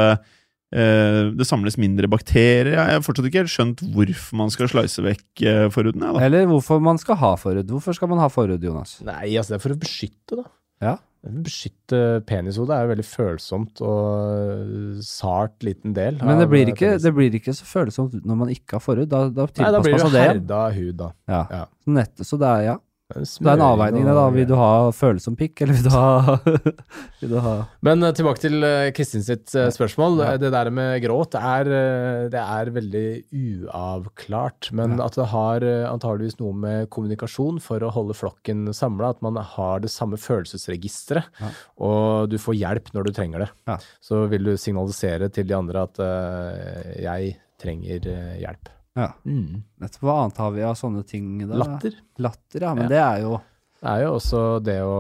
det 0.75 1.47
samles 1.47 1.75
mindre 1.79 2.07
bakterier? 2.11 2.71
Jeg 2.71 2.99
har 2.99 3.03
fortsatt 3.03 3.27
ikke 3.27 3.43
helt 3.43 3.51
skjønt 3.53 3.83
hvorfor 3.95 4.39
man 4.39 4.55
skal 4.55 4.71
slice 4.71 5.03
vekk 5.03 5.43
uh, 5.43 5.67
forhuden. 5.75 6.07
Eller 6.23 6.47
hvorfor 6.51 6.79
man 6.83 7.03
skal 7.03 7.19
ha 7.19 7.33
forhud. 7.39 7.67
Hvorfor 7.75 7.99
skal 7.99 8.11
man 8.15 8.23
ha 8.23 8.31
forhud, 8.31 8.63
Jonas? 8.63 9.01
Nei, 9.07 9.35
altså 9.35 9.55
det 9.55 9.59
er 9.59 9.65
for 9.67 9.75
å 9.75 9.81
beskytte, 9.83 10.39
da. 10.39 10.47
Ja. 10.87 10.95
Beskytte 11.25 11.99
penishodet 12.29 12.75
er 12.77 12.83
jo 12.85 12.91
veldig 12.91 13.05
følsomt 13.09 13.81
og 13.81 14.99
sart 15.07 15.65
liten 15.65 15.95
del. 15.97 16.19
Men 16.21 16.43
det 16.43 16.49
blir 16.53 16.69
ikke, 16.69 16.95
det 17.01 17.13
blir 17.17 17.37
ikke 17.39 17.55
så 17.57 17.65
følsomt 17.69 18.19
når 18.21 18.41
man 18.43 18.51
ikke 18.53 18.77
har 18.77 18.85
forhud. 18.85 19.09
Da, 19.09 19.23
da 19.33 19.47
Nei, 19.49 19.71
da 19.73 19.81
tilpasser 19.81 20.05
man 20.05 20.13
det 20.13 20.13
blir 20.13 20.13
det 20.13 20.27
herda 20.35 20.61
hud, 20.77 20.93
da. 21.01 21.09
Ja. 21.31 21.41
Ja. 21.49 21.63
Nett, 21.97 22.21
så 22.29 22.41
det 22.41 22.51
er, 22.51 22.67
ja. 22.69 22.77
Det 23.15 23.47
er, 23.47 23.55
en 23.55 23.63
avveining, 23.63 24.05
da. 24.09 24.25
Vil 24.35 24.47
du 24.49 24.55
ha 24.59 24.91
følsom 24.95 25.37
pikk, 25.39 25.63
eller 25.65 25.77
vil 25.79 25.87
du 25.87 25.93
ha, 25.95 26.37
vil 27.21 27.33
du 27.35 27.39
ha 27.45 27.55
Men 27.87 28.03
eh, 28.03 28.15
tilbake 28.17 28.43
til 28.43 28.67
eh, 28.67 28.91
Kristin 28.97 29.23
sitt 29.27 29.55
eh, 29.55 29.71
spørsmål. 29.75 30.19
Ja. 30.25 30.33
Det 30.41 30.51
der 30.55 30.71
med 30.75 30.99
gråt 31.05 31.37
er, 31.39 31.71
det 32.33 32.43
er 32.43 32.73
veldig 32.75 33.05
uavklart. 33.31 34.71
Men 34.73 34.99
Ja. 34.99 35.07
at 35.07 35.19
det 35.19 35.29
har 35.31 35.67
antageligvis 35.91 36.39
noe 36.41 36.55
med 36.67 36.91
kommunikasjon 36.95 37.61
for 37.63 37.83
å 37.87 37.93
holde 37.95 38.17
flokken 38.19 38.67
samla. 38.75 39.15
At 39.15 39.23
man 39.25 39.37
har 39.37 39.81
det 39.85 39.93
samme 39.95 40.19
følelsesregisteret, 40.21 41.31
Ja. 41.41 41.51
og 41.79 42.31
du 42.31 42.39
får 42.39 42.59
hjelp 42.59 42.93
når 42.95 43.05
du 43.09 43.13
trenger 43.13 43.47
det. 43.47 43.79
Så 44.03 44.27
vil 44.31 44.45
du 44.45 44.57
signalisere 44.57 45.31
til 45.31 45.47
de 45.47 45.55
andre 45.57 45.85
at 45.87 45.99
uh, 45.99 46.95
jeg 47.01 47.37
trenger 47.61 48.01
hjelp. 48.41 48.71
Ja. 48.95 49.09
Mm. 49.27 49.63
du, 50.01 50.07
hva 50.07 50.21
annet 50.23 50.37
har 50.39 50.51
vi 50.55 50.63
av 50.63 50.75
sånne 50.79 51.03
ting? 51.07 51.33
Da? 51.49 51.57
Latter. 51.65 51.97
Latter, 52.23 52.61
ja. 52.63 52.75
Men 52.75 52.85
Ja. 52.85 52.89
det 52.93 53.01
er 53.03 53.21
jo 53.25 53.41
Det 53.85 53.93
er 53.93 54.03
jo 54.07 54.13
også 54.17 54.39
det 54.65 54.79
å, 54.81 54.93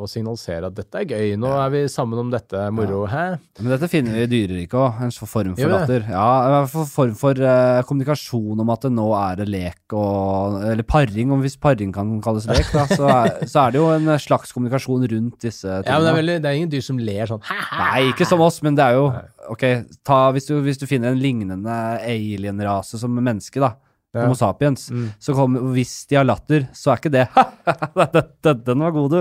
å 0.00 0.06
signalisere 0.08 0.70
at 0.70 0.76
dette 0.78 1.02
er 1.02 1.10
gøy, 1.12 1.34
nå 1.36 1.50
er 1.60 1.72
vi 1.74 1.80
sammen 1.92 2.22
om 2.22 2.30
dette, 2.32 2.62
moro, 2.72 3.02
hæ? 3.10 3.24
Men 3.60 3.74
dette 3.74 3.90
finner 3.92 4.16
vi 4.16 4.22
i 4.24 4.30
dyreriket 4.30 4.76
òg. 4.80 5.02
En 5.04 5.12
form 5.12 5.52
for 5.58 5.72
latter. 5.74 6.06
Ja, 6.08 6.62
en 6.62 6.70
form 6.88 7.12
for 7.20 7.36
uh, 7.36 7.82
kommunikasjon 7.84 8.62
om 8.64 8.72
at 8.72 8.86
det 8.86 8.92
nå 8.96 9.10
er 9.18 9.42
det 9.42 9.48
lek 9.52 9.92
og 9.92 10.56
Eller 10.70 10.86
paring, 10.88 11.34
om 11.36 11.44
hvis 11.44 11.58
paring 11.60 11.92
kan 11.92 12.14
kalles 12.24 12.48
lek, 12.48 12.64
da. 12.72 12.86
Så 12.88 13.10
er, 13.12 13.44
så 13.44 13.66
er 13.66 13.76
det 13.76 13.82
jo 13.82 13.90
en 13.92 14.14
slags 14.24 14.56
kommunikasjon 14.56 15.04
rundt 15.12 15.36
disse 15.44 15.68
tingene. 15.68 15.90
Ja, 15.90 16.00
men 16.00 16.08
det 16.08 16.14
er, 16.14 16.18
veldig, 16.22 16.38
det 16.40 16.50
er 16.50 16.62
ingen 16.62 16.72
dyr 16.72 16.88
som 16.88 17.04
ler 17.10 17.28
sånn? 17.28 17.44
Nei, 17.44 18.06
ikke 18.14 18.30
som 18.30 18.40
oss, 18.46 18.62
men 18.64 18.78
det 18.78 18.88
er 18.88 18.96
jo 18.96 19.04
Ok, 19.50 19.64
ta, 20.06 20.22
hvis, 20.32 20.48
du, 20.48 20.56
hvis 20.64 20.78
du 20.80 20.86
finner 20.86 21.10
en 21.12 21.20
lignende 21.20 21.76
alien-rase 22.06 23.00
som 23.02 23.12
menneske, 23.20 23.60
da. 23.60 23.74
Ja. 24.10 24.24
Homo 24.24 24.34
sapiens. 24.34 24.88
Mm. 24.90 25.04
Så 25.22 25.34
kom, 25.38 25.54
hvis 25.74 25.92
de 26.10 26.16
har 26.18 26.24
latter, 26.26 26.64
så 26.74 26.90
er 26.90 26.98
ikke 26.98 27.12
det 27.14 27.26
Den- 28.66 28.82
var 28.82 28.90
god, 28.96 29.10
du. 29.14 29.20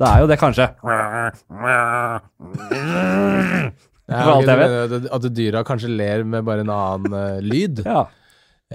Da 0.00 0.14
er 0.14 0.22
jo 0.24 0.30
det 0.30 0.38
kanskje 0.40 0.64
Ja, 4.10 4.22
For 4.24 4.30
alt 4.32 4.40
ok, 4.40 4.46
jeg 4.46 4.56
du 4.56 4.62
vet. 4.62 4.70
mener 4.90 5.12
at 5.14 5.26
dyra 5.36 5.60
kanskje 5.66 5.90
ler 5.92 6.24
med 6.26 6.42
bare 6.48 6.64
en 6.64 6.72
annen 6.74 7.14
uh, 7.14 7.36
lyd? 7.44 7.82
Ja. 7.86 8.06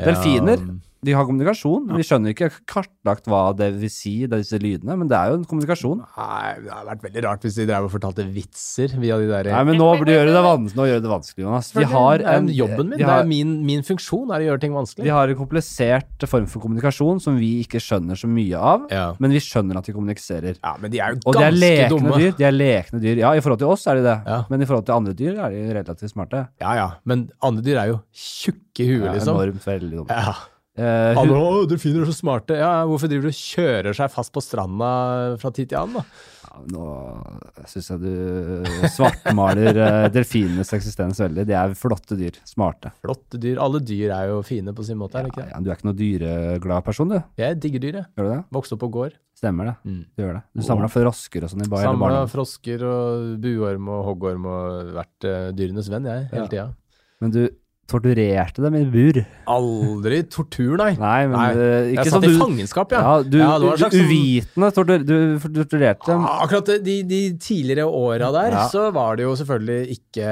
Delfiner. 0.06 0.62
Ja, 1.06 1.12
De 1.12 1.14
har 1.14 1.26
kommunikasjon. 1.30 1.86
Vi 1.96 2.04
skjønner 2.04 2.34
ikke 2.34 2.50
kartlagt 2.66 3.28
hva 3.30 3.56
det 3.56 3.68
vil 3.80 3.90
si, 3.94 4.26
disse 4.26 4.58
lydene, 4.60 4.98
men 4.98 5.08
det 5.08 5.16
er 5.18 5.30
jo 5.30 5.38
en 5.38 5.46
kommunikasjon. 5.46 6.02
Nei, 6.18 6.56
det 6.66 6.72
hadde 6.74 6.88
vært 6.90 7.04
veldig 7.06 7.24
rart 7.28 7.46
hvis 7.46 7.56
de 7.60 7.66
drev 7.70 7.86
og 7.86 7.92
fortalte 7.94 8.26
vitser 8.34 8.96
via 9.00 9.18
de 9.22 9.28
der 9.30 9.52
Nei, 9.54 9.64
men 9.70 9.78
nå 9.78 9.90
gjør 10.02 10.26
det 10.26 10.34
det 10.34 10.44
vanskelig, 10.46 10.88
gjør 10.90 11.02
det 11.06 11.12
vanskelig, 11.14 11.44
Jonas. 11.46 11.70
Vi 11.76 11.84
har 11.94 12.24
en, 12.36 12.48
jobben 12.50 12.90
min. 12.90 12.98
de 12.98 13.04
det 13.06 13.14
er 13.20 13.30
min, 13.30 13.54
min 13.66 13.84
funksjon 13.86 14.34
er 14.34 14.42
å 14.42 14.48
gjøre 14.50 14.62
ting 14.66 14.74
vanskelig. 14.74 15.04
de 15.06 15.14
har 15.14 15.30
en 15.30 15.36
komplisert 15.40 16.28
form 16.28 16.48
for 16.50 16.60
kommunikasjon 16.66 17.22
som 17.22 17.38
vi 17.38 17.62
ikke 17.64 17.80
skjønner 17.84 18.18
så 18.18 18.28
mye 18.28 18.58
av, 18.58 18.88
Ja. 18.92 19.14
men 19.20 19.32
vi 19.32 19.40
skjønner 19.40 19.78
at 19.78 19.86
de 19.86 19.94
kommuniserer. 19.94 20.58
ja, 20.64 20.76
men 20.82 20.90
de 20.92 21.00
er 21.00 21.14
jo 21.14 21.20
ganske 21.22 21.28
Og 21.30 21.34
de 21.38 21.46
er 21.46 21.52
lekne 21.52 21.90
dumme. 21.94 22.18
dyr. 22.18 22.36
De 22.38 22.44
er 22.50 22.52
lekne 22.52 23.00
dyr. 23.02 23.18
Ja, 23.22 23.34
i 23.38 23.40
forhold 23.46 23.60
til 23.60 23.68
oss 23.70 23.86
er 23.88 23.96
de 23.96 24.04
det, 24.10 24.18
Ja. 24.26 24.42
men 24.50 24.62
i 24.62 24.66
forhold 24.66 24.86
til 24.86 24.96
andre 24.96 25.14
dyr 25.14 25.38
er 25.46 25.50
de 25.52 25.74
relativt 25.74 26.12
smarte. 26.12 26.48
Ja, 26.60 26.74
ja. 26.74 26.92
Men 27.06 27.30
andre 27.44 27.62
dyr 27.62 27.78
er 27.84 27.88
jo 27.94 28.02
tjukke 28.14 28.80
i 28.80 28.88
huet, 28.88 29.06
Ja, 29.06 29.14
liksom. 29.14 29.36
Enormt 29.36 29.64
veldig 29.66 29.92
dumme. 29.92 30.10
Ja. 30.10 30.34
Eh, 30.76 31.16
hun, 31.16 31.30
hu- 31.32 31.40
å, 31.40 31.66
delfiner 31.72 32.04
er 32.04 32.10
så 32.12 32.18
smarte. 32.18 32.58
Ja, 32.60 32.82
hvorfor 32.90 33.08
driver 33.12 33.30
du 33.30 33.32
og 33.32 33.38
kjører 33.40 33.96
seg 33.96 34.12
fast 34.12 34.34
på 34.36 34.42
stranda 34.44 34.90
fra 35.40 35.52
tid 35.56 35.70
til 35.72 35.80
annen, 35.80 36.02
da? 36.02 36.32
ja, 36.46 36.62
nå 36.72 36.88
syns 37.72 37.90
jeg 37.94 38.02
du 38.04 38.88
svartmaler 38.92 39.76
eh, 39.80 40.06
delfinenes 40.14 40.72
eksistens 40.76 41.20
veldig. 41.24 41.46
De 41.48 41.56
er 41.58 41.74
flotte 41.80 42.18
dyr. 42.20 42.38
Smarte. 42.48 42.92
Flotte 43.04 43.40
dyr. 43.42 43.60
Alle 43.64 43.80
dyr 43.84 44.14
er 44.16 44.30
jo 44.34 44.42
fine 44.46 44.74
på 44.76 44.86
sin 44.88 45.00
måte, 45.00 45.20
er 45.20 45.28
det 45.28 45.34
ikke 45.34 45.44
det? 45.46 45.52
Ja, 45.54 45.62
du 45.64 45.70
er 45.72 45.78
ikke 45.80 45.90
noe 45.90 46.00
dyreglad 46.00 46.86
person, 46.88 47.12
du. 47.12 47.20
Jeg 47.40 47.60
digger 47.64 47.84
dyr, 47.88 48.00
jeg. 48.02 48.08
Gjør 48.20 48.28
du 48.30 48.34
det? 48.36 48.42
Vokste 48.60 48.78
opp 48.78 48.84
på 48.86 48.92
gård. 49.00 49.18
Stemmer 49.36 49.68
det. 49.72 49.76
Mm. 49.84 50.00
Du 50.16 50.24
gjør 50.24 50.38
det. 50.38 50.44
Du 50.56 50.64
samla 50.64 50.88
frosker 50.92 51.44
og 51.44 51.52
sånn 51.52 51.66
i 51.66 51.70
bar 51.72 51.84
Samla 51.84 52.22
frosker 52.32 52.86
og 52.88 53.34
buorm 53.44 53.90
og 53.92 54.06
hoggorm 54.12 54.46
og 54.48 54.94
vært 54.96 55.28
uh, 55.28 55.50
dyrenes 55.56 55.90
venn, 55.92 56.08
jeg, 56.08 56.28
hele 56.32 56.46
Ja. 56.46 56.52
tida. 56.52 56.68
Men 57.24 57.32
du 57.36 57.42
torturerte 57.88 58.64
dem 58.64 58.76
i 58.80 58.84
bur. 58.90 59.20
Aldri 59.52 60.24
tortur, 60.34 60.76
nei. 60.82 60.92
Nei, 61.06 61.28
men 61.30 61.36
Nei, 61.38 61.50
eh, 61.54 61.90
Jeg 61.94 62.10
satt 62.10 62.16
som 62.16 62.26
i 62.26 62.40
fangenskap, 62.40 62.92
ja. 62.96 63.02
Ja, 63.06 63.12
du, 63.24 63.38
Ja, 63.38 63.52
det 63.62 63.68
var 63.68 63.76
en 63.76 63.78
du 63.78 63.84
slags 63.84 63.96
sånn- 63.96 64.10
uvitende 64.10 64.70
tortur, 64.74 65.04
du 65.06 65.16
torturerte 65.60 66.10
dem. 66.10 66.26
Ah, 66.26 66.40
Akkurat 66.46 66.72
de, 66.86 66.96
de 67.06 67.20
tidligere 67.38 67.86
åra 67.86 68.32
der, 68.34 68.52
Ja. 68.58 68.64
så 68.74 68.88
var 68.96 69.16
det 69.20 69.28
jo 69.28 69.36
selvfølgelig 69.38 69.98
ikke 70.00 70.30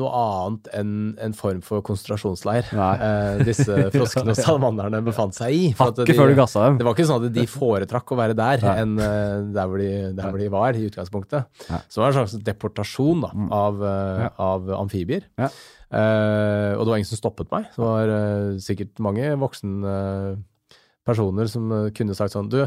noe 0.00 0.10
annet 0.22 0.70
enn 0.80 0.92
en 1.26 1.36
form 1.36 1.60
for 1.64 1.82
konsentrasjonsleir 1.86 2.72
eh, 2.72 3.44
disse 3.46 3.76
froskene 3.94 4.32
og 4.34 4.40
salamanderne 4.40 5.02
befant 5.06 5.36
seg 5.36 5.52
i. 5.54 5.62
Hakket 5.78 6.08
de- 6.08 6.16
før 6.18 6.32
du 6.32 6.38
gassa 6.40 6.66
dem. 6.66 6.78
Det 6.80 6.86
var 6.88 6.96
ikke 6.96 7.08
sånn 7.10 7.28
at 7.28 7.36
de 7.36 7.46
foretrakk 7.50 8.14
å 8.16 8.20
være 8.20 8.36
der 8.38 8.64
enn 8.76 8.96
eh, 8.98 9.44
der, 9.56 9.68
hvor 9.70 9.82
de, 9.82 9.90
der 10.16 10.30
hvor 10.32 10.40
de 10.42 10.50
var 10.56 10.72
i 10.78 10.86
utgangspunktet. 10.88 11.46
Så 11.68 12.00
det 12.00 12.04
var 12.04 12.12
en 12.14 12.18
slags 12.22 12.38
deportasjon 12.46 13.24
da, 13.26 13.32
av, 13.60 13.82
eh, 13.84 14.24
Ja. 14.26 14.30
av 14.40 14.70
amfibier. 14.80 15.26
Ja. 15.38 15.50
Eh, 15.86 16.72
og 16.74 16.82
det 16.82 16.90
var 16.90 16.98
ingen 16.98 17.12
som 17.12 17.20
stoppet 17.20 17.52
meg. 17.52 17.68
Det 17.76 17.84
var 17.84 18.10
eh, 18.16 18.56
sikkert 18.62 18.98
mange 19.02 19.30
voksne 19.38 19.92
eh, 19.92 20.74
personer 21.06 21.46
som 21.50 21.70
kunne 21.94 22.16
sagt 22.18 22.34
sånn 22.34 22.50
Du, 22.50 22.64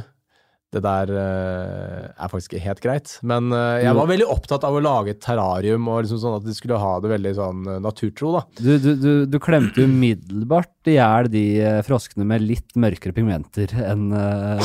det 0.72 0.80
der 0.86 1.10
er 1.12 2.30
faktisk 2.30 2.54
ikke 2.54 2.62
helt 2.62 2.82
greit. 2.84 3.14
Men 3.26 3.50
jeg 3.82 3.90
var 3.98 4.06
veldig 4.08 4.28
opptatt 4.30 4.64
av 4.68 4.78
å 4.78 4.82
lage 4.86 5.16
et 5.16 5.20
terrarium, 5.20 5.88
og 5.90 6.04
liksom 6.06 6.22
sånn 6.22 6.36
at 6.38 6.46
de 6.46 6.54
skulle 6.54 6.78
ha 6.80 6.92
det 7.02 7.10
veldig 7.10 7.32
sånn 7.36 7.66
naturtro, 7.82 8.36
da. 8.38 8.44
Du, 8.62 8.70
du, 8.78 8.92
du, 9.02 9.10
du 9.28 9.40
klemte 9.42 9.82
umiddelbart 9.90 10.92
i 10.94 10.96
hjel 10.96 11.32
de 11.34 11.44
froskene 11.84 12.30
med 12.30 12.46
litt 12.46 12.78
mørkere 12.80 13.18
pigmenter 13.18 13.74
enn 13.82 14.14
uh... 14.14 14.62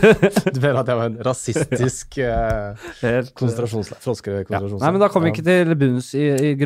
Du 0.56 0.58
mener 0.64 0.80
at 0.80 0.90
jeg 0.90 0.98
var 1.02 1.06
en 1.12 1.20
rasistisk 1.28 2.18
uh, 2.24 2.88
helt 3.04 3.36
konsentrasjonsleir? 3.36 4.48
ja. 4.48 4.64
Nei, 4.64 4.94
men 4.96 5.02
da 5.04 5.12
kom 5.12 5.28
vi 5.28 5.36
ikke 5.36 5.44
til 5.44 5.76
bunns 5.76 6.14
i, 6.16 6.24
i 6.40 6.56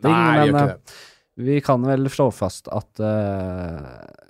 gråting, 0.00 0.16
Nei, 0.16 0.40
vi 0.40 0.48
gjør 0.48 0.56
men 0.56 0.64
ikke 0.64 0.74
det. 0.74 0.98
vi 1.50 1.60
kan 1.68 1.86
vel 1.86 2.10
slå 2.12 2.28
fast 2.34 2.68
at 2.74 3.04
eh, 3.04 4.26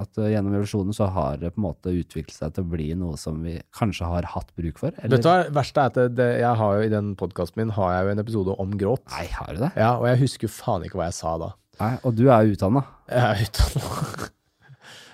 at 0.00 0.20
eh, 0.20 0.30
gjennom 0.32 0.54
evolusjonen 0.56 0.96
så 0.96 1.08
har 1.12 1.38
det 1.40 1.52
på 1.54 1.60
en 1.60 1.66
måte 1.68 1.92
utviklet 1.92 2.36
seg 2.36 2.54
til 2.56 2.66
å 2.66 2.70
bli 2.72 2.88
noe 2.98 3.18
som 3.20 3.40
vi 3.44 3.58
kanskje 3.76 4.08
har 4.08 4.28
hatt 4.34 4.52
bruk 4.58 4.80
for? 4.80 4.94
Eller? 5.02 5.20
Hva, 5.20 5.36
det 5.44 5.54
verste 5.56 5.84
er 5.84 5.92
at 5.92 6.16
det, 6.16 6.28
jeg 6.40 6.60
har 6.62 6.78
jo 6.78 6.86
i 6.86 6.92
den 6.92 7.14
podkasten 7.20 7.62
min 7.62 7.74
har 7.76 7.94
jeg 7.94 8.06
jo 8.06 8.14
en 8.14 8.24
episode 8.24 8.58
om 8.64 8.76
gråt. 8.80 9.04
Nei, 9.12 9.26
har 9.36 9.56
du 9.56 9.64
det? 9.64 9.72
Ja, 9.76 9.94
og 9.98 10.08
jeg 10.10 10.22
husker 10.24 10.48
jo 10.48 10.54
faen 10.54 10.86
ikke 10.86 11.00
hva 11.00 11.10
jeg 11.10 11.18
sa 11.20 11.34
da. 11.42 11.50
Nei, 11.80 11.94
og 12.04 12.16
du 12.16 12.26
er 12.28 12.54
utdanna. 12.54 12.84
Jeg 13.10 13.26
er 13.26 13.44
utdanna. 13.48 14.30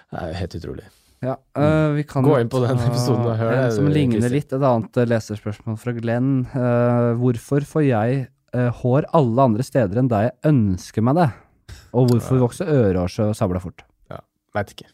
Det 0.06 0.20
er 0.22 0.28
jo 0.30 0.36
helt 0.38 0.54
utrolig. 0.54 0.84
Ja, 1.24 1.32
uh, 1.58 1.90
vi 1.96 2.04
kan 2.06 2.22
Gå 2.22 2.36
inn 2.38 2.50
på 2.52 2.60
den 2.62 2.78
episoden 2.78 3.24
og 3.26 3.40
hør 3.40 3.56
en 3.56 3.72
Som 3.74 3.88
ligner 3.90 4.30
litt. 4.30 4.52
Et 4.54 4.66
annet 4.68 5.00
leserspørsmål 5.10 5.78
fra 5.80 5.94
Glenn. 5.96 6.44
Uh, 6.52 7.16
hvorfor 7.18 7.66
får 7.66 7.86
jeg 7.88 8.20
eh, 8.56 8.70
hår 8.82 9.08
alle 9.16 9.48
andre 9.50 9.66
steder 9.66 10.00
enn 10.00 10.08
der 10.12 10.30
jeg 10.30 10.38
ønsker 10.52 11.04
meg 11.04 11.20
det? 11.20 11.28
Og 11.96 12.10
hvorfor 12.10 12.40
vokser 12.42 12.70
ørehår 12.72 13.12
så 13.12 13.30
sabla 13.36 13.60
fort? 13.62 13.84
Veit 14.56 14.70
ikke. 14.72 14.88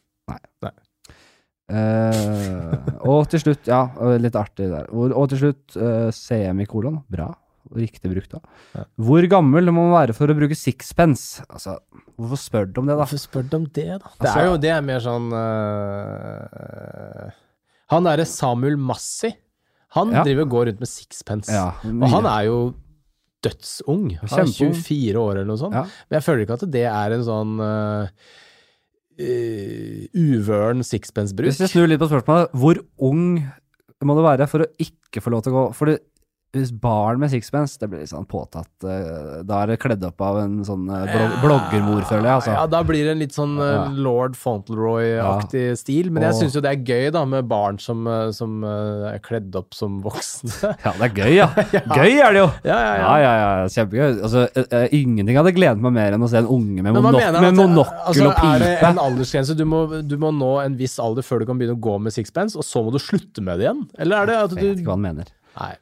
Eh, 1.73 2.73
og 3.07 3.29
til 3.33 3.41
slutt, 3.41 3.69
ja, 3.71 3.85
litt 4.21 4.35
artig 4.37 4.67
der. 4.73 4.89
Og, 4.93 5.15
og 5.17 5.29
til 5.33 5.39
slutt, 5.47 5.77
uh, 5.79 6.11
semikolon. 6.15 6.99
Bra. 7.13 7.31
Riktig 7.79 8.11
brukt, 8.11 8.35
da. 8.35 8.41
Ja. 8.77 8.83
Hvor 9.07 9.25
gammel 9.31 9.71
må 9.73 9.87
man 9.87 9.95
være 9.95 10.17
for 10.17 10.29
å 10.29 10.37
bruke 10.37 10.57
sixpence? 10.59 11.45
Altså, 11.47 11.79
hvorfor 12.19 12.41
spør 12.43 12.67
du 12.69 12.83
om 12.83 12.91
det, 12.91 12.97
da? 12.99 13.07
Hvorfor 13.07 13.23
spør 13.23 13.47
du 13.49 13.57
om 13.61 13.69
det, 13.79 13.87
da? 14.03 14.13
Det 14.21 14.33
er 14.35 14.49
jo 14.51 14.59
det 14.61 14.73
er 14.75 14.83
mer 14.85 15.01
sånn 15.05 15.31
uh, 15.33 17.31
Han 17.95 18.11
derre 18.11 18.27
Samuel 18.29 18.77
Massi, 18.77 19.31
han 19.97 20.13
Ja. 20.13 20.23
driver 20.27 20.43
og 20.49 20.53
går 20.53 20.69
rundt 20.71 20.81
med 20.83 20.91
sixpence. 20.91 21.53
Ja, 21.53 21.71
og 21.87 22.09
han 22.13 22.29
er 22.29 22.43
jo 22.49 22.59
dødsung. 23.43 24.07
Han 24.23 24.45
er 24.45 24.55
24 24.55 25.19
år 25.19 25.35
eller 25.35 25.49
noe 25.49 25.61
sånt. 25.61 25.77
Ja. 25.77 25.85
Men 26.09 26.19
jeg 26.19 26.27
føler 26.27 26.45
ikke 26.45 26.59
at 26.61 26.69
det 26.75 26.87
er 26.91 27.17
en 27.17 27.27
sånn 27.27 27.57
uh, 27.63 28.29
uh, 29.23 29.99
uvøren 30.15 30.87
sixpence-bruk. 30.87 31.51
Hvis 31.51 31.63
vi 31.65 31.73
snur 31.75 31.91
litt 31.91 32.03
på 32.03 32.11
spørsmålet, 32.13 32.55
hvor 32.63 32.83
ung 33.11 33.27
må 34.03 34.17
du 34.19 34.25
være 34.25 34.49
for 34.51 34.65
å 34.65 34.71
ikke 34.83 35.23
få 35.23 35.33
lov 35.35 35.45
til 35.45 35.55
å 35.55 35.59
gå? 35.59 35.67
For 35.79 35.91
det, 35.91 36.01
hvis 36.53 36.69
barn 36.83 37.17
med 37.23 37.31
sixpence, 37.33 37.79
det 37.81 37.89
blir 37.89 38.03
litt 38.03 38.11
sånn 38.13 38.27
påtatt 38.29 38.85
eh, 38.85 39.39
Da 39.49 39.63
er 39.63 39.71
det 39.73 39.79
kledd 39.81 40.03
opp 40.05 40.21
av 40.21 40.37
en 40.43 40.59
sånn 40.69 40.83
eh, 40.93 41.15
bloggermor, 41.41 42.03
føler 42.05 42.29
jeg. 42.29 42.35
Altså. 42.43 42.53
Ja, 42.59 42.67
da 42.69 42.83
blir 42.85 43.07
det 43.07 43.15
en 43.15 43.23
litt 43.23 43.33
sånn 43.33 43.55
Ja. 43.57 43.87
lord 43.89 44.37
Fauntleroy-aktig 44.37 45.65
stil. 45.81 46.11
Men 46.13 46.27
jeg 46.27 46.37
syns 46.41 46.57
jo 46.57 46.63
det 46.65 46.73
er 46.75 46.83
gøy 46.85 47.11
da 47.15 47.23
med 47.29 47.49
barn 47.49 47.79
som, 47.81 48.05
som 48.37 48.63
er 48.69 49.19
kledd 49.25 49.55
opp 49.59 49.73
som 49.77 50.01
voksne. 50.05 50.75
Ja, 50.85 50.93
det 50.99 51.09
er 51.09 51.15
gøy, 51.23 51.33
ja. 51.39 51.49
Gøy 51.99 52.19
er 52.21 52.37
det 52.37 52.43
jo! 52.43 52.49
ja, 52.69 52.77
ja, 52.77 52.93
Ja, 53.03 53.15
ja, 53.23 53.33
ja, 53.41 53.69
kjempegøy. 53.73 54.21
Altså, 54.23 54.45
eh, 54.53 54.67
eh, 54.83 54.87
ingenting 55.01 55.39
hadde 55.41 55.55
gledet 55.57 55.83
meg 55.83 55.95
mer 55.97 56.17
enn 56.19 56.27
å 56.27 56.31
se 56.31 56.41
en 56.43 56.51
unge 56.53 56.83
med, 56.85 56.93
monok 56.97 57.17
med 57.19 57.39
at- 57.41 57.57
monokkel 57.57 58.05
altså, 58.13 58.29
og 58.29 58.45
Er 58.53 58.65
det 58.67 58.73
en 58.93 59.01
aldersgrense? 59.03 59.57
Du 59.59 59.65
må, 59.69 59.85
du 60.05 60.17
må 60.21 60.31
nå 60.37 60.53
en 60.67 60.77
viss 60.79 60.99
alder 61.03 61.25
før 61.27 61.41
du 61.43 61.49
kan 61.49 61.57
begynne 61.61 61.79
å 61.79 61.83
gå 61.83 61.97
med 62.03 62.13
sixpence, 62.15 62.57
og 62.59 62.67
så 62.67 62.85
må 62.85 62.93
du 62.95 63.01
slutte 63.03 63.41
med 63.45 63.59
det 63.61 63.69
igjen? 63.71 63.87
Eller 63.99 64.23
er 64.23 64.31
det 64.33 64.37
at 64.43 64.55
Jeg 64.59 64.69
vet 64.75 64.83
ikke 64.85 64.93
hva 64.93 64.99
han 65.01 65.07
mener. 65.09 65.33
Nei. 65.59 65.73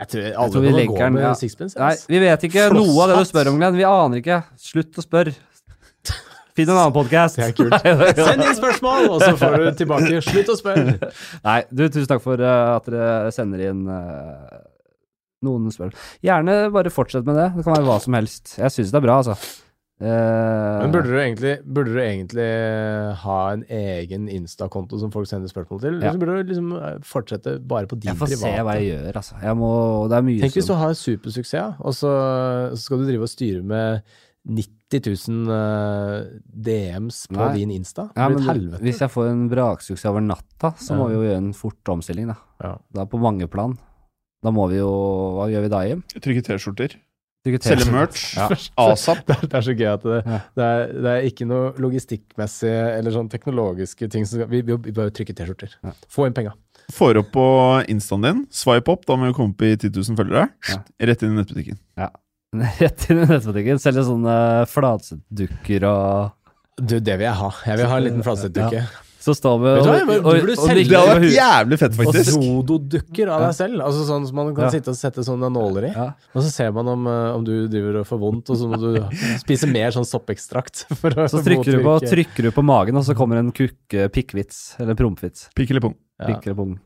Jeg 0.00 0.08
tror 0.08 0.26
alle 0.30 0.52
tror 0.54 0.62
vi 0.64 0.72
legger 0.72 0.94
gå 0.94 0.98
den, 1.02 1.16
med 1.18 1.26
ja. 1.26 1.34
sixpence. 1.36 1.76
Nei, 1.76 1.92
vi 2.08 2.20
vet 2.22 2.44
ikke 2.48 2.70
noe 2.72 2.94
av 3.04 3.12
det 3.12 3.20
du 3.20 3.28
spør 3.28 3.50
om, 3.52 3.60
Glenn. 3.60 3.76
Vi 3.76 3.84
aner 3.84 4.22
ikke. 4.22 4.38
Slutt 4.60 4.96
å 4.96 5.04
spørre. 5.04 5.34
Finn 6.56 6.70
en 6.70 6.78
annen 6.78 6.94
podkast. 6.94 7.36
Send 7.40 8.42
inn 8.42 8.56
spørsmål, 8.56 9.10
og 9.12 9.22
så 9.22 9.34
får 9.38 9.56
du 9.60 9.68
tilbake. 9.82 10.22
Slutt 10.24 10.50
å 10.52 10.56
spørre! 10.58 10.96
Nei, 11.48 11.60
du, 11.68 11.84
tusen 11.88 12.08
takk 12.10 12.24
for 12.24 12.40
eh, 12.42 12.66
at 12.74 12.88
dere 12.90 13.30
sender 13.34 13.62
inn 13.68 13.84
uh, 13.86 14.60
noen 15.46 15.68
spørsmål. 15.68 16.08
Gjerne 16.26 16.56
bare 16.74 16.92
fortsett 16.94 17.28
med 17.28 17.38
det. 17.38 17.50
Det 17.58 17.66
kan 17.66 17.76
være 17.76 17.88
hva 17.90 17.98
som 18.02 18.16
helst. 18.18 18.56
Jeg 18.58 18.76
syns 18.76 18.94
det 18.94 19.00
er 19.02 19.06
bra, 19.06 19.20
altså. 19.22 19.36
Eh, 20.00 20.78
Men 20.80 20.92
burde 20.94 21.10
du 21.12 21.18
egentlig, 21.20 21.58
burde 21.64 21.92
du 21.92 21.98
egentlig 22.00 22.46
ha 23.20 23.38
en 23.52 23.64
egen 23.68 24.28
Insta-konto 24.32 24.96
som 24.98 25.10
folk 25.12 25.28
sender 25.28 25.50
spørsmål 25.52 25.80
til? 25.82 25.94
Eller 25.98 26.06
Ja. 26.06 26.12
så 26.14 26.18
burde 26.22 26.38
du 26.40 26.52
liksom 26.54 26.72
eh, 26.78 26.98
fortsette 27.04 27.58
bare 27.68 27.86
på 27.86 27.98
din 28.00 28.14
private? 28.16 28.30
jeg 28.30 28.38
får 28.38 28.56
se 28.56 28.64
hva 28.64 28.74
jeg 28.78 28.88
gjør, 28.94 29.12
altså. 29.20 29.36
Jeg 29.42 29.56
må, 29.60 29.72
det 30.08 30.16
er 30.16 30.22
mye 30.22 30.40
Tenk 30.40 30.56
hvis 30.56 30.66
du 30.70 30.74
har 30.74 30.94
supersuksess, 30.94 31.74
og 31.80 31.92
så, 31.94 32.14
så 32.72 32.80
skal 32.80 32.98
du 32.98 33.04
drive 33.10 33.22
og 33.28 33.28
styre 33.28 33.62
med 33.62 34.00
90 34.48 35.28
000 35.28 35.52
eh, 35.52 36.40
DMs 36.48 37.26
på 37.28 37.36
Nei. 37.36 37.52
din 37.58 37.70
Insta. 37.76 38.08
Ja, 38.16 38.30
men. 38.32 38.70
Hvis 38.80 39.00
jeg 39.04 39.10
får 39.12 39.28
en 39.28 39.44
braksuksess 39.52 40.08
over 40.08 40.24
natta, 40.24 40.72
så 40.80 40.96
må 40.96 41.10
Ja. 41.10 41.12
vi 41.12 41.14
jo 41.20 41.28
gjøre 41.28 41.36
en 41.44 41.52
fort 41.52 41.84
omstilling, 41.92 42.26
da. 42.32 42.38
Ja. 42.64 42.78
Da 42.94 43.04
på 43.04 43.20
mange 43.20 43.46
plan. 43.52 43.76
Da 44.42 44.48
må 44.50 44.64
vi 44.70 44.78
jo 44.80 44.88
Hva 45.36 45.50
gjør 45.52 45.60
vi 45.66 45.68
da, 45.68 45.80
Jim? 45.84 46.02
Trykke 46.16 46.42
T-skjorter. 46.42 46.96
Selge 47.40 47.86
merch. 47.92 48.24
Ja. 48.36 48.48
ASAP. 48.84 49.22
Det 49.26 49.36
er, 49.36 49.46
det 49.48 49.56
er 49.58 49.64
så 49.64 49.74
gøy 49.76 49.86
at 49.94 50.02
det, 50.04 50.18
Ja. 50.26 50.38
det, 50.58 50.64
er, 50.66 50.90
det 50.92 51.12
er 51.14 51.28
ikke 51.30 51.46
noe 51.48 51.70
logistikkmessige 51.80 52.82
eller 52.98 53.14
sånn 53.14 53.30
teknologiske 53.32 54.08
ting 54.12 54.26
som 54.28 54.40
skal 54.42 54.50
Vi, 54.52 54.60
vi, 54.68 54.76
vi 54.88 54.92
bare 54.96 55.12
trykker 55.16 55.36
T-skjorter. 55.38 55.72
Ja. 55.86 55.94
Få 56.12 56.26
inn 56.28 56.36
penga. 56.36 56.52
Får 56.92 57.20
opp 57.22 57.30
på 57.32 57.44
instaen 57.92 58.24
din. 58.26 58.42
Swipe 58.50 58.90
opp, 58.92 59.04
da 59.08 59.16
må 59.16 59.30
vi 59.30 59.36
komme 59.36 59.54
opp 59.54 59.62
i 59.64 59.72
10 59.76 59.92
000 59.94 60.18
følgere. 60.18 60.48
Ja. 60.68 60.80
Rett 61.10 61.22
inn 61.24 61.32
i 61.36 61.38
nettbutikken. 61.40 61.78
Rett 62.82 63.06
inn 63.08 63.22
i 63.22 63.28
nettbutikken. 63.30 63.78
Selge 63.80 64.04
sånne 64.08 64.36
flatdukker 64.72 65.86
og 65.88 66.36
Du, 66.80 66.96
det 66.98 67.14
vil 67.20 67.26
jeg 67.28 67.36
ha. 67.40 67.50
Jeg 67.68 67.78
vil 67.80 67.88
ha 67.92 67.96
en 68.00 68.04
liten 68.08 68.24
flatsetdukke. 68.26 68.84
Så 69.20 69.34
står 69.36 69.56
vi 69.60 69.68
og, 69.68 69.78
og, 69.84 69.86
og, 69.86 70.10
og, 70.16 70.26
og, 70.32 70.46
Det 70.48 70.84
hadde 70.88 70.96
og, 70.96 71.08
vært 71.20 71.34
jævlig 71.34 71.78
fett, 71.82 71.92
Og 71.92 71.98
faktisk. 72.00 72.30
Zodo-dukker 72.38 73.32
av 73.34 73.42
deg 73.44 73.56
selv. 73.58 73.82
Altså 73.84 74.06
sånn 74.08 74.26
som 74.30 74.38
man 74.40 74.54
kan 74.56 74.64
Ja. 74.64 74.70
sitte 74.72 74.94
og 74.94 74.96
sette 74.96 75.24
sånne 75.26 75.50
nåler 75.52 75.90
i. 75.90 75.92
ja. 75.92 76.06
Og 76.32 76.40
så 76.46 76.48
ser 76.54 76.72
man 76.72 76.88
om, 76.88 77.06
eh, 77.06 77.36
om 77.36 77.44
du 77.44 77.68
driver 77.68 78.00
og 78.00 78.06
får 78.08 78.20
vondt, 78.22 78.48
og 78.50 78.56
så 78.56 78.68
må 78.70 78.80
du 78.80 78.96
spise 79.42 79.68
mer 79.68 79.92
sånn 79.92 80.08
soppekstrakt. 80.08 80.86
For 81.02 81.10
å 81.12 81.28
Så 81.28 81.44
trykker 81.44 81.76
du, 81.76 81.82
på, 81.84 81.98
trykker 82.00 82.48
du 82.48 82.50
på 82.56 82.64
magen, 82.64 82.96
og 82.96 83.04
så 83.04 83.14
kommer 83.14 83.36
en 83.42 83.52
kukke 83.52 84.08
pikkvits, 84.08 84.80
eller 84.80 84.96
prompvits. 84.96 85.50
Pikk 85.54 85.70
eller 85.76 85.84
pung. 85.84 85.96
Ja. 86.20 86.32
Pikkelbong. 86.32 86.78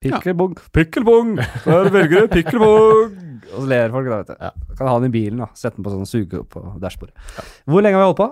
Pikkelbong, 0.00 0.54
pikkelbong! 0.72 1.34
Der 1.66 1.90
velger 1.92 2.22
du 2.24 2.28
pikkelbong! 2.32 3.10
Og 3.50 3.64
så 3.64 3.66
ler 3.68 3.90
folk, 3.92 4.06
da, 4.08 4.18
vet 4.22 4.30
du. 4.32 4.36
Ja. 4.40 4.50
Kan 4.78 4.88
ha 4.88 4.94
den 5.00 5.10
i 5.10 5.12
bilen, 5.12 5.42
da. 5.42 5.48
Sette 5.52 5.76
den 5.76 5.84
på 5.84 5.92
sånn 5.92 6.08
suge 6.08 6.40
på 6.48 6.62
dashbordet. 6.80 7.12
Hvor 7.68 7.84
lenge 7.84 7.98
har 8.00 8.06
vi 8.06 8.08
holdt 8.08 8.20
på? 8.22 8.28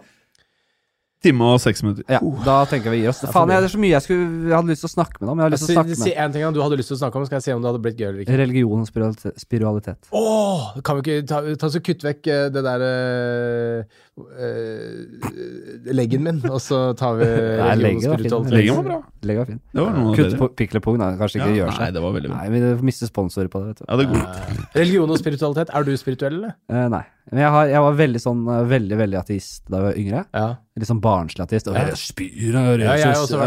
Time 1.19 1.47
og 1.51 1.57
seks 1.59 1.81
minutter. 1.83 2.05
Ja, 2.07 2.21
Da 2.47 2.61
tenker 2.71 2.93
vi 2.95 3.01
gir 3.01 3.11
oss. 3.11 3.25
Uh. 3.25 3.31
Faen, 3.35 3.51
jeg, 3.51 3.59
det 3.65 3.67
er 3.67 3.73
så 3.73 3.81
mye 3.83 3.91
jeg, 3.91 4.05
skulle, 4.05 4.27
jeg 4.47 4.55
hadde 4.55 4.71
lyst 4.71 4.85
til 4.85 4.89
å 4.89 4.93
snakke 4.93 5.19
med 5.19 5.25
deg 5.25 5.33
om. 5.33 5.41
Jeg 5.41 5.49
hadde 5.49 5.57
lyst 5.57 5.65
til 5.67 5.73
å 5.73 5.79
snakke 5.79 5.91
med. 5.91 6.03
si 6.05 6.13
en 6.15 6.35
ting 6.37 6.55
du 6.55 6.61
hadde 6.63 6.79
lyst 6.79 6.93
til 6.93 6.97
å 6.97 7.01
snakke 7.01 7.19
om, 7.19 7.25
skal 7.27 7.41
jeg 7.41 7.47
se 7.49 7.57
om 7.57 7.65
det 7.65 7.71
hadde 7.73 7.81
blitt 7.83 7.99
gøy 7.99 8.07
eller 8.09 8.21
ikke. 8.23 8.37
Religion 8.39 8.85
og 8.85 8.91
spiritualitet. 8.91 9.43
spiritualitet. 9.43 10.13
Åh, 10.15 10.69
kan 10.87 11.01
vi 11.01 11.03
ikke 11.03 11.27
ta, 11.33 11.41
ta 11.59 11.73
så 11.75 11.83
kutte 11.83 12.07
vekk 12.07 12.31
eh, 12.31 12.45
det 12.55 12.63
der 12.69 12.85
eh, 12.87 13.99
eh, 14.47 15.91
leggen 15.99 16.23
min, 16.29 16.39
og 16.47 16.63
så 16.63 16.81
tar 16.99 17.19
vi 17.19 17.29
Nei, 17.65 17.75
religion 17.83 18.15
og 18.15 18.23
spiritualitet. 18.23 18.55
Leggen 18.61 18.79
var 18.79 18.89
bra. 18.93 19.01
Leggen 19.27 19.43
var 19.43 19.51
fin. 19.51 19.61
Det 19.75 19.89
var 19.89 19.99
noe 19.99 20.17
Kutt 20.23 20.39
på 20.39 20.51
pikkelepung, 20.63 21.03
da. 21.03 21.11
Kanskje 21.19 21.43
ikke 21.43 21.51
Ja, 21.51 21.59
gjør 21.65 21.75
nei, 21.83 21.91
det 21.99 22.07
var 22.07 22.17
veldig 22.21 22.33
bra. 22.33 22.41
Nei, 22.47 22.63
vi 22.79 22.91
mister 22.93 23.11
sponsorer 23.11 23.51
på 23.51 23.65
det, 23.65 23.75
vet 23.75 23.83
du. 23.83 23.87
Ja, 23.91 23.99
det 23.99 24.07
er 24.07 24.15
god. 24.15 24.23
Eh, 24.23 24.65
religion 24.85 25.19
og 25.19 25.19
spiritualitet, 25.19 25.75
er 25.75 25.91
du 25.91 25.97
spirituell, 25.99 26.39
eller? 26.45 26.55
Uh, 26.71 26.87
nei. 26.95 27.03
Men 27.29 27.43
jeg, 27.43 27.53
har, 27.53 27.67
jeg 27.69 27.85
var 27.85 27.97
veldig 27.99 28.21
sånn 28.23 28.47
veldig, 28.71 28.97
veldig 29.03 29.19
ateist 29.19 29.67
da 29.69 29.83
jeg 29.83 29.85
var 29.85 29.99
yngre. 30.01 30.23
Ja. 30.33 30.47
Litt 30.79 30.89
sånn 30.89 31.01
barnslig 31.03 31.43
ateist. 31.45 31.67
Og 31.71 31.75
jeg 31.75 31.97
spyr 31.99 32.55
av 32.59 32.79
Ja, 32.79 32.95
jeg 33.01 33.17
sånn. 33.17 33.43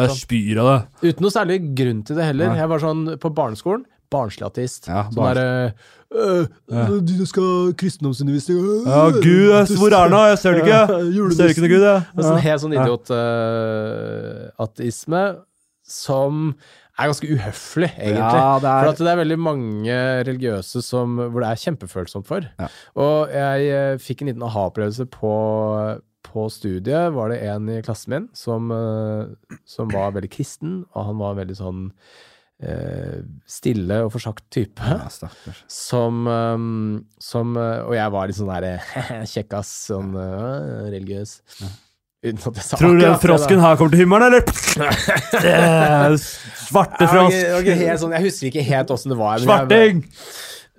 det. 0.68 1.12
Uten 1.14 1.22
noe 1.26 1.32
særlig 1.34 1.58
grunn 1.78 2.02
til 2.08 2.16
det 2.20 2.26
heller. 2.28 2.56
Jeg 2.60 2.68
var 2.74 2.80
sånn 2.84 3.02
på 3.24 3.30
barneskolen, 3.34 3.86
barnslig 4.12 4.46
ateist. 4.50 4.88
Ja, 4.92 5.06
sånn 5.08 5.24
derre 5.32 5.74
øh, 6.12 6.46
øh, 6.76 7.00
Du 7.08 7.26
skal 7.26 7.72
kristendomsundervisning 7.80 8.58
øh, 8.60 8.84
Ja, 8.90 9.06
Gud, 9.16 9.48
jeg- 9.54 9.78
hvor 9.80 9.88
er 9.96 10.02
han 10.04 10.12
da? 10.12 10.22
Jeg 10.34 10.40
ser 10.44 10.52
det 10.52 10.62
ikke. 10.66 10.82
Jeg 10.92 11.32
ser 11.40 11.48
ikke 11.54 11.64
noe 11.64 11.72
Gud, 11.72 11.82
jeg. 11.88 12.04
Ja. 12.04 12.22
sånn 12.28 12.44
helt 12.44 12.62
sånn 12.66 12.76
idiot-ateisme 14.12 15.24
som 15.92 16.56
er 17.00 17.08
ganske 17.10 17.28
uhøflig, 17.34 17.90
egentlig. 17.98 18.20
Ja, 18.20 18.60
det 18.62 18.68
For 18.70 18.86
er 18.86 18.90
at 18.92 18.98
det 19.02 19.08
er 19.12 19.20
veldig 19.24 19.38
mange 19.42 19.96
religiøse 20.28 20.82
som, 20.86 21.16
hvor 21.32 21.42
det 21.42 21.50
er 21.50 21.62
kjempefølsomt 21.64 22.28
for. 22.28 22.46
Ja. 22.60 22.68
Og 23.00 23.32
jeg 23.34 23.70
eh, 23.72 23.96
fikk 24.04 24.22
en 24.22 24.28
liten 24.32 24.44
aha-opplevelse 24.46 25.08
på, 25.10 25.32
på 26.26 26.48
studiet. 26.54 27.12
Var 27.16 27.32
det 27.34 27.40
en 27.52 27.70
i 27.70 27.82
klassen 27.86 28.14
min 28.16 28.28
som, 28.38 28.72
eh, 28.72 29.58
som 29.66 29.92
var 29.94 30.14
veldig 30.18 30.32
kristen, 30.34 30.82
og 30.94 31.10
han 31.10 31.22
var 31.22 31.38
veldig 31.40 31.58
sånn 31.60 31.86
eh, 32.62 33.22
stille 33.50 34.02
og 34.06 34.12
forsagt 34.14 34.46
type. 34.54 34.82
ja. 34.86 35.08
Som, 35.68 36.28
um, 36.28 37.06
som 37.20 37.56
Og 37.58 37.96
jeg 37.98 38.12
var 38.14 38.28
litt 38.30 38.38
sånn 38.38 38.52
der 38.54 38.84
kjekkas, 39.34 39.72
sånn 39.90 40.14
uh, 40.16 40.90
religiøs. 40.94 41.40
Uten 42.22 42.38
at 42.38 42.58
jeg 42.60 42.66
sa 42.68 42.78
Tror 42.78 43.00
du 43.00 43.02
den 43.02 43.16
frosken 43.18 43.64
her 43.64 43.80
kommer 43.80 43.96
til 43.96 44.04
himmelen, 44.04 44.30
eller? 44.30 44.46
Eh, 45.42 46.14
Svarte 46.68 47.08
Ja, 47.08 47.10
frosk. 47.10 47.40
ok, 47.58 47.70
helt 47.82 48.02
sånn, 48.04 48.14
jeg 48.14 48.28
husker 48.28 48.52
ikke 48.52 48.66
helt 48.68 48.94
åssen 48.94 49.14
det 49.16 49.18
var. 49.18 49.42
Svarting! 49.42 50.04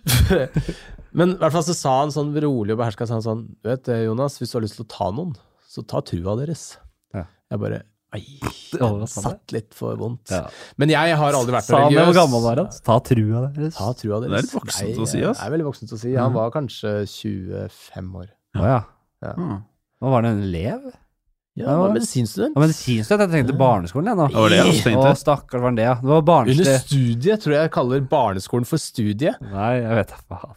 jeg-! 0.06 0.76
Men 1.18 1.34
i 1.34 1.40
hvert 1.40 1.55
fall 1.55 1.64
så 1.66 1.76
sa 1.76 1.94
han 2.01 2.12
sånn 2.14 2.32
rolig 2.43 2.74
og 2.74 2.80
beherska 2.80 3.06
han 3.10 3.24
sånn 3.24 3.47
Du 3.60 3.68
vet 3.68 3.89
eh, 3.93 4.06
Jonas, 4.06 4.39
hvis 4.40 4.52
du 4.52 4.59
har 4.59 4.64
lyst 4.64 4.78
til 4.80 4.86
å 4.86 4.93
ta 4.93 5.09
noen, 5.14 5.34
så 5.68 5.84
ta 5.89 6.01
trua 6.05 6.36
deres. 6.40 6.76
Ja. 7.16 7.26
Jeg 7.52 7.62
bare 7.62 7.82
Ai, 8.12 8.20
jeg 8.76 9.09
satt 9.09 9.55
litt 9.56 9.72
for 9.76 9.97
vondt. 9.97 10.32
Ja. 10.34 10.44
Men 10.80 10.90
jeg 10.93 11.14
har 11.16 11.36
aldri 11.36 11.55
vært 11.55 11.64
Sa 11.70 11.86
han 11.86 11.94
hvor 11.97 12.16
gammel 12.16 12.43
var 12.44 12.60
han? 12.60 12.72
Ta 12.84 12.98
trua 13.09 13.47
deres. 13.47 13.78
Ta 13.78 13.89
trua 13.97 14.18
deres. 14.20 14.32
Det 14.32 14.43
er 14.43 14.44
litt 14.44 14.56
voksent 14.59 15.01
å 15.01 15.06
si, 15.09 15.22
ass. 15.24 15.40
Det 15.40 15.47
er 15.47 15.55
veldig 15.55 15.68
voksent 15.70 15.94
å 15.97 16.01
si. 16.02 16.12
Han 16.20 16.36
var 16.36 16.52
kanskje 16.52 16.93
25 17.09 18.18
år. 18.20 18.28
Å 18.60 18.66
ja. 18.68 18.82
ja. 19.24 19.32
Hva 20.02 20.12
var 20.12 20.26
det, 20.26 20.34
en 20.34 20.44
elev? 20.44 20.90
Ja, 21.54 21.64
Ja, 21.64 21.70
han 21.74 21.80
var 21.82 21.90
medisinstudent. 21.92 22.54
Ja, 22.56 22.60
Medisinstudent? 22.62 23.22
Jeg 23.26 23.30
tenkte 23.34 23.56
barneskolen, 23.60 24.06
jeg 24.08 24.16
nå. 24.16 24.26
Det 24.32 24.40
var 24.40 24.48
det 24.48 24.56
jeg 24.56 24.68
også 24.70 24.80
Å, 24.80 24.86
tenkte. 24.88 25.10
stakkars, 25.20 25.60
var 25.60 25.74
det 25.74 25.76
det, 25.76 25.84
ja. 25.84 25.94
Det 26.00 26.08
var 26.08 26.22
Under 26.54 26.78
studiet 26.80 27.42
tror 27.44 27.52
jeg 27.52 27.66
jeg 27.66 27.72
kaller 27.74 28.06
barneskolen 28.14 28.64
for 28.70 28.80
studiet. 28.80 29.42
Nei, 29.52 29.72
jeg 29.82 29.98
vet 30.00 30.14
da 30.14 30.20
faen. 30.32 30.56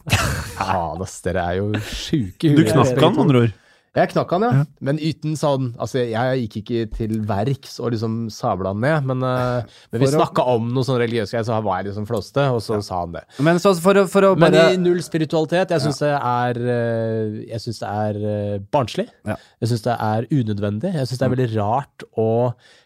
Faen, 0.55 1.03
ass, 1.03 1.17
dere 1.26 1.43
er 1.51 1.57
jo 1.59 1.67
sjuke 1.84 2.47
i 2.47 2.55
Du 2.55 2.61
huet. 2.63 2.72
knakk 2.72 2.93
han, 2.95 3.11
med 3.11 3.19
andre 3.26 3.41
ord. 3.43 3.53
Jeg 3.95 4.11
knakk 4.11 4.34
han, 4.35 4.43
ja. 4.43 4.63
Men 4.84 4.99
uten 4.99 5.38
sånn 5.39 5.69
Altså, 5.81 6.01
jeg 6.03 6.45
gikk 6.45 6.57
ikke 6.61 6.81
til 6.97 7.13
verks 7.27 7.77
og 7.80 7.93
liksom 7.93 8.26
sabla 8.34 8.73
han 8.73 8.81
ned, 8.84 9.07
men, 9.11 9.23
uh, 9.23 9.63
men 9.93 10.03
vi 10.03 10.09
snakka 10.11 10.45
om 10.55 10.67
noe 10.76 10.88
sånn 10.88 10.99
religiøst 10.99 11.35
greier, 11.35 11.47
så 11.47 11.59
var 11.63 11.80
jeg 11.80 11.89
liksom 11.89 12.07
flåste, 12.09 12.47
og 12.51 12.61
så 12.63 12.81
sa 12.85 13.03
han 13.05 13.15
det. 13.15 13.23
Men 13.45 13.61
så 13.63 13.72
for 13.80 14.01
å, 14.01 14.05
for 14.11 14.30
å 14.30 14.34
Men 14.35 14.51
bare 14.51 14.76
i 14.76 14.81
null 14.81 14.99
spiritualitet, 15.05 15.72
jeg 15.72 15.85
syns 15.85 16.01
det 16.03 16.11
er 16.15 16.59
eh, 16.76 17.38
Jeg 17.53 17.63
syns 17.63 17.81
det 17.84 17.91
er 17.91 18.19
eh, 18.31 18.57
barnslig. 18.76 19.07
Ja. 19.27 19.38
Jeg 19.63 19.72
syns 19.72 19.85
det 19.88 19.95
er 20.09 20.27
unødvendig. 20.31 20.91
Jeg 20.95 21.09
syns 21.09 21.22
det 21.22 21.27
er 21.27 21.35
veldig 21.35 21.51
rart 21.55 22.09
å 22.19 22.30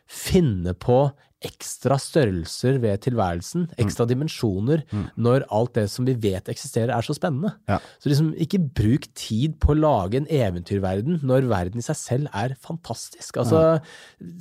finne 0.09 0.73
på 0.77 1.03
ekstra 1.45 1.95
størrelser 2.01 2.79
ved 2.83 2.99
tilværelsen, 3.05 3.69
ekstra 3.79 4.03
dimensjoner, 4.09 4.81
når 5.15 5.45
alt 5.55 5.77
det 5.77 5.85
som 5.91 6.07
vi 6.07 6.15
vet 6.19 6.49
eksisterer, 6.51 6.91
er 6.91 7.05
så 7.05 7.15
spennende. 7.15 7.53
Ja. 7.69 7.77
Så 8.01 8.11
liksom, 8.11 8.33
ikke 8.35 8.59
bruk 8.59 9.07
tid 9.15 9.55
på 9.63 9.71
å 9.71 9.77
lage 9.79 10.19
en 10.19 10.27
eventyrverden 10.27 11.21
når 11.23 11.47
verden 11.47 11.79
i 11.79 11.85
seg 11.85 11.95
selv 11.95 12.33
er 12.35 12.57
fantastisk. 12.59 13.39
Altså, 13.39 13.79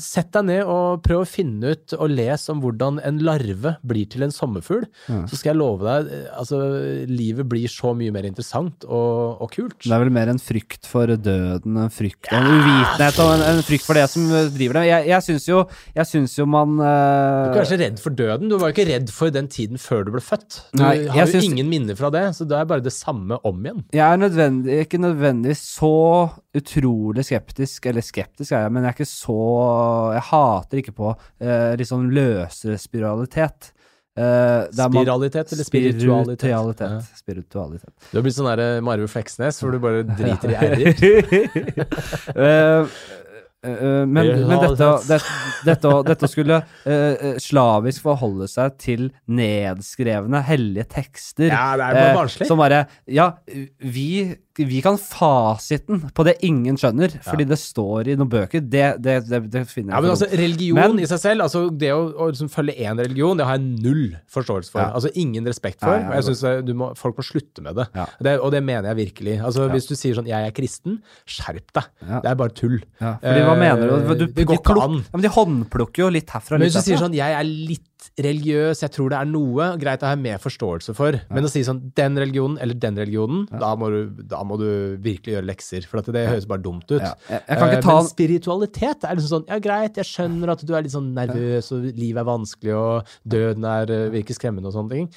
sett 0.03 0.33
deg 0.35 0.49
ned 0.49 0.65
og 0.67 1.05
prøv 1.07 1.23
å 1.23 1.29
finne 1.29 1.75
ut 1.77 1.95
og 1.99 2.11
les 2.11 2.49
om 2.51 2.63
hvordan 2.65 2.99
en 3.07 3.23
larve 3.23 3.77
blir 3.87 4.11
til 4.11 4.27
en 4.27 4.35
sommerfugl. 4.35 4.89
Så 5.07 5.39
skal 5.39 5.53
jeg 5.53 5.61
love 5.61 5.87
deg, 5.87 6.11
altså, 6.35 6.61
livet 7.07 7.47
blir 7.49 7.71
så 7.71 7.95
mye 7.95 8.15
mer 8.15 8.27
interessant 8.27 8.89
og, 8.89 9.39
og 9.39 9.55
kult. 9.55 9.79
Det 9.87 9.95
er 9.95 10.03
vel 10.03 10.15
mer 10.19 10.33
en 10.35 10.43
frykt 10.43 10.89
for 10.89 11.15
døden, 11.15 11.79
en 11.79 11.95
frykt 11.95 12.33
En 12.35 12.47
uvitenhet 12.49 13.23
og 13.23 13.33
en, 13.37 13.47
en 13.53 13.65
frykt 13.67 13.87
for 13.87 13.99
det 13.99 14.09
som 14.11 14.27
driver 14.55 14.81
det. 14.81 14.87
Jeg, 14.91 15.09
jeg 15.13 15.27
syns 15.29 15.49
jo, 15.49 15.63
jeg 15.95 16.11
syns 16.11 16.35
jo 16.41 16.49
man 16.51 16.88
Du 16.89 17.49
eh, 17.49 17.53
er 17.53 17.57
kanskje 17.57 17.79
redd 17.83 18.03
for 18.03 18.17
døden. 18.17 18.51
Du 18.51 18.57
var 18.61 18.73
ikke 18.73 18.87
redd 18.89 19.13
for 19.15 19.33
den 19.35 19.49
tiden 19.53 19.81
før 19.83 20.07
du 20.07 20.13
ble 20.17 20.23
født. 20.25 20.61
Du 20.73 20.83
Nei, 20.83 20.95
har 21.13 21.31
jo 21.31 21.43
ingen 21.45 21.71
minner 21.71 21.99
fra 21.99 22.11
det, 22.15 22.25
så 22.39 22.47
det 22.49 22.59
er 22.59 22.69
bare 22.71 22.85
det 22.85 22.95
samme 22.97 23.39
om 23.49 23.65
igjen. 23.65 23.85
Jeg 23.95 24.05
er 24.07 24.21
nødvendig, 24.21 24.83
ikke 24.87 25.01
nødvendigvis 25.03 25.65
så 25.77 25.95
utrolig 26.59 27.25
skeptisk, 27.29 27.89
eller 27.91 28.05
skeptisk 28.05 28.53
er 28.53 28.67
jeg, 28.67 28.75
men 28.75 28.87
jeg 28.87 28.95
er 28.95 28.99
ikke 28.99 29.11
så 29.11 29.41
Jeg 30.17 30.25
hater 30.31 30.83
ikke 30.83 30.97
på 30.97 31.11
eh, 31.15 31.75
litt 31.79 31.91
sånn 31.91 32.09
løsere 32.15 32.79
spiralitet. 32.81 33.73
Uh, 34.19 34.67
Spiralitet 34.73 35.53
eller 35.53 35.65
spiritualitet? 35.65 36.41
Spiritualitet. 36.41 36.91
Ja. 36.91 37.01
Spiritualitet. 37.17 37.93
Du 38.11 38.19
har 38.19 38.25
blitt 38.27 38.35
sånn 38.35 38.49
der 38.51 38.81
Marve 38.83 39.07
Fleksnes, 39.11 39.61
hvor 39.63 39.71
du 39.71 39.79
bare 39.83 40.03
driter 40.09 40.51
i 40.51 40.57
r-er. 40.59 40.83
Eh, 42.35 42.49
eh, 42.49 42.99
men, 43.67 44.29
men 44.47 44.61
dette, 44.63 44.89
det, 45.09 45.19
dette, 45.67 45.95
dette 46.07 46.29
skulle 46.31 46.61
eh, 46.87 46.93
eh, 46.95 47.39
slavisk 47.43 48.05
forholde 48.07 48.47
seg 48.51 48.77
til 48.79 49.09
nedskrevne, 49.27 50.45
hellige 50.47 50.87
tekster 50.95 51.51
Ja, 51.51 51.73
det 51.75 51.89
er 51.89 51.97
bare 51.99 52.05
eh, 52.13 52.19
barnslig. 52.21 52.47
Som 52.47 52.63
bare 52.63 52.85
Ja, 53.11 53.33
vi, 53.83 54.09
vi 54.67 54.81
kan 54.83 54.97
fasiten 54.99 56.01
på 56.15 56.25
det 56.27 56.37
ingen 56.47 56.77
skjønner, 56.81 57.13
fordi 57.25 57.45
det 57.49 57.59
står 57.61 58.09
i 58.13 58.17
noen 58.19 58.31
bøker. 58.33 58.61
Det, 58.65 58.87
det, 59.05 59.15
det, 59.29 59.41
det 59.53 59.63
finner 59.71 59.93
jeg 59.93 59.97
Ja, 59.97 60.01
men 60.05 60.11
altså, 60.15 60.29
religion 60.33 60.75
Men- 60.79 60.99
i 61.05 61.07
seg 61.11 61.21
selv, 61.23 61.43
altså 61.47 61.65
det 61.71 61.93
å, 61.95 62.01
å 62.15 62.29
liksom 62.33 62.51
følge 62.53 62.75
én 62.79 62.99
religion, 62.99 63.37
det 63.39 63.47
har 63.47 63.59
jeg 63.59 63.83
null 63.85 64.17
forståelse 64.35 64.71
for. 64.75 64.81
Ja. 64.83 64.93
Altså 64.99 65.13
ingen 65.15 65.47
respekt 65.47 65.81
for. 65.85 65.95
Og 65.95 66.15
jeg 66.19 66.25
synes 66.31 66.65
du 66.67 66.73
må, 66.75 66.91
Folk 66.99 67.17
må 67.21 67.25
slutte 67.27 67.63
med 67.63 67.77
det. 67.79 67.87
Og 68.41 68.51
det 68.53 68.63
mener 68.65 68.89
jeg 68.93 68.97
virkelig. 69.05 69.39
Altså 69.45 69.69
Hvis 69.73 69.87
du 69.89 69.95
sier 69.95 70.15
sånn 70.19 70.27
'jeg 70.29 70.47
er 70.49 70.51
kristen', 70.57 70.99
skjerp 71.27 71.73
deg. 71.75 71.85
Det 72.23 72.31
er 72.31 72.35
bare 72.35 72.51
tull. 72.55 72.79
fordi 72.99 73.43
hva 73.45 73.55
Eh, 73.55 73.59
mener 73.59 74.17
du? 74.19 74.27
du 74.27 74.45
går 74.45 74.57
de 74.57 74.59
ikke 74.59 74.83
an. 74.83 74.97
Ja, 74.99 75.17
men 75.19 75.23
de 75.23 75.29
håndplukker 75.29 75.99
jo 76.05 76.09
litt 76.11 76.27
herfra 76.31 76.59
Men 76.59 76.69
hvis 76.69 76.75
du 76.75 76.81
sier 76.83 76.99
sånn 76.99 77.15
'jeg 77.15 77.33
er 77.41 77.45
litt 77.45 77.88
religiøs, 78.19 78.81
jeg 78.83 78.91
tror 78.95 79.11
det 79.13 79.19
er 79.21 79.29
noe', 79.31 79.69
greit 79.81 80.03
å 80.03 80.09
ha 80.11 80.17
mer 80.19 80.39
forståelse 80.43 80.95
for. 80.97 81.19
Men 81.31 81.45
å 81.45 81.51
si 81.51 81.63
sånn 81.67 81.93
'den 81.95 82.17
religionen 82.19 82.59
eller 82.61 82.75
den 82.75 82.97
religionen', 82.97 83.49
da, 83.59 83.75
må 83.77 83.89
du, 83.91 84.23
da 84.23 84.43
må 84.45 84.59
du 84.59 84.97
virkelig 85.03 85.35
gjøre 85.37 85.47
lekser. 85.47 85.87
For 85.87 85.99
at 85.99 86.07
det 86.07 86.29
høres 86.29 86.47
bare 86.47 86.63
dumt 86.63 86.91
ut. 86.91 87.01
Ja, 87.03 87.15
jeg- 87.29 87.43
jeg 87.49 87.59
kan 87.59 87.69
ikke 87.69 87.79
Eh, 87.79 87.81
ta- 87.83 87.97
Men 88.03 88.05
spiritualitet 88.11 89.05
er 89.05 89.17
liksom 89.17 89.43
sånn 89.43 89.49
Ja, 89.49 89.59
greit, 89.59 89.95
jeg 89.95 90.05
skjønner 90.05 90.51
at 90.51 90.65
du 90.65 90.75
er 90.75 90.83
litt 90.83 90.93
sånn 90.93 91.15
nervøs, 91.15 91.73
og 91.73 91.83
livet 91.97 92.21
er 92.21 92.25
vanskelig, 92.25 92.75
og 92.77 93.07
døden 93.27 93.65
er, 93.65 93.91
eh, 93.93 94.11
virker 94.11 94.35
skremmende 94.35 94.67
og 94.67 94.75
sånne 94.75 94.91
ting. 94.91 95.09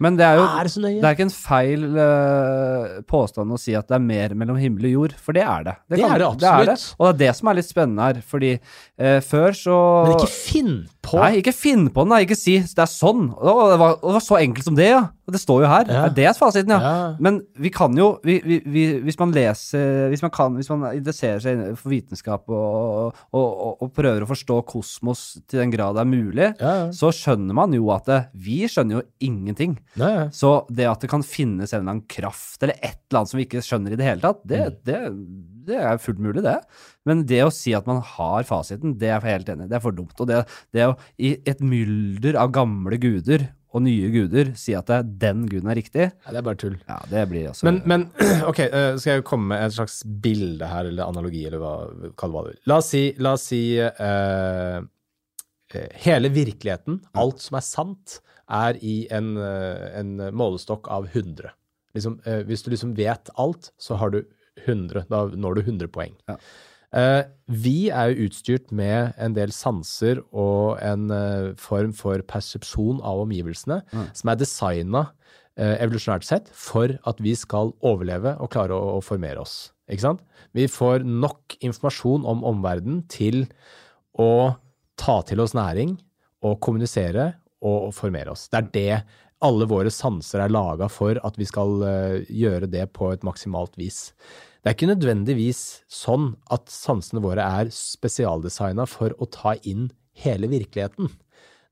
Men 0.00 0.16
det 0.18 0.24
er 0.26 0.36
jo 0.36 0.42
Er 0.42 0.64
det? 0.64 1.00
Det 1.00 1.04
er 1.04 1.14
ikke 1.14 1.28
en 1.28 1.30
feil 1.30 1.84
uh, 1.96 3.00
påstand 3.06 3.52
å 3.52 3.58
si 3.60 3.74
at 3.78 3.86
det 3.86 3.94
er 3.94 4.00
mer 4.00 4.34
mellom 4.34 4.58
himmel 4.58 4.84
og 4.88 4.92
jord, 4.96 5.12
for 5.14 5.32
det 5.32 5.42
er 5.46 5.62
det. 5.64 5.76
Det 5.90 6.00
er 6.02 6.18
det 6.18 6.26
absolutt. 6.26 6.94
Og 6.98 7.06
det 7.06 7.14
er 7.14 7.18
det 7.28 7.36
som 7.36 7.48
er 7.48 7.54
litt 7.54 7.68
spennende 7.68 8.02
her, 8.08 8.22
fordi 8.26 8.52
uh, 8.98 9.20
før 9.20 9.50
så 9.54 9.76
Men 10.08 10.16
ikke 10.18 10.32
finn 10.32 10.88
på 11.02 11.18
Nei, 11.18 11.40
ikke 11.40 11.52
finn 11.54 11.88
på 11.92 12.04
den. 12.06 12.14
Ikke 12.22 12.36
si 12.38 12.60
det 12.62 12.78
er 12.84 12.88
sånn. 12.90 13.26
Det, 13.34 13.52
var, 13.80 13.96
det 13.98 14.12
var 14.14 14.22
så 14.22 14.36
enkelt 14.38 14.68
som 14.68 14.76
det, 14.78 14.86
ja. 14.92 15.00
Det 15.32 15.38
står 15.40 15.62
jo 15.64 15.68
her. 15.70 15.88
Ja. 15.90 16.02
Det 16.12 16.24
er 16.28 16.34
fasiten, 16.36 16.70
ja. 16.74 16.78
Ja. 16.82 17.06
Men 17.22 17.40
vi 17.62 17.70
kan 17.72 17.94
jo 17.96 18.08
vi, 18.26 18.34
vi, 18.44 18.58
vi, 18.68 18.82
Hvis 19.06 19.16
man 19.20 19.30
leser 19.32 20.10
Hvis 20.12 20.20
man 20.20 20.32
kan 20.34 20.56
Hvis 20.58 20.68
man 20.68 20.82
interesserer 20.98 21.40
seg 21.40 21.60
for 21.78 21.92
vitenskap 21.94 22.50
og, 22.52 23.14
og, 23.30 23.46
og, 23.46 23.84
og 23.86 23.92
prøver 23.96 24.26
å 24.26 24.28
forstå 24.28 24.58
kosmos 24.68 25.22
til 25.48 25.62
den 25.62 25.72
grad 25.72 25.96
det 25.96 26.02
er 26.04 26.10
mulig, 26.10 26.48
Ja, 26.60 26.74
så 26.92 27.12
skjønner 27.16 27.56
man 27.56 27.72
jo 27.76 27.88
at 27.94 28.10
det, 28.10 28.18
vi 28.34 28.58
skjønner 28.68 28.98
jo 28.98 29.04
ingenting. 29.24 29.78
Så 30.34 30.52
det 30.74 30.90
at 30.90 31.02
det 31.06 31.10
kan 31.12 31.24
finnes 31.24 31.72
en 31.72 31.80
eller 31.80 31.94
annen 31.96 32.06
kraft 32.10 32.62
eller 32.62 32.76
et 32.82 32.98
eller 33.08 33.22
annet 33.22 33.32
som 33.32 33.40
vi 33.40 33.46
ikke 33.48 33.62
skjønner 33.64 33.94
i 33.94 33.98
det 34.02 34.06
hele 34.10 34.22
tatt, 34.26 34.42
det, 34.44 34.62
Mm. 34.62 34.76
det, 34.86 35.00
det 35.66 35.78
er 35.78 36.02
fullt 36.02 36.20
mulig, 36.22 36.44
det. 36.44 36.58
Men 37.08 37.24
det 37.28 37.40
å 37.44 37.54
si 37.54 37.74
at 37.76 37.88
man 37.88 38.02
har 38.14 38.46
fasiten, 38.48 38.96
det 39.00 39.10
er 39.10 39.18
jeg 39.18 39.38
helt 39.38 39.50
enig 39.54 39.66
i. 39.66 39.72
Det 39.72 39.78
er 39.78 39.84
for 39.84 39.96
dumt. 39.96 40.14
Og 40.18 40.30
det, 40.30 40.44
det 40.74 40.86
å 40.90 40.94
i 41.22 41.34
et 41.48 41.62
mylder 41.64 42.38
av 42.40 42.54
gamle 42.54 42.98
guder 43.02 43.48
og 43.72 43.84
nye 43.86 44.08
guder 44.12 44.52
si 44.58 44.74
at 44.76 44.90
det, 44.90 45.00
den 45.22 45.46
guden 45.48 45.70
er 45.72 45.78
riktig, 45.80 46.08
ja, 46.10 46.32
det 46.32 46.40
er 46.40 46.46
bare 46.46 46.60
tull. 46.60 46.74
ja, 46.88 46.98
det 47.08 47.22
blir 47.30 47.48
altså 47.50 47.68
Men, 47.68 47.80
men 47.88 48.04
ok, 48.50 48.60
eh, 48.66 48.88
skal 49.00 49.18
jeg 49.18 49.26
komme 49.28 49.54
med 49.54 49.64
et 49.64 49.76
slags 49.76 50.02
bilde 50.04 50.68
her, 50.68 50.90
eller 50.90 51.08
analogi, 51.08 51.46
eller 51.48 51.62
hva, 51.62 51.76
kall 52.20 52.36
det. 52.50 52.58
La 52.68 52.82
oss 52.82 52.92
si, 52.92 53.06
la 53.22 53.34
oss 53.38 53.46
si 53.52 53.62
eh, 53.80 54.82
hele 56.04 56.32
virkeligheten, 56.34 57.00
alt 57.16 57.40
som 57.40 57.56
er 57.56 57.64
sant, 57.64 58.20
er 58.52 58.76
i 58.84 59.06
en, 59.14 59.32
en 59.40 60.08
målestokk 60.36 60.90
av 60.92 61.06
100. 61.08 61.54
Liksom, 61.96 62.18
hvis 62.44 62.64
du 62.64 62.68
liksom 62.74 62.90
vet 62.98 63.30
alt, 63.40 63.70
så 63.80 63.96
har 63.96 64.12
du 64.12 64.18
100. 64.60 65.06
Da 65.10 65.24
når 65.32 65.58
du 65.58 65.64
100 65.64 65.90
poeng. 65.92 66.14
Ja. 66.28 66.38
Uh, 66.92 67.24
vi 67.48 67.88
er 67.88 68.10
jo 68.10 68.26
utstyrt 68.26 68.68
med 68.68 69.14
en 69.16 69.32
del 69.32 69.52
sanser 69.56 70.20
og 70.28 70.76
en 70.84 71.08
uh, 71.08 71.54
form 71.56 71.94
for 71.96 72.20
persepsjon 72.28 73.00
av 73.00 73.22
omgivelsene 73.22 73.78
som 74.12 74.28
er 74.28 74.36
designa 74.36 75.06
uh, 75.08 75.76
evolusjonært 75.80 76.28
sett 76.28 76.50
for 76.52 76.92
at 77.08 77.22
vi 77.24 77.32
skal 77.38 77.72
overleve 77.80 78.34
og 78.36 78.52
klare 78.52 78.76
å, 78.76 78.98
å 78.98 79.04
formere 79.04 79.40
oss. 79.40 79.70
Ikke 79.88 80.04
sant? 80.04 80.20
Vi 80.52 80.68
får 80.68 81.06
nok 81.08 81.56
informasjon 81.64 82.28
om 82.28 82.44
omverdenen 82.52 83.06
til 83.08 83.46
å 84.12 84.52
ta 85.00 85.16
til 85.24 85.40
oss 85.40 85.56
næring 85.56 85.96
og 86.44 86.60
kommunisere 86.60 87.32
og 87.64 87.92
formere 87.96 88.34
oss. 88.34 88.50
Det 88.52 88.60
er 88.60 88.70
det 88.74 88.96
alle 89.42 89.66
våre 89.70 89.90
sanser 89.92 90.44
er 90.44 90.52
laga 90.52 90.88
for 90.92 91.18
at 91.26 91.38
vi 91.40 91.46
skal 91.48 91.82
eh, 91.86 92.30
gjøre 92.30 92.70
det 92.70 92.86
på 92.96 93.10
et 93.12 93.24
maksimalt 93.26 93.74
vis. 93.80 94.10
Det 94.62 94.70
er 94.70 94.76
ikke 94.76 94.92
nødvendigvis 94.92 95.62
sånn 95.90 96.36
at 96.54 96.70
sansene 96.70 97.22
våre 97.24 97.42
er 97.42 97.72
spesialdesigna 97.74 98.86
for 98.86 99.14
å 99.18 99.26
ta 99.26 99.56
inn 99.66 99.90
hele 100.22 100.50
virkeligheten. 100.52 101.10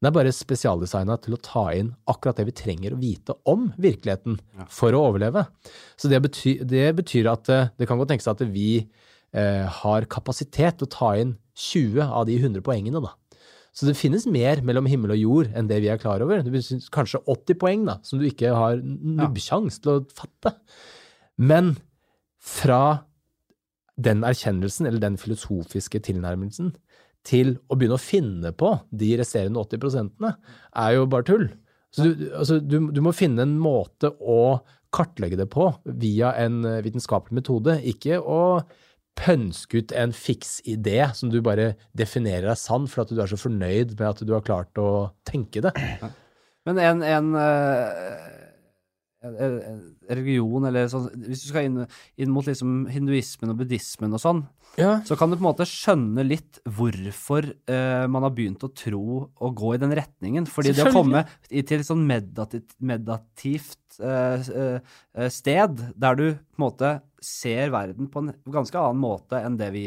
Den 0.00 0.08
er 0.08 0.16
bare 0.16 0.32
spesialdesigna 0.32 1.18
til 1.20 1.36
å 1.36 1.42
ta 1.44 1.66
inn 1.76 1.92
akkurat 2.10 2.40
det 2.40 2.48
vi 2.48 2.56
trenger 2.56 2.96
å 2.96 3.00
vite 3.02 3.36
om 3.50 3.68
virkeligheten 3.76 4.40
for 4.72 4.96
å 4.96 5.04
overleve. 5.10 5.44
Så 6.00 6.08
det 6.10 6.22
betyr, 6.24 6.64
det 6.64 6.88
betyr 6.98 7.28
at 7.30 7.52
eh, 7.52 7.70
det 7.78 7.86
kan 7.86 8.00
godt 8.00 8.14
tenkes 8.14 8.30
at 8.32 8.42
vi 8.48 8.70
eh, 8.80 9.66
har 9.82 10.08
kapasitet 10.10 10.80
til 10.80 10.88
å 10.88 10.94
ta 10.96 11.14
inn 11.20 11.36
20 11.60 12.00
av 12.08 12.24
de 12.26 12.40
100 12.40 12.64
poengene, 12.64 13.04
da. 13.04 13.12
Så 13.76 13.86
det 13.86 13.98
finnes 13.98 14.26
mer 14.26 14.62
mellom 14.66 14.88
himmel 14.90 15.14
og 15.14 15.20
jord 15.20 15.52
enn 15.56 15.68
det 15.70 15.78
vi 15.84 15.90
er 15.92 16.00
klar 16.00 16.22
over. 16.24 16.42
Det 16.42 16.50
finnes 16.50 16.90
kanskje 16.92 17.22
80 17.22 17.58
poeng 17.60 17.84
da, 17.86 17.98
som 18.06 18.18
du 18.18 18.26
ikke 18.26 18.50
har 18.56 18.80
nubbsjans 18.82 19.78
til 19.82 19.92
å 19.92 20.00
fatte. 20.16 20.56
Men 21.38 21.76
fra 22.40 23.06
den 24.00 24.24
erkjennelsen, 24.26 24.88
eller 24.88 25.02
den 25.02 25.18
filosofiske 25.20 26.00
tilnærmelsen, 26.06 26.72
til 27.26 27.58
å 27.68 27.76
begynne 27.76 27.98
å 27.98 28.02
finne 28.02 28.52
på 28.56 28.72
de 28.96 29.12
resterende 29.20 29.60
80% 29.60 30.30
er 30.30 30.94
jo 30.96 31.08
bare 31.12 31.28
tull. 31.28 31.50
Så 31.92 32.06
du, 32.06 32.28
altså, 32.38 32.60
du, 32.62 32.78
du 32.94 33.00
må 33.04 33.12
finne 33.16 33.44
en 33.44 33.58
måte 33.60 34.12
å 34.20 34.60
kartlegge 34.94 35.38
det 35.38 35.48
på 35.52 35.68
via 36.00 36.32
en 36.40 36.62
eh, 36.66 36.80
vitenskapelig 36.86 37.42
metode, 37.42 37.76
ikke 37.86 38.18
å 38.18 38.60
pønske 39.18 39.82
ut 39.82 39.94
en 39.96 40.12
fiks 40.16 40.58
idé 40.68 41.02
som 41.16 41.32
du 41.32 41.40
bare 41.44 41.74
definerer 41.96 42.52
er 42.52 42.58
sann 42.58 42.88
for 42.90 43.04
at 43.04 43.12
du 43.12 43.20
er 43.20 43.30
så 43.30 43.38
fornøyd 43.40 43.96
med 43.98 44.06
at 44.08 44.22
du 44.24 44.32
har 44.34 44.44
klart 44.46 44.80
å 44.80 45.10
tenke 45.28 45.62
det. 45.64 45.74
Men 46.68 46.80
en, 46.80 47.02
en, 47.04 47.34
eh, 47.40 48.39
religion, 49.20 50.64
eller 50.68 50.88
sånn 50.90 51.08
Hvis 51.26 51.44
du 51.44 51.48
skal 51.50 51.66
inn, 51.68 51.82
inn 52.20 52.32
mot 52.32 52.46
liksom 52.48 52.86
hinduismen 52.90 53.52
og 53.52 53.58
buddhismen 53.60 54.16
og 54.16 54.22
sånn, 54.22 54.42
Ja. 54.78 55.00
så 55.04 55.16
kan 55.18 55.30
du 55.30 55.36
på 55.36 55.42
en 55.42 55.48
måte 55.50 55.66
skjønne 55.68 56.24
litt 56.26 56.60
hvorfor 56.64 57.50
uh, 57.68 58.06
man 58.08 58.22
har 58.22 58.30
begynt 58.36 58.62
å 58.64 58.72
tro 58.72 59.28
og 59.28 59.56
gå 59.58 59.74
i 59.74 59.80
den 59.82 59.92
retningen. 59.98 60.46
Fordi 60.46 60.72
det 60.72 60.86
å 60.86 60.92
komme 60.94 61.24
i- 61.50 61.62
til 61.62 61.80
et 61.80 61.86
sånn 61.86 62.06
meditativt, 62.06 62.76
meditativt 62.80 63.98
uh, 64.00 64.80
eh, 65.14 65.28
sted, 65.28 65.92
der 65.98 66.14
du 66.14 66.26
på 66.34 66.58
en 66.60 66.64
måte 66.70 66.92
ser 67.20 67.70
verden 67.74 68.08
på 68.08 68.22
en 68.22 68.32
ganske 68.48 68.78
annen 68.78 69.00
måte 69.02 69.42
enn 69.44 69.58
det 69.58 69.72
vi 69.74 69.84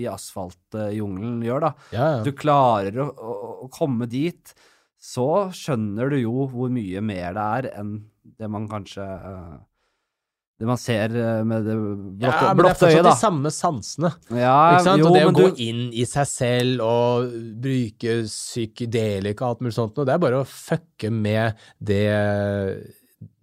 i 0.00 0.08
asfaltjungelen 0.08 1.42
gjør, 1.44 1.60
da. 1.68 1.74
Ja, 1.92 2.06
ja. 2.16 2.22
Du 2.24 2.32
klarer 2.32 2.96
å, 3.04 3.10
å, 3.12 3.50
å 3.66 3.70
komme 3.70 4.08
dit, 4.10 4.54
så 4.98 5.50
skjønner 5.52 6.10
du 6.10 6.16
jo 6.22 6.46
hvor 6.48 6.70
mye 6.72 7.02
mer 7.04 7.34
det 7.36 7.44
er 7.58 7.70
enn 7.78 7.92
det 8.22 8.48
man 8.50 8.68
kanskje 8.70 9.02
eh, 9.02 9.52
Det 10.62 10.66
man 10.68 10.78
ser 10.78 11.10
eh, 11.18 11.42
med 11.48 11.64
det 11.66 11.74
blotte, 11.74 12.44
ja, 12.46 12.52
men 12.54 12.62
det 12.62 12.70
er 12.70 12.78
fortsatt 12.78 13.08
de 13.08 13.14
samme 13.18 13.50
sansene. 13.50 14.10
Ja, 14.30 14.78
jo, 14.78 15.08
og 15.08 15.16
det 15.16 15.24
å 15.24 15.30
men 15.32 15.38
gå 15.40 15.48
du, 15.56 15.62
inn 15.64 15.80
i 15.90 16.04
seg 16.06 16.28
selv 16.30 16.84
og 16.86 17.32
bruke 17.64 18.20
psykedelika 18.28 19.42
og 19.42 19.56
alt 19.56 19.64
mulig 19.66 19.74
sånt, 19.78 19.98
det 19.98 20.14
er 20.14 20.22
bare 20.22 20.42
å 20.44 20.46
fucke 20.46 21.10
med 21.10 21.58
det, 21.82 22.04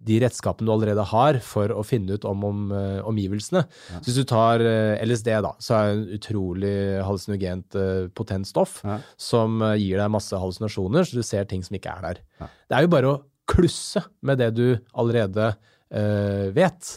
de 0.00 0.16
redskapene 0.24 0.64
du 0.68 0.72
allerede 0.72 1.04
har 1.12 1.38
for 1.44 1.72
å 1.76 1.84
finne 1.84 2.16
ut 2.16 2.24
om, 2.28 2.44
om 2.48 2.72
eh, 2.72 3.00
omgivelsene. 3.04 3.66
Så 4.00 4.06
hvis 4.08 4.20
du 4.22 4.24
tar 4.32 4.64
LSD, 5.04 5.32
da, 5.44 5.52
så 5.60 5.76
er 5.76 5.90
det 5.90 5.98
en 5.98 6.06
utrolig 6.16 6.74
hallusinogent, 7.04 7.76
potent 8.16 8.48
stoff 8.48 8.80
Ja. 8.86 8.96
som 9.20 9.60
gir 9.76 10.00
deg 10.00 10.12
masse 10.16 10.40
hallusinasjoner, 10.40 11.04
så 11.04 11.20
du 11.20 11.26
ser 11.26 11.44
ting 11.52 11.60
som 11.66 11.76
ikke 11.76 11.92
er 11.98 12.06
der. 12.08 12.22
Ja. 12.40 12.48
Det 12.70 12.78
er 12.80 12.88
jo 12.88 12.94
bare 12.96 13.12
å 13.12 13.18
klusse 13.50 14.04
med 14.26 14.40
det 14.42 14.52
du 14.56 14.66
allerede 14.94 15.52
eh, 15.90 16.50
vet. 16.56 16.96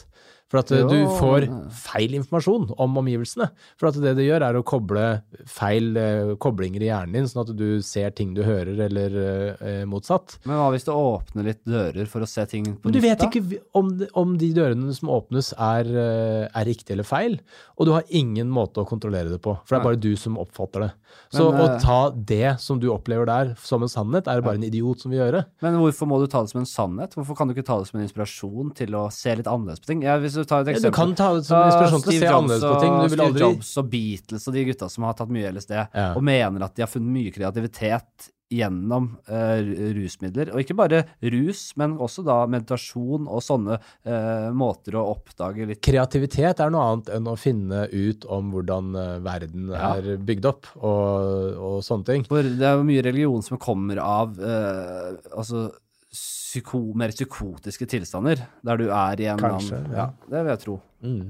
For 0.54 0.62
at 0.62 0.70
eh, 0.70 0.84
du 0.86 1.08
får 1.18 1.48
feil 1.74 2.14
informasjon 2.20 2.68
om 2.78 2.98
omgivelsene. 3.02 3.48
For 3.80 3.90
at 3.90 3.98
det 4.04 4.12
det 4.20 4.28
gjør, 4.28 4.44
er 4.46 4.60
å 4.60 4.66
koble 4.70 5.06
feil 5.50 5.98
eh, 5.98 6.34
koblinger 6.42 6.86
i 6.86 6.92
hjernen 6.92 7.18
din, 7.18 7.30
sånn 7.32 7.42
at 7.42 7.54
du 7.58 7.82
ser 7.86 8.14
ting 8.14 8.36
du 8.38 8.44
hører, 8.46 8.78
eller 8.86 9.18
eh, 9.24 9.82
motsatt. 9.90 10.38
men 10.46 10.60
hva 10.60 10.70
hvis 10.76 10.86
du 10.86 10.92
åpner 10.94 11.50
litt 11.50 11.64
dører 11.66 12.06
for 12.12 12.22
å 12.22 12.30
se 12.30 12.46
ting 12.52 12.70
på 12.76 12.86
Men 12.86 12.94
du 12.94 13.02
vet 13.02 13.26
ikke 13.26 13.64
om, 13.80 13.90
om 14.22 14.38
de 14.38 14.52
dørene 14.54 14.94
som 14.94 15.10
åpnes, 15.16 15.56
er, 15.58 15.90
eh, 15.90 16.46
er 16.46 16.70
riktig 16.70 16.94
eller 16.94 17.10
feil. 17.10 17.40
Og 17.80 17.90
du 17.90 17.96
har 17.98 18.06
ingen 18.14 18.54
måte 18.54 18.84
å 18.84 18.90
kontrollere 18.90 19.34
det 19.34 19.42
på, 19.42 19.58
for 19.58 19.74
det 19.74 19.82
er 19.82 19.90
bare 19.90 20.04
du 20.06 20.14
som 20.22 20.38
oppfatter 20.38 20.86
det. 20.86 20.92
Så 21.34 21.48
Men, 21.52 21.62
å 21.62 21.68
eh, 21.74 21.80
ta 21.82 22.00
det 22.14 22.52
som 22.62 22.78
du 22.82 22.88
opplever 22.94 23.26
der 23.26 23.54
som 23.58 23.82
en 23.82 23.90
sannhet, 23.90 24.28
er 24.30 24.38
det 24.40 24.46
bare 24.46 24.60
en 24.60 24.66
idiot 24.68 25.02
som 25.02 25.14
vil 25.14 25.22
gjøre. 25.24 25.44
Men 25.66 25.80
hvorfor 25.82 26.10
må 26.10 26.20
du 26.22 26.28
ta 26.30 26.44
det 26.46 26.54
som 26.54 26.62
en 26.62 26.70
sannhet? 26.70 27.16
Hvorfor 27.18 27.38
kan 27.40 27.50
du 27.50 27.56
ikke 27.56 27.66
ta 27.66 27.80
det 27.82 27.90
som 27.90 28.00
en 28.00 28.06
inspirasjon 28.06 28.74
til 28.78 28.94
å 29.00 29.08
se 29.14 29.34
litt 29.40 29.50
annerledes 29.50 29.82
på 29.82 29.90
ting? 29.94 30.04
Ja, 30.06 30.20
hvis 30.22 30.38
du 30.38 30.44
tar 30.46 30.62
et 30.62 30.76
Ja, 30.76 30.84
du 30.86 30.94
kan 30.94 31.16
ta 31.18 31.32
det 31.34 31.46
som 31.48 31.58
en 31.58 31.72
inspirasjon 31.72 32.06
til 32.06 32.14
å 32.14 32.20
se 32.20 32.22
Jobs 32.22 32.38
annerledes 32.38 32.68
på 32.70 32.84
ting, 32.84 32.94
vil 33.16 33.26
aldri 33.26 33.42
Steve 33.42 33.48
Jobs 33.48 33.74
og 33.82 33.90
Beatles 33.96 34.48
og 34.48 34.54
de 34.60 34.66
gutta 34.70 34.90
som 34.94 35.08
har 35.10 35.18
tatt 35.18 35.34
mye 35.34 35.50
LSD, 35.54 35.74
Ja. 35.74 36.14
og 36.14 36.24
mener 36.24 36.64
at 36.70 36.76
de 36.76 36.86
har 36.86 36.92
funnet 36.92 37.14
mye 37.18 37.34
kreativitet 37.34 38.30
gjennom 38.54 39.08
eh, 39.28 39.62
rusmidler. 39.98 40.52
Og 40.54 40.62
ikke 40.64 40.76
bare 40.78 41.02
rus, 41.34 41.62
men 41.82 41.96
også 42.02 42.24
da 42.28 42.38
meditasjon 42.52 43.26
og 43.28 43.42
sånne 43.44 43.78
eh, 43.80 44.50
måter 44.56 44.98
å 45.00 45.06
oppdage 45.16 45.66
litt 45.70 45.82
Kreativitet 45.84 46.62
er 46.64 46.74
noe 46.74 46.86
annet 46.94 47.12
enn 47.18 47.30
å 47.32 47.38
finne 47.40 47.86
ut 47.92 48.28
om 48.32 48.52
hvordan 48.54 48.94
eh, 49.00 49.14
verden 49.26 49.72
Ja. 49.74 49.94
er 49.98 50.18
bygd 50.22 50.46
opp, 50.52 50.68
og, 50.80 51.56
og 51.58 51.80
sånne 51.88 52.10
ting. 52.12 52.28
For 52.30 52.44
det 52.46 52.68
er 52.70 52.78
jo 52.78 52.86
mye 52.88 53.04
religion 53.06 53.42
som 53.46 53.58
kommer 53.62 54.00
av 54.04 54.36
altså 54.44 55.68
psyko, 56.14 56.80
mer 57.00 57.10
psykotiske 57.16 57.88
tilstander, 57.90 58.44
der 58.62 58.78
du 58.78 58.86
er 58.94 59.22
i 59.24 59.30
en 59.32 59.40
Kanskje, 59.42 59.80
annen 59.80 59.96
ja. 59.98 60.04
ja. 60.04 60.30
Det 60.30 60.42
vil 60.44 60.52
jeg 60.54 60.62
tro. 60.62 60.76
Mm. 61.02 61.24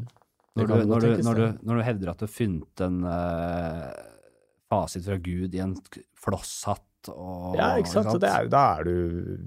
Når 0.54 0.68
du, 0.70 0.74
når, 0.86 1.00
du, 1.06 1.14
når, 1.26 1.40
du, 1.40 1.62
når 1.66 1.80
du 1.80 1.84
hevder 1.88 2.10
at 2.12 2.20
du 2.20 2.26
har 2.28 2.34
funnet 2.34 2.82
en 2.86 2.98
eh, 3.10 3.88
fasit 4.70 5.06
fra 5.08 5.16
Gud 5.24 5.56
i 5.58 5.62
en 5.64 5.72
k- 5.88 6.04
og 7.12 7.56
Ja, 7.60 7.74
ikke 7.82 7.90
sant. 7.92 8.10
Så 8.12 8.20
det 8.22 8.30
er, 8.32 8.48
da 8.54 8.64
er 8.80 8.84
du 8.88 9.38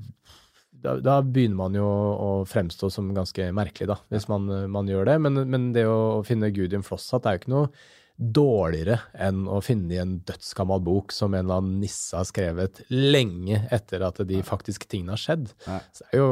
da, 0.87 0.97
da 1.01 1.15
begynner 1.25 1.57
man 1.57 1.75
jo 1.75 1.85
å 1.89 2.31
fremstå 2.47 2.91
som 2.93 3.09
ganske 3.17 3.49
merkelig, 3.57 3.89
da, 3.91 3.97
hvis 4.13 4.29
man, 4.31 4.45
man 4.71 4.87
gjør 4.91 5.07
det. 5.09 5.15
Men, 5.25 5.41
men 5.51 5.71
det 5.75 5.87
å 5.89 6.21
finne 6.27 6.53
Gud 6.55 6.73
i 6.75 6.77
en 6.79 6.85
flosshatt 6.87 7.27
er 7.27 7.39
jo 7.39 7.43
ikke 7.43 7.55
noe 7.55 7.71
dårligere 8.17 8.99
enn 9.21 9.43
å 9.53 9.59
finne 9.65 9.93
i 9.93 9.99
en 10.01 10.15
dødsgammel 10.25 10.81
bok 10.87 11.13
som 11.13 11.35
en 11.37 11.43
eller 11.45 11.59
annen 11.61 11.81
nisse 11.83 12.17
har 12.17 12.25
skrevet 12.29 12.79
lenge 12.93 13.59
etter 13.75 14.05
at 14.07 14.21
de 14.29 14.39
faktiske 14.47 14.89
tingene 14.89 15.13
har 15.17 15.21
skjedd. 15.21 15.51
Så 15.67 16.05
det 16.07 16.15
er 16.17 16.23
jo 16.23 16.31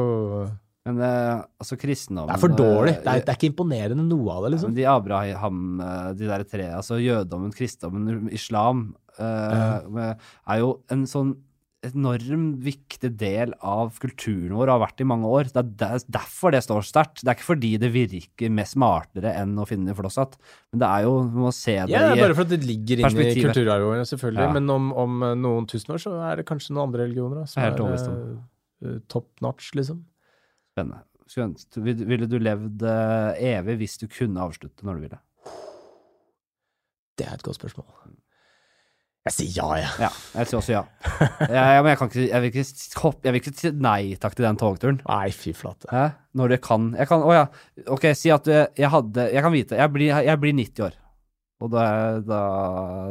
Men 0.85 0.99
eh, 1.01 1.43
altså 1.61 1.77
kristendommen 1.81 2.29
Det 2.29 2.37
er 2.37 2.41
for 2.45 2.55
dårlig. 2.57 2.95
eh, 2.95 3.01
Det 3.03 3.11
er, 3.11 3.21
det 3.25 3.33
er 3.33 3.37
ikke 3.39 3.51
imponerende 3.51 4.05
noe 4.05 4.33
av 4.33 4.43
det, 4.45 4.49
Ja, 4.49 4.53
liksom. 4.55 4.71
men 4.73 4.77
de 4.79 4.87
Abraham, 4.95 5.61
eh, 5.81 6.09
de 6.21 6.27
der 6.29 6.43
tre, 6.49 6.67
altså 6.79 6.97
jødommen, 7.01 7.53
kristendommen, 7.53 8.29
islam, 8.33 8.83
er 9.19 10.61
jo 10.61 10.71
en 10.93 11.05
sånn 11.09 11.35
enorm 11.85 12.45
viktig 12.63 13.11
del 13.19 13.53
av 13.65 13.97
kulturen 14.01 14.55
vår 14.55 14.69
og 14.69 14.73
har 14.73 14.81
vært 14.85 15.03
i 15.03 15.07
mange 15.07 15.29
år. 15.29 15.49
Det 15.53 15.85
er 15.85 16.05
derfor 16.17 16.55
det 16.55 16.63
står 16.65 16.85
sterkt. 16.87 17.21
Det 17.21 17.31
er 17.31 17.37
ikke 17.37 17.49
fordi 17.51 17.71
det 17.81 17.91
virker 17.93 18.53
mer 18.53 18.69
smartere 18.69 19.33
enn 19.37 19.55
å 19.61 19.67
finne 19.69 19.95
flosshatt, 19.97 20.37
men 20.73 20.81
det 20.81 20.89
er 20.89 21.07
jo, 21.07 21.15
vi 21.29 21.45
må 21.45 21.53
se 21.55 21.77
det 21.83 21.95
Ja, 21.95 22.07
i 22.13 22.21
bare 22.21 22.37
for 22.37 22.47
at 22.47 22.53
det 22.53 22.61
ligger 22.65 23.03
inne 23.03 23.27
i 23.29 23.35
kulturarven 23.37 24.05
selvfølgelig. 24.11 24.47
Ja. 24.47 24.53
Men 24.57 24.75
om, 24.75 24.91
om 25.05 25.25
eh, 25.29 25.35
noen 25.45 25.69
tusen 25.71 25.95
år 25.95 26.01
så 26.01 26.15
er 26.31 26.41
det 26.41 26.47
kanskje 26.49 26.75
noen 26.75 26.89
andre 26.89 27.07
religioner 27.07 27.43
da, 27.43 27.47
som 27.49 27.63
Helt 27.65 27.83
er 27.85 28.07
eh, 28.85 29.01
top 29.11 29.29
notch, 29.45 29.73
liksom. 29.77 30.01
spennende. 30.73 31.03
Ville 31.85 32.29
du 32.29 32.37
levd 32.41 32.85
eh, 32.85 33.55
evig 33.55 33.79
hvis 33.81 33.97
du 34.01 34.09
kunne 34.11 34.43
avslutte 34.45 34.85
når 34.85 34.99
du 34.99 35.07
ville? 35.07 35.23
Det 37.15 37.25
er 37.29 37.37
et 37.37 37.45
godt 37.45 37.61
spørsmål. 37.61 37.87
Jeg 39.25 39.33
sier 39.33 39.55
ja, 39.57 39.67
jeg. 39.81 39.89
Ja, 40.03 40.09
jeg 40.37 40.47
sier 40.51 40.59
også 40.59 40.73
ja. 40.75 40.81
Jeg, 41.49 41.79
men 41.81 41.87
jeg 41.89 41.97
kan 41.97 42.09
ikke, 42.11 42.25
jeg 42.29 42.41
vil 42.43 42.51
ikke 42.51 42.65
hopp- 43.01 43.23
jeg 43.25 43.33
vil 43.33 43.41
ikke 43.41 43.53
si 43.57 43.71
nei 43.73 44.01
takk 44.21 44.35
til 44.37 44.45
den 44.45 44.59
togturen. 44.61 44.99
Nei, 45.07 45.31
fy 45.33 45.53
flate. 45.57 45.89
Hæ? 45.89 46.03
Når 46.37 46.51
det 46.53 46.59
kan 46.61 46.91
Jeg 46.99 47.07
kan 47.09 47.23
Å 47.25 47.31
ja. 47.33 47.45
Ok, 47.95 48.05
si 48.13 48.29
at 48.29 48.45
jeg, 48.45 48.67
jeg 48.77 48.89
hadde 48.93 49.25
Jeg 49.33 49.41
kan 49.41 49.51
vite. 49.55 49.79
Jeg 49.79 49.91
blir, 49.95 50.13
jeg 50.27 50.39
blir 50.43 50.53
90 50.53 50.85
år. 50.85 50.93
Og 51.63 51.71
da, 51.71 51.85
da 52.21 52.39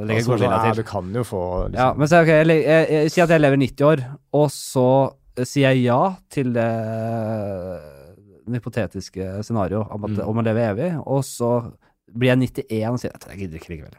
legger 0.04 0.12
jeg 0.12 0.20
Altså, 0.20 0.30
godvilja 0.30 0.52
ja, 0.52 0.62
til. 0.70 0.82
du 0.84 0.88
kan 0.92 1.10
jo 1.18 1.22
få 1.26 1.42
liksom, 1.72 1.80
Ja, 1.80 1.88
men 1.98 2.06
så, 2.12 2.20
ok, 2.22 2.30
jeg, 2.36 2.46
le- 2.46 2.60
jeg, 2.62 2.88
jeg, 2.94 3.10
si 3.10 3.20
at 3.24 3.30
jeg 3.34 3.40
lever 3.42 3.56
90 3.64 3.86
år, 3.90 4.02
og 4.38 4.46
så 4.54 4.86
eh, 5.34 5.44
sier 5.48 5.72
jeg 5.72 5.82
ja 5.88 6.00
til 6.30 6.52
det 6.54 6.68
den 8.44 8.58
hypotetiske 8.58 9.28
scenarioet 9.42 9.90
om, 9.90 10.04
at- 10.04 10.10
Mm. 10.18 10.28
om 10.28 10.36
å 10.38 10.44
leve 10.44 10.60
evig, 10.70 10.90
og 11.06 11.24
så 11.24 11.72
blir 12.14 12.28
jeg 12.36 12.38
91 12.68 12.92
og 12.92 13.00
sier 13.00 13.14
at 13.14 13.26
jeg 13.30 13.38
gidder 13.40 13.56
ikke 13.58 13.72
likevel. 13.74 13.96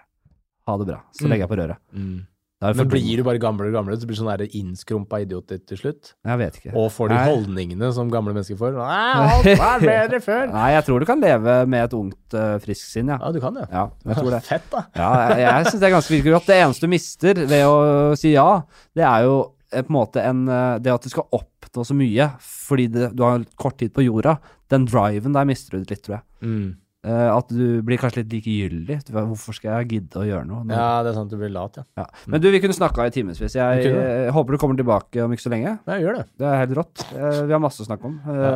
Ha 0.68 0.78
det 0.82 0.88
bra. 0.88 1.02
Så 1.14 1.26
Mm. 1.26 1.30
legger 1.32 1.46
jeg 1.46 1.50
på 1.52 1.60
røret. 1.62 1.78
mm. 1.94 2.24
Men 2.66 2.88
blir 2.88 3.18
du 3.20 3.24
bare 3.28 3.38
gamlere 3.38 3.68
og 3.68 3.76
gamlere, 3.76 4.00
så 4.00 4.08
blir 4.08 4.16
du 4.16 4.22
sånn 4.24 4.54
innskrumpa 4.58 5.20
idiot 5.22 5.52
til 5.68 5.78
slutt? 5.78 6.14
Jeg 6.26 6.40
vet 6.40 6.56
ikke. 6.58 6.72
Og 6.74 6.88
får 6.90 7.10
de 7.12 7.16
Nei. 7.18 7.26
holdningene 7.28 7.90
som 7.94 8.10
gamle 8.10 8.34
mennesker 8.34 8.58
får? 8.58 8.74
Nei, 8.80 9.12
alt 9.36 9.50
var 9.60 9.84
bedre 9.84 10.22
før! 10.24 10.48
Nei, 10.54 10.70
jeg 10.72 10.86
tror 10.88 11.04
du 11.04 11.06
kan 11.06 11.22
leve 11.22 11.58
med 11.68 11.84
et 11.84 11.94
ungt, 11.94 12.34
uh, 12.34 12.56
friskt 12.64 12.88
sinn, 12.96 13.12
ja. 13.12 13.20
Ja, 13.22 13.32
du 13.36 13.42
kan 13.44 13.54
det. 13.60 13.68
Ja, 13.70 13.90
jeg 14.08 14.16
tror 14.18 14.32
det. 14.32 14.42
Fett, 14.50 14.70
da. 14.72 14.86
Ja, 14.96 15.12
jeg, 15.36 15.44
jeg 15.46 15.68
syns 15.68 15.84
det 15.84 15.90
er 15.90 15.96
ganske 15.98 16.16
virkelig 16.16 16.34
godt. 16.38 16.48
Det 16.48 16.58
eneste 16.64 16.88
du 16.88 16.94
mister 16.96 17.44
ved 17.44 17.66
å 17.68 17.76
si 18.18 18.32
ja, 18.34 18.48
det 18.96 19.06
er 19.12 19.28
jo 19.28 19.36
eh, 19.72 19.84
på 19.84 19.92
en 19.92 19.98
måte 20.00 20.24
en 20.24 20.42
eh, 20.48 20.80
Det 20.80 20.96
at 20.96 21.06
du 21.06 21.12
skal 21.12 21.28
oppnå 21.36 21.86
så 21.86 21.94
mye 22.00 22.32
fordi 22.40 22.88
det, 22.96 23.12
du 23.20 23.24
har 23.28 23.44
kort 23.60 23.78
tid 23.84 23.94
på 23.94 24.08
jorda, 24.08 24.40
den 24.72 24.88
driven 24.90 25.36
der 25.36 25.46
mister 25.46 25.76
du 25.78 25.84
litt, 25.84 26.02
tror 26.08 26.22
jeg. 26.22 26.26
Mm. 26.42 26.68
Eh, 27.06 27.28
at 27.30 27.52
du 27.54 27.84
blir 27.86 28.00
kanskje 28.02 28.24
litt 28.24 28.32
likegyldig. 28.34 28.98
Hvorfor 29.14 29.54
skal 29.54 29.76
jeg 29.76 29.90
gidde 29.92 30.22
å 30.24 30.26
gjøre 30.26 30.48
noe? 30.50 30.64
nå? 30.66 30.74
Ja, 30.74 31.04
det 31.06 31.12
er 31.12 31.18
sant, 31.20 31.30
du 31.30 31.38
blir 31.38 31.52
lat, 31.54 31.78
ja. 31.78 31.84
Ja. 32.02 32.06
Men 32.32 32.42
du, 32.42 32.48
vi 32.54 32.62
kunne 32.64 32.78
snakka 32.78 33.06
i 33.06 33.14
timevis. 33.14 33.42
Jeg 33.46 33.84
jeg, 33.86 33.92
eh, 33.94 34.30
håper 34.34 34.56
du 34.56 34.62
kommer 34.62 34.80
tilbake 34.80 35.22
om 35.22 35.36
ikke 35.36 35.46
så 35.46 35.52
lenge. 35.54 35.76
Ja, 35.86 36.00
gjør 36.02 36.18
det. 36.22 36.26
Det 36.42 36.48
er 36.50 36.62
helt 36.64 36.74
rått. 36.80 37.04
Eh, 37.14 37.42
vi 37.46 37.54
har 37.54 37.62
masse 37.62 37.84
å 37.84 37.88
snakke 37.88 38.10
om. 38.10 38.18
Ja. 38.26 38.54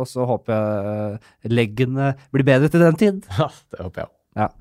Og 0.00 0.08
så 0.08 0.24
håper 0.28 0.54
jeg 1.44 1.52
leggene 1.52 2.14
blir 2.32 2.46
bedre 2.48 2.72
til 2.72 2.86
den 2.86 3.00
tid. 3.00 3.28
Ja, 3.40 3.48
det 3.72 3.84
håper 3.84 4.04
jeg 4.04 4.10
òg. 4.46 4.56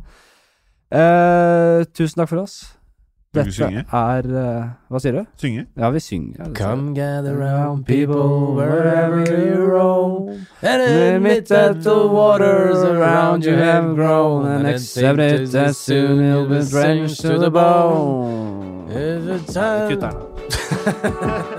Eh, 0.99 1.85
tusen 1.95 2.19
takk 2.19 2.31
for 2.31 2.43
oss. 2.43 2.59
Dette 3.31 3.51
synge? 3.51 3.83
er 3.93 4.25
uh, 4.25 4.69
Hva 4.89 4.99
sier 4.99 5.13
du? 5.13 5.25
Synge? 5.37 5.67
Ja, 5.77 5.89
vi 5.93 5.99
synger. 6.01 6.47
Come 6.57 6.95
gather 6.95 7.37
round 7.37 7.85
people 7.85 8.55
wherever 8.55 9.21
you 9.21 9.65
roam. 9.65 10.47
And 10.63 10.81
admit 10.81 11.45
that 11.49 11.83
the 11.83 12.07
waters 12.07 12.77
around 12.77 13.45
you 13.45 13.53
have 13.53 13.93
grown, 13.93 14.47
and 14.47 14.65
accept 14.65 15.19
it 15.19 15.53
as 15.53 15.77
soon 15.77 16.25
you'll 16.25 16.47
be 16.47 16.65
drenched 16.65 17.21
to 17.21 17.37
the 17.37 17.51
bone. 17.51 18.89
Kutt 18.89 19.53
der, 19.53 19.95
da. 19.95 21.55